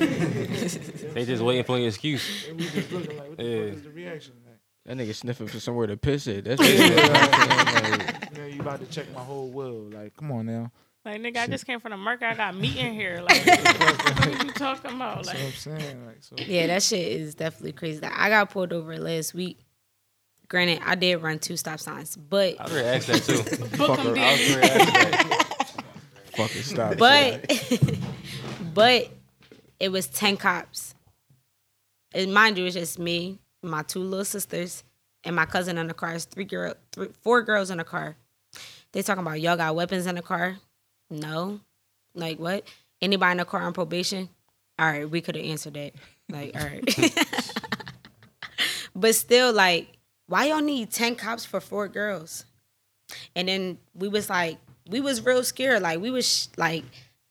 They 1.15 1.25
just 1.25 1.43
waiting 1.43 1.65
for 1.65 1.77
an 1.77 1.85
excuse. 1.85 2.49
And 2.49 2.59
we 2.59 2.69
just 2.69 2.91
looking 2.91 3.17
like, 3.19 3.29
what 3.29 3.39
the 3.39 3.45
Yeah. 3.45 3.67
fuck 3.69 3.77
is 3.77 3.83
the 3.83 3.91
reaction? 3.91 4.35
Like, 4.47 4.59
that 4.87 4.97
nigga 4.97 5.15
sniffing 5.15 5.47
for 5.47 5.61
somewhere 5.61 5.87
to 5.87 5.97
piss 5.97 6.27
it. 6.27 6.45
That's 6.45 6.59
what 6.59 6.69
it 6.69 6.81
is. 6.81 6.91
You 6.91 6.97
I'm 6.97 7.67
saying? 7.85 7.91
Like, 8.01 8.31
you 8.33 8.39
know, 8.39 8.47
you 8.47 8.61
about 8.61 8.81
to 8.81 8.87
check 8.87 9.07
my 9.15 9.21
whole 9.23 9.49
will. 9.51 9.89
Like, 9.91 10.17
come 10.17 10.33
on 10.33 10.47
now. 10.47 10.73
Like 11.05 11.21
nigga, 11.21 11.37
I 11.39 11.47
just 11.49 11.67
came 11.67 11.81
from 11.81 11.91
the 11.91 11.97
market. 11.97 12.27
I 12.29 12.35
got 12.35 12.55
meat 12.55 12.77
in 12.77 12.95
here. 12.95 13.21
Like, 13.29 13.45
what 13.47 14.27
are 14.27 14.45
you 14.47 14.53
talking 14.53 14.93
about? 14.93 15.17
That's 15.25 15.29
Like, 15.29 15.37
what 15.39 15.47
I'm 15.47 15.53
saying. 15.53 16.07
Like, 16.07 16.17
so 16.23 16.37
Yeah, 16.47 16.69
that 16.69 16.83
shit 16.83 17.07
is 17.09 17.35
definitely 17.35 17.73
crazy. 17.73 18.01
Like, 18.01 18.13
I 18.17 18.29
got 18.29 18.51
pulled 18.51 18.73
over 18.73 18.97
last 18.99 19.35
week. 19.35 19.59
Granted, 20.49 20.81
I 20.85 20.95
did 20.95 21.17
run 21.23 21.39
two 21.39 21.57
stop 21.57 21.81
signs, 21.81 22.15
but 22.17 22.61
I 22.61 22.65
was 22.65 22.73
ready 22.73 22.85
to 22.85 23.13
ask 23.13 23.25
that 23.25 23.59
too. 23.69 23.77
book 23.79 23.99
'em, 23.99 24.07
I 24.19 24.33
was 24.33 24.47
D. 24.47 24.55
ready 24.55 24.69
to 24.69 24.99
ask 24.99 25.29
that. 25.29 25.85
fucking 26.37 26.63
stop. 26.63 26.99
but 26.99 27.53
but 28.75 29.09
it 29.81 29.89
was 29.91 30.07
ten 30.09 30.37
cops. 30.37 30.95
And 32.15 32.33
mind 32.35 32.59
you, 32.59 32.67
it's 32.67 32.75
just 32.75 32.99
me, 32.99 33.39
my 33.63 33.83
two 33.83 34.01
little 34.01 34.25
sisters, 34.27 34.85
and 35.25 35.35
my 35.35 35.47
cousin 35.47 35.79
in 35.79 35.87
the 35.89 35.95
car. 35.95 36.13
It's 36.13 36.27
three 36.27 36.45
girl, 36.45 36.75
three, 36.93 37.09
four 37.23 37.43
girls 37.43 37.71
in 37.71 37.79
the 37.79 37.85
car. 37.85 38.17
They 38.93 39.01
talking 39.03 39.23
about 39.23 39.41
y'all 39.41 39.57
got 39.57 39.75
weapons 39.75 40.07
in 40.07 40.15
the 40.17 40.23
car. 40.23 40.59
No, 41.13 41.61
like 42.15 42.39
what? 42.39 42.65
Anybody 43.01 43.33
in 43.33 43.37
the 43.39 43.45
car 43.45 43.63
on 43.63 43.73
probation? 43.73 44.29
All 44.79 44.87
right, 44.87 45.09
we 45.09 45.21
could 45.21 45.37
have 45.37 45.45
answered 45.45 45.75
that. 45.75 45.93
Like, 46.29 46.57
all 46.57 46.67
right. 46.67 47.15
but 48.97 49.15
still, 49.15 49.53
like, 49.53 49.99
why 50.27 50.47
y'all 50.47 50.61
need 50.61 50.91
ten 50.91 51.15
cops 51.15 51.45
for 51.45 51.61
four 51.61 51.89
girls? 51.89 52.45
And 53.37 53.49
then 53.49 53.79
we 53.95 54.09
was 54.09 54.31
like, 54.31 54.59
we 54.89 55.01
was 55.01 55.25
real 55.25 55.45
scared. 55.45 55.83
Like 55.83 56.01
we 56.01 56.11
was 56.11 56.27
sh- 56.27 56.47
like, 56.57 56.85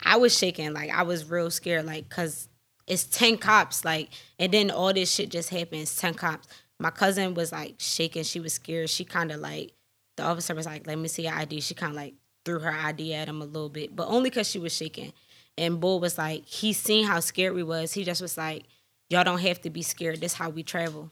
I 0.03 0.17
was 0.17 0.37
shaking. 0.37 0.73
Like 0.73 0.91
I 0.91 1.03
was 1.03 1.29
real 1.29 1.49
scared. 1.51 1.85
Like 1.85 2.09
cause 2.09 2.47
it's 2.87 3.03
ten 3.03 3.37
cops. 3.37 3.83
Like 3.85 4.09
and 4.39 4.51
then 4.51 4.71
all 4.71 4.93
this 4.93 5.11
shit 5.11 5.29
just 5.29 5.49
happens 5.49 5.95
ten 5.95 6.13
cops. 6.13 6.47
My 6.79 6.89
cousin 6.89 7.33
was 7.33 7.51
like 7.51 7.75
shaking. 7.77 8.23
She 8.23 8.39
was 8.39 8.53
scared. 8.53 8.89
She 8.89 9.05
kind 9.05 9.31
of 9.31 9.39
like 9.39 9.73
the 10.17 10.23
officer 10.23 10.55
was 10.55 10.65
like, 10.65 10.87
"Let 10.87 10.97
me 10.97 11.07
see 11.07 11.23
your 11.23 11.33
ID." 11.33 11.61
She 11.61 11.73
kind 11.73 11.91
of 11.91 11.95
like 11.95 12.15
threw 12.45 12.59
her 12.59 12.71
ID 12.73 13.13
at 13.13 13.27
him 13.27 13.41
a 13.41 13.45
little 13.45 13.69
bit, 13.69 13.95
but 13.95 14.07
only 14.07 14.29
cause 14.29 14.49
she 14.49 14.59
was 14.59 14.73
shaking. 14.73 15.13
And 15.57 15.79
Bull 15.79 15.99
was 15.99 16.17
like, 16.17 16.45
he 16.45 16.73
seen 16.73 17.05
how 17.05 17.19
scared 17.19 17.53
we 17.53 17.63
was. 17.63 17.93
He 17.93 18.03
just 18.03 18.21
was 18.21 18.37
like, 18.37 18.63
"Y'all 19.09 19.23
don't 19.23 19.39
have 19.39 19.61
to 19.61 19.69
be 19.69 19.81
scared. 19.81 20.21
This 20.21 20.33
how 20.33 20.49
we 20.49 20.63
travel." 20.63 21.11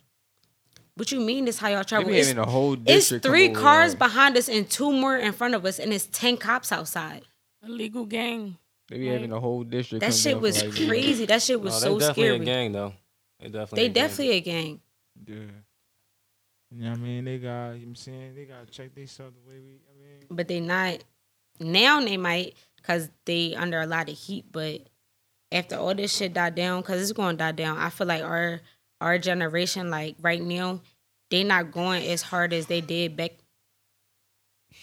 What 0.95 1.11
you 1.11 1.19
mean? 1.19 1.45
This 1.45 1.59
how 1.59 1.69
y'all 1.69 1.83
travel? 1.83 2.07
be 2.09 2.13
It's- 2.15 2.27
having 2.27 2.43
a 2.43 2.49
whole 2.49 2.73
it's 2.73 2.83
district. 2.83 3.23
come 3.23 3.31
three 3.31 3.49
cars 3.49 3.91
there. 3.93 3.99
behind 3.99 4.35
us 4.37 4.49
and 4.49 4.69
two 4.69 4.91
more 4.91 5.17
in 5.17 5.31
front 5.33 5.55
of 5.55 5.65
us, 5.65 5.79
and 5.79 5.93
it's 5.93 6.05
ten 6.07 6.35
cops 6.37 6.71
outside. 6.71 7.23
Illegal 7.63 8.05
gang. 8.05 8.57
They 8.89 8.97
be 8.97 9.07
having 9.07 9.31
a 9.31 9.39
whole 9.39 9.63
district. 9.63 10.01
That 10.03 10.13
shit 10.13 10.39
was 10.39 10.63
like 10.63 10.73
crazy. 10.87 11.25
That 11.25 11.41
shit 11.41 11.61
was 11.61 11.73
No, 11.73 11.79
so 11.79 11.93
they 11.93 11.99
definitely 11.99 12.23
scary. 12.23 12.35
a 12.39 12.45
gang 12.45 12.71
though. 12.71 12.93
They 13.39 13.47
definitely. 13.49 13.77
They 13.77 13.85
a 13.85 13.93
gang. 13.93 14.31
a 14.35 14.41
gang. 14.41 14.79
Yeah. 15.27 15.35
You 16.71 16.83
know 16.83 16.89
what 16.91 16.99
I 16.99 17.01
mean? 17.01 17.25
They 17.25 17.37
got, 17.39 17.47
you 17.47 17.51
know 17.73 17.77
what 17.79 17.87
I'm 17.87 17.95
saying? 17.95 18.35
They 18.35 18.45
got 18.45 18.65
to 18.65 18.71
check 18.71 18.93
themselves 18.93 19.33
the 19.35 19.49
way 19.49 19.57
we, 19.59 19.71
I 19.73 19.93
mean. 20.01 20.25
but 20.29 20.47
they 20.47 20.59
not 20.59 21.03
now. 21.59 21.99
They 22.01 22.17
might 22.17 22.55
because 22.77 23.09
they 23.25 23.55
under 23.55 23.79
a 23.81 23.85
lot 23.85 24.09
of 24.09 24.17
heat. 24.17 24.45
But 24.51 24.81
after 25.51 25.75
all 25.77 25.95
this 25.95 26.15
shit 26.15 26.33
died 26.33 26.55
down, 26.55 26.81
because 26.81 27.01
it's 27.01 27.11
going 27.11 27.35
to 27.35 27.37
die 27.37 27.51
down. 27.51 27.77
I 27.77 27.89
feel 27.89 28.07
like 28.07 28.23
our 28.23 28.61
our 29.01 29.17
generation, 29.17 29.89
like 29.89 30.15
right 30.21 30.41
now, 30.41 30.81
they 31.29 31.43
not 31.43 31.71
going 31.71 32.05
as 32.07 32.21
hard 32.21 32.53
as 32.53 32.65
they 32.67 32.81
did 32.81 33.15
back 33.15 33.31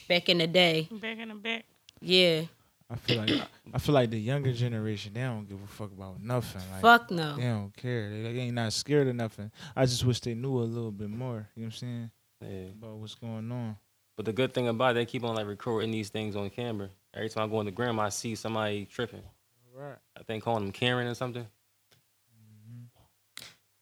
back 0.08 0.28
in 0.28 0.38
the 0.38 0.46
day. 0.46 0.88
Back 0.90 1.18
in 1.18 1.28
the 1.28 1.34
back. 1.34 1.64
Yeah, 2.00 2.42
I 2.90 2.96
feel 2.96 3.16
like 3.18 3.30
I 3.74 3.78
feel 3.78 3.94
like 3.94 4.10
the 4.10 4.18
younger 4.18 4.52
generation 4.52 5.14
they 5.14 5.20
don't 5.22 5.48
give 5.48 5.62
a 5.62 5.66
fuck 5.66 5.90
about 5.92 6.22
nothing. 6.22 6.62
Like 6.70 6.82
fuck 6.82 7.10
no. 7.10 7.36
they 7.36 7.42
don't 7.42 7.76
care. 7.76 8.10
They, 8.10 8.22
like, 8.22 8.36
ain't 8.36 8.54
not 8.54 8.72
scared 8.72 9.08
of 9.08 9.16
nothing. 9.16 9.50
I 9.74 9.86
just 9.86 10.04
wish 10.04 10.20
they 10.20 10.34
knew 10.34 10.58
a 10.58 10.64
little 10.64 10.92
bit 10.92 11.10
more. 11.10 11.48
You 11.56 11.62
know 11.62 11.66
what 11.66 11.66
I'm 11.66 11.70
saying 11.72 12.10
Yeah. 12.42 12.70
about 12.70 12.96
what's 12.96 13.14
going 13.14 13.50
on. 13.50 13.76
But 14.16 14.24
the 14.24 14.32
good 14.32 14.54
thing 14.54 14.68
about 14.68 14.92
it, 14.92 14.94
they 14.94 15.04
keep 15.04 15.24
on 15.24 15.34
like 15.34 15.46
recording 15.46 15.90
these 15.90 16.08
things 16.08 16.36
on 16.36 16.48
camera. 16.50 16.88
Every 17.14 17.28
time 17.28 17.44
I 17.44 17.52
go 17.52 17.60
in 17.60 17.66
the 17.66 17.72
gram, 17.72 18.00
I 18.00 18.08
see 18.08 18.34
somebody 18.34 18.86
tripping. 18.86 19.22
Right. 19.74 19.96
I 20.18 20.22
think 20.22 20.42
calling 20.42 20.64
them 20.64 20.72
Karen 20.72 21.06
or 21.06 21.14
something. 21.14 21.42
Mm-hmm. 21.42 22.84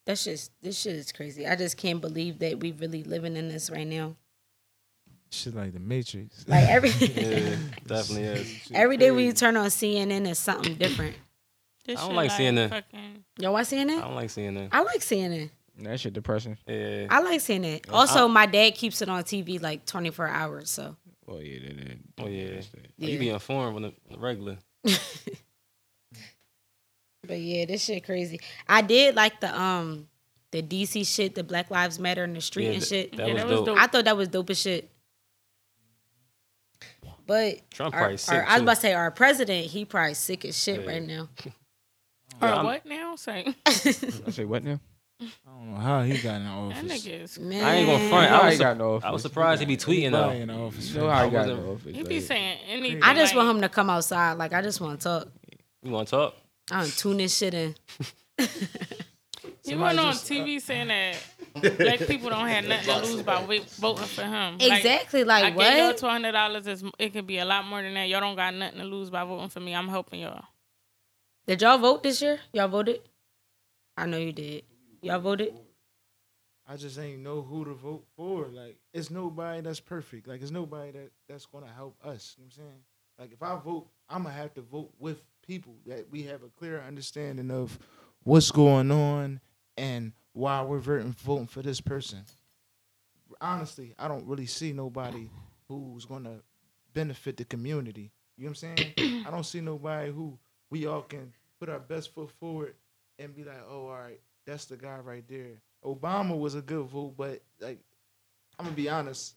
That's 0.05 0.25
just 0.25 0.51
this 0.61 0.81
shit 0.81 0.97
is 0.97 1.13
crazy. 1.13 1.47
I 1.47 1.55
just 1.55 1.77
can't 1.77 2.01
believe 2.01 2.41
that 2.41 2.59
we 2.59 2.73
really 2.73 3.05
living 3.05 3.37
in 3.37 3.49
this 3.49 3.71
right 3.71 3.87
now. 3.87 4.17
Shit 5.31 5.55
like 5.55 5.73
the 5.73 5.81
Matrix. 5.81 6.47
Like 6.49 6.69
every 6.69 6.91
Yeah, 6.99 7.57
definitely 7.87 8.25
is. 8.25 8.69
Every 8.73 8.97
day 8.97 9.13
when 9.13 9.25
you 9.25 9.33
turn 9.33 9.57
on 9.57 9.67
CNN, 9.67 10.29
it's 10.29 10.41
something 10.41 10.75
different. 10.75 11.15
This 11.85 11.99
I 11.99 12.01
don't 12.01 12.11
shit 12.11 12.17
like 12.17 12.31
seeing 12.33 12.55
that. 12.57 12.71
Fucking, 12.71 13.25
Y'all 13.39 13.53
watch 13.53 13.73
I 13.73 13.85
don't 13.85 14.15
like 14.15 14.31
seeing 14.31 14.55
that. 14.55 14.69
I 14.73 14.83
like 14.83 15.01
CNN. 15.01 15.51
That 15.79 15.99
shit 15.99 16.13
depressing. 16.13 16.57
Yeah. 16.67 17.07
I 17.11 17.21
like 17.21 17.41
CNN. 17.41 17.93
Also, 17.93 18.29
my 18.29 18.47
dad 18.47 18.71
keeps 18.77 19.03
it 19.03 19.09
on 19.09 19.23
TV 19.25 19.61
like 19.61 19.85
24 19.87 20.29
hours. 20.29 20.71
So 20.71 20.97
Oh 21.27 21.39
yeah, 21.41 21.59
that, 21.67 21.77
that, 21.79 21.99
Oh 22.19 22.27
yeah. 22.29 22.61
Yeah. 22.97 23.09
You 23.09 23.19
be 23.19 23.29
informed 23.31 23.77
on 23.77 23.83
the 23.83 23.93
the 24.11 24.19
regular. 24.19 24.59
But 27.27 27.41
yeah, 27.41 27.65
this 27.65 27.83
shit 27.85 28.05
crazy. 28.05 28.39
I 28.69 28.83
did 28.83 29.15
like 29.17 29.41
the 29.41 29.59
um 29.59 30.09
the 30.51 30.63
DC 30.63 31.07
shit, 31.07 31.35
the 31.35 31.43
Black 31.43 31.71
Lives 31.71 31.99
Matter 31.99 32.23
in 32.25 32.35
the 32.35 32.41
street 32.43 32.67
Yeah, 32.67 32.73
and 32.75 32.83
shit. 32.85 33.17
that 33.17 33.27
Yeah, 33.27 33.33
was 33.35 33.43
that 33.43 33.49
was 33.49 33.57
dope. 33.61 33.67
dope. 33.67 33.79
I 33.79 33.87
thought 33.87 34.05
that 34.05 34.17
was 34.17 34.29
dope 34.29 34.51
as 34.51 34.61
shit. 34.61 34.91
But 37.27 37.71
Trump 37.71 37.95
our, 37.95 38.01
probably 38.03 38.17
sick 38.19 38.35
our- 38.35 38.45
I 38.47 38.53
was 38.55 38.63
about 38.63 38.75
to 38.75 38.81
say 38.83 38.93
our 38.93 39.11
president, 39.11 39.69
he 39.69 39.87
probably 39.87 40.13
sick 40.15 40.45
as 40.45 40.63
shit 40.63 40.83
Yeah. 40.83 40.87
right 40.87 41.03
now. 41.03 41.29
or 42.43 42.49
I'm- 42.49 42.65
what 42.67 42.85
now? 42.85 43.17
Say. 43.17 43.55
I 43.67 43.71
say 43.73 44.45
what 44.45 44.63
now? 44.63 44.79
I 45.21 45.27
don't 45.47 45.71
know 45.75 45.81
how 45.81 46.03
he 46.03 46.19
got 46.19 46.37
in 46.37 46.45
That 46.45 46.51
office. 46.51 47.07
nigga 47.07 47.23
is. 47.23 47.39
Man. 47.39 47.65
I 47.65 47.75
ain't 47.77 47.87
gonna 47.87 48.09
front. 48.09 48.33
I 48.33 48.49
was, 48.49 48.59
got 48.59 48.77
no 48.77 49.01
I 49.03 49.11
was 49.13 49.23
surprised 49.23 49.61
he 49.61 49.67
be 49.67 49.77
tweeting 49.77 50.05
Anybody 50.07 50.37
though. 50.39 50.43
in 50.43 50.49
the 50.49 50.55
office. 50.55 50.91
You 50.91 51.01
know 51.01 51.09
how 51.11 51.25
he 51.25 51.31
got 51.31 51.49
in 51.49 51.57
the 51.57 51.67
office. 51.71 51.97
He 51.97 52.03
be 52.03 52.15
like- 52.17 52.25
saying 52.25 52.59
anything. 52.69 53.03
I 53.03 53.15
just 53.15 53.35
want 53.35 53.49
him 53.51 53.61
to 53.63 53.69
come 53.69 53.91
outside. 53.91 54.33
Like 54.39 54.53
I 54.53 54.61
just 54.61 54.81
want 54.81 55.01
to 55.01 55.05
talk. 55.05 55.29
You 55.83 55.93
want 55.93 56.09
to 56.09 56.11
talk? 56.17 56.35
I 56.71 56.81
don't 56.81 56.97
tune 56.97 57.19
this 57.19 57.37
shit 57.37 57.55
in. 57.55 57.75
He 59.67 59.75
went 59.75 59.99
on 59.99 60.13
TV 60.13 60.57
uh, 60.59 60.61
saying 60.61 60.89
that 60.89 61.17
black 61.79 62.01
people 62.01 62.29
don't 62.29 62.47
have 62.49 62.67
nothing 62.67 62.87
to 62.87 63.07
lose 63.13 63.23
by 63.23 63.37
wi- 63.41 63.65
voting 63.79 64.05
for 64.05 64.23
him. 64.23 64.59
Like, 64.59 64.79
Exactly. 64.85 65.25
Like, 65.25 65.45
I 65.45 65.51
gave 65.51 65.77
y'all 65.79 65.87
what? 65.89 65.97
two 65.97 66.07
hundred 66.07 66.33
dollars. 66.33 66.67
Is, 66.67 66.85
it 66.99 67.15
could 67.15 67.27
be 67.27 67.39
a 67.39 67.47
lot 67.47 67.65
more 67.67 67.81
than 67.81 67.95
that. 67.95 68.09
Y'all 68.09 68.21
don't 68.21 68.37
got 68.37 68.55
nothing 68.55 68.79
to 68.81 68.85
lose 68.85 69.09
by 69.09 69.25
voting 69.25 69.49
for 69.49 69.61
me. 69.61 69.75
I'm 69.75 69.89
helping 69.89 70.21
y'all. 70.21 70.45
Did 71.47 71.63
y'all 71.63 71.79
vote 71.79 72.03
this 72.03 72.21
year? 72.21 72.41
Y'all 72.53 72.69
voted? 72.69 73.01
I 73.97 74.05
know 74.05 74.19
you 74.19 74.33
did. 74.33 74.65
Y'all 75.05 75.21
voted? 75.21 75.55
I 76.67 76.79
just 76.79 76.99
ain't 76.99 77.21
know 77.21 77.43
who 77.43 77.67
to 77.67 77.75
vote 77.75 78.07
for. 78.17 78.47
Like, 78.47 78.79
it's 78.95 79.11
nobody 79.11 79.61
that's 79.61 79.81
perfect. 79.81 80.27
Like, 80.27 80.41
it's 80.41 80.51
nobody 80.51 80.93
that 80.93 81.11
that's 81.29 81.45
gonna 81.45 81.71
help 81.77 81.95
us. 82.03 82.35
You 82.39 82.45
know 82.45 82.47
what 82.47 82.55
I'm 82.57 82.65
saying? 82.65 82.83
Like, 83.19 83.33
if 83.35 83.43
I 83.43 83.55
vote, 83.63 83.89
I'm 84.09 84.23
gonna 84.23 84.35
have 84.35 84.55
to 84.55 84.63
vote 84.63 84.93
with 84.99 85.21
people 85.47 85.75
that 85.85 86.11
we 86.11 86.23
have 86.23 86.43
a 86.43 86.49
clear 86.49 86.81
understanding 86.81 87.51
of 87.51 87.79
what's 88.23 88.51
going 88.51 88.91
on 88.91 89.43
and 89.77 90.13
why 90.33 90.63
we're 90.63 90.79
voting 90.79 91.15
voting 91.23 91.49
for 91.49 91.61
this 91.61 91.83
person. 91.83 92.25
Honestly, 93.43 93.95
I 93.99 94.09
don't 94.09 94.27
really 94.27 94.47
see 94.47 94.73
nobody 94.73 95.29
who's 95.69 96.07
gonna 96.07 96.41
benefit 96.95 97.37
the 97.37 97.45
community. 97.45 98.11
You 98.39 98.45
know 98.45 98.53
what 98.53 98.65
I'm 98.65 98.77
saying? 98.97 99.25
I 99.27 99.31
don't 99.31 99.45
see 99.45 99.61
nobody 99.61 100.11
who 100.11 100.39
we 100.71 100.87
all 100.87 101.03
can 101.03 101.35
put 101.61 101.69
our 101.69 101.79
best 101.79 102.15
foot 102.15 102.31
forward 102.41 102.75
and 103.19 103.37
be 103.37 103.45
like, 103.45 103.63
oh, 103.69 103.89
all 103.89 103.99
right, 103.99 104.21
that's 104.47 104.65
the 104.67 104.77
guy 104.77 104.99
right 104.99 105.25
there. 105.29 105.61
Obama 105.85 106.39
was 106.39 106.55
a 106.55 106.63
good 106.63 106.87
vote, 106.87 107.15
but 107.17 107.43
like, 107.61 107.79
I'm 108.59 108.67
gonna 108.67 108.77
be 108.77 108.89
honest, 108.89 109.35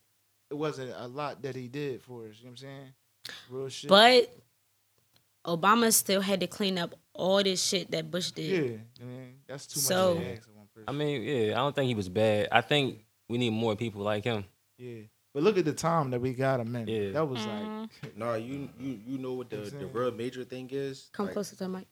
it 0.50 0.54
wasn't 0.56 0.92
a 0.96 1.08
lot 1.08 1.42
that 1.42 1.56
he 1.56 1.68
did 1.68 2.02
for 2.02 2.28
us. 2.28 2.36
You 2.40 2.46
know 2.46 2.52
what 2.52 2.52
I'm 2.52 2.58
saying? 2.58 2.94
Real 3.50 3.70
shit. 3.70 3.90
But 3.90 4.34
Obama 5.46 5.92
still 5.94 6.22
had 6.22 6.40
to 6.42 6.48
clean 6.48 6.78
up 6.78 6.96
all 7.14 7.42
this 7.44 7.64
shit 7.64 7.92
that 7.92 8.12
Bush 8.12 8.32
did. 8.32 8.46
yeah, 8.72 8.78
I 9.02 9.06
mean, 9.06 9.34
that's 9.48 9.66
too 9.68 9.80
So- 9.80 10.16
much 10.16 10.24
to 10.24 10.32
ask 10.34 10.50
one 10.56 10.68
person. 10.74 10.86
I 10.88 10.92
mean, 10.92 11.24
yeah, 11.24 11.52
I 11.54 11.56
don't 11.58 11.76
think 11.76 11.88
he 11.88 11.96
was 11.96 12.10
bad. 12.10 12.48
I 12.52 12.62
think 12.62 13.06
we 13.30 13.38
need 13.38 13.52
more 13.52 13.76
people 13.76 14.02
like 14.02 14.24
him. 14.24 14.46
yeah, 14.78 15.02
but 15.34 15.44
look 15.44 15.58
at 15.58 15.66
the 15.66 15.74
time 15.74 16.12
that 16.12 16.22
we 16.22 16.34
got 16.34 16.60
him 16.60 16.76
in. 16.76 16.88
Yeah. 16.88 17.12
That 17.12 17.28
was 17.28 17.40
Mhm. 17.40 17.90
like, 18.04 18.18
No, 18.18 18.36
you 18.36 18.70
you 18.80 19.00
you 19.06 19.18
know 19.18 19.34
what 19.34 19.50
the 19.50 19.58
the 19.58 19.88
real 19.88 20.12
major 20.12 20.44
thing 20.44 20.70
is. 20.72 21.10
Come 21.14 21.26
Like, 21.28 21.34
closer 21.34 21.56
to 21.56 21.64
the 21.64 21.70
mic. 21.70 21.88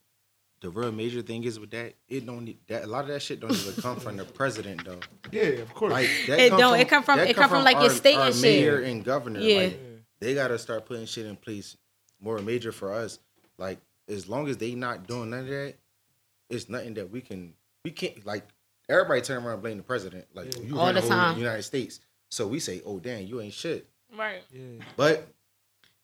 The 0.65 0.71
real 0.71 0.91
major 0.91 1.21
thing 1.21 1.43
is 1.43 1.59
with 1.59 1.69
that. 1.71 1.93
It 2.09 2.25
don't 2.25 2.43
need 2.43 2.57
that. 2.69 2.85
A 2.85 2.87
lot 2.87 3.01
of 3.03 3.09
that 3.09 3.21
shit 3.21 3.39
don't 3.39 3.51
even 3.51 3.79
come 3.83 3.99
from 3.99 4.17
the 4.17 4.25
president 4.39 4.83
though. 4.83 4.99
yeah, 5.31 5.43
of 5.61 5.71
course. 5.75 5.93
Like 5.93 6.09
that 6.25 6.39
It 6.39 6.49
don't- 6.49 6.79
it 6.79 6.89
come 6.89 7.03
from- 7.03 7.19
it 7.19 7.35
come 7.35 7.49
from, 7.51 7.63
like, 7.63 7.79
your 7.79 7.91
state 7.91 8.15
our 8.15 8.25
and 8.27 8.33
shit. 8.35 8.41
mayor 8.41 8.79
and 8.79 9.05
governor. 9.05 9.41
Yeah. 9.41 9.59
Like, 9.59 9.79
they 10.21 10.33
gotta 10.33 10.57
start 10.57 10.87
putting 10.87 11.05
shit 11.05 11.27
in 11.27 11.35
place 11.35 11.77
more 12.19 12.39
major 12.39 12.71
for 12.71 12.91
us. 12.95 13.19
Like 13.59 13.77
as 14.09 14.27
long 14.27 14.47
as 14.49 14.57
they 14.57 14.73
not 14.73 15.05
doing 15.05 15.29
none 15.29 15.41
of 15.41 15.47
that, 15.49 15.75
it's 16.49 16.67
nothing 16.67 16.95
that 16.95 17.11
we 17.11 17.21
can 17.21 17.53
we 17.83 17.91
can't 17.91 18.25
like 18.25 18.43
everybody 18.89 19.21
turn 19.21 19.43
around 19.43 19.53
and 19.53 19.61
blame 19.61 19.77
the 19.77 19.83
president. 19.83 20.25
Like 20.33 20.57
you 20.65 20.79
All 20.79 20.91
the 20.91 20.99
whole 20.99 21.09
time. 21.11 21.37
United 21.37 21.61
States. 21.61 21.99
So 22.31 22.47
we 22.47 22.59
say, 22.59 22.81
oh 22.87 22.97
damn, 22.97 23.27
you 23.27 23.39
ain't 23.39 23.53
shit. 23.53 23.87
Right. 24.17 24.41
yeah, 24.51 24.83
But 24.97 25.27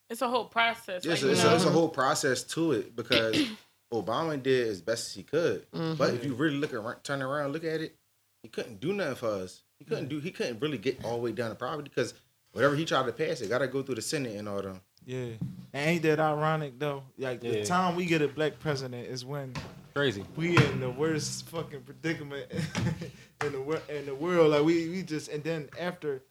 It's 0.07 0.21
a 0.21 0.29
whole 0.29 0.45
process. 0.45 1.03
it's, 1.03 1.07
like, 1.07 1.23
a, 1.23 1.31
it's, 1.31 1.43
you 1.43 1.49
a, 1.49 1.55
it's 1.55 1.65
a 1.65 1.71
whole 1.71 1.89
process 1.89 2.43
to 2.43 2.73
it 2.73 2.95
because 2.95 3.35
Obama 3.91 4.41
did 4.41 4.67
as 4.67 4.81
best 4.81 5.07
as 5.09 5.13
he 5.13 5.23
could. 5.23 5.69
Mm-hmm. 5.71 5.95
But 5.95 6.13
if 6.13 6.23
you 6.25 6.33
really 6.33 6.57
look 6.57 6.73
around, 6.73 7.03
turn 7.03 7.21
around, 7.21 7.51
look 7.53 7.63
at 7.63 7.81
it, 7.81 7.95
he 8.43 8.49
couldn't 8.49 8.79
do 8.79 8.93
nothing 8.93 9.15
for 9.15 9.27
us. 9.29 9.63
He 9.79 9.85
couldn't 9.85 10.09
do. 10.09 10.19
He 10.19 10.31
couldn't 10.31 10.59
really 10.61 10.77
get 10.77 11.03
all 11.03 11.15
the 11.17 11.21
way 11.21 11.31
down 11.31 11.49
the 11.49 11.55
property 11.55 11.89
because 11.93 12.13
whatever 12.53 12.75
he 12.75 12.85
tried 12.85 13.05
to 13.05 13.11
pass, 13.11 13.41
it 13.41 13.49
got 13.49 13.59
to 13.59 13.67
go 13.67 13.81
through 13.83 13.95
the 13.95 14.01
Senate 14.01 14.35
and 14.37 14.47
all 14.47 14.61
them. 14.61 14.81
yeah. 15.05 15.25
And 15.73 15.89
ain't 15.89 16.01
that 16.03 16.19
ironic 16.19 16.77
though? 16.79 17.03
Like 17.17 17.39
the 17.41 17.63
time 17.63 17.95
we 17.95 18.05
get 18.05 18.21
a 18.21 18.27
black 18.27 18.59
president 18.59 19.07
is 19.07 19.23
when 19.23 19.53
Crazy. 19.95 20.25
we 20.35 20.57
in 20.57 20.81
the 20.81 20.89
worst 20.89 21.47
fucking 21.47 21.81
predicament 21.83 22.47
in 23.45 23.51
the 23.53 23.61
wor- 23.61 23.81
in 23.89 24.05
the 24.05 24.13
world. 24.13 24.51
Like 24.51 24.63
we 24.63 24.89
we 24.89 25.01
just 25.01 25.29
and 25.29 25.41
then 25.43 25.69
after 25.79 26.21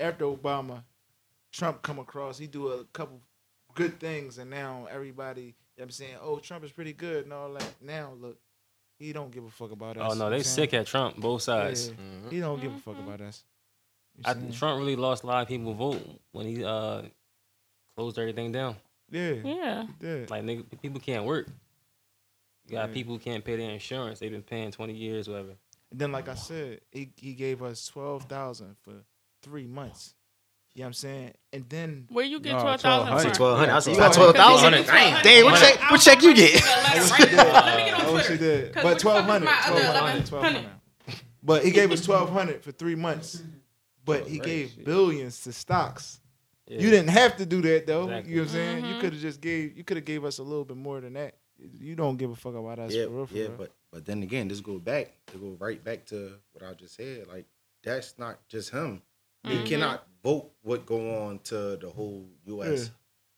after 0.00 0.24
Obama, 0.24 0.82
Trump 1.52 1.82
come 1.82 1.98
across, 2.00 2.36
he 2.36 2.46
do 2.48 2.68
a 2.68 2.84
couple 2.86 3.20
good 3.74 4.00
things, 4.00 4.38
and 4.38 4.50
now 4.50 4.88
everybody, 4.90 5.54
you 5.78 5.82
know 5.82 5.84
what 5.84 5.86
I'm 5.86 5.90
saying, 5.92 6.14
oh 6.20 6.38
Trump 6.40 6.64
is 6.64 6.72
pretty 6.72 6.92
good 6.92 7.22
and 7.24 7.32
all 7.32 7.52
that. 7.52 7.74
Now 7.80 8.12
look, 8.20 8.36
he 8.98 9.12
don't 9.12 9.30
give 9.30 9.44
a 9.44 9.50
fuck 9.50 9.70
about 9.70 9.96
us. 9.96 10.02
Oh 10.10 10.14
no, 10.14 10.24
they 10.24 10.24
what 10.24 10.32
I'm 10.34 10.42
saying? 10.42 10.54
sick 10.70 10.74
at 10.74 10.86
Trump, 10.86 11.16
both 11.18 11.42
sides. 11.42 11.88
Yeah, 11.90 12.30
He 12.30 12.40
don't 12.40 12.60
give 12.60 12.74
a 12.74 12.78
fuck 12.78 12.98
about 12.98 13.20
us. 13.20 13.44
You 14.16 14.22
I, 14.26 14.32
saying? 14.34 14.52
Trump 14.52 14.80
really 14.80 14.96
lost 14.96 15.22
a 15.22 15.26
lot 15.28 15.42
of 15.42 15.46
people 15.48 15.72
vote 15.74 16.02
when 16.32 16.46
he 16.46 16.64
uh 16.64 17.02
closed 17.96 18.18
everything 18.18 18.50
down. 18.50 18.74
yeah, 19.10 19.34
Yeah. 19.44 20.26
Like 20.28 20.42
nigga, 20.42 20.64
people 20.82 20.98
can't 21.00 21.24
work. 21.24 21.46
You 22.66 22.72
got 22.72 22.88
Yeah. 22.88 22.94
people 22.94 23.14
who 23.14 23.20
can't 23.20 23.44
pay 23.44 23.56
their 23.56 23.70
insurance. 23.70 24.18
They've 24.18 24.32
been 24.32 24.42
paying 24.42 24.72
twenty 24.72 24.94
years, 24.94 25.28
whatever. 25.28 25.54
And 25.92 26.00
then, 26.00 26.10
like 26.12 26.28
I 26.28 26.34
said, 26.34 26.80
he, 26.90 27.10
he 27.16 27.32
gave 27.34 27.62
us 27.62 27.86
twelve 27.86 28.24
thousand 28.24 28.76
for 28.82 28.94
three 29.42 29.66
months. 29.66 30.14
You 30.78 30.82
know 30.82 30.86
what 30.86 30.88
I'm 30.90 30.92
saying? 30.94 31.32
And 31.52 31.68
then 31.68 32.06
Where 32.08 32.24
you 32.24 32.38
get 32.38 32.52
No, 32.52 32.60
twelve 32.60 32.80
thousand 32.80 33.12
1200. 33.14 33.22
from? 33.24 33.36
Twelve 33.36 33.58
hundred. 33.58 33.72
I 33.72 33.78
see. 33.80 33.90
You 33.90 33.96
got 33.96 34.12
twelve 34.12 34.36
thousand. 34.36 34.72
1200. 34.74 35.22
Dang, 35.24 35.44
what 35.44 35.58
check? 35.60 35.90
What 35.90 36.00
check 36.00 36.22
you 36.22 36.34
get? 36.36 36.62
I 36.64 38.10
wish 38.14 38.28
he 38.28 38.36
did, 38.38 38.72
'Cause 38.74 38.82
but 38.84 38.92
which 38.94 39.02
twelve 39.02 39.26
one 39.26 39.42
hundred, 39.42 39.46
was 39.46 39.54
my 39.66 39.72
other 39.72 39.80
twelve 39.80 39.96
hundred, 39.96 40.14
1100? 40.22 40.26
twelve 40.28 40.44
hundred. 40.44 40.70
But 41.42 41.64
he 41.64 41.70
gave 41.72 41.90
us 41.90 42.04
twelve 42.04 42.30
hundred 42.30 42.62
for 42.62 42.70
three 42.70 42.94
months. 42.94 43.42
But 44.04 44.28
he 44.28 44.38
gave 44.38 44.84
billions 44.84 45.40
to 45.42 45.52
stocks. 45.52 46.20
Yeah. 46.68 46.78
You 46.80 46.90
didn't 46.90 47.08
have 47.10 47.36
to 47.38 47.44
do 47.46 47.60
that 47.62 47.88
though. 47.88 48.04
Exactly. 48.04 48.30
You 48.30 48.36
know 48.36 48.42
what 48.42 48.48
I'm 48.48 48.54
saying? 48.54 48.76
Mm-hmm. 48.84 48.94
You 48.94 49.00
could 49.00 49.12
have 49.14 49.22
just 49.22 49.40
gave. 49.40 49.76
You 49.76 49.82
could 49.82 49.96
have 49.96 50.06
gave 50.06 50.24
us 50.24 50.38
a 50.38 50.44
little 50.44 50.64
bit 50.64 50.76
more 50.76 51.00
than 51.00 51.14
that. 51.14 51.34
You 51.58 51.96
don't 51.96 52.16
give 52.16 52.30
a 52.30 52.36
fuck 52.36 52.54
about 52.54 52.78
us 52.78 52.92
yeah, 52.94 53.06
for 53.06 53.10
real. 53.10 53.26
For 53.26 53.34
yeah, 53.34 53.42
real. 53.46 53.54
but 53.58 53.72
but 53.90 54.04
then 54.04 54.22
again, 54.22 54.46
this 54.46 54.60
go 54.60 54.78
back 54.78 55.10
to 55.32 55.38
go 55.38 55.56
right 55.58 55.82
back 55.82 56.06
to 56.06 56.34
what 56.52 56.62
I 56.62 56.72
just 56.74 56.94
said. 56.94 57.26
Like 57.26 57.46
that's 57.82 58.16
not 58.16 58.38
just 58.48 58.70
him. 58.70 59.02
Mm-hmm. 59.48 59.62
He 59.64 59.68
cannot 59.68 60.06
vote 60.22 60.50
what 60.62 60.84
go 60.86 61.24
on 61.26 61.38
to 61.44 61.76
the 61.76 61.90
whole 61.90 62.26
U.S. 62.46 62.90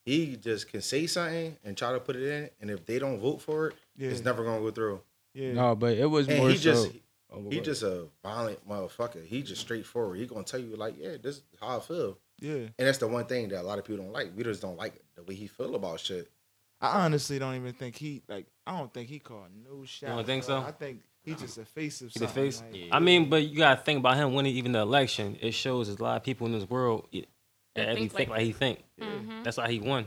He 0.05 0.37
just 0.37 0.69
can 0.69 0.81
say 0.81 1.07
something 1.07 1.57
and 1.65 1.77
try 1.77 1.93
to 1.93 2.01
put 2.01 2.17
it 2.17 2.23
in, 2.27 2.51
and 2.61 2.71
if 2.71 2.85
they 2.87 2.99
don't 2.99 3.21
vote 3.21 3.43
for 3.43 3.69
it, 3.69 3.77
Yeah. 3.97 4.09
it's 4.11 4.25
never 4.25 4.45
gonna 4.45 4.61
go 4.61 4.71
through. 4.71 5.03
yeah, 5.35 5.53
No, 5.53 5.75
but 5.77 5.97
it 5.97 6.07
was 6.07 6.27
And 6.29 6.39
more 6.39 6.51
he 6.51 6.57
so. 6.57 6.63
just 6.63 6.91
Oh, 7.33 7.49
he 7.49 7.61
just 7.61 7.85
a 7.85 8.09
violent 8.25 8.69
motherfucker. 8.69 9.25
He 9.25 9.43
just 9.45 9.61
straightforward. 9.61 10.19
He 10.19 10.27
gonna 10.27 10.43
tell 10.43 10.59
you 10.59 10.75
like, 10.75 10.97
yeah, 10.99 11.17
this 11.23 11.37
is 11.37 11.43
how 11.61 11.77
I 11.77 11.81
feel. 11.81 12.19
yeah. 12.41 12.55
And 12.55 12.73
that's 12.79 12.99
the 12.99 13.07
one 13.07 13.27
thing 13.27 13.49
that 13.51 13.61
a 13.61 13.63
lot 13.63 13.79
of 13.79 13.85
people 13.85 14.03
don't 14.03 14.13
like. 14.13 14.33
We 14.37 14.43
just 14.43 14.61
don't 14.61 14.77
like 14.77 14.95
the 15.15 15.23
way 15.23 15.35
he 15.37 15.47
feel 15.47 15.77
about 15.77 16.01
shit. 16.01 16.29
I 16.81 17.05
honestly 17.05 17.39
don't 17.39 17.55
even 17.55 17.73
think 17.75 17.95
he 17.95 18.23
like. 18.27 18.47
I 18.67 18.77
don't 18.79 18.93
think 18.93 19.09
he 19.09 19.21
called 19.21 19.47
no 19.65 19.85
shot. 19.85 20.09
don't 20.09 20.27
think 20.27 20.43
so? 20.43 20.59
I 20.59 20.73
think 20.73 21.03
he 21.25 21.35
just 21.35 21.59
a 21.59 21.65
face 21.65 22.01
of 22.03 22.13
See 22.13 22.21
the 22.21 22.27
something. 22.27 22.45
face. 22.45 22.63
like- 22.73 22.89
I 22.93 22.99
mean, 22.99 23.29
but 23.31 23.43
you 23.47 23.57
gotta 23.57 23.81
think 23.81 23.99
about 23.99 24.17
him 24.17 24.35
winning 24.35 24.55
even 24.57 24.73
the 24.73 24.81
election. 24.81 25.37
It 25.41 25.53
shows 25.53 25.87
there's 25.89 26.01
a 26.01 26.03
lot 26.03 26.17
of 26.17 26.23
people 26.25 26.47
in 26.47 26.53
this 26.53 26.69
world 26.69 27.07
yeah, 27.11 27.23
That 27.75 27.87
that 27.87 27.97
think 27.97 28.13
think 28.13 28.29
like 28.31 28.39
like 28.39 28.47
he 28.47 28.53
think. 28.53 28.83
Mhm. 29.01 29.45
That's 29.45 29.57
why 29.57 29.71
he 29.71 29.81
won. 29.81 30.07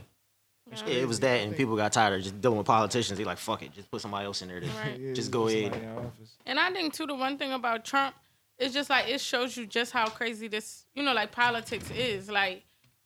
Yeah, 0.86 0.94
it 0.94 1.06
was 1.08 1.20
that, 1.20 1.42
and 1.42 1.54
people 1.54 1.76
got 1.76 1.92
tired 1.92 2.14
of 2.14 2.22
just 2.22 2.40
dealing 2.40 2.56
with 2.58 2.66
politicians. 2.66 3.18
They 3.18 3.24
like, 3.24 3.36
fuck 3.38 3.62
it, 3.62 3.72
just 3.72 3.90
put 3.90 4.00
somebody 4.00 4.24
else 4.24 4.40
in 4.42 4.48
there. 4.48 4.60
To, 4.60 4.66
Right. 4.66 4.98
Yeah, 4.98 5.12
Just 5.12 5.30
put 5.30 5.38
go 5.38 5.48
somebody 5.48 5.66
ahead. 5.84 5.98
in. 6.18 6.26
And 6.46 6.58
I 6.58 6.72
think 6.72 6.94
too 6.94 7.06
the 7.06 7.14
one 7.14 7.36
thing 7.38 7.52
about 7.52 7.84
Trump 7.84 8.16
is 8.58 8.72
just 8.72 8.88
like 8.90 9.08
it 9.08 9.20
shows 9.20 9.56
you 9.56 9.66
just 9.66 9.92
how 9.92 10.08
crazy 10.08 10.48
this 10.48 10.86
you 10.94 11.02
know 11.02 11.12
like 11.12 11.32
politics 11.32 11.90
is. 11.90 12.30
Like 12.30 12.64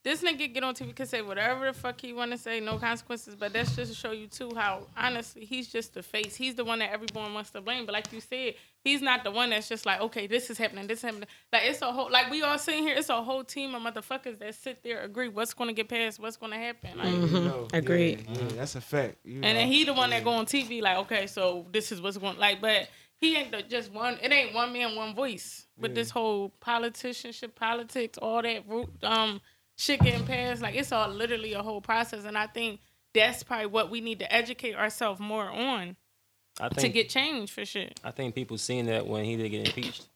this 0.09 0.23
nigga 0.23 0.53
get 0.53 0.65
on 0.65 0.75
TV 0.75 0.95
can 0.95 1.07
say 1.07 1.21
whatever 1.21 1.67
the 1.67 1.73
fuck 1.75 2.01
he 2.01 2.15
want 2.15 2.31
to 2.33 2.39
say, 2.39 2.61
no 2.61 2.79
consequences. 2.79 3.35
But 3.35 3.53
that's 3.53 3.77
just 3.77 3.93
to 3.93 3.97
show 3.99 4.11
you 4.13 4.27
too 4.27 4.51
how 4.57 4.87
honestly 4.97 5.45
he's 5.45 5.69
just 5.69 5.93
the 5.93 6.03
face. 6.03 6.35
He's 6.35 6.55
the 6.55 6.65
one 6.65 6.79
that 6.79 6.91
everyone 6.91 7.35
wants 7.35 7.51
to 7.51 7.61
blame. 7.61 7.85
But 7.85 7.93
like 7.93 8.11
you 8.11 8.21
said, 8.23 8.55
he's 8.83 9.03
not 9.03 9.23
the 9.23 9.31
one 9.31 9.51
that's 9.51 9.69
just 9.69 9.85
like 9.85 10.01
okay, 10.01 10.27
this 10.27 10.49
is 10.49 10.57
happening, 10.57 10.87
this 10.87 11.01
is 11.01 11.05
happening. 11.05 11.29
Like 11.53 11.63
it's 11.65 11.83
a 11.83 11.93
whole 11.93 12.11
like 12.11 12.31
we 12.31 12.43
all 12.43 12.59
sitting 12.59 12.85
here. 12.85 12.97
It's 12.97 13.11
a 13.11 13.23
whole 13.23 13.45
team 13.45 13.75
of 13.75 13.83
motherfuckers 13.83 14.39
that 14.39 14.55
sit 14.55 14.83
there 14.83 15.03
agree 15.03 15.29
what's 15.29 15.53
gonna 15.53 15.75
get 15.75 15.89
passed, 15.89 16.19
what's 16.19 16.39
gonna 16.39 16.57
happen. 16.57 16.97
Like. 16.97 17.09
You 17.09 17.41
know, 17.41 17.69
Agreed. 17.75 18.25
Yeah, 18.29 18.39
yeah, 18.41 18.49
that's 18.57 18.77
a 18.77 18.81
fact. 18.81 19.17
You 19.25 19.35
And 19.35 19.43
know. 19.43 19.53
then 19.55 19.69
he 19.69 19.85
the 19.85 19.93
one 19.93 20.11
that 20.11 20.25
go 20.25 20.31
on 20.31 20.47
TV 20.47 20.81
like, 20.81 20.97
okay, 20.99 21.27
so 21.27 21.67
this 21.71 21.93
is 21.93 22.01
what's 22.01 22.17
going 22.17 22.39
like, 22.39 22.61
but 22.63 22.89
he 23.19 23.37
ain't 23.37 23.51
the, 23.51 23.63
just 23.63 23.93
one. 23.93 24.19
It 24.23 24.33
ain't 24.33 24.55
one 24.55 24.73
man, 24.73 24.95
one 24.97 25.15
voice. 25.15 25.67
With 25.77 25.95
this 25.95 26.11
whole 26.11 26.53
politicianship, 26.61 27.55
politics, 27.55 28.19
all 28.19 28.43
that 28.43 28.65
um, 29.03 29.41
shit 29.79 30.01
getting 30.01 30.27
passed, 30.27 30.61
like 30.61 30.75
it's 30.75 30.93
all 30.93 31.09
literally 31.09 31.55
a 31.55 31.63
whole 31.63 31.81
process. 31.81 32.25
And 32.25 32.37
I 32.37 32.47
think 32.47 32.81
that's 33.15 33.43
probably 33.43 33.67
what 33.67 33.91
we 33.91 34.03
need 34.03 34.19
to 34.19 34.31
educate 34.31 34.75
ourselves 34.75 35.21
more 35.21 35.49
on 35.49 35.97
I 36.61 36.69
to 36.69 36.89
get 36.89 37.09
change 37.09 37.51
for 37.51 37.65
shit. 37.65 37.99
I 38.05 38.11
think 38.11 38.35
people 38.35 38.59
seen 38.59 38.87
that 38.87 39.07
when 39.07 39.25
he 39.25 39.37
did 39.37 39.49
get 39.49 39.67
impeached. 39.67 40.07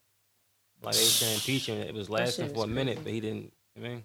Like 0.82 0.94
they 0.94 1.00
was 1.00 1.14
saying 1.14 1.34
impeaching, 1.34 1.78
it 1.78 1.94
was 1.94 2.10
lasting 2.10 2.48
for 2.48 2.64
a 2.64 2.66
is 2.66 2.74
minute, 2.74 2.98
but 3.04 3.12
he 3.12 3.20
didn't. 3.20 3.52
I 3.76 3.80
mean, 3.80 4.04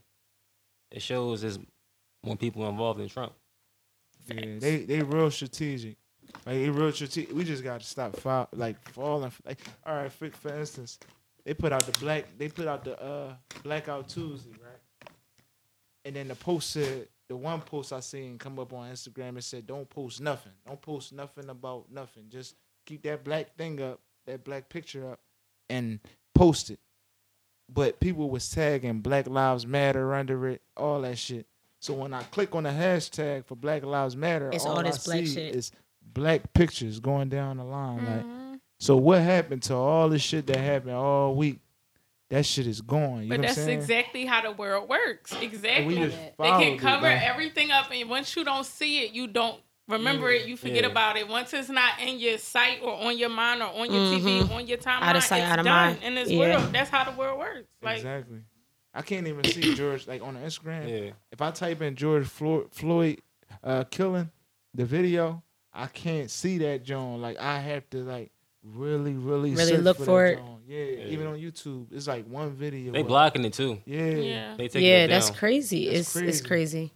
it 0.91 1.01
shows 1.01 1.41
there's 1.41 1.57
more 2.23 2.35
people 2.35 2.69
involved 2.69 2.99
in 3.01 3.09
Trump. 3.09 3.33
Yeah, 4.27 4.59
they 4.59 4.77
they 4.83 5.01
real 5.01 5.31
strategic. 5.31 5.97
Like 6.45 6.57
it 6.57 6.71
real 6.71 6.91
strategic. 6.91 7.35
We 7.35 7.43
just 7.43 7.63
got 7.63 7.81
to 7.81 7.87
stop 7.87 8.15
fall, 8.17 8.47
like 8.53 8.77
falling. 8.91 9.31
Like 9.43 9.59
all 9.87 9.95
right, 9.95 10.11
for, 10.11 10.29
for 10.29 10.55
instance, 10.55 10.99
they 11.45 11.55
put 11.55 11.71
out 11.71 11.83
the 11.87 11.97
black. 11.99 12.25
They 12.37 12.47
put 12.47 12.67
out 12.67 12.83
the 12.83 13.01
uh 13.01 13.33
blackout 13.63 14.07
Tuesday, 14.07 14.51
right? 14.51 14.66
And 16.07 16.15
then 16.15 16.27
the 16.29 16.35
post 16.35 16.71
said 16.71 17.07
the 17.27 17.35
one 17.35 17.59
post 17.61 17.91
I 17.91 17.99
seen 17.99 18.37
come 18.37 18.57
up 18.59 18.71
on 18.71 18.89
Instagram. 18.89 19.37
It 19.37 19.43
said, 19.43 19.67
"Don't 19.67 19.89
post 19.89 20.21
nothing. 20.21 20.53
Don't 20.65 20.81
post 20.81 21.11
nothing 21.11 21.49
about 21.49 21.91
nothing. 21.91 22.23
Just 22.29 22.55
keep 22.85 23.01
that 23.03 23.23
black 23.25 23.55
thing 23.57 23.81
up, 23.81 23.99
that 24.25 24.43
black 24.45 24.69
picture 24.69 25.11
up, 25.11 25.19
and 25.69 25.99
post 26.33 26.69
it." 26.69 26.79
But 27.69 27.99
people 27.99 28.29
was 28.29 28.49
tagging 28.49 29.01
Black 29.01 29.27
Lives 29.27 29.67
Matter 29.67 30.13
under 30.15 30.47
it, 30.47 30.61
all 30.77 31.01
that 31.01 31.17
shit. 31.17 31.45
So 31.81 31.93
when 31.93 32.13
I 32.13 32.23
click 32.23 32.55
on 32.55 32.63
the 32.63 32.69
hashtag 32.69 33.45
for 33.45 33.55
Black 33.55 33.83
Lives 33.83 34.15
Matter, 34.15 34.49
It's 34.53 34.65
all, 34.65 34.77
all 34.77 34.83
this 34.83 35.05
I 35.07 35.11
black 35.11 35.27
see 35.27 35.33
shit. 35.33 35.55
is 35.55 35.71
black 36.01 36.53
pictures 36.53 37.01
going 37.01 37.27
down 37.27 37.57
the 37.57 37.65
line. 37.65 37.97
Like, 37.97 38.23
Mm-hmm. 38.25 38.55
so 38.79 38.95
what 38.95 39.21
happened 39.21 39.63
to 39.63 39.75
all 39.75 40.07
the 40.07 40.17
shit 40.17 40.47
that 40.47 40.57
happened 40.57 40.93
all 40.93 41.35
week? 41.35 41.59
That 42.29 42.45
shit 42.45 42.67
is 42.67 42.81
gone. 42.81 43.23
You 43.23 43.29
But 43.29 43.39
know 43.39 43.47
that's 43.47 43.57
what 43.57 43.69
I'm 43.69 43.79
exactly 43.79 44.25
how 44.25 44.41
the 44.41 44.51
world 44.51 44.89
works. 44.89 45.33
Exactly. 45.41 45.95
They 45.95 46.33
can 46.37 46.77
cover 46.77 47.07
like- 47.07 47.21
everything 47.21 47.71
up, 47.71 47.89
and 47.91 48.09
once 48.09 48.35
you 48.35 48.43
don't 48.43 48.65
see 48.65 49.05
it, 49.05 49.13
you 49.13 49.27
don't 49.27 49.61
remember 49.87 50.29
it. 50.29 50.45
You 50.45 50.57
forget 50.57 50.83
Yeah. 50.83 50.89
about 50.89 51.15
it. 51.17 51.29
Once 51.29 51.53
it's 51.53 51.69
not 51.69 52.01
in 52.01 52.19
your 52.19 52.37
sight 52.37 52.79
or 52.83 52.93
on 53.01 53.17
your 53.17 53.29
mind 53.29 53.61
or 53.61 53.67
on 53.67 53.91
your 53.93 54.19
TV, 54.19 54.41
on 54.53 54.67
your 54.67 54.77
timeline, 54.77 55.03
Out 55.03 55.15
of 55.15 55.23
sight, 55.23 55.37
it's 55.43 55.51
out 55.51 55.59
of 55.59 55.65
done 55.65 55.91
mind. 55.93 56.03
in 56.03 56.15
this 56.15 56.29
Yeah. 56.29 56.39
world. 56.59 56.73
That's 56.73 56.89
how 56.89 57.05
the 57.09 57.17
world 57.17 57.39
works. 57.39 57.69
Like 57.81 57.97
exactly. 57.97 58.39
I 58.93 59.01
can't 59.03 59.27
even 59.27 59.43
see 59.45 59.73
George 59.75 60.05
like 60.07 60.21
on 60.21 60.33
the 60.33 60.41
Instagram. 60.41 60.89
Yeah. 60.89 61.11
If 61.31 61.41
I 61.41 61.51
type 61.51 61.81
in 61.81 61.95
George 61.95 62.25
Floyd, 62.27 62.67
Floyd 62.73 63.21
uh, 63.63 63.85
killing 63.85 64.31
the 64.73 64.83
video, 64.85 65.43
I 65.71 65.87
can't 65.87 66.29
see 66.29 66.57
that 66.57 66.83
John. 66.83 67.21
Like 67.21 67.37
I 67.39 67.59
have 67.59 67.89
to 67.91 67.99
like 68.03 68.31
really, 68.73 69.13
really, 69.13 69.53
Really 69.53 69.77
look 69.77 69.97
for, 69.97 70.05
for 70.05 70.25
it. 70.25 70.37
John. 70.37 70.53
Yeah, 70.67 70.77
even 71.07 71.27
on 71.27 71.35
YouTube, 71.37 71.87
it's 71.91 72.07
like 72.07 72.25
one 72.27 72.51
video. 72.51 72.91
They 72.91 73.01
of- 73.01 73.07
blocking 73.07 73.45
it 73.45 73.53
too. 73.53 73.81
Yeah, 73.85 74.01
yeah. 74.05 74.55
They 74.57 74.67
taking 74.67 74.87
Yeah, 74.89 75.05
it 75.05 75.07
that's 75.07 75.29
crazy. 75.29 75.85
That's 75.87 75.99
it's 75.99 76.15
it's 76.17 76.41
crazy. 76.41 76.91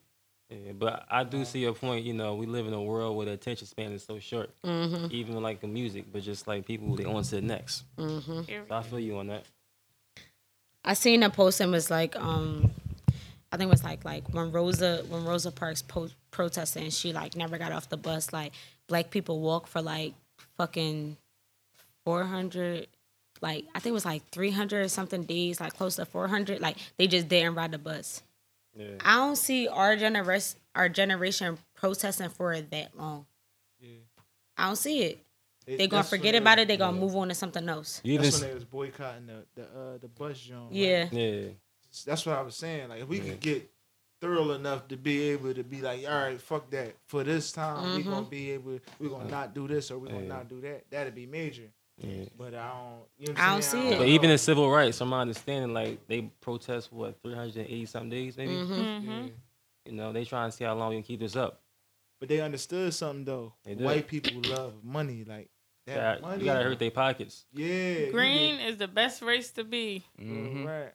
crazy. 0.50 0.66
Yeah, 0.66 0.74
but 0.74 1.06
I 1.10 1.24
do 1.24 1.46
see 1.46 1.60
your 1.60 1.74
point. 1.74 2.04
You 2.06 2.14
know, 2.14 2.36
we 2.36 2.46
live 2.46 2.68
in 2.68 2.74
a 2.74 2.82
world 2.84 3.16
where 3.16 3.26
the 3.28 3.32
attention 3.32 3.68
span 3.68 3.94
is 3.94 4.04
so 4.04 4.20
short. 4.20 4.50
Mm-hmm. 4.66 5.08
Even 5.12 5.42
like 5.42 5.62
the 5.62 5.68
music, 5.68 6.06
but 6.12 6.22
just 6.24 6.46
like 6.46 6.66
people, 6.66 6.94
they 6.98 7.06
on 7.06 7.24
to 7.24 7.36
the 7.36 7.42
next. 7.42 7.86
Mm-hmm. 7.98 8.42
So 8.68 8.76
I 8.76 8.84
feel 8.84 9.00
you 9.00 9.18
on 9.18 9.28
that. 9.28 9.46
I 10.84 10.94
seen 10.94 11.24
a 11.24 11.30
post 11.30 11.62
and 11.62 11.72
was 11.72 11.90
like, 11.90 12.18
um, 12.18 12.72
I 13.54 13.58
think 13.58 13.68
it 13.70 13.72
was 13.72 13.84
like 13.86 14.04
like 14.04 14.28
when 14.34 14.52
Rosa 14.52 15.06
when 15.08 15.24
Rosa 15.24 15.52
Parks 15.52 15.82
po- 15.82 16.10
protested 16.32 16.84
and 16.84 16.94
she 16.94 17.14
like 17.14 17.36
never 17.38 17.58
got 17.58 17.72
off 17.72 17.88
the 17.88 17.98
bus. 17.98 18.34
Like 18.34 18.52
black 18.88 19.10
people 19.12 19.40
walk 19.40 19.68
for 19.68 19.82
like 19.82 20.14
fucking 20.58 21.16
four 22.06 22.24
hundred. 22.24 22.88
Like 23.42 23.66
I 23.74 23.80
think 23.80 23.92
it 23.92 23.94
was 23.94 24.06
like 24.06 24.24
three 24.30 24.52
hundred 24.52 24.86
or 24.86 24.88
something 24.88 25.24
days, 25.24 25.60
like 25.60 25.74
close 25.76 25.96
to 25.96 26.06
four 26.06 26.28
hundred. 26.28 26.62
Like 26.62 26.78
they 26.98 27.08
just 27.08 27.28
didn't 27.28 27.56
ride 27.56 27.72
the 27.72 27.78
bus. 27.78 28.22
Yeah. 28.76 28.96
I 29.02 29.16
don't 29.18 29.36
see 29.36 29.68
our 29.68 29.96
generation 29.96 30.60
our 30.76 30.88
generation 30.90 31.58
protesting 31.76 32.30
for 32.30 32.54
it 32.54 32.70
that 32.72 32.96
long. 32.98 33.26
Yeah. 33.80 33.98
I 34.58 34.68
don't 34.68 34.76
see 34.76 35.02
it. 35.04 35.20
It- 35.68 35.78
They 35.78 35.88
gonna 35.88 36.04
forget 36.04 36.34
they- 36.34 36.38
about 36.38 36.60
it. 36.60 36.68
They're 36.68 36.78
gonna 36.78 36.98
move 36.98 37.16
on 37.16 37.30
to 37.30 37.36
something 37.36 37.68
else. 37.68 38.00
You 38.04 38.18
That's 38.18 38.36
s- 38.36 38.42
when 38.42 38.50
they 38.50 38.56
was 38.56 38.66
boycotting 38.66 39.26
the 39.28 39.46
the 39.56 39.64
uh, 39.64 39.98
the 39.98 40.08
bus 40.08 40.40
John. 40.40 40.66
like, 40.68 40.76
Yeah. 40.76 41.08
yeah. 41.12 41.50
that's 42.06 42.26
what 42.26 42.38
I 42.38 42.42
was 42.42 42.56
saying. 42.56 42.90
Like 42.90 43.02
if 43.02 43.08
we 43.08 43.18
Yeah. 43.20 43.32
could 43.32 43.40
get 43.40 43.72
thorough 44.22 44.52
enough 44.52 44.88
to 44.90 44.98
be 44.98 45.30
able 45.30 45.52
to 45.54 45.64
be 45.64 45.82
like, 45.82 46.06
all 46.08 46.14
right, 46.16 46.40
fuck 46.40 46.70
that. 46.70 46.96
For 47.08 47.24
this 47.24 47.52
time, 47.52 47.96
we're 47.98 48.04
gonna 48.04 48.26
be 48.28 48.52
able, 48.52 48.80
We're 49.00 49.10
gonna 49.10 49.30
not 49.30 49.54
do 49.56 49.68
this 49.68 49.90
or 49.90 49.98
we're 49.98 50.08
gonna 50.10 50.22
Yeah. 50.22 50.28
not 50.28 50.48
do 50.48 50.62
that. 50.62 50.90
That'd 50.92 51.16
be 51.16 51.26
major. 51.26 51.72
Yeah. 52.04 52.26
But 52.38 52.54
I 52.56 52.68
don't. 52.70 53.02
You 53.20 53.28
know 53.28 53.34
what 53.34 53.40
I 53.40 53.46
I'm 53.46 53.54
don't 53.54 53.62
saying? 53.64 53.90
see 53.90 53.96
it. 53.96 53.98
But 54.00 54.08
even 54.08 54.30
in 54.30 54.38
civil 54.38 54.70
rights, 54.72 54.98
from 54.98 55.10
my 55.10 55.22
understanding, 55.22 55.74
like 55.74 56.08
they 56.08 56.22
protest 56.42 56.92
what 56.92 57.22
380 57.22 57.86
something 57.86 58.10
days, 58.10 58.38
maybe. 58.38 58.54
Mm-hmm. 58.54 59.10
Yeah. 59.12 59.24
You 59.86 59.92
know, 59.94 60.12
they 60.14 60.26
trying 60.26 60.50
to 60.52 60.56
see 60.56 60.64
how 60.64 60.76
long 60.76 60.90
we 60.90 60.96
can 60.96 61.04
keep 61.04 61.20
this 61.20 61.36
up. 61.36 61.62
But 62.20 62.30
they 62.30 62.40
understood 62.42 62.94
something 62.94 63.26
though. 63.26 63.54
White 63.66 64.08
people 64.08 64.42
love 64.50 64.74
money. 64.84 65.24
Like 65.28 65.50
that 65.88 66.20
Yeah, 66.22 66.28
money. 66.28 66.40
you 66.40 66.46
gotta 66.46 66.64
hurt 66.64 66.80
their 66.80 66.92
pockets. 66.92 67.46
Yeah. 67.54 67.66
you 67.68 68.12
green 68.12 68.60
is 68.60 68.78
the 68.78 68.88
best 68.88 69.22
race 69.22 69.52
to 69.54 69.64
be. 69.64 70.04
get- 70.18 70.28
Mhm. 70.28 70.66
Right. 70.68 70.94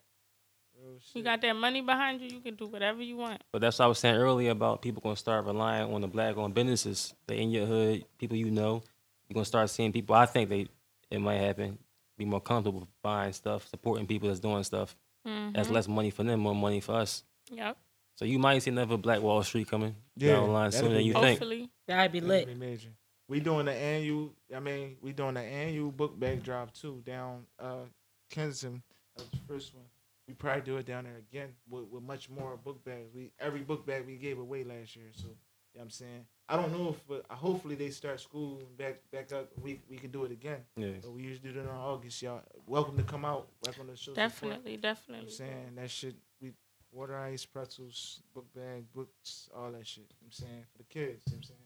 Real 0.78 0.99
You 1.15 1.23
got 1.23 1.41
that 1.41 1.55
money 1.57 1.81
behind 1.81 2.20
you, 2.20 2.28
you 2.28 2.41
can 2.41 2.55
do 2.55 2.66
whatever 2.66 3.03
you 3.03 3.16
want. 3.16 3.43
But 3.51 3.61
that's 3.61 3.78
what 3.78 3.87
I 3.87 3.89
was 3.89 3.99
saying 3.99 4.15
earlier 4.16 4.51
about 4.51 4.83
people 4.83 5.01
gonna 5.03 5.16
start 5.16 5.45
relying 5.47 5.93
on 5.93 6.01
the 6.01 6.07
black 6.09 6.37
owned 6.37 6.55
businesses. 6.55 7.15
They 7.27 7.39
in 7.39 7.51
your 7.51 7.66
hood, 7.66 8.05
people 8.19 8.37
you 8.37 8.51
know. 8.51 8.83
You're 9.28 9.35
gonna 9.35 9.45
start 9.45 9.69
seeing 9.70 9.93
people. 9.93 10.15
I 10.15 10.27
think 10.27 10.49
they 10.49 10.69
it 11.11 11.20
might 11.20 11.37
happen. 11.39 11.78
Be 12.19 12.24
more 12.24 12.41
comfortable 12.41 12.89
buying 13.03 13.33
stuff, 13.33 13.69
supporting 13.69 14.07
people 14.07 14.28
that's 14.28 14.41
doing 14.41 14.65
stuff. 14.65 14.97
That's 15.24 15.69
less 15.70 15.89
money 15.89 16.11
for 16.11 16.23
them, 16.23 16.41
more 16.41 16.55
money 16.55 16.81
for 16.81 16.95
us. 16.95 17.24
Yep. 17.51 17.77
So 18.15 18.24
you 18.24 18.39
might 18.39 18.61
see 18.62 18.70
another 18.70 18.97
Black 18.97 19.20
Wall 19.20 19.43
Street 19.43 19.69
coming 19.69 19.95
Yeah, 20.16 20.33
down 20.35 20.45
the 20.47 20.51
line 20.53 20.70
that'd 20.70 20.81
sooner 20.81 20.95
than 20.95 21.05
you 21.05 21.12
dope. 21.12 21.23
think. 21.23 21.39
Hopefully. 21.41 21.70
That'd 21.87 22.12
be 22.12 22.20
That'd 22.20 22.49
lit. 22.49 22.59
be 22.59 22.66
major. 22.66 22.89
We 23.28 23.41
doing 23.41 23.66
the 23.66 23.73
annual. 23.74 24.33
I 24.55 24.61
mean, 24.61 24.97
we 25.03 25.12
doing 25.12 25.35
the 25.35 25.41
annual 25.41 25.91
book 25.91 26.19
bag 26.19 26.43
drop 26.45 26.73
too 26.73 27.03
down 27.05 27.45
uh 27.59 27.85
Kensington. 28.31 28.83
That 29.16 29.23
was 29.24 29.31
the 29.41 29.53
first 29.53 29.74
one. 29.74 29.85
We 30.28 30.35
probably 30.35 30.62
do 30.62 30.77
it 30.78 30.87
down 30.87 31.05
there 31.05 31.16
again 31.19 31.51
with, 31.69 31.85
with 31.91 32.03
much 32.03 32.31
more 32.31 32.57
book 32.57 32.85
bags. 32.85 33.11
We 33.15 33.33
every 33.41 33.61
book 33.61 33.85
bag 33.87 34.07
we 34.07 34.16
gave 34.16 34.39
away 34.39 34.62
last 34.65 34.95
year. 34.97 35.07
So 35.12 35.24
you 35.24 35.28
know 35.31 35.35
what 35.74 35.83
I'm 35.83 35.91
saying. 35.91 36.27
I 36.48 36.56
don't 36.56 36.73
know 36.73 36.90
if 36.90 37.06
but 37.09 37.24
hopefully 37.28 37.74
they 37.74 37.90
start 37.90 38.20
school 38.20 38.62
back 38.78 38.98
back 39.12 39.32
up. 39.32 39.48
We 39.60 39.81
we 39.90 39.97
can 39.97 40.10
do 40.12 40.24
it 40.24 40.31
again. 40.31 40.59
Yeah. 40.77 40.90
But 41.02 41.12
we 41.12 41.23
usually 41.23 41.52
do 41.52 41.59
it 41.59 41.62
in 41.62 41.68
August, 41.68 42.23
y'all. 42.23 42.43
Welcome 42.66 42.97
to 42.98 43.02
come 43.02 43.24
out. 43.24 43.48
Welcome 43.64 43.89
to 43.89 43.97
show 43.97 44.12
support. 44.12 44.16
Definitely, 44.16 44.70
You 44.73 44.77
know 44.78 44.82
definitely. 44.82 45.24
what 45.24 45.32
I'm 45.32 45.36
saying 45.36 45.74
that 45.77 45.90
shit. 45.90 46.14
We 46.40 46.52
water 46.93 47.16
ice, 47.18 47.44
pretzels, 47.44 48.20
book 48.32 48.47
bag, 48.55 48.85
books, 48.94 49.48
all 49.56 49.73
that 49.73 49.86
shit. 49.86 50.05
You 50.05 50.27
know 50.27 50.28
what 50.28 50.39
I'm 50.40 50.47
saying 50.47 50.64
for 50.70 50.78
the 50.78 50.85
kids. 50.85 51.23
You 51.27 51.32
know 51.32 51.36
what 51.36 51.36
I'm 51.36 51.43
saying. 51.43 51.59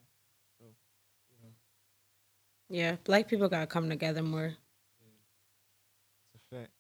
So, 0.59 0.65
you 1.31 1.37
know, 1.43 1.55
Yeah, 2.71 2.97
black 3.05 3.29
people 3.29 3.49
gotta 3.51 3.67
come 3.67 3.91
together 3.91 4.23
more. 4.23 4.57
it's 6.35 6.43
a 6.53 6.55
fact. 6.57 6.71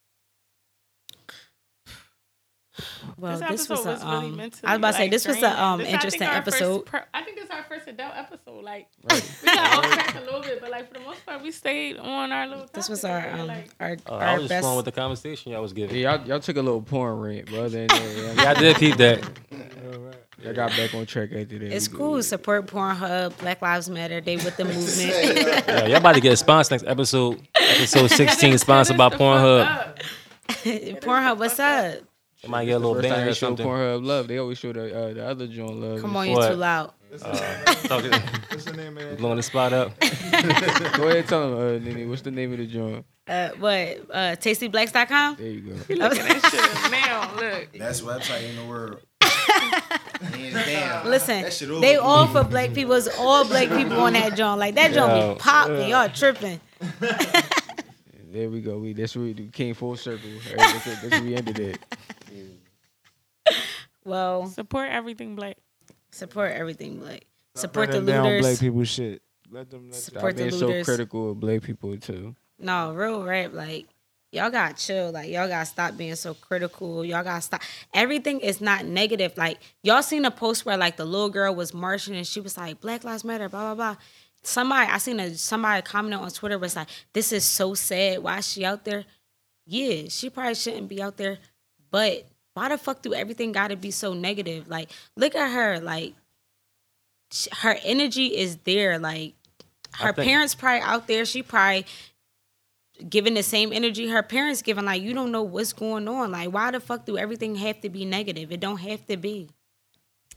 Well, 3.18 3.38
this 3.38 3.50
this, 3.50 3.68
was, 3.68 3.84
was, 3.84 4.02
a, 4.02 4.06
really 4.06 4.26
um, 4.26 4.36
meant 4.36 4.52
to 4.54 4.68
I 4.68 4.72
was 4.72 4.78
about 4.78 4.90
to 4.92 4.96
say 4.96 5.02
like, 5.04 5.10
this 5.10 5.26
was 5.26 5.38
draining. 5.38 5.58
a 5.58 5.62
um 5.62 5.78
This, 5.78 5.86
I 5.86 5.90
think, 5.90 5.94
interesting 5.94 6.28
first 6.28 6.36
episode. 6.38 6.86
per- 6.86 7.04
I 7.12 7.22
think 7.22 7.38
it's 7.38 7.50
our 7.50 7.62
first 7.64 7.88
adult 7.88 8.12
episode. 8.16 8.64
Like 8.64 8.88
we 9.10 9.20
got 9.44 9.84
off 9.84 9.92
track 9.92 10.14
a 10.16 10.20
little 10.20 10.40
bit, 10.40 10.60
but 10.60 10.70
like 10.70 10.86
for 10.88 10.94
the 10.94 11.04
most 11.04 11.26
part, 11.26 11.42
we 11.42 11.50
stayed 11.50 11.96
on 11.98 12.30
our 12.32 12.46
little. 12.46 12.66
This 12.72 12.88
was 12.88 13.04
our 13.04 13.28
um 13.30 13.46
like, 13.48 13.70
our, 13.80 13.96
Uh, 14.08 14.12
our 14.14 14.22
I 14.22 14.32
was 14.34 14.42
just 14.42 14.48
best. 14.50 14.62
flowing 14.62 14.76
with 14.76 14.84
the 14.86 14.92
conversation 14.92 15.52
y'all 15.52 15.62
was 15.62 15.72
giving. 15.72 15.96
Yeah, 15.96 16.16
y'all, 16.16 16.26
y'all 16.28 16.40
took 16.40 16.56
a 16.56 16.62
little 16.62 16.80
porn 16.82 17.18
rant, 17.18 17.46
but 17.50 17.58
other 17.58 17.68
than 17.70 17.88
that, 17.88 18.34
Yeah, 18.36 18.50
I 18.50 18.54
did 18.54 18.76
peep 18.76 18.96
that. 18.98 19.18
y'all 20.42 20.54
got 20.54 20.70
back 20.70 20.94
on 20.94 21.04
track 21.06 21.30
after 21.32 21.58
that. 21.58 21.72
It's 21.74 21.88
cool. 21.88 22.14
good. 22.14 22.24
Support 22.24 22.66
Pornhub, 22.66 23.36
Black 23.38 23.60
Lives 23.60 23.90
Matter. 23.90 24.20
They 24.20 24.36
with 24.36 24.56
the 24.56 24.64
movement. 24.64 25.66
Yeah, 25.70 25.86
y'all 25.86 25.96
about 25.96 26.14
to 26.14 26.20
get 26.20 26.32
a 26.32 26.36
sponsor 26.36 26.74
next 26.74 26.84
episode. 26.86 27.40
Episode 27.54 28.08
16 28.10 28.58
sponsored 28.58 28.96
by 28.96 29.10
Finish 29.10 29.18
the 29.18 29.64
fuck 29.64 29.98
Pornhub. 30.64 31.00
Pornhub, 31.02 31.38
what's 31.38 31.58
up? 31.58 31.94
They 32.42 32.48
might 32.48 32.64
get 32.64 32.72
a 32.72 32.78
little 32.78 32.94
First 32.94 33.08
time 33.08 33.16
banner 33.18 33.30
or 33.30 33.34
show 33.34 33.46
something. 33.48 33.66
Pornhub 33.66 34.04
love. 34.04 34.28
They 34.28 34.38
always 34.38 34.58
show 34.58 34.72
the 34.72 35.10
uh, 35.10 35.12
the 35.14 35.26
other 35.26 35.46
joint 35.46 35.76
love. 35.76 36.00
Come 36.00 36.16
on, 36.16 36.28
you 36.28 36.36
What? 36.36 36.48
too 36.50 36.56
loud. 36.56 36.92
Uh, 37.22 37.74
talking, 37.74 38.12
What's 38.50 38.64
the 38.64 38.72
name 38.72 38.96
of 38.96 39.02
that? 39.02 39.18
blowing 39.18 39.36
the 39.36 39.42
spot 39.42 39.72
up. 39.72 39.98
Go 40.00 41.08
ahead, 41.08 41.26
tell 41.26 41.50
them, 41.50 41.58
uh, 41.58 41.78
Nene, 41.84 42.08
what's 42.08 42.22
the 42.22 42.30
name 42.30 42.52
of 42.52 42.58
the 42.58 42.66
joint? 42.66 43.04
Uh, 43.26 43.48
what? 43.58 43.70
Uh, 44.12 44.36
tastyblacks.com? 44.36 45.36
There 45.36 45.46
you 45.48 45.60
go. 45.60 45.72
Look 45.94 46.16
at 46.18 46.50
shit 46.50 46.90
now. 46.92 47.34
Look. 47.34 47.76
Best 47.78 48.04
website 48.04 48.48
in 48.48 48.54
the 48.56 48.64
world. 48.64 49.00
Hands 49.20 50.54
down. 50.66 51.06
Listen, 51.10 51.42
That 51.42 51.52
shit 51.52 51.68
over 51.68 51.80
they 51.80 51.96
with. 51.96 52.04
all 52.04 52.26
for 52.28 52.44
black 52.44 52.72
people. 52.74 52.92
It's 52.94 53.08
all 53.18 53.44
black 53.44 53.68
people 53.70 54.00
on 54.00 54.12
that 54.12 54.36
joint. 54.36 54.60
Like 54.60 54.76
that 54.76 54.92
joint 54.92 55.10
Yo, 55.10 55.34
be 55.34 55.40
popping. 55.40 55.88
Y'all 55.88 56.08
tripping. 56.10 56.60
There 58.32 58.48
we 58.48 58.60
go. 58.60 58.78
We 58.78 58.92
that's 58.92 59.16
where 59.16 59.24
we 59.24 59.34
came 59.52 59.74
full 59.74 59.96
circle. 59.96 60.30
All 60.30 60.56
right, 60.56 60.72
that's, 60.84 60.84
that's 60.84 61.10
where 61.10 61.22
we 61.22 61.34
ended 61.34 61.58
it. 61.58 61.78
Well, 64.04 64.46
Support 64.46 64.88
everything 64.90 65.34
black. 65.36 65.56
support 66.10 66.52
everything 66.52 66.98
black. 66.98 67.24
Support 67.54 67.90
the 67.90 68.00
looters. 68.00 68.14
down 68.24 68.40
black 68.40 68.58
people 68.58 68.84
shit. 68.84 69.22
Let 69.50 69.70
them. 69.70 69.90
Let 69.90 69.92
them. 69.92 70.00
Support 70.00 70.36
the 70.36 70.44
being 70.48 70.58
so 70.58 70.84
critical 70.84 71.30
of 71.32 71.40
black 71.40 71.62
people 71.62 71.96
too. 71.98 72.34
No, 72.58 72.92
real 72.94 73.22
rap. 73.24 73.52
Like 73.52 73.88
y'all 74.32 74.50
got 74.50 74.76
chill. 74.76 75.10
Like 75.12 75.28
y'all 75.30 75.48
got 75.48 75.60
to 75.60 75.66
stop 75.66 75.96
being 75.96 76.14
so 76.14 76.32
critical. 76.34 77.04
Y'all 77.04 77.24
got 77.24 77.36
to 77.36 77.42
stop. 77.42 77.62
Everything 77.92 78.40
is 78.40 78.60
not 78.60 78.86
negative. 78.86 79.36
Like 79.36 79.58
y'all 79.82 80.02
seen 80.02 80.24
a 80.24 80.30
post 80.30 80.64
where 80.64 80.76
like 80.78 80.96
the 80.96 81.04
little 81.04 81.28
girl 81.30 81.54
was 81.54 81.74
marching 81.74 82.16
and 82.16 82.26
she 82.26 82.40
was 82.40 82.56
like 82.56 82.80
Black 82.80 83.04
Lives 83.04 83.24
Matter. 83.24 83.48
Blah 83.48 83.74
blah 83.74 83.94
blah. 83.94 83.96
Somebody 84.42 84.90
I 84.90 84.96
seen 84.98 85.20
a 85.20 85.34
somebody 85.34 85.82
comment 85.82 86.14
on 86.14 86.30
Twitter 86.30 86.58
was 86.58 86.74
like, 86.74 86.88
"This 87.12 87.32
is 87.32 87.44
so 87.44 87.74
sad. 87.74 88.20
Why 88.22 88.38
is 88.38 88.48
she 88.48 88.64
out 88.64 88.84
there?" 88.84 89.04
Yeah, 89.66 90.04
she 90.08 90.30
probably 90.30 90.54
shouldn't 90.54 90.88
be 90.88 91.02
out 91.02 91.16
there. 91.18 91.38
But 91.90 92.26
why 92.54 92.68
the 92.68 92.78
fuck 92.78 93.02
do 93.02 93.14
everything 93.14 93.52
got 93.52 93.68
to 93.68 93.76
be 93.76 93.90
so 93.90 94.14
negative? 94.14 94.68
Like, 94.68 94.90
look 95.16 95.34
at 95.34 95.50
her. 95.50 95.80
Like, 95.80 96.14
sh- 97.32 97.48
her 97.58 97.76
energy 97.84 98.26
is 98.26 98.56
there. 98.64 98.98
Like, 98.98 99.34
her 99.98 100.12
think- 100.12 100.28
parents 100.28 100.54
probably 100.54 100.82
out 100.82 101.06
there. 101.06 101.24
She 101.24 101.42
probably 101.42 101.86
giving 103.08 103.34
the 103.34 103.42
same 103.42 103.72
energy 103.72 104.08
her 104.08 104.22
parents 104.22 104.62
giving. 104.62 104.84
Like 104.84 105.02
you 105.02 105.14
don't 105.14 105.32
know 105.32 105.42
what's 105.42 105.72
going 105.72 106.06
on. 106.08 106.32
Like 106.32 106.52
why 106.52 106.70
the 106.70 106.80
fuck 106.80 107.06
do 107.06 107.16
everything 107.16 107.54
have 107.56 107.80
to 107.80 107.88
be 107.88 108.04
negative? 108.04 108.52
It 108.52 108.60
don't 108.60 108.78
have 108.78 109.06
to 109.06 109.16
be. 109.16 109.48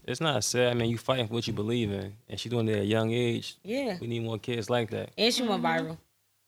It's 0.05 0.19
not 0.19 0.43
sad. 0.43 0.71
I 0.71 0.73
mean, 0.73 0.89
you 0.89 0.97
fighting 0.97 1.27
for 1.27 1.35
what 1.35 1.47
you 1.47 1.53
believe 1.53 1.89
in, 1.89 2.13
and 2.27 2.37
she 2.37 2.49
doing 2.49 2.67
it 2.67 2.75
at 2.75 2.81
a 2.81 2.85
young 2.85 3.11
age. 3.11 3.55
Yeah. 3.63 3.97
We 4.01 4.07
need 4.07 4.23
more 4.23 4.37
kids 4.37 4.69
like 4.69 4.89
that. 4.89 5.11
And 5.17 5.33
she 5.33 5.43
went 5.43 5.63
mm-hmm. 5.63 5.87
viral. 5.87 5.97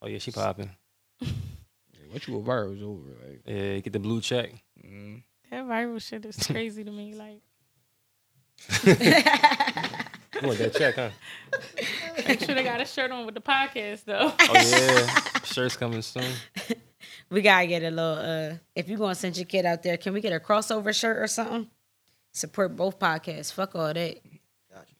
Oh 0.01 0.07
yeah, 0.07 0.19
she 0.19 0.31
popping. 0.31 0.71
Once 1.21 2.27
you 2.27 2.33
go 2.35 2.41
viral, 2.41 2.73
it's 2.73 2.83
over. 2.83 3.01
Like, 3.25 3.41
Yeah, 3.45 3.79
get 3.79 3.93
the 3.93 3.99
blue 3.99 4.21
check. 4.21 4.51
Mm. 4.85 5.23
That 5.51 5.65
viral 5.65 6.01
shit 6.01 6.25
is 6.25 6.37
crazy 6.37 6.83
to 6.83 6.91
me. 6.91 7.13
Like, 7.13 7.41
You 10.41 10.47
want 10.47 10.59
that 10.59 10.73
check, 10.75 10.95
huh? 10.95 11.09
make 12.27 12.39
sure 12.41 12.55
they 12.55 12.63
got 12.63 12.81
a 12.81 12.85
shirt 12.85 13.11
on 13.11 13.25
with 13.25 13.35
the 13.35 13.41
podcast 13.41 14.03
though. 14.03 14.33
Oh 14.37 14.53
yeah, 14.53 15.39
shirt's 15.43 15.77
coming 15.77 16.01
soon. 16.01 16.31
We 17.29 17.41
gotta 17.41 17.67
get 17.67 17.83
a 17.83 17.89
little. 17.89 18.17
uh 18.17 18.53
If 18.75 18.89
you 18.89 18.97
gonna 18.97 19.15
send 19.15 19.37
your 19.37 19.45
kid 19.45 19.65
out 19.65 19.81
there, 19.83 19.97
can 19.97 20.13
we 20.13 20.21
get 20.21 20.33
a 20.33 20.39
crossover 20.39 20.93
shirt 20.93 21.17
or 21.17 21.27
something? 21.27 21.69
Support 22.33 22.75
both 22.75 22.99
podcasts. 22.99 23.53
Fuck 23.53 23.75
all 23.75 23.93
that. 23.93 24.17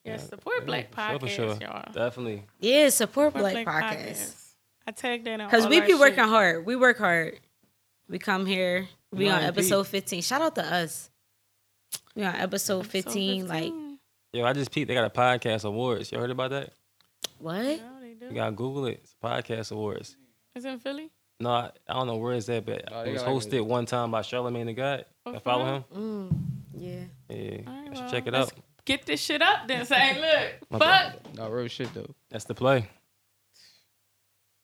Yeah, 0.03 0.17
support 0.17 0.65
Black 0.65 0.93
For 0.93 1.01
sure, 1.01 1.19
for 1.19 1.27
sure. 1.27 1.57
y'all. 1.61 1.91
Definitely. 1.91 2.43
Yeah, 2.59 2.89
support 2.89 3.33
Support 3.33 3.53
Black, 3.53 3.65
Podcasts. 3.65 4.53
I 4.87 4.91
tag 4.91 5.23
that 5.23 5.39
in 5.39 5.49
Cause 5.49 5.67
we 5.67 5.79
our 5.81 5.87
be 5.87 5.93
working 5.95 6.17
shit. 6.23 6.29
hard. 6.29 6.65
We 6.65 6.75
work 6.75 6.99
hard. 6.99 7.39
We 8.07 8.19
come 8.19 8.45
here. 8.45 8.87
We 9.15 9.29
on 9.29 9.39
Right, 9.39 9.43
episode 9.45 9.87
fifteen. 9.87 10.21
Shout 10.21 10.41
out 10.41 10.55
to 10.55 10.65
us. 10.65 11.09
We 12.15 12.23
on 12.23 12.35
episode 12.35 12.81
Episode 12.81 12.87
fifteen. 12.87 13.47
Like 13.47 13.71
Yo, 14.33 14.43
I 14.45 14.51
just 14.51 14.71
peeped. 14.71 14.89
They 14.89 14.93
got 14.93 15.05
a 15.05 15.09
podcast 15.09 15.63
awards. 15.63 16.11
Y'all 16.11 16.19
heard 16.19 16.31
about 16.31 16.49
that? 16.51 16.73
what? 17.39 17.63
Yeah, 17.63 17.77
they 18.01 18.13
do. 18.13 18.25
You 18.27 18.33
gotta 18.33 18.51
Google 18.51 18.87
it. 18.87 18.99
It's 19.03 19.15
podcast 19.23 19.71
awards. 19.71 20.17
It's 20.53 20.65
in 20.65 20.79
Philly. 20.79 21.09
No, 21.39 21.49
I, 21.49 21.71
I 21.87 21.93
don't 21.93 22.07
know 22.07 22.17
where 22.17 22.33
it's 22.33 22.49
at, 22.49 22.65
but 22.65 22.83
Oh, 22.91 23.03
it 23.03 23.13
was 23.13 23.21
got 23.21 23.33
like 23.33 23.43
hosted 23.43 23.65
one 23.65 23.85
time 23.85 24.11
by 24.11 24.21
Charlamagne 24.21 24.65
tha 24.65 24.73
God. 24.73 25.05
Oh, 25.25 25.35
I 25.35 25.39
follow 25.39 25.65
him. 25.65 25.83
Mm, 25.95 26.37
yeah. 26.73 26.99
Yeah, 27.29 27.57
All 27.67 27.73
right, 27.73 27.81
I 27.81 27.93
should 27.93 28.03
well, 28.03 28.11
check 28.11 28.27
it 28.27 28.35
out. 28.35 28.53
Get 28.85 29.05
this 29.05 29.21
shit 29.21 29.41
up 29.41 29.67
then. 29.67 29.85
Say, 29.85 30.19
look, 30.19 30.69
fuck. 30.71 30.79
bad. 30.79 31.19
Nah, 31.35 31.47
real 31.47 31.67
shit 31.69 31.93
though. 31.93 32.13
That's 32.29 32.45
the 32.45 32.53
play. 32.53 32.89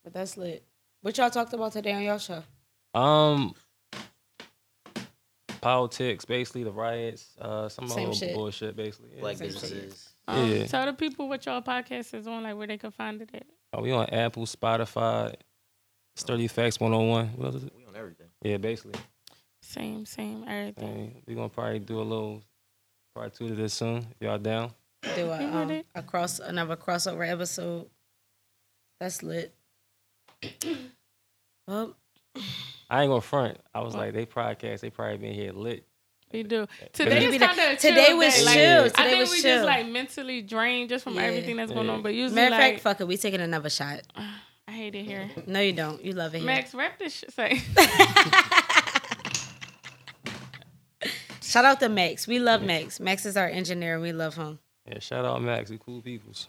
But 0.03 0.13
that's 0.13 0.35
lit. 0.35 0.65
What 1.01 1.17
y'all 1.17 1.29
talked 1.29 1.53
about 1.53 1.71
today 1.71 1.93
on 1.93 2.03
y'all 2.03 2.17
show? 2.19 2.43
Um, 2.93 3.53
politics, 5.61 6.25
basically 6.25 6.63
the 6.63 6.71
riots, 6.71 7.35
uh, 7.39 7.69
some 7.69 7.87
Same 7.87 8.09
other 8.09 8.15
shit. 8.17 8.35
bullshit, 8.35 8.75
basically. 8.75 9.11
Yeah. 9.15 9.21
Black 9.21 9.37
Same 9.37 9.47
businesses. 9.47 10.09
Um, 10.27 10.49
Yeah. 10.49 10.65
Tell 10.67 10.85
the 10.85 10.93
people 10.93 11.29
what 11.29 11.45
y'all 11.45 11.61
podcast 11.61 12.13
is 12.13 12.27
on, 12.27 12.43
like 12.43 12.57
where 12.57 12.67
they 12.67 12.77
can 12.77 12.91
find 12.91 13.21
it 13.21 13.29
at. 13.33 13.45
Oh, 13.73 13.81
we 13.81 13.91
on 13.91 14.09
Apple, 14.09 14.45
Spotify, 14.45 15.35
Sturdy 16.15 16.47
Facts 16.47 16.79
101. 16.79 17.27
What 17.37 17.45
else 17.45 17.55
is 17.55 17.63
it? 17.65 17.73
We 17.77 17.85
on 17.85 17.95
everything. 17.95 18.27
Yeah, 18.41 18.57
basically. 18.57 18.99
Same, 19.61 20.05
same, 20.05 20.43
everything. 20.47 20.89
And 20.89 21.21
we 21.25 21.35
gonna 21.35 21.47
probably 21.49 21.79
do 21.79 22.01
a 22.01 22.03
little 22.03 22.43
part 23.15 23.33
two 23.33 23.47
to 23.47 23.55
this 23.55 23.73
soon. 23.73 24.05
Y'all 24.19 24.37
down? 24.37 24.71
Do 25.15 25.31
a, 25.31 25.41
You 25.41 25.47
um, 25.47 25.83
a 25.95 26.03
cross 26.03 26.39
another 26.39 26.75
crossover 26.75 27.27
episode. 27.27 27.87
That's 28.99 29.23
lit. 29.23 29.55
well, 31.67 31.95
I 32.91 33.01
ain't 33.03 33.09
gonna 33.09 33.21
front. 33.21 33.57
I 33.73 33.79
was 33.81 33.95
like, 33.95 34.13
they 34.13 34.25
podcast, 34.25 34.81
they 34.81 34.89
probably 34.89 35.17
been 35.17 35.33
here 35.33 35.53
lit. 35.53 35.85
We 36.33 36.43
do. 36.43 36.67
Today 36.93 37.19
be 37.19 37.25
is 37.35 37.39
the- 37.39 37.45
kind 37.47 37.59
of 37.73 37.79
today 37.79 38.13
was 38.13 38.33
day. 38.35 38.43
Like, 38.45 38.53
chill. 38.55 38.83
I 38.95 39.07
think 39.09 39.19
was 39.21 39.31
we 39.31 39.41
chill. 39.41 39.55
just 39.57 39.65
like 39.65 39.87
mentally 39.87 40.41
drained 40.41 40.89
just 40.89 41.03
from 41.05 41.15
Yeah. 41.15 41.21
everything 41.23 41.55
that's 41.55 41.71
going 41.71 41.89
on. 41.89 42.01
But 42.03 42.13
usually, 42.13 42.35
matter 42.35 42.55
of 42.55 42.59
like, 42.59 42.73
fact, 42.73 42.83
fuck 42.83 43.01
it. 43.01 43.07
We 43.07 43.17
taking 43.17 43.41
another 43.41 43.69
shot. 43.69 44.01
I 44.67 44.71
hate 44.73 44.93
it 44.95 45.03
here. 45.03 45.29
No, 45.47 45.59
you 45.59 45.73
don't. 45.73 46.03
You 46.03 46.11
love 46.13 46.33
it 46.35 46.39
here. 46.39 46.47
Max, 46.47 46.73
rap 46.73 46.99
this 46.99 47.13
shit. 47.15 47.31
Say, 47.33 47.61
Shout 51.41 51.65
out 51.65 51.79
to 51.81 51.89
Max. 51.89 52.27
We 52.27 52.39
love 52.39 52.61
Max. 52.61 52.99
Max 52.99 53.25
is 53.25 53.35
our 53.35 53.47
engineer 53.47 53.95
and 53.95 54.01
we 54.03 54.13
love 54.13 54.35
him. 54.35 54.59
Yeah, 54.87 54.99
shout 54.99 55.25
out 55.25 55.41
Max, 55.41 55.69
we 55.69 55.77
cool 55.77 56.01
peoples. 56.01 56.47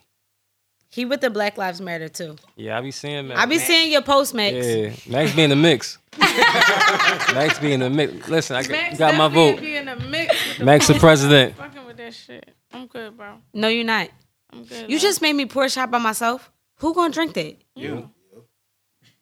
He 0.93 1.07
with 1.07 1.23
the 1.23 1.31
Black 1.31 1.57
Lives 1.57 1.81
Matter 1.81 2.11
too. 2.11 2.37
Yeah, 2.55 2.77
I 2.77 2.83
be 2.83 2.91
seeing 2.91 3.29
Max. 3.29 3.41
I 3.41 3.47
be 3.47 3.59
seeing 3.59 3.91
your 3.91 4.03
post, 4.03 4.35
Max. 4.35 4.55
Yeah, 4.55 4.93
Max 5.09 5.35
be 5.35 5.43
in 5.43 5.49
the 5.49 5.57
mix. 5.57 5.97
Max 6.19 7.59
be 7.59 7.73
in 7.73 7.81
the 7.81 7.89
mix. 7.89 8.29
Listen, 8.29 8.57
I 8.57 8.63
got, 8.63 8.71
Max 8.73 8.99
got 8.99 9.15
my 9.17 9.29
vote. 9.29 9.59
Be 9.59 9.77
in 9.77 9.87
the 9.87 9.97
mix 9.97 10.59
the 10.59 10.65
Max 10.67 10.87
the 10.87 10.93
fuck- 10.93 11.01
president. 11.01 11.57
Fucking 11.57 11.87
with 11.87 11.97
that 11.97 12.13
shit. 12.13 12.55
I'm 12.75 12.87
good, 12.89 13.17
bro. 13.17 13.39
No, 13.55 13.69
you're 13.69 13.87
not. 13.87 14.11
I'm 14.53 14.65
good. 14.65 14.91
You 14.91 14.97
love. 14.97 15.03
just 15.03 15.23
made 15.23 15.33
me 15.33 15.47
pour 15.47 15.65
a 15.65 15.71
shot 15.71 15.91
by 15.91 15.97
myself. 15.97 16.53
Who 16.77 16.93
gonna 16.93 17.13
drink 17.13 17.33
that? 17.35 17.57
you. 17.75 18.11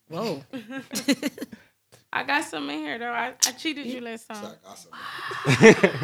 Whoa. 0.08 0.42
I 2.12 2.24
got 2.24 2.42
some 2.42 2.68
in 2.68 2.78
here 2.80 2.98
though. 2.98 3.12
I, 3.12 3.34
I 3.46 3.52
cheated 3.52 3.86
you 3.86 4.00
last 4.00 4.26
time. 4.26 4.56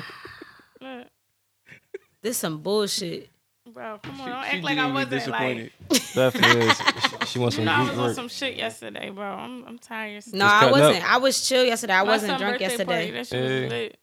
Look, 0.81 1.07
This 2.23 2.39
some 2.39 2.59
bullshit. 2.59 3.31
Bro, 3.77 3.99
come 4.03 4.21
on, 4.23 4.27
She- 4.27 4.33
don't 4.33 4.45
she 4.45 4.51
act 4.57 4.65
like 4.65 4.79
I 4.79 4.83
genuinely 4.87 5.17
wasn't 5.17 5.31
like. 5.33 5.73
Definitely 6.15 6.61
is. 6.67 6.77
She, 6.79 7.27
she 7.27 7.39
wants 7.39 7.57
You 7.59 7.65
some 7.65 7.65
know, 7.67 7.73
I 7.77 7.85
Greek 7.85 7.97
was 7.99 8.09
on 8.09 8.15
some 8.15 8.29
shit 8.29 8.57
yesterday, 8.57 9.11
bro. 9.11 9.25
I'm 9.27 9.65
I'm 9.67 9.79
tired. 9.79 10.23
No, 10.33 10.39
Just 10.47 10.55
I 10.55 10.61
cutting 10.61 10.71
wasn't. 10.81 11.05
up. 11.05 11.13
I 11.13 11.17
was 11.19 11.47
chill 11.49 11.65
yesterday. 11.65 11.93
I 11.93 12.03
My 12.03 12.09
wasn't 12.09 12.31
son 12.31 12.41
drunk 12.41 12.53
birthday 12.55 12.65
yesterday. 12.65 12.85
Party, 12.87 13.11
that 13.13 13.27
shit 13.27 13.45
Hey. 13.45 13.63
was 13.63 13.71
lit. 13.73 13.99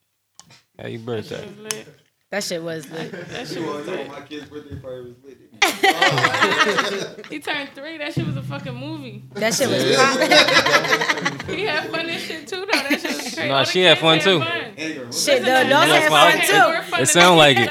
Happy 0.78 0.98
That 0.98 1.06
birthday. 1.06 1.36
shit 1.38 1.48
was 1.50 1.58
lit. 1.74 1.88
That 2.30 2.44
shit 2.44 2.64
was 2.64 2.90
lit. 2.92 3.12
That 3.30 3.48
shit 3.48 3.62
was 3.68 3.88
lit. 3.88 4.08
My 4.10 4.22
kid's 4.22 4.46
birthday 4.50 4.76
party 4.76 5.02
was 5.02 5.16
lit. 5.24 5.38
Oh, 5.86 7.16
he 7.30 7.40
turned 7.40 7.70
three. 7.76 7.98
That 7.98 8.14
shit 8.14 8.26
was 8.26 8.38
a 8.38 8.42
fucking 8.42 8.74
movie. 8.74 9.24
That 9.34 9.54
shit 9.54 9.68
was 9.70 9.84
hot. 9.98 11.44
He 11.50 11.64
had 11.66 11.90
fun 11.90 12.10
and 12.10 12.20
shit 12.22 12.48
too, 12.48 12.60
though. 12.62 12.66
That 12.72 13.00
shit 13.02 13.04
was 13.04 13.22
crazy. 13.34 13.48
Nah, 13.50 13.58
All 13.58 13.66
the 13.66 13.70
she 13.72 13.82
had 13.82 13.98
fun, 14.00 14.20
too. 14.20 14.40
Shit, 15.12 15.44
the 15.44 15.58
adults 15.66 15.88
That's 15.88 16.04
had 16.04 16.12
why 16.12 16.28
I 16.28 16.32
fun 16.32 16.42
too. 16.86 16.94
It 16.94 16.98
than 16.98 17.06
sound 17.06 17.38
like 17.38 17.58
it. 17.60 17.70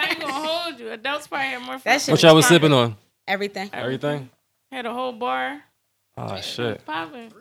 Adults 0.93 1.27
probably 1.27 1.47
had 1.47 1.63
more 1.63 1.79
fun. 1.79 1.83
That 1.85 2.01
shit 2.03 2.13
What 2.13 2.23
y'all 2.23 2.35
was 2.35 2.45
fun. 2.47 2.55
sipping 2.55 2.73
on? 2.73 2.97
Everything. 3.27 3.71
Everything? 3.73 4.29
Had 4.71 4.87
a 4.87 4.93
whole 4.93 5.13
bar. 5.13 5.63
Oh 6.17 6.41
shit. 6.41 6.85
Popping. 6.85 7.33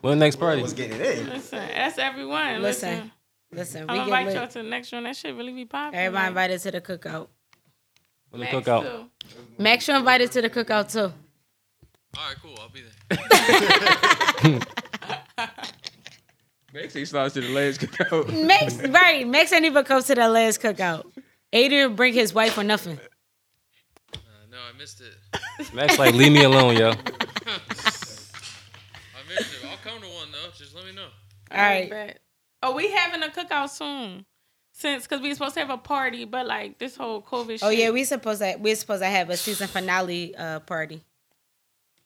When 0.00 0.18
the 0.18 0.24
next 0.24 0.36
party? 0.36 0.62
was 0.62 0.72
getting 0.72 1.00
it 1.00 1.18
in. 1.18 1.28
Listen, 1.30 1.58
that's 1.74 1.98
everyone. 1.98 2.62
Listen, 2.62 2.90
Listen. 2.90 3.12
Listen, 3.50 3.82
I'm 3.88 3.94
we 3.94 3.98
gonna 4.00 4.10
get 4.10 4.18
invite 4.20 4.36
y'all 4.36 4.48
to 4.48 4.62
the 4.62 4.68
next 4.68 4.92
one. 4.92 5.04
That 5.04 5.16
shit 5.16 5.34
really 5.34 5.52
be 5.52 5.64
popping. 5.64 5.98
Everybody 5.98 6.22
like, 6.22 6.28
invited 6.28 6.60
to 6.60 6.70
the 6.72 6.80
cookout. 6.80 7.28
When 8.30 8.40
the 8.40 8.46
Max, 8.46 8.54
cookout? 8.68 8.82
too. 8.82 9.10
Max, 9.58 9.88
you 9.88 9.94
invited 9.96 10.32
to 10.32 10.42
the 10.42 10.50
cookout 10.50 10.92
too. 10.92 11.00
All 11.00 11.12
right, 12.16 12.36
cool. 12.42 12.58
I'll 12.60 12.68
be 12.68 12.82
there. 12.82 14.60
Max 16.74 16.92
he 16.92 17.04
starts 17.06 17.34
to 17.34 17.40
the 17.40 17.48
legs 17.48 17.78
cookout. 17.78 18.46
Max, 18.46 18.76
right? 18.88 19.26
Max 19.26 19.52
ain't 19.52 19.64
even 19.64 19.84
come 19.84 20.02
to 20.02 20.14
the 20.14 20.28
last 20.28 20.60
cookout. 20.60 21.06
Adrian 21.52 21.94
bring 21.96 22.14
his 22.14 22.34
wife 22.34 22.58
or 22.58 22.64
nothing. 22.64 22.98
Uh, 24.14 24.18
no, 24.50 24.56
I 24.56 24.76
missed 24.78 25.00
it. 25.00 25.14
Max 25.74 25.98
like 25.98 26.14
leave 26.14 26.32
me 26.32 26.44
alone, 26.44 26.76
yo. 26.76 26.90
I 26.90 26.94
missed 26.94 28.24
it. 29.38 29.68
I'll 29.68 29.76
come 29.82 30.00
to 30.00 30.06
one 30.08 30.30
though. 30.32 30.50
Just 30.56 30.74
let 30.74 30.84
me 30.84 30.92
know. 30.92 31.08
All 31.50 31.58
right. 31.58 31.88
Bet. 31.90 32.20
Oh, 32.62 32.74
we 32.74 32.90
having 32.90 33.22
a 33.22 33.28
cookout 33.28 33.70
soon. 33.70 34.26
Since 34.72 35.04
because 35.04 35.20
we 35.20 35.32
supposed 35.34 35.54
to 35.54 35.60
have 35.60 35.70
a 35.70 35.78
party, 35.78 36.24
but 36.24 36.46
like 36.46 36.78
this 36.78 36.94
whole 36.96 37.20
COVID. 37.20 37.58
Oh 37.62 37.70
shit, 37.70 37.78
yeah, 37.78 37.90
we 37.90 38.04
supposed 38.04 38.40
to 38.40 38.56
we 38.60 38.74
supposed 38.76 39.02
to 39.02 39.08
have 39.08 39.28
a 39.30 39.36
season 39.36 39.66
finale 39.66 40.36
uh 40.36 40.60
party. 40.60 41.02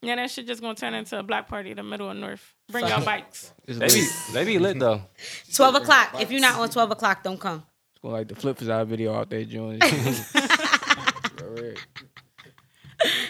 yeah, 0.01 0.17
that 0.17 0.31
shit 0.31 0.47
just 0.47 0.63
gonna 0.63 0.75
turn 0.75 0.95
into 0.95 1.19
a 1.19 1.23
black 1.23 1.49
party, 1.49 1.73
in 1.73 1.77
the 1.77 1.83
middle 1.83 2.09
of 2.09 2.17
North. 2.17 2.55
Bring 2.71 2.87
Fuck 2.87 2.97
y'all 2.97 3.05
bikes. 3.05 3.53
It's 3.67 3.79
They 3.79 3.89
be, 3.89 4.07
they 4.33 4.45
be 4.55 4.59
lit 4.59 4.79
though. 4.79 5.03
Twelve 5.55 5.75
o'clock. 5.75 6.19
If 6.21 6.31
you're 6.31 6.41
not 6.41 6.59
on 6.59 6.71
twelve 6.71 6.91
o'clock, 6.91 7.23
don't 7.23 7.39
come. 7.39 7.63
It's 8.03 8.09
going 8.09 8.15
like 8.17 8.27
the 8.27 8.35
flip 8.35 8.61
is 8.61 8.69
our 8.69 8.85
video 8.85 9.15
out 9.15 9.31
there, 9.31 9.45
joint. 9.45 9.81
Alright. 11.41 11.79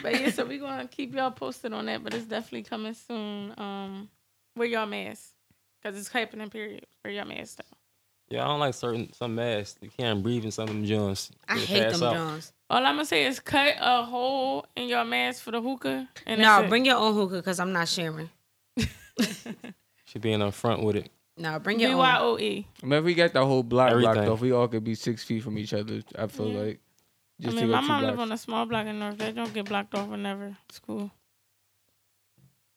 But 0.03 0.19
yeah, 0.19 0.31
so 0.31 0.47
we're 0.47 0.59
gonna 0.61 0.89
keep 0.89 1.15
y'all 1.15 1.31
posted 1.31 1.74
on 1.74 1.85
that. 1.86 2.03
But 2.03 2.15
it's 2.15 2.24
definitely 2.24 2.62
coming 2.62 2.94
soon. 2.94 3.53
Um, 3.59 4.09
wear 4.57 4.66
y'all 4.69 4.86
masks 4.86 5.32
because 5.82 5.99
it's 5.99 6.09
happening. 6.09 6.49
Period. 6.49 6.86
Wear 7.05 7.12
y'all 7.12 7.27
masks 7.27 7.57
though. 7.57 7.77
Yeah, 8.31 8.44
I 8.44 8.49
don't 8.49 8.61
like 8.61 8.73
certain 8.73 9.12
some 9.12 9.35
masks. 9.35 9.77
You 9.82 9.90
can't 9.90 10.23
breathe 10.23 10.47
in 10.47 10.51
some 10.51 10.62
of 10.65 10.69
them 10.70 10.86
joints. 10.86 11.31
I 11.47 11.59
hate 11.59 11.93
them 11.93 12.03
out. 12.03 12.15
Jones. 12.15 12.53
All 12.70 12.78
I'm 12.78 12.94
gonna 12.94 13.05
say 13.05 13.27
is 13.27 13.40
cut 13.40 13.74
a 13.78 14.05
hole 14.05 14.65
in 14.74 14.89
your 14.89 15.05
mask 15.05 15.43
for 15.43 15.51
the 15.51 15.61
hookah. 15.61 16.09
And 16.24 16.40
No, 16.40 16.47
that's 16.47 16.65
it. 16.65 16.69
bring 16.70 16.86
your 16.86 16.97
own 16.97 17.12
hookah 17.12 17.36
because 17.36 17.61
I'm 17.61 17.73
not 17.73 17.89
sharing. 17.89 18.31
Should 20.07 20.23
be 20.23 20.32
in 20.32 20.40
up 20.40 20.55
front 20.55 20.82
with 20.82 20.97
it. 20.97 21.11
No, 21.43 21.59
bring 21.59 21.81
your 21.81 21.90
own. 21.90 21.98
BYOE. 21.98 22.64
I 22.82 22.86
mean, 22.86 22.93
if 23.01 23.05
we 23.05 23.14
got 23.14 23.32
the 23.32 23.44
whole 23.44 23.64
block 23.64 23.90
blocked 23.90 24.05
Everything. 24.19 24.32
off, 24.32 24.40
we 24.40 24.52
all 24.52 24.69
could 24.69 24.85
be 24.85 24.94
six 24.94 25.24
feet 25.24 25.43
from 25.43 25.59
each 25.59 25.74
other. 25.74 26.02
I 26.16 26.28
feel 26.28 26.48
Yeah. 26.48 26.60
like. 26.60 26.81
I 27.40 27.44
Just 27.44 27.56
mean, 27.56 27.70
my 27.70 27.81
mom 27.81 28.02
live 28.05 28.20
on 28.20 28.31
a 28.31 28.39
small 28.39 28.64
block 28.64 28.86
in 28.86 29.01
North. 29.01 29.19
They 29.19 29.32
don't 29.32 29.52
get 29.52 29.64
blocked 29.64 29.93
off 29.97 30.09
whenever. 30.09 30.56
It's 30.69 30.78
cool. 30.78 31.10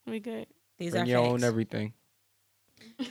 We 0.07 0.19
good. 0.19 0.47
These 0.79 0.91
Bring 0.91 1.03
are 1.03 1.05
your 1.07 1.19
facts. 1.21 1.33
own 1.33 1.43
everything. 1.43 1.93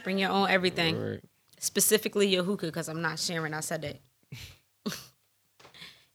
Bring 0.02 0.18
your 0.18 0.30
own 0.30 0.48
everything. 0.50 0.96
Alright. 0.96 1.24
Specifically 1.60 2.26
your 2.26 2.42
hookah 2.42 2.66
because 2.66 2.88
I'm 2.88 3.00
not 3.00 3.20
sharing. 3.20 3.54
I 3.54 3.60
said 3.60 3.82
that. 3.82 4.00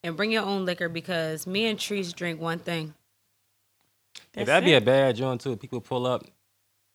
and 0.03 0.17
bring 0.17 0.31
your 0.31 0.43
own 0.43 0.65
liquor 0.65 0.89
because 0.89 1.47
me 1.47 1.65
and 1.67 1.79
Trees 1.79 2.11
drink 2.11 2.41
one 2.41 2.59
thing. 2.59 2.93
That's 4.33 4.47
that'd 4.47 4.65
be 4.65 4.73
a 4.73 4.81
bad 4.81 5.15
joint 5.15 5.39
too. 5.41 5.55
People 5.55 5.79
pull 5.81 6.05
up, 6.05 6.23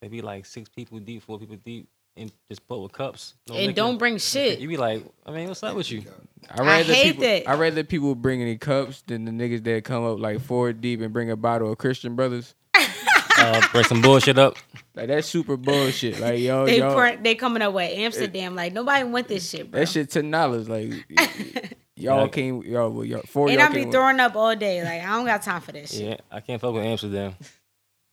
they 0.02 0.08
be 0.08 0.20
like 0.20 0.44
six 0.44 0.68
people 0.68 0.98
deep, 0.98 1.22
four 1.22 1.38
people 1.38 1.56
deep, 1.56 1.88
and 2.16 2.31
just 2.49 2.66
put 2.69 2.81
with 2.81 2.93
cups. 2.93 3.35
no 3.49 3.55
And 3.57 3.74
don't 3.74 3.99
bring 3.99 4.19
shit. 4.19 4.59
You 4.61 4.69
be 4.69 4.77
like, 4.77 5.05
I 5.27 5.31
mean, 5.32 5.49
what's 5.49 5.62
up 5.62 5.74
with 5.77 5.91
you? 5.91 6.03
I 6.51 6.61
rather 6.62 6.85
hate 6.93 7.05
people, 7.05 7.23
that. 7.23 7.49
I 7.49 7.55
rather 7.55 7.82
people 7.85 8.15
bring 8.15 8.43
any 8.43 8.57
cups 8.59 9.03
than 9.07 9.24
the 9.24 9.31
niggas 9.32 9.65
that 9.65 9.85
come 9.85 10.05
up 10.05 10.19
like 10.19 10.41
four 10.41 10.73
deep 10.73 11.01
and 11.01 11.12
bring 11.12 11.31
a 11.31 11.36
bottle 11.36 11.73
of 11.73 11.78
Christian 11.78 12.15
Brothers. 12.16 12.55
Uh, 13.36 13.61
bring 13.73 13.85
some 13.85 14.01
bullshit 14.01 14.39
up. 14.39 14.57
Like 14.95 15.09
that's 15.09 15.27
super 15.27 15.57
bullshit. 15.57 16.20
Like 16.20 16.39
yo, 16.39 16.65
They 16.66 16.78
yo, 16.78 16.95
pour, 16.95 17.16
they 17.16 17.35
coming 17.35 17.62
up 17.62 17.74
with 17.74 17.91
Amsterdam. 17.93 18.55
Like 18.55 18.73
nobody 18.73 19.03
want 19.05 19.27
this 19.27 19.51
shit, 19.51 19.70
bro. 19.70 19.81
that 19.81 19.89
shit 19.89 20.09
ten 20.09 20.31
dollars. 20.31 20.69
Like 20.69 20.93
y'all 21.97 22.23
Yeah. 22.23 22.28
came, 22.28 22.62
y'all, 22.62 22.91
well, 22.91 23.05
y'all 23.05 23.23
four 23.27 23.49
and 23.49 23.59
y'all 23.59 23.66
I 23.66 23.69
be 23.70 23.82
came. 23.82 23.91
throwing 23.93 24.20
up 24.20 24.36
all 24.36 24.55
day. 24.55 24.82
Like 24.85 25.03
I 25.03 25.07
don't 25.16 25.27
got 25.27 25.43
time 25.43 25.61
for 25.61 25.73
this 25.73 25.91
shit. 25.91 26.01
Yeah, 26.03 26.16
I 26.31 26.41
can't 26.41 26.61
fuck 26.61 26.73
with 26.74 26.85
Amsterdam. 26.85 27.35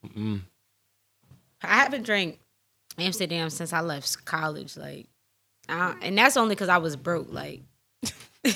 Mm. 0.04 0.40
I 1.62 1.66
haven't 1.76 2.02
drank 2.02 2.40
Amsterdam 2.98 3.50
since 3.50 3.72
I 3.72 3.80
left 3.80 4.24
college. 4.24 4.76
Like, 4.76 5.06
I, 5.68 5.94
and 6.02 6.16
that's 6.16 6.36
only 6.36 6.54
because 6.54 6.68
I 6.68 6.78
was 6.78 6.96
broke. 6.96 7.32
Like, 7.32 7.62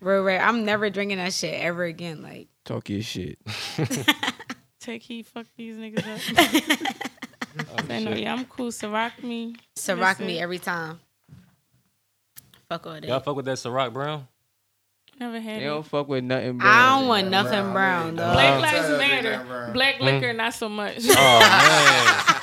real 0.00 0.22
rare. 0.22 0.40
I'm 0.40 0.64
never 0.64 0.90
drinking 0.90 1.18
that 1.18 1.32
shit 1.32 1.60
ever 1.60 1.84
again. 1.84 2.22
Like, 2.22 2.48
Talk 2.64 2.88
your 2.88 3.02
shit. 3.02 3.38
Take 4.80 5.02
heat, 5.02 5.26
fuck 5.26 5.46
these 5.56 5.76
niggas 5.76 5.98
up. 5.98 7.06
Oh, 7.72 7.82
Say 7.86 8.04
no, 8.04 8.12
yeah, 8.12 8.32
I'm 8.32 8.44
cool. 8.46 8.68
Ciroc 8.68 9.22
me. 9.22 9.56
Ciroc 9.76 9.98
That's 9.98 10.20
me 10.20 10.38
every 10.40 10.58
time. 10.58 11.00
Fuck 12.68 12.86
all 12.86 12.92
that. 12.94 13.04
Y'all 13.04 13.20
fuck 13.20 13.36
with 13.36 13.44
that 13.46 13.58
Ciroc 13.58 13.92
Brown? 13.92 14.26
Never 15.18 15.38
had 15.38 15.60
They 15.60 15.64
it. 15.64 15.68
don't 15.68 15.84
fuck 15.84 16.08
with 16.08 16.24
nothing. 16.24 16.56
Brown. 16.56 16.72
I 16.72 16.98
don't 16.98 17.08
want 17.08 17.28
nothing 17.28 17.72
brown, 17.72 18.16
though. 18.16 18.32
Black 18.32 18.62
lives 18.62 18.88
matter. 18.88 19.70
Black 19.74 20.00
liquor, 20.00 20.32
mm. 20.32 20.36
not 20.36 20.54
so 20.54 20.68
much. 20.68 20.96
Oh 21.10 22.36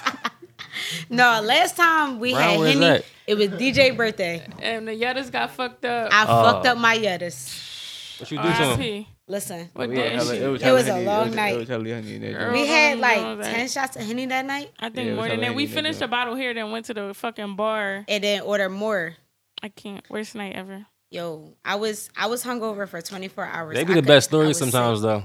No, 1.09 1.41
last 1.41 1.75
time 1.75 2.19
we 2.19 2.33
Brown, 2.33 2.59
had 2.59 2.67
Henny, 2.67 2.79
that? 2.79 3.05
it 3.27 3.35
was 3.35 3.47
DJ 3.49 3.95
birthday. 3.95 4.45
and 4.61 4.87
the 4.87 4.91
Yettas 4.91 5.31
got 5.31 5.51
fucked 5.51 5.85
up. 5.85 6.11
I 6.13 6.25
Oh. 6.27 6.43
fucked 6.51 6.65
up 6.67 6.77
my 6.77 6.97
Yettas. 6.97 8.19
what 8.19 8.31
you 8.31 8.37
do 8.37 8.43
to 8.43 8.75
him? 8.77 9.05
Listen, 9.29 9.69
What 9.73 9.89
We 9.89 9.97
had 9.97 10.03
did 10.03 10.11
hella- 10.13 10.35
she? 10.37 10.41
It 10.41 10.47
was 10.47 10.61
hella 10.87 11.01
a 11.01 11.03
long 11.03 11.21
it 11.21 11.27
was, 11.27 11.35
night. 11.35 11.53
It 11.53 11.57
was 11.57 11.67
hella 11.67 11.83
honey 11.95 12.19
Girl. 12.19 12.53
we 12.53 12.65
had 12.65 12.99
like 12.99 13.41
10 13.41 13.67
shots 13.67 13.97
of 13.97 14.03
Henny 14.03 14.25
that 14.27 14.45
night 14.45 14.71
I 14.79 14.89
think 14.89 15.09
Yeah, 15.09 15.15
more 15.15 15.27
than 15.27 15.41
that. 15.41 15.53
We 15.53 15.67
finished 15.67 16.01
a 16.01 16.07
bottle 16.07 16.35
here, 16.35 16.53
then 16.53 16.71
went 16.71 16.85
to 16.85 16.93
the 16.93 17.13
fucking 17.13 17.55
bar. 17.57 18.05
and 18.07 18.23
then 18.23 18.41
order 18.41 18.69
more. 18.69 19.15
I 19.61 19.67
can't. 19.69 20.09
Worst 20.09 20.33
night 20.35 20.55
ever. 20.55 20.85
Yo, 21.11 21.53
I 21.65 21.75
was 21.75 22.09
I 22.15 22.27
was 22.27 22.43
hungover 22.43 22.87
for 22.87 23.01
24 23.01 23.45
hours. 23.45 23.75
They 23.75 23.83
be 23.83 23.93
the 23.93 24.01
could- 24.01 24.07
best 24.07 24.27
I 24.27 24.29
stories 24.29 24.47
was 24.47 24.57
sick. 24.59 24.71
sometimes 24.71 25.01
though. 25.01 25.23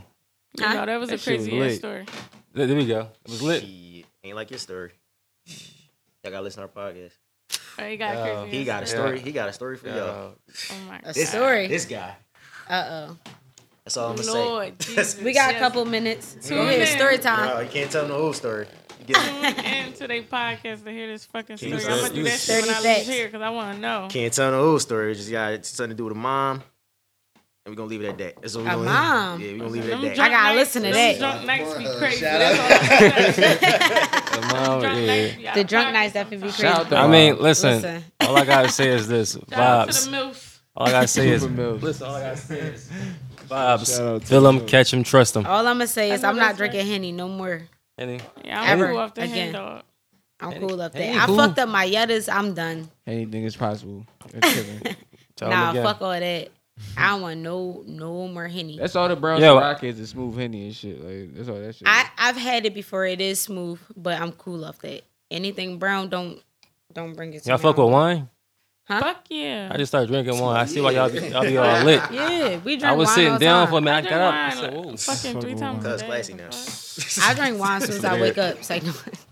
You 0.59 0.65
Huh? 0.67 0.75
know, 0.75 0.87
that 0.87 0.99
was 1.01 1.09
That 1.11 1.15
a 1.15 1.19
shit 1.19 1.39
was 1.39 1.49
crazy 1.49 1.63
ass 1.73 1.79
story. 1.79 2.05
There, 2.55 2.67
there 2.67 2.77
we 2.77 2.87
go. 2.87 3.09
It 3.25 3.31
was 3.31 3.43
lit. 3.43 3.63
Shit, 3.63 4.05
ain't 4.25 4.35
like 4.37 4.51
your 4.51 4.59
story. 4.59 4.91
Y'all 6.23 6.31
gotta 6.32 6.44
listen 6.44 6.62
to 6.69 6.70
our 6.81 6.93
podcast. 6.93 7.12
Oh, 7.78 7.85
he 7.85 7.97
got 7.97 8.15
a 8.15 8.19
Yo. 8.32 8.44
He 8.47 8.65
got 8.65 8.82
a 8.85 8.86
story. 8.86 9.19
story. 9.19 9.20
He 9.20 9.32
got 9.32 9.49
a 9.49 9.53
story 9.53 9.77
for 9.77 9.89
y'all. 9.89 9.97
Oh 9.99 10.74
my 10.89 11.01
god. 11.01 11.15
This 11.15 11.28
story. 11.31 11.66
This 11.66 11.85
guy. 11.85 12.15
Uh 12.69 12.85
oh. 13.09 13.16
That's 13.85 13.97
all 13.97 14.11
I'm 14.11 14.16
gonna 14.16 14.32
Lord 14.32 14.81
say. 14.82 14.94
Jesus. 14.94 15.20
We 15.20 15.32
got 15.35 15.55
a 15.55 15.59
couple 15.59 15.85
minutes. 15.85 16.36
Two 16.43 16.55
Go 16.55 16.61
ahead, 16.62 16.74
minutes. 16.74 16.93
story 16.93 17.19
time. 17.19 17.49
No, 17.49 17.61
you 17.61 17.69
can't 17.69 17.90
tell 17.90 18.03
them 18.03 18.12
the 18.12 18.16
whole 18.16 18.32
story. 18.32 18.66
You 19.01 19.07
get 19.15 19.16
me? 19.16 19.93
Tune 19.94 20.11
in 20.12 20.23
their 20.23 20.23
podcast 20.23 20.85
to 20.85 20.93
hear 20.93 21.09
this 21.09 21.24
fucking 21.27 21.57
story. 21.57 21.73
I'm 21.73 21.81
say- 21.81 21.89
gonna 21.89 22.15
do 22.15 22.23
that 22.23 22.32
was- 22.32 22.44
shit 22.44 22.61
when 22.66 22.70
I 22.70 22.78
30 22.78 22.89
leave 22.89 23.07
here 23.09 23.27
because 23.27 23.43
I 23.43 23.51
want 23.51 23.74
to 23.74 23.81
know. 23.81 24.07
Can't 24.09 24.32
tell 24.32 24.51
the 24.53 24.59
whole 24.59 24.78
story. 24.78 25.15
Just 25.16 25.31
got 25.31 25.66
something 25.66 25.90
to 25.90 25.97
do 25.97 26.05
with 26.05 26.12
a 26.12 26.16
mom. 26.16 26.62
And 27.65 27.73
we're 27.73 27.77
gonna 27.77 27.91
leave 27.91 28.03
it 28.03 28.09
at 28.09 28.19
that. 28.19 28.43
That's 28.43 28.57
what 28.57 28.65
we're 28.65 28.71
gonna 28.73 28.85
mom? 28.85 29.41
Yeah, 29.41 29.53
we're 29.53 29.59
gonna 29.59 29.71
leave 29.71 29.85
it 29.89 29.93
at 29.93 30.01
that. 30.01 30.15
drunk 30.17 30.33
gotta 30.33 30.55
nights- 30.57 30.57
listen 30.59 30.83
to 30.83 30.91
them 30.91 30.95
that. 30.95 31.19
Drunk 31.19 31.47
nights 31.47 31.75
be 31.79 31.85
crazy. 31.99 32.17
Shout 32.19 32.39
That's 32.41 33.39
all 33.39 34.37
I'm 34.37 34.41
the 34.41 34.47
mom, 34.55 34.81
Drunk 34.81 34.99
yeah. 34.99 35.07
nights 35.07 35.37
be 35.37 35.49
out 35.49 35.55
The 35.55 35.65
drunk 35.65 35.93
nights 35.93 36.15
definitely 36.15 36.37
be 36.49 36.53
crazy. 36.53 36.63
Shout 36.63 36.93
out 36.93 36.93
I 36.93 37.07
mean, 37.07 37.39
listen, 37.39 37.73
Listen. 37.75 38.05
All 38.21 38.37
I 38.37 38.45
gotta 38.45 38.69
say 38.69 38.89
is 38.89 39.07
this: 39.09 39.33
Shout 39.35 39.53
out 39.53 39.89
to 39.89 39.93
vibes. 39.95 40.05
the 40.11 40.17
MILFs. 40.17 40.59
All 40.75 40.87
I 40.89 40.91
gotta 40.91 41.09
say 41.09 41.29
is 41.29 41.43
Super 41.43 41.73
listen. 41.75 42.07
All 42.09 42.15
I 42.17 42.21
gotta 42.21 42.37
say 42.37 42.59
is 42.59 42.91
vibes. 43.49 44.21
to 44.21 44.27
Feel 44.27 44.41
them, 44.43 44.67
catch 44.67 44.91
them, 44.91 45.05
trust 45.05 45.35
them. 45.35 45.47
All 45.47 45.61
I'm 45.67 45.75
gonna 45.77 45.87
say 45.87 46.11
is 46.11 46.25
I 46.25 46.27
know 46.27 46.31
I'm 46.31 46.37
not 46.37 46.43
that's 46.49 46.61
right. 46.61 46.71
drinking 46.73 46.91
Henny 46.93 47.13
no 47.13 47.29
more. 47.29 47.63
Any? 47.97 48.19
Yeah, 48.45 48.61
I'm 48.61 48.69
Ever 48.71 48.89
cool 48.89 48.99
off 48.99 49.15
the 49.15 49.23
again. 49.23 49.53
dog. 49.53 49.83
I'm 50.41 50.59
cool 50.59 50.81
up 50.83 50.93
there. 50.93 51.13
Henny 51.13 51.19
I 51.33 51.37
fucked 51.37 51.59
up 51.61 51.69
my 51.69 51.87
Yettas. 51.89 52.29
I'm 52.33 52.55
done. 52.55 52.91
Anything 53.07 53.45
is 53.45 53.55
possible. 53.55 54.05
That's 54.33 54.53
chilling. 54.55 54.97
Tell 55.37 55.53
'em 55.53 55.75
Nah, 55.77 55.83
fuck 55.85 56.03
all 56.03 56.11
that. 56.11 56.49
I 56.97 57.09
don't 57.11 57.23
want 57.23 57.40
no 57.40 57.82
no 57.86 58.28
more 58.28 58.49
Henny. 58.49 58.78
That's 58.78 58.97
all 58.97 59.09
the 59.09 59.16
brown 59.16 59.40
Yo, 59.40 59.57
Ciroc 59.57 59.82
is, 59.85 60.01
is 60.01 60.11
smooth 60.11 60.36
henny 60.36 60.66
and 60.66 60.74
shit. 60.74 61.01
Like 61.03 61.35
that's 61.35 61.49
all 61.49 61.61
that 61.61 61.74
shit. 61.74 61.86
I 61.86 62.09
I've 62.19 62.36
had 62.36 62.66
it 62.66 62.74
before. 62.74 63.05
It 63.07 63.20
is 63.20 63.40
smooth, 63.40 63.78
but 63.97 64.20
I'm 64.20 64.32
cool 64.32 64.65
off 64.65 64.78
that. 64.81 65.03
Anything 65.31 65.78
brown, 65.78 66.09
don't 66.09 66.43
don't 66.93 67.15
bring 67.15 67.32
it. 67.35 67.43
To 67.43 67.49
Y'all 67.51 67.59
me. 67.59 67.62
fuck 67.62 67.77
with 67.77 67.90
wine? 67.90 68.28
Huh? 68.85 68.99
Fuck 69.01 69.27
yeah. 69.31 69.69
I 69.73 69.77
just 69.77 69.93
started 69.93 70.09
drinking 70.09 70.39
wine. 70.41 70.57
I 70.57 70.65
see 70.67 70.81
why 70.81 70.91
y'all 70.91 71.09
be, 71.09 71.21
y'all 71.29 71.43
be 71.43 71.57
all 71.57 71.85
lit. 71.85 72.03
Yeah, 72.11 72.57
we 72.59 72.77
drink 72.77 72.83
wine. 72.83 72.91
I 72.91 72.93
was 72.95 73.07
wine 73.07 73.15
sitting 73.15 73.33
all 73.33 73.39
down 73.39 73.67
time. 73.67 73.71
for 73.73 73.79
a 73.79 73.81
minute. 73.81 73.97
I 73.97 74.01
drink 74.01 74.11
got 74.11 74.21
up. 74.21 74.35
I 74.35 74.49
wine, 74.49 74.57
said, 74.57 74.75
like, 74.75 74.85
"Whoa." 74.85 74.97
Fucking 74.97 75.41
three 75.41 75.55
times 75.55 75.85
a 75.85 75.89
Cuz 75.89 76.01
day. 76.01 76.07
classy 76.09 76.35
now. 76.35 76.51
I 77.25 77.35
drink 77.35 77.61
wine 77.61 77.83
as 77.83 77.89
soon 77.89 77.97
as 77.99 78.05
I 78.05 78.21
wake 78.21 78.39
up. 78.39 78.57
It's 78.59 78.71
like, 78.75 78.83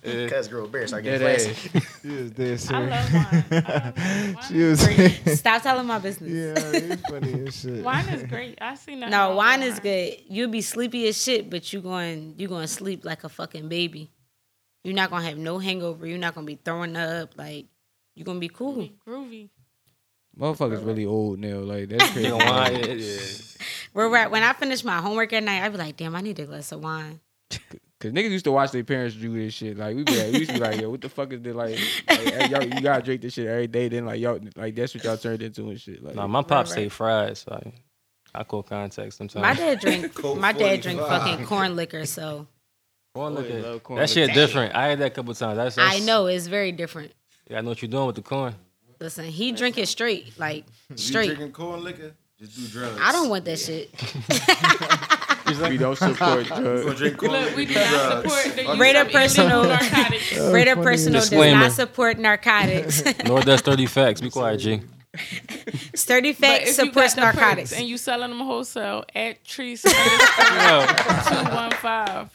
Yeah. 0.04 0.28
Cuz 0.28 0.48
girl 0.48 0.68
bear 0.68 0.86
start 0.86 1.02
getting 1.02 1.20
Dead 1.20 1.40
classy. 1.40 1.80
She 2.02 2.08
was 2.08 2.32
there, 2.32 2.52
I 2.52 2.56
sir. 2.56 2.80
love 2.80 3.12
wine. 3.12 3.44
I 3.50 3.66
love 3.66 4.34
wine. 4.36 4.44
She 4.48 4.58
was. 4.62 5.38
stop 5.40 5.62
telling 5.62 5.86
my 5.86 5.98
business. 5.98 6.30
yeah, 6.30 6.78
it's 6.80 7.02
funny 7.10 7.32
and 7.32 7.52
shit. 7.52 7.84
Wine 7.84 8.08
is 8.08 8.22
great. 8.22 8.56
I 8.62 8.76
see 8.76 8.94
nothing. 8.94 9.10
No, 9.10 9.18
wrong 9.18 9.28
with 9.30 9.36
wine 9.38 9.62
is 9.64 9.80
good. 9.80 10.16
You'll 10.28 10.48
be 10.50 10.62
sleepy 10.62 11.08
as 11.08 11.20
shit, 11.20 11.50
but 11.50 11.72
you 11.72 11.80
going 11.80 12.34
you 12.38 12.46
going 12.46 12.62
to 12.62 12.68
sleep 12.72 13.04
like 13.04 13.24
a 13.24 13.28
fucking 13.28 13.68
baby. 13.68 14.10
You're 14.84 14.94
not 14.94 15.10
gonna 15.10 15.24
have 15.26 15.36
no 15.36 15.58
hangover. 15.58 16.06
You're 16.06 16.18
not 16.18 16.34
gonna 16.34 16.46
be 16.46 16.58
throwing 16.64 16.96
up. 16.96 17.36
Like 17.36 17.66
you're 18.14 18.24
gonna 18.24 18.38
be 18.40 18.48
cool. 18.48 18.74
Be 18.76 18.94
Groovy. 19.06 19.48
Motherfuckers 20.38 20.84
really 20.86 21.04
old 21.06 21.38
now. 21.38 21.58
Like 21.58 21.88
that's 21.88 22.10
crazy. 22.12 22.28
Drinking 22.28 22.48
wine. 22.48 22.74
Yeah, 22.80 22.84
yeah. 22.94 23.18
We're 23.92 24.16
at, 24.16 24.30
when 24.30 24.42
I 24.42 24.52
finish 24.52 24.84
my 24.84 24.98
homework 24.98 25.32
at 25.32 25.42
night, 25.42 25.62
I 25.64 25.68
be 25.68 25.76
like, 25.76 25.96
damn, 25.96 26.14
I 26.14 26.20
need 26.20 26.38
a 26.38 26.44
glass 26.46 26.70
of 26.72 26.82
wine. 26.82 27.20
Cause 27.98 28.12
niggas 28.12 28.30
used 28.30 28.44
to 28.46 28.52
watch 28.52 28.70
their 28.70 28.84
parents 28.84 29.14
do 29.16 29.34
this 29.34 29.52
shit. 29.52 29.76
Like 29.76 29.94
we 29.94 30.04
be 30.04 30.16
like, 30.16 30.32
we 30.32 30.38
used 30.38 30.50
to 30.52 30.54
be 30.54 30.60
like, 30.60 30.80
yo, 30.80 30.88
what 30.88 31.02
the 31.02 31.08
fuck 31.10 31.32
is 31.34 31.42
this? 31.42 31.54
Like, 31.54 31.78
like 32.08 32.18
hey, 32.32 32.48
y'all, 32.48 32.62
you 32.64 32.80
gotta 32.80 33.02
drink 33.02 33.20
this 33.20 33.34
shit 33.34 33.46
every 33.46 33.66
day. 33.66 33.88
Then 33.88 34.06
like 34.06 34.20
y'all, 34.20 34.38
like 34.56 34.74
that's 34.74 34.94
what 34.94 35.04
y'all 35.04 35.18
turned 35.18 35.42
into 35.42 35.68
and 35.68 35.78
shit. 35.78 36.02
Like, 36.02 36.14
Nah, 36.14 36.26
my 36.26 36.42
pops 36.42 36.70
right. 36.70 36.76
say 36.76 36.88
fries. 36.88 37.40
So 37.40 37.52
I, 37.52 38.40
I 38.40 38.44
call 38.44 38.62
contact 38.62 39.12
sometimes. 39.12 39.42
My 39.42 39.52
dad 39.52 39.80
drink. 39.80 40.14
Coke 40.14 40.38
my 40.38 40.52
dad 40.52 40.80
drink 40.80 40.98
45. 41.00 41.22
fucking 41.22 41.46
corn 41.46 41.76
liquor. 41.76 42.06
So 42.06 42.46
Corn 43.14 43.34
liquor. 43.34 43.60
love 43.60 43.82
corn 43.82 44.00
that 44.00 44.08
shit 44.08 44.28
liquor. 44.28 44.40
different. 44.40 44.74
I 44.74 44.86
had 44.86 45.00
that 45.00 45.06
a 45.06 45.10
couple 45.10 45.34
times. 45.34 45.56
That's, 45.58 45.74
that's 45.76 45.96
I 45.96 45.98
know 45.98 46.26
it's 46.26 46.46
very 46.46 46.72
different. 46.72 47.12
Yeah, 47.50 47.58
I 47.58 47.60
know 47.62 47.70
what 47.70 47.82
you're 47.82 47.90
doing 47.90 48.06
with 48.06 48.16
the 48.16 48.22
corn. 48.22 48.54
Listen, 49.00 49.24
he 49.26 49.52
drink 49.52 49.76
it 49.76 49.88
straight, 49.88 50.38
like 50.38 50.64
straight. 50.94 50.96
You 50.96 50.96
straight. 50.96 51.26
drinking 51.26 51.52
corn 51.52 51.82
liquor? 51.84 52.12
Just 52.38 52.56
do 52.56 52.66
drugs. 52.68 52.98
I 53.02 53.12
don't 53.12 53.28
want 53.28 53.44
that 53.44 53.58
shit. 53.58 53.90
we 55.70 55.76
don't 55.76 55.96
support 55.98 56.46
drugs. 56.46 56.98
drink 56.98 57.20
Look, 57.20 57.56
we 57.56 57.66
do 57.66 57.74
do 57.74 57.80
not 57.80 58.22
support 58.24 58.56
the 58.56 58.62
use 58.64 58.78
Rate 58.78 58.96
of 58.96 59.06
of 59.08 59.12
personal- 59.12 59.64
narcotics. 59.64 60.38
Raider 60.38 60.76
personal 60.76 61.20
does 61.20 61.28
Disclaimer. 61.30 61.58
not 61.60 61.72
support 61.72 62.18
narcotics. 62.18 63.02
Nor 63.26 63.40
does 63.42 63.60
30 63.62 63.86
facts. 63.86 64.20
Be 64.22 64.30
quiet, 64.30 64.58
G. 64.58 64.80
Sturdy 65.94 66.32
But 66.32 66.38
facts 66.38 66.62
if 66.62 66.78
you 66.78 66.84
supports 66.86 67.14
the 67.14 67.20
perks 67.22 67.36
narcotics. 67.36 67.72
and 67.72 67.86
you 67.88 67.98
selling 67.98 68.30
them 68.30 68.38
wholesale 68.40 69.04
at 69.14 69.44
Trees 69.44 69.82
Yo, 69.84 69.90
two 69.90 69.96
one 69.96 70.86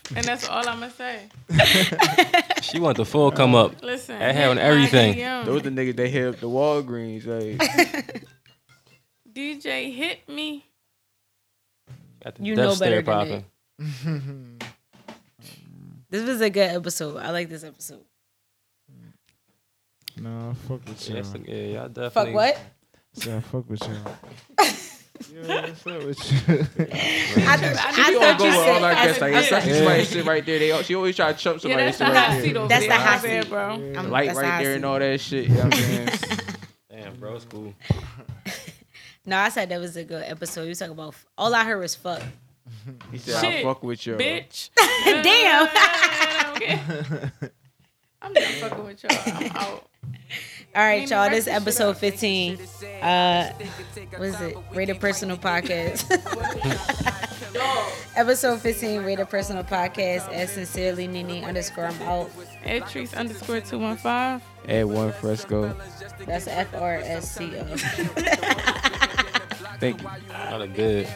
five, 0.04 0.18
and 0.18 0.26
that's 0.26 0.48
all 0.48 0.68
I'm 0.68 0.80
gonna 0.80 0.92
say. 0.92 1.30
she 2.62 2.80
want 2.80 2.98
the 2.98 3.06
full 3.06 3.32
come 3.32 3.56
up. 3.56 3.82
Listen, 3.84 4.20
That 4.20 4.36
having 4.36 4.58
hit 4.58 4.64
my 4.64 4.70
everything. 4.70 5.16
DM. 5.16 5.46
Those 5.46 5.62
the 5.64 5.70
niggas 5.70 5.96
they 5.96 6.10
hit 6.10 6.28
up 6.28 6.40
the 6.40 6.48
Walgreens. 6.50 7.26
Like, 7.26 8.24
DJ 9.34 9.94
hit 9.94 10.28
me. 10.30 10.66
Got 12.24 12.36
the 12.36 12.44
You 12.44 12.56
know 12.56 12.76
better 12.76 13.02
than 13.02 13.06
popping. 13.06 14.60
This 16.10 16.24
was 16.26 16.40
a 16.40 16.50
good 16.50 16.70
episode. 16.76 17.18
I 17.18 17.32
like 17.32 17.50
this 17.50 17.64
episode. 17.64 18.06
Nah, 20.18 20.54
fuck 20.54 20.80
with 20.88 21.10
y'all. 21.10 21.16
that's 21.18 21.34
a- 21.34 21.40
yeah, 21.40 21.80
y'all 21.80 21.90
definitely. 21.90 22.10
Fuck 22.10 22.34
what? 22.34 22.60
Yeah, 23.28 23.40
fuck 23.42 23.70
with 23.70 23.82
y'all. 23.82 24.68
Yo, 25.34 25.42
what's 25.48 25.88
up 25.88 26.04
with 26.04 26.32
you? 26.32 26.38
I, 27.48 27.58
th- 27.58 27.78
I 27.78 27.92
she 27.94 28.14
thought 28.20 28.38
go 28.38 28.46
you 28.46 28.50
with 28.52 28.60
all 28.60 28.66
said. 28.66 28.82
that 28.82 28.84
I 28.84 29.06
guess. 29.06 29.22
Like, 29.22 29.34
said- 29.34 29.44
especially 29.44 29.74
somebody 29.74 30.04
sit 30.06 30.26
right 30.26 30.46
there. 30.46 30.60
They, 30.60 30.84
she 30.84 30.96
always 30.96 31.16
try 31.16 31.32
to 31.34 31.38
chump 31.38 31.58
Yeah, 31.58 31.62
somebody. 31.62 31.84
that's 31.86 31.98
sit 31.98 32.06
the 32.06 32.12
right 32.12 32.20
hot 32.26 32.32
there. 32.32 32.42
seat 32.44 32.58
over 32.58 32.68
That's 32.68 32.88
there. 32.88 32.98
the 32.98 33.04
hot 33.04 33.22
seat. 33.22 33.50
bro. 33.50 33.70
I'm- 33.70 34.12
Light 34.12 34.26
that's 34.28 34.38
right 34.40 34.46
how 34.52 34.62
there 34.62 34.74
and 34.76 34.84
it. 34.84 34.88
all 34.88 35.00
that 35.00 35.20
shit. 35.22 35.48
You 35.48 35.56
know 35.56 35.64
what 35.64 35.74
I'm 35.76 35.80
saying? 35.82 36.10
Damn, 36.92 37.16
bro, 37.18 37.36
it's 37.36 37.46
cool. 37.46 37.74
No, 39.26 39.38
I 39.40 39.50
said 39.50 39.70
that 39.70 39.80
was 39.80 39.96
a 39.98 40.04
good 40.04 40.24
episode. 40.26 40.64
You 40.68 40.76
talk 40.76 40.90
about 40.92 41.16
all 41.38 41.54
I 41.56 41.64
heard 41.64 41.80
was 41.80 41.96
fuck. 41.96 42.22
He 43.12 43.18
said, 43.18 43.42
Shit, 43.44 43.66
I'll 43.66 43.74
fuck 43.74 43.84
with 43.84 44.06
you. 44.06 44.16
Bitch. 44.16 44.70
Damn. 45.06 45.68
Okay. 46.56 46.80
I'm 48.22 48.34
done 48.34 48.44
fucking 48.60 48.84
with 48.86 49.04
y'all. 49.04 49.18
I'm 49.36 49.52
out. 49.56 49.90
All 50.76 50.82
right, 50.82 51.10
y'all. 51.10 51.30
This 51.30 51.48
racist 51.48 51.54
episode 51.54 51.98
15. 51.98 52.60
Uh, 53.02 53.54
what 54.18 54.28
is 54.28 54.42
it? 54.42 54.58
Rated 54.74 55.00
Personal 55.00 55.38
Podcast. 55.38 56.04
Episode 58.18 58.60
15, 58.62 59.04
Rate 59.04 59.20
a 59.20 59.26
Personal 59.26 59.64
Podcast 59.64 60.34
at 60.34 60.50
Sincerely 60.50 61.08
Nini 61.08 61.46
underscore 61.46 61.86
I'm 61.86 62.02
out. 62.02 62.30
At 62.66 62.90
Trees 62.90 63.14
underscore 63.14 63.62
215. 63.62 64.42
Add 64.68 64.86
one 64.86 65.14
fresco. 65.14 65.74
That's 66.26 66.48
F 66.48 66.74
R 66.76 66.96
S 66.96 67.32
C 67.32 67.56
O. 67.58 67.64
Thank 69.80 70.02
you. 70.02 70.10
Not 70.30 70.62
a 70.62 70.68
good. 70.68 71.08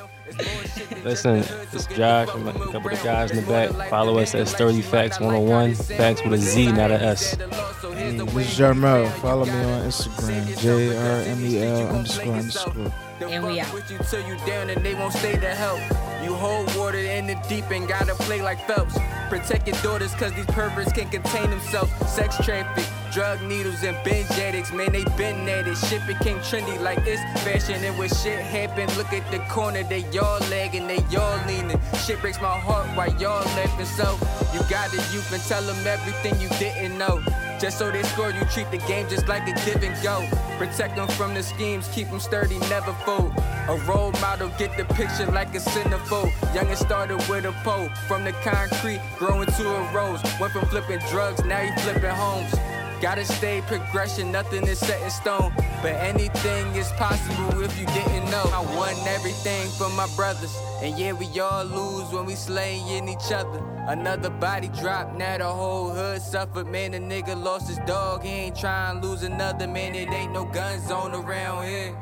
Listen, 1.04 1.38
it's 1.38 1.86
Josh 1.88 2.30
and 2.36 2.48
a 2.48 2.54
couple 2.54 2.92
of 2.92 2.98
the 2.98 3.02
guys 3.04 3.32
in 3.32 3.38
the 3.38 3.50
back. 3.50 3.90
Follow 3.90 4.18
us 4.20 4.36
at 4.36 4.48
Sturdy 4.48 4.82
Facts 4.82 5.20
101. 5.20 5.76
Facts 5.76 6.24
with 6.24 6.34
a 6.34 6.38
Z, 6.38 6.72
not 6.72 6.92
a 6.92 7.02
S. 7.02 7.36
Hey, 7.36 8.18
this 8.18 8.36
is 8.36 8.60
Jarmel. 8.60 9.10
Follow 9.20 9.46
me 9.46 9.52
on 9.52 9.84
Instagram. 9.88 10.60
J 10.60 10.98
R 10.98 11.22
M 11.22 11.46
E 11.46 11.64
L 11.64 11.88
underscore 11.90 12.34
underscore. 12.34 12.92
And 13.22 13.46
we 13.46 13.60
out. 13.60 13.74
With 13.74 13.92
you 13.92 13.98
till 14.10 14.26
you 14.28 14.38
down 14.46 14.70
and 14.70 14.86
they 14.86 14.96
won't 14.96 15.14
stay 15.14 15.34
to 15.34 15.56
help. 15.56 15.80
You 16.24 16.34
hold 16.34 16.74
water 16.76 16.98
in 16.98 17.28
the 17.28 17.36
deep 17.50 17.70
and 17.72 17.88
gotta 17.88 18.14
play 18.16 18.42
like 18.42 18.66
Phelps. 18.68 18.98
Protect 19.30 19.68
your 19.68 19.78
daughters 19.82 20.14
cause 20.16 20.34
these 20.34 20.46
perverts 20.48 20.94
can't 20.94 21.12
contain 21.12 21.50
themselves. 21.50 21.92
Sex 22.10 22.38
traffic, 22.44 22.86
drug 23.11 23.41
needles 23.41 23.84
and 23.84 23.98
binge 24.03 24.30
addicts. 24.31 24.72
Man, 24.72 24.91
they 24.91 25.03
been 25.18 25.48
at 25.49 25.68
it. 25.68 25.77
Shit 25.77 26.06
became 26.07 26.38
trendy 26.40 26.80
like 26.81 26.99
it's 27.06 27.22
fashion. 27.44 27.84
And 27.84 27.98
when 27.98 28.10
shit 28.10 28.40
happen, 28.40 28.88
look 28.98 29.11
at 29.14 29.30
the 29.31 29.40
corner. 29.52 29.84
They 29.84 30.06
y'all 30.11 30.40
lagging, 30.49 30.88
they 30.88 31.03
y'all 31.10 31.40
leaning. 31.48 31.80
Shit 32.06 32.19
breaks 32.22 32.41
my 32.41 32.57
heart 32.57 32.88
while 32.95 33.14
y'all 33.19 33.45
laughing. 33.56 33.86
So 33.86 34.18
you 34.53 34.61
got 34.69 34.91
the 34.91 34.98
youth 35.14 35.31
and 35.34 35.41
tell 35.44 35.61
them 35.64 35.86
everything 35.86 36.40
you 36.40 36.49
didn't 36.60 36.98
know. 36.98 37.22
Just 37.60 37.77
so 37.77 37.91
they 37.91 38.03
score, 38.03 38.31
you 38.31 38.45
treat 38.45 38.72
the 38.72 38.77
game 38.88 39.10
just 39.10 39.27
like 39.27 39.44
a 39.44 39.53
give 39.65 39.84
and 39.84 40.02
go. 40.02 40.26
Protect 40.57 40.95
them 40.95 41.10
from 41.10 41.34
the 41.34 41.44
schemes, 41.44 41.90
keep 41.94 42.10
them 42.10 42.19
sturdy, 42.19 42.57
never 42.69 42.94
fold. 43.06 43.34
A 43.68 43.76
role 43.86 44.11
model, 44.14 44.49
get 44.57 44.77
the 44.77 44.86
picture 44.95 45.30
like 45.31 45.53
a 45.53 45.60
centerfold. 45.60 46.31
Youngest 46.56 46.84
started 46.84 47.18
with 47.27 47.44
a 47.44 47.52
pole, 47.64 47.90
from 48.07 48.23
the 48.23 48.31
concrete, 48.44 49.02
growing 49.18 49.48
to 49.48 49.76
a 49.76 49.94
rose. 49.94 50.22
Went 50.40 50.53
from 50.53 50.65
flipping 50.68 50.99
drugs, 51.10 51.44
now 51.44 51.60
he 51.60 51.81
flipping 51.81 52.10
homes. 52.10 52.79
Gotta 53.02 53.24
stay 53.24 53.62
progression, 53.62 54.30
nothing 54.30 54.68
is 54.68 54.78
set 54.78 55.02
in 55.02 55.10
stone. 55.10 55.54
But 55.82 55.94
anything 55.94 56.76
is 56.76 56.92
possible 56.94 57.64
if 57.64 57.80
you 57.80 57.86
didn't 57.86 58.30
know. 58.30 58.44
I 58.54 58.60
won 58.76 58.94
everything 59.08 59.70
for 59.70 59.88
my 59.92 60.06
brothers. 60.18 60.54
And 60.82 61.00
yeah, 61.00 61.14
we 61.14 61.28
all 61.40 61.64
lose 61.64 62.12
when 62.12 62.26
we 62.26 62.36
slaying 62.36 63.08
each 63.08 63.32
other. 63.32 63.64
Another 63.88 64.30
body 64.30 64.68
drop, 64.68 65.16
now 65.16 65.38
the 65.38 65.46
whole 65.46 65.90
hood 65.92 66.22
suffered. 66.22 66.68
Man, 66.68 66.94
a 66.94 67.00
nigga 67.00 67.42
lost 67.42 67.70
his 67.70 67.80
dog, 67.88 68.24
he 68.24 68.30
ain't 68.30 68.58
trying 68.58 69.00
to 69.00 69.08
lose 69.08 69.24
another. 69.24 69.66
Man, 69.66 69.96
it 69.96 70.10
ain't 70.10 70.34
no 70.34 70.44
gun 70.44 70.82
zone 70.82 71.14
around 71.14 71.68
here. 71.68 71.96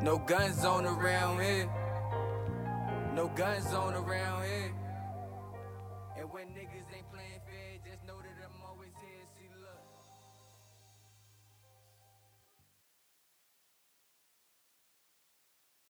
No 0.00 0.18
gun 0.18 0.52
zone 0.54 0.86
around 0.86 1.40
here. 1.40 1.68
No 3.16 3.26
gun 3.34 3.60
zone 3.62 3.94
around 3.94 4.44
here. 4.44 4.65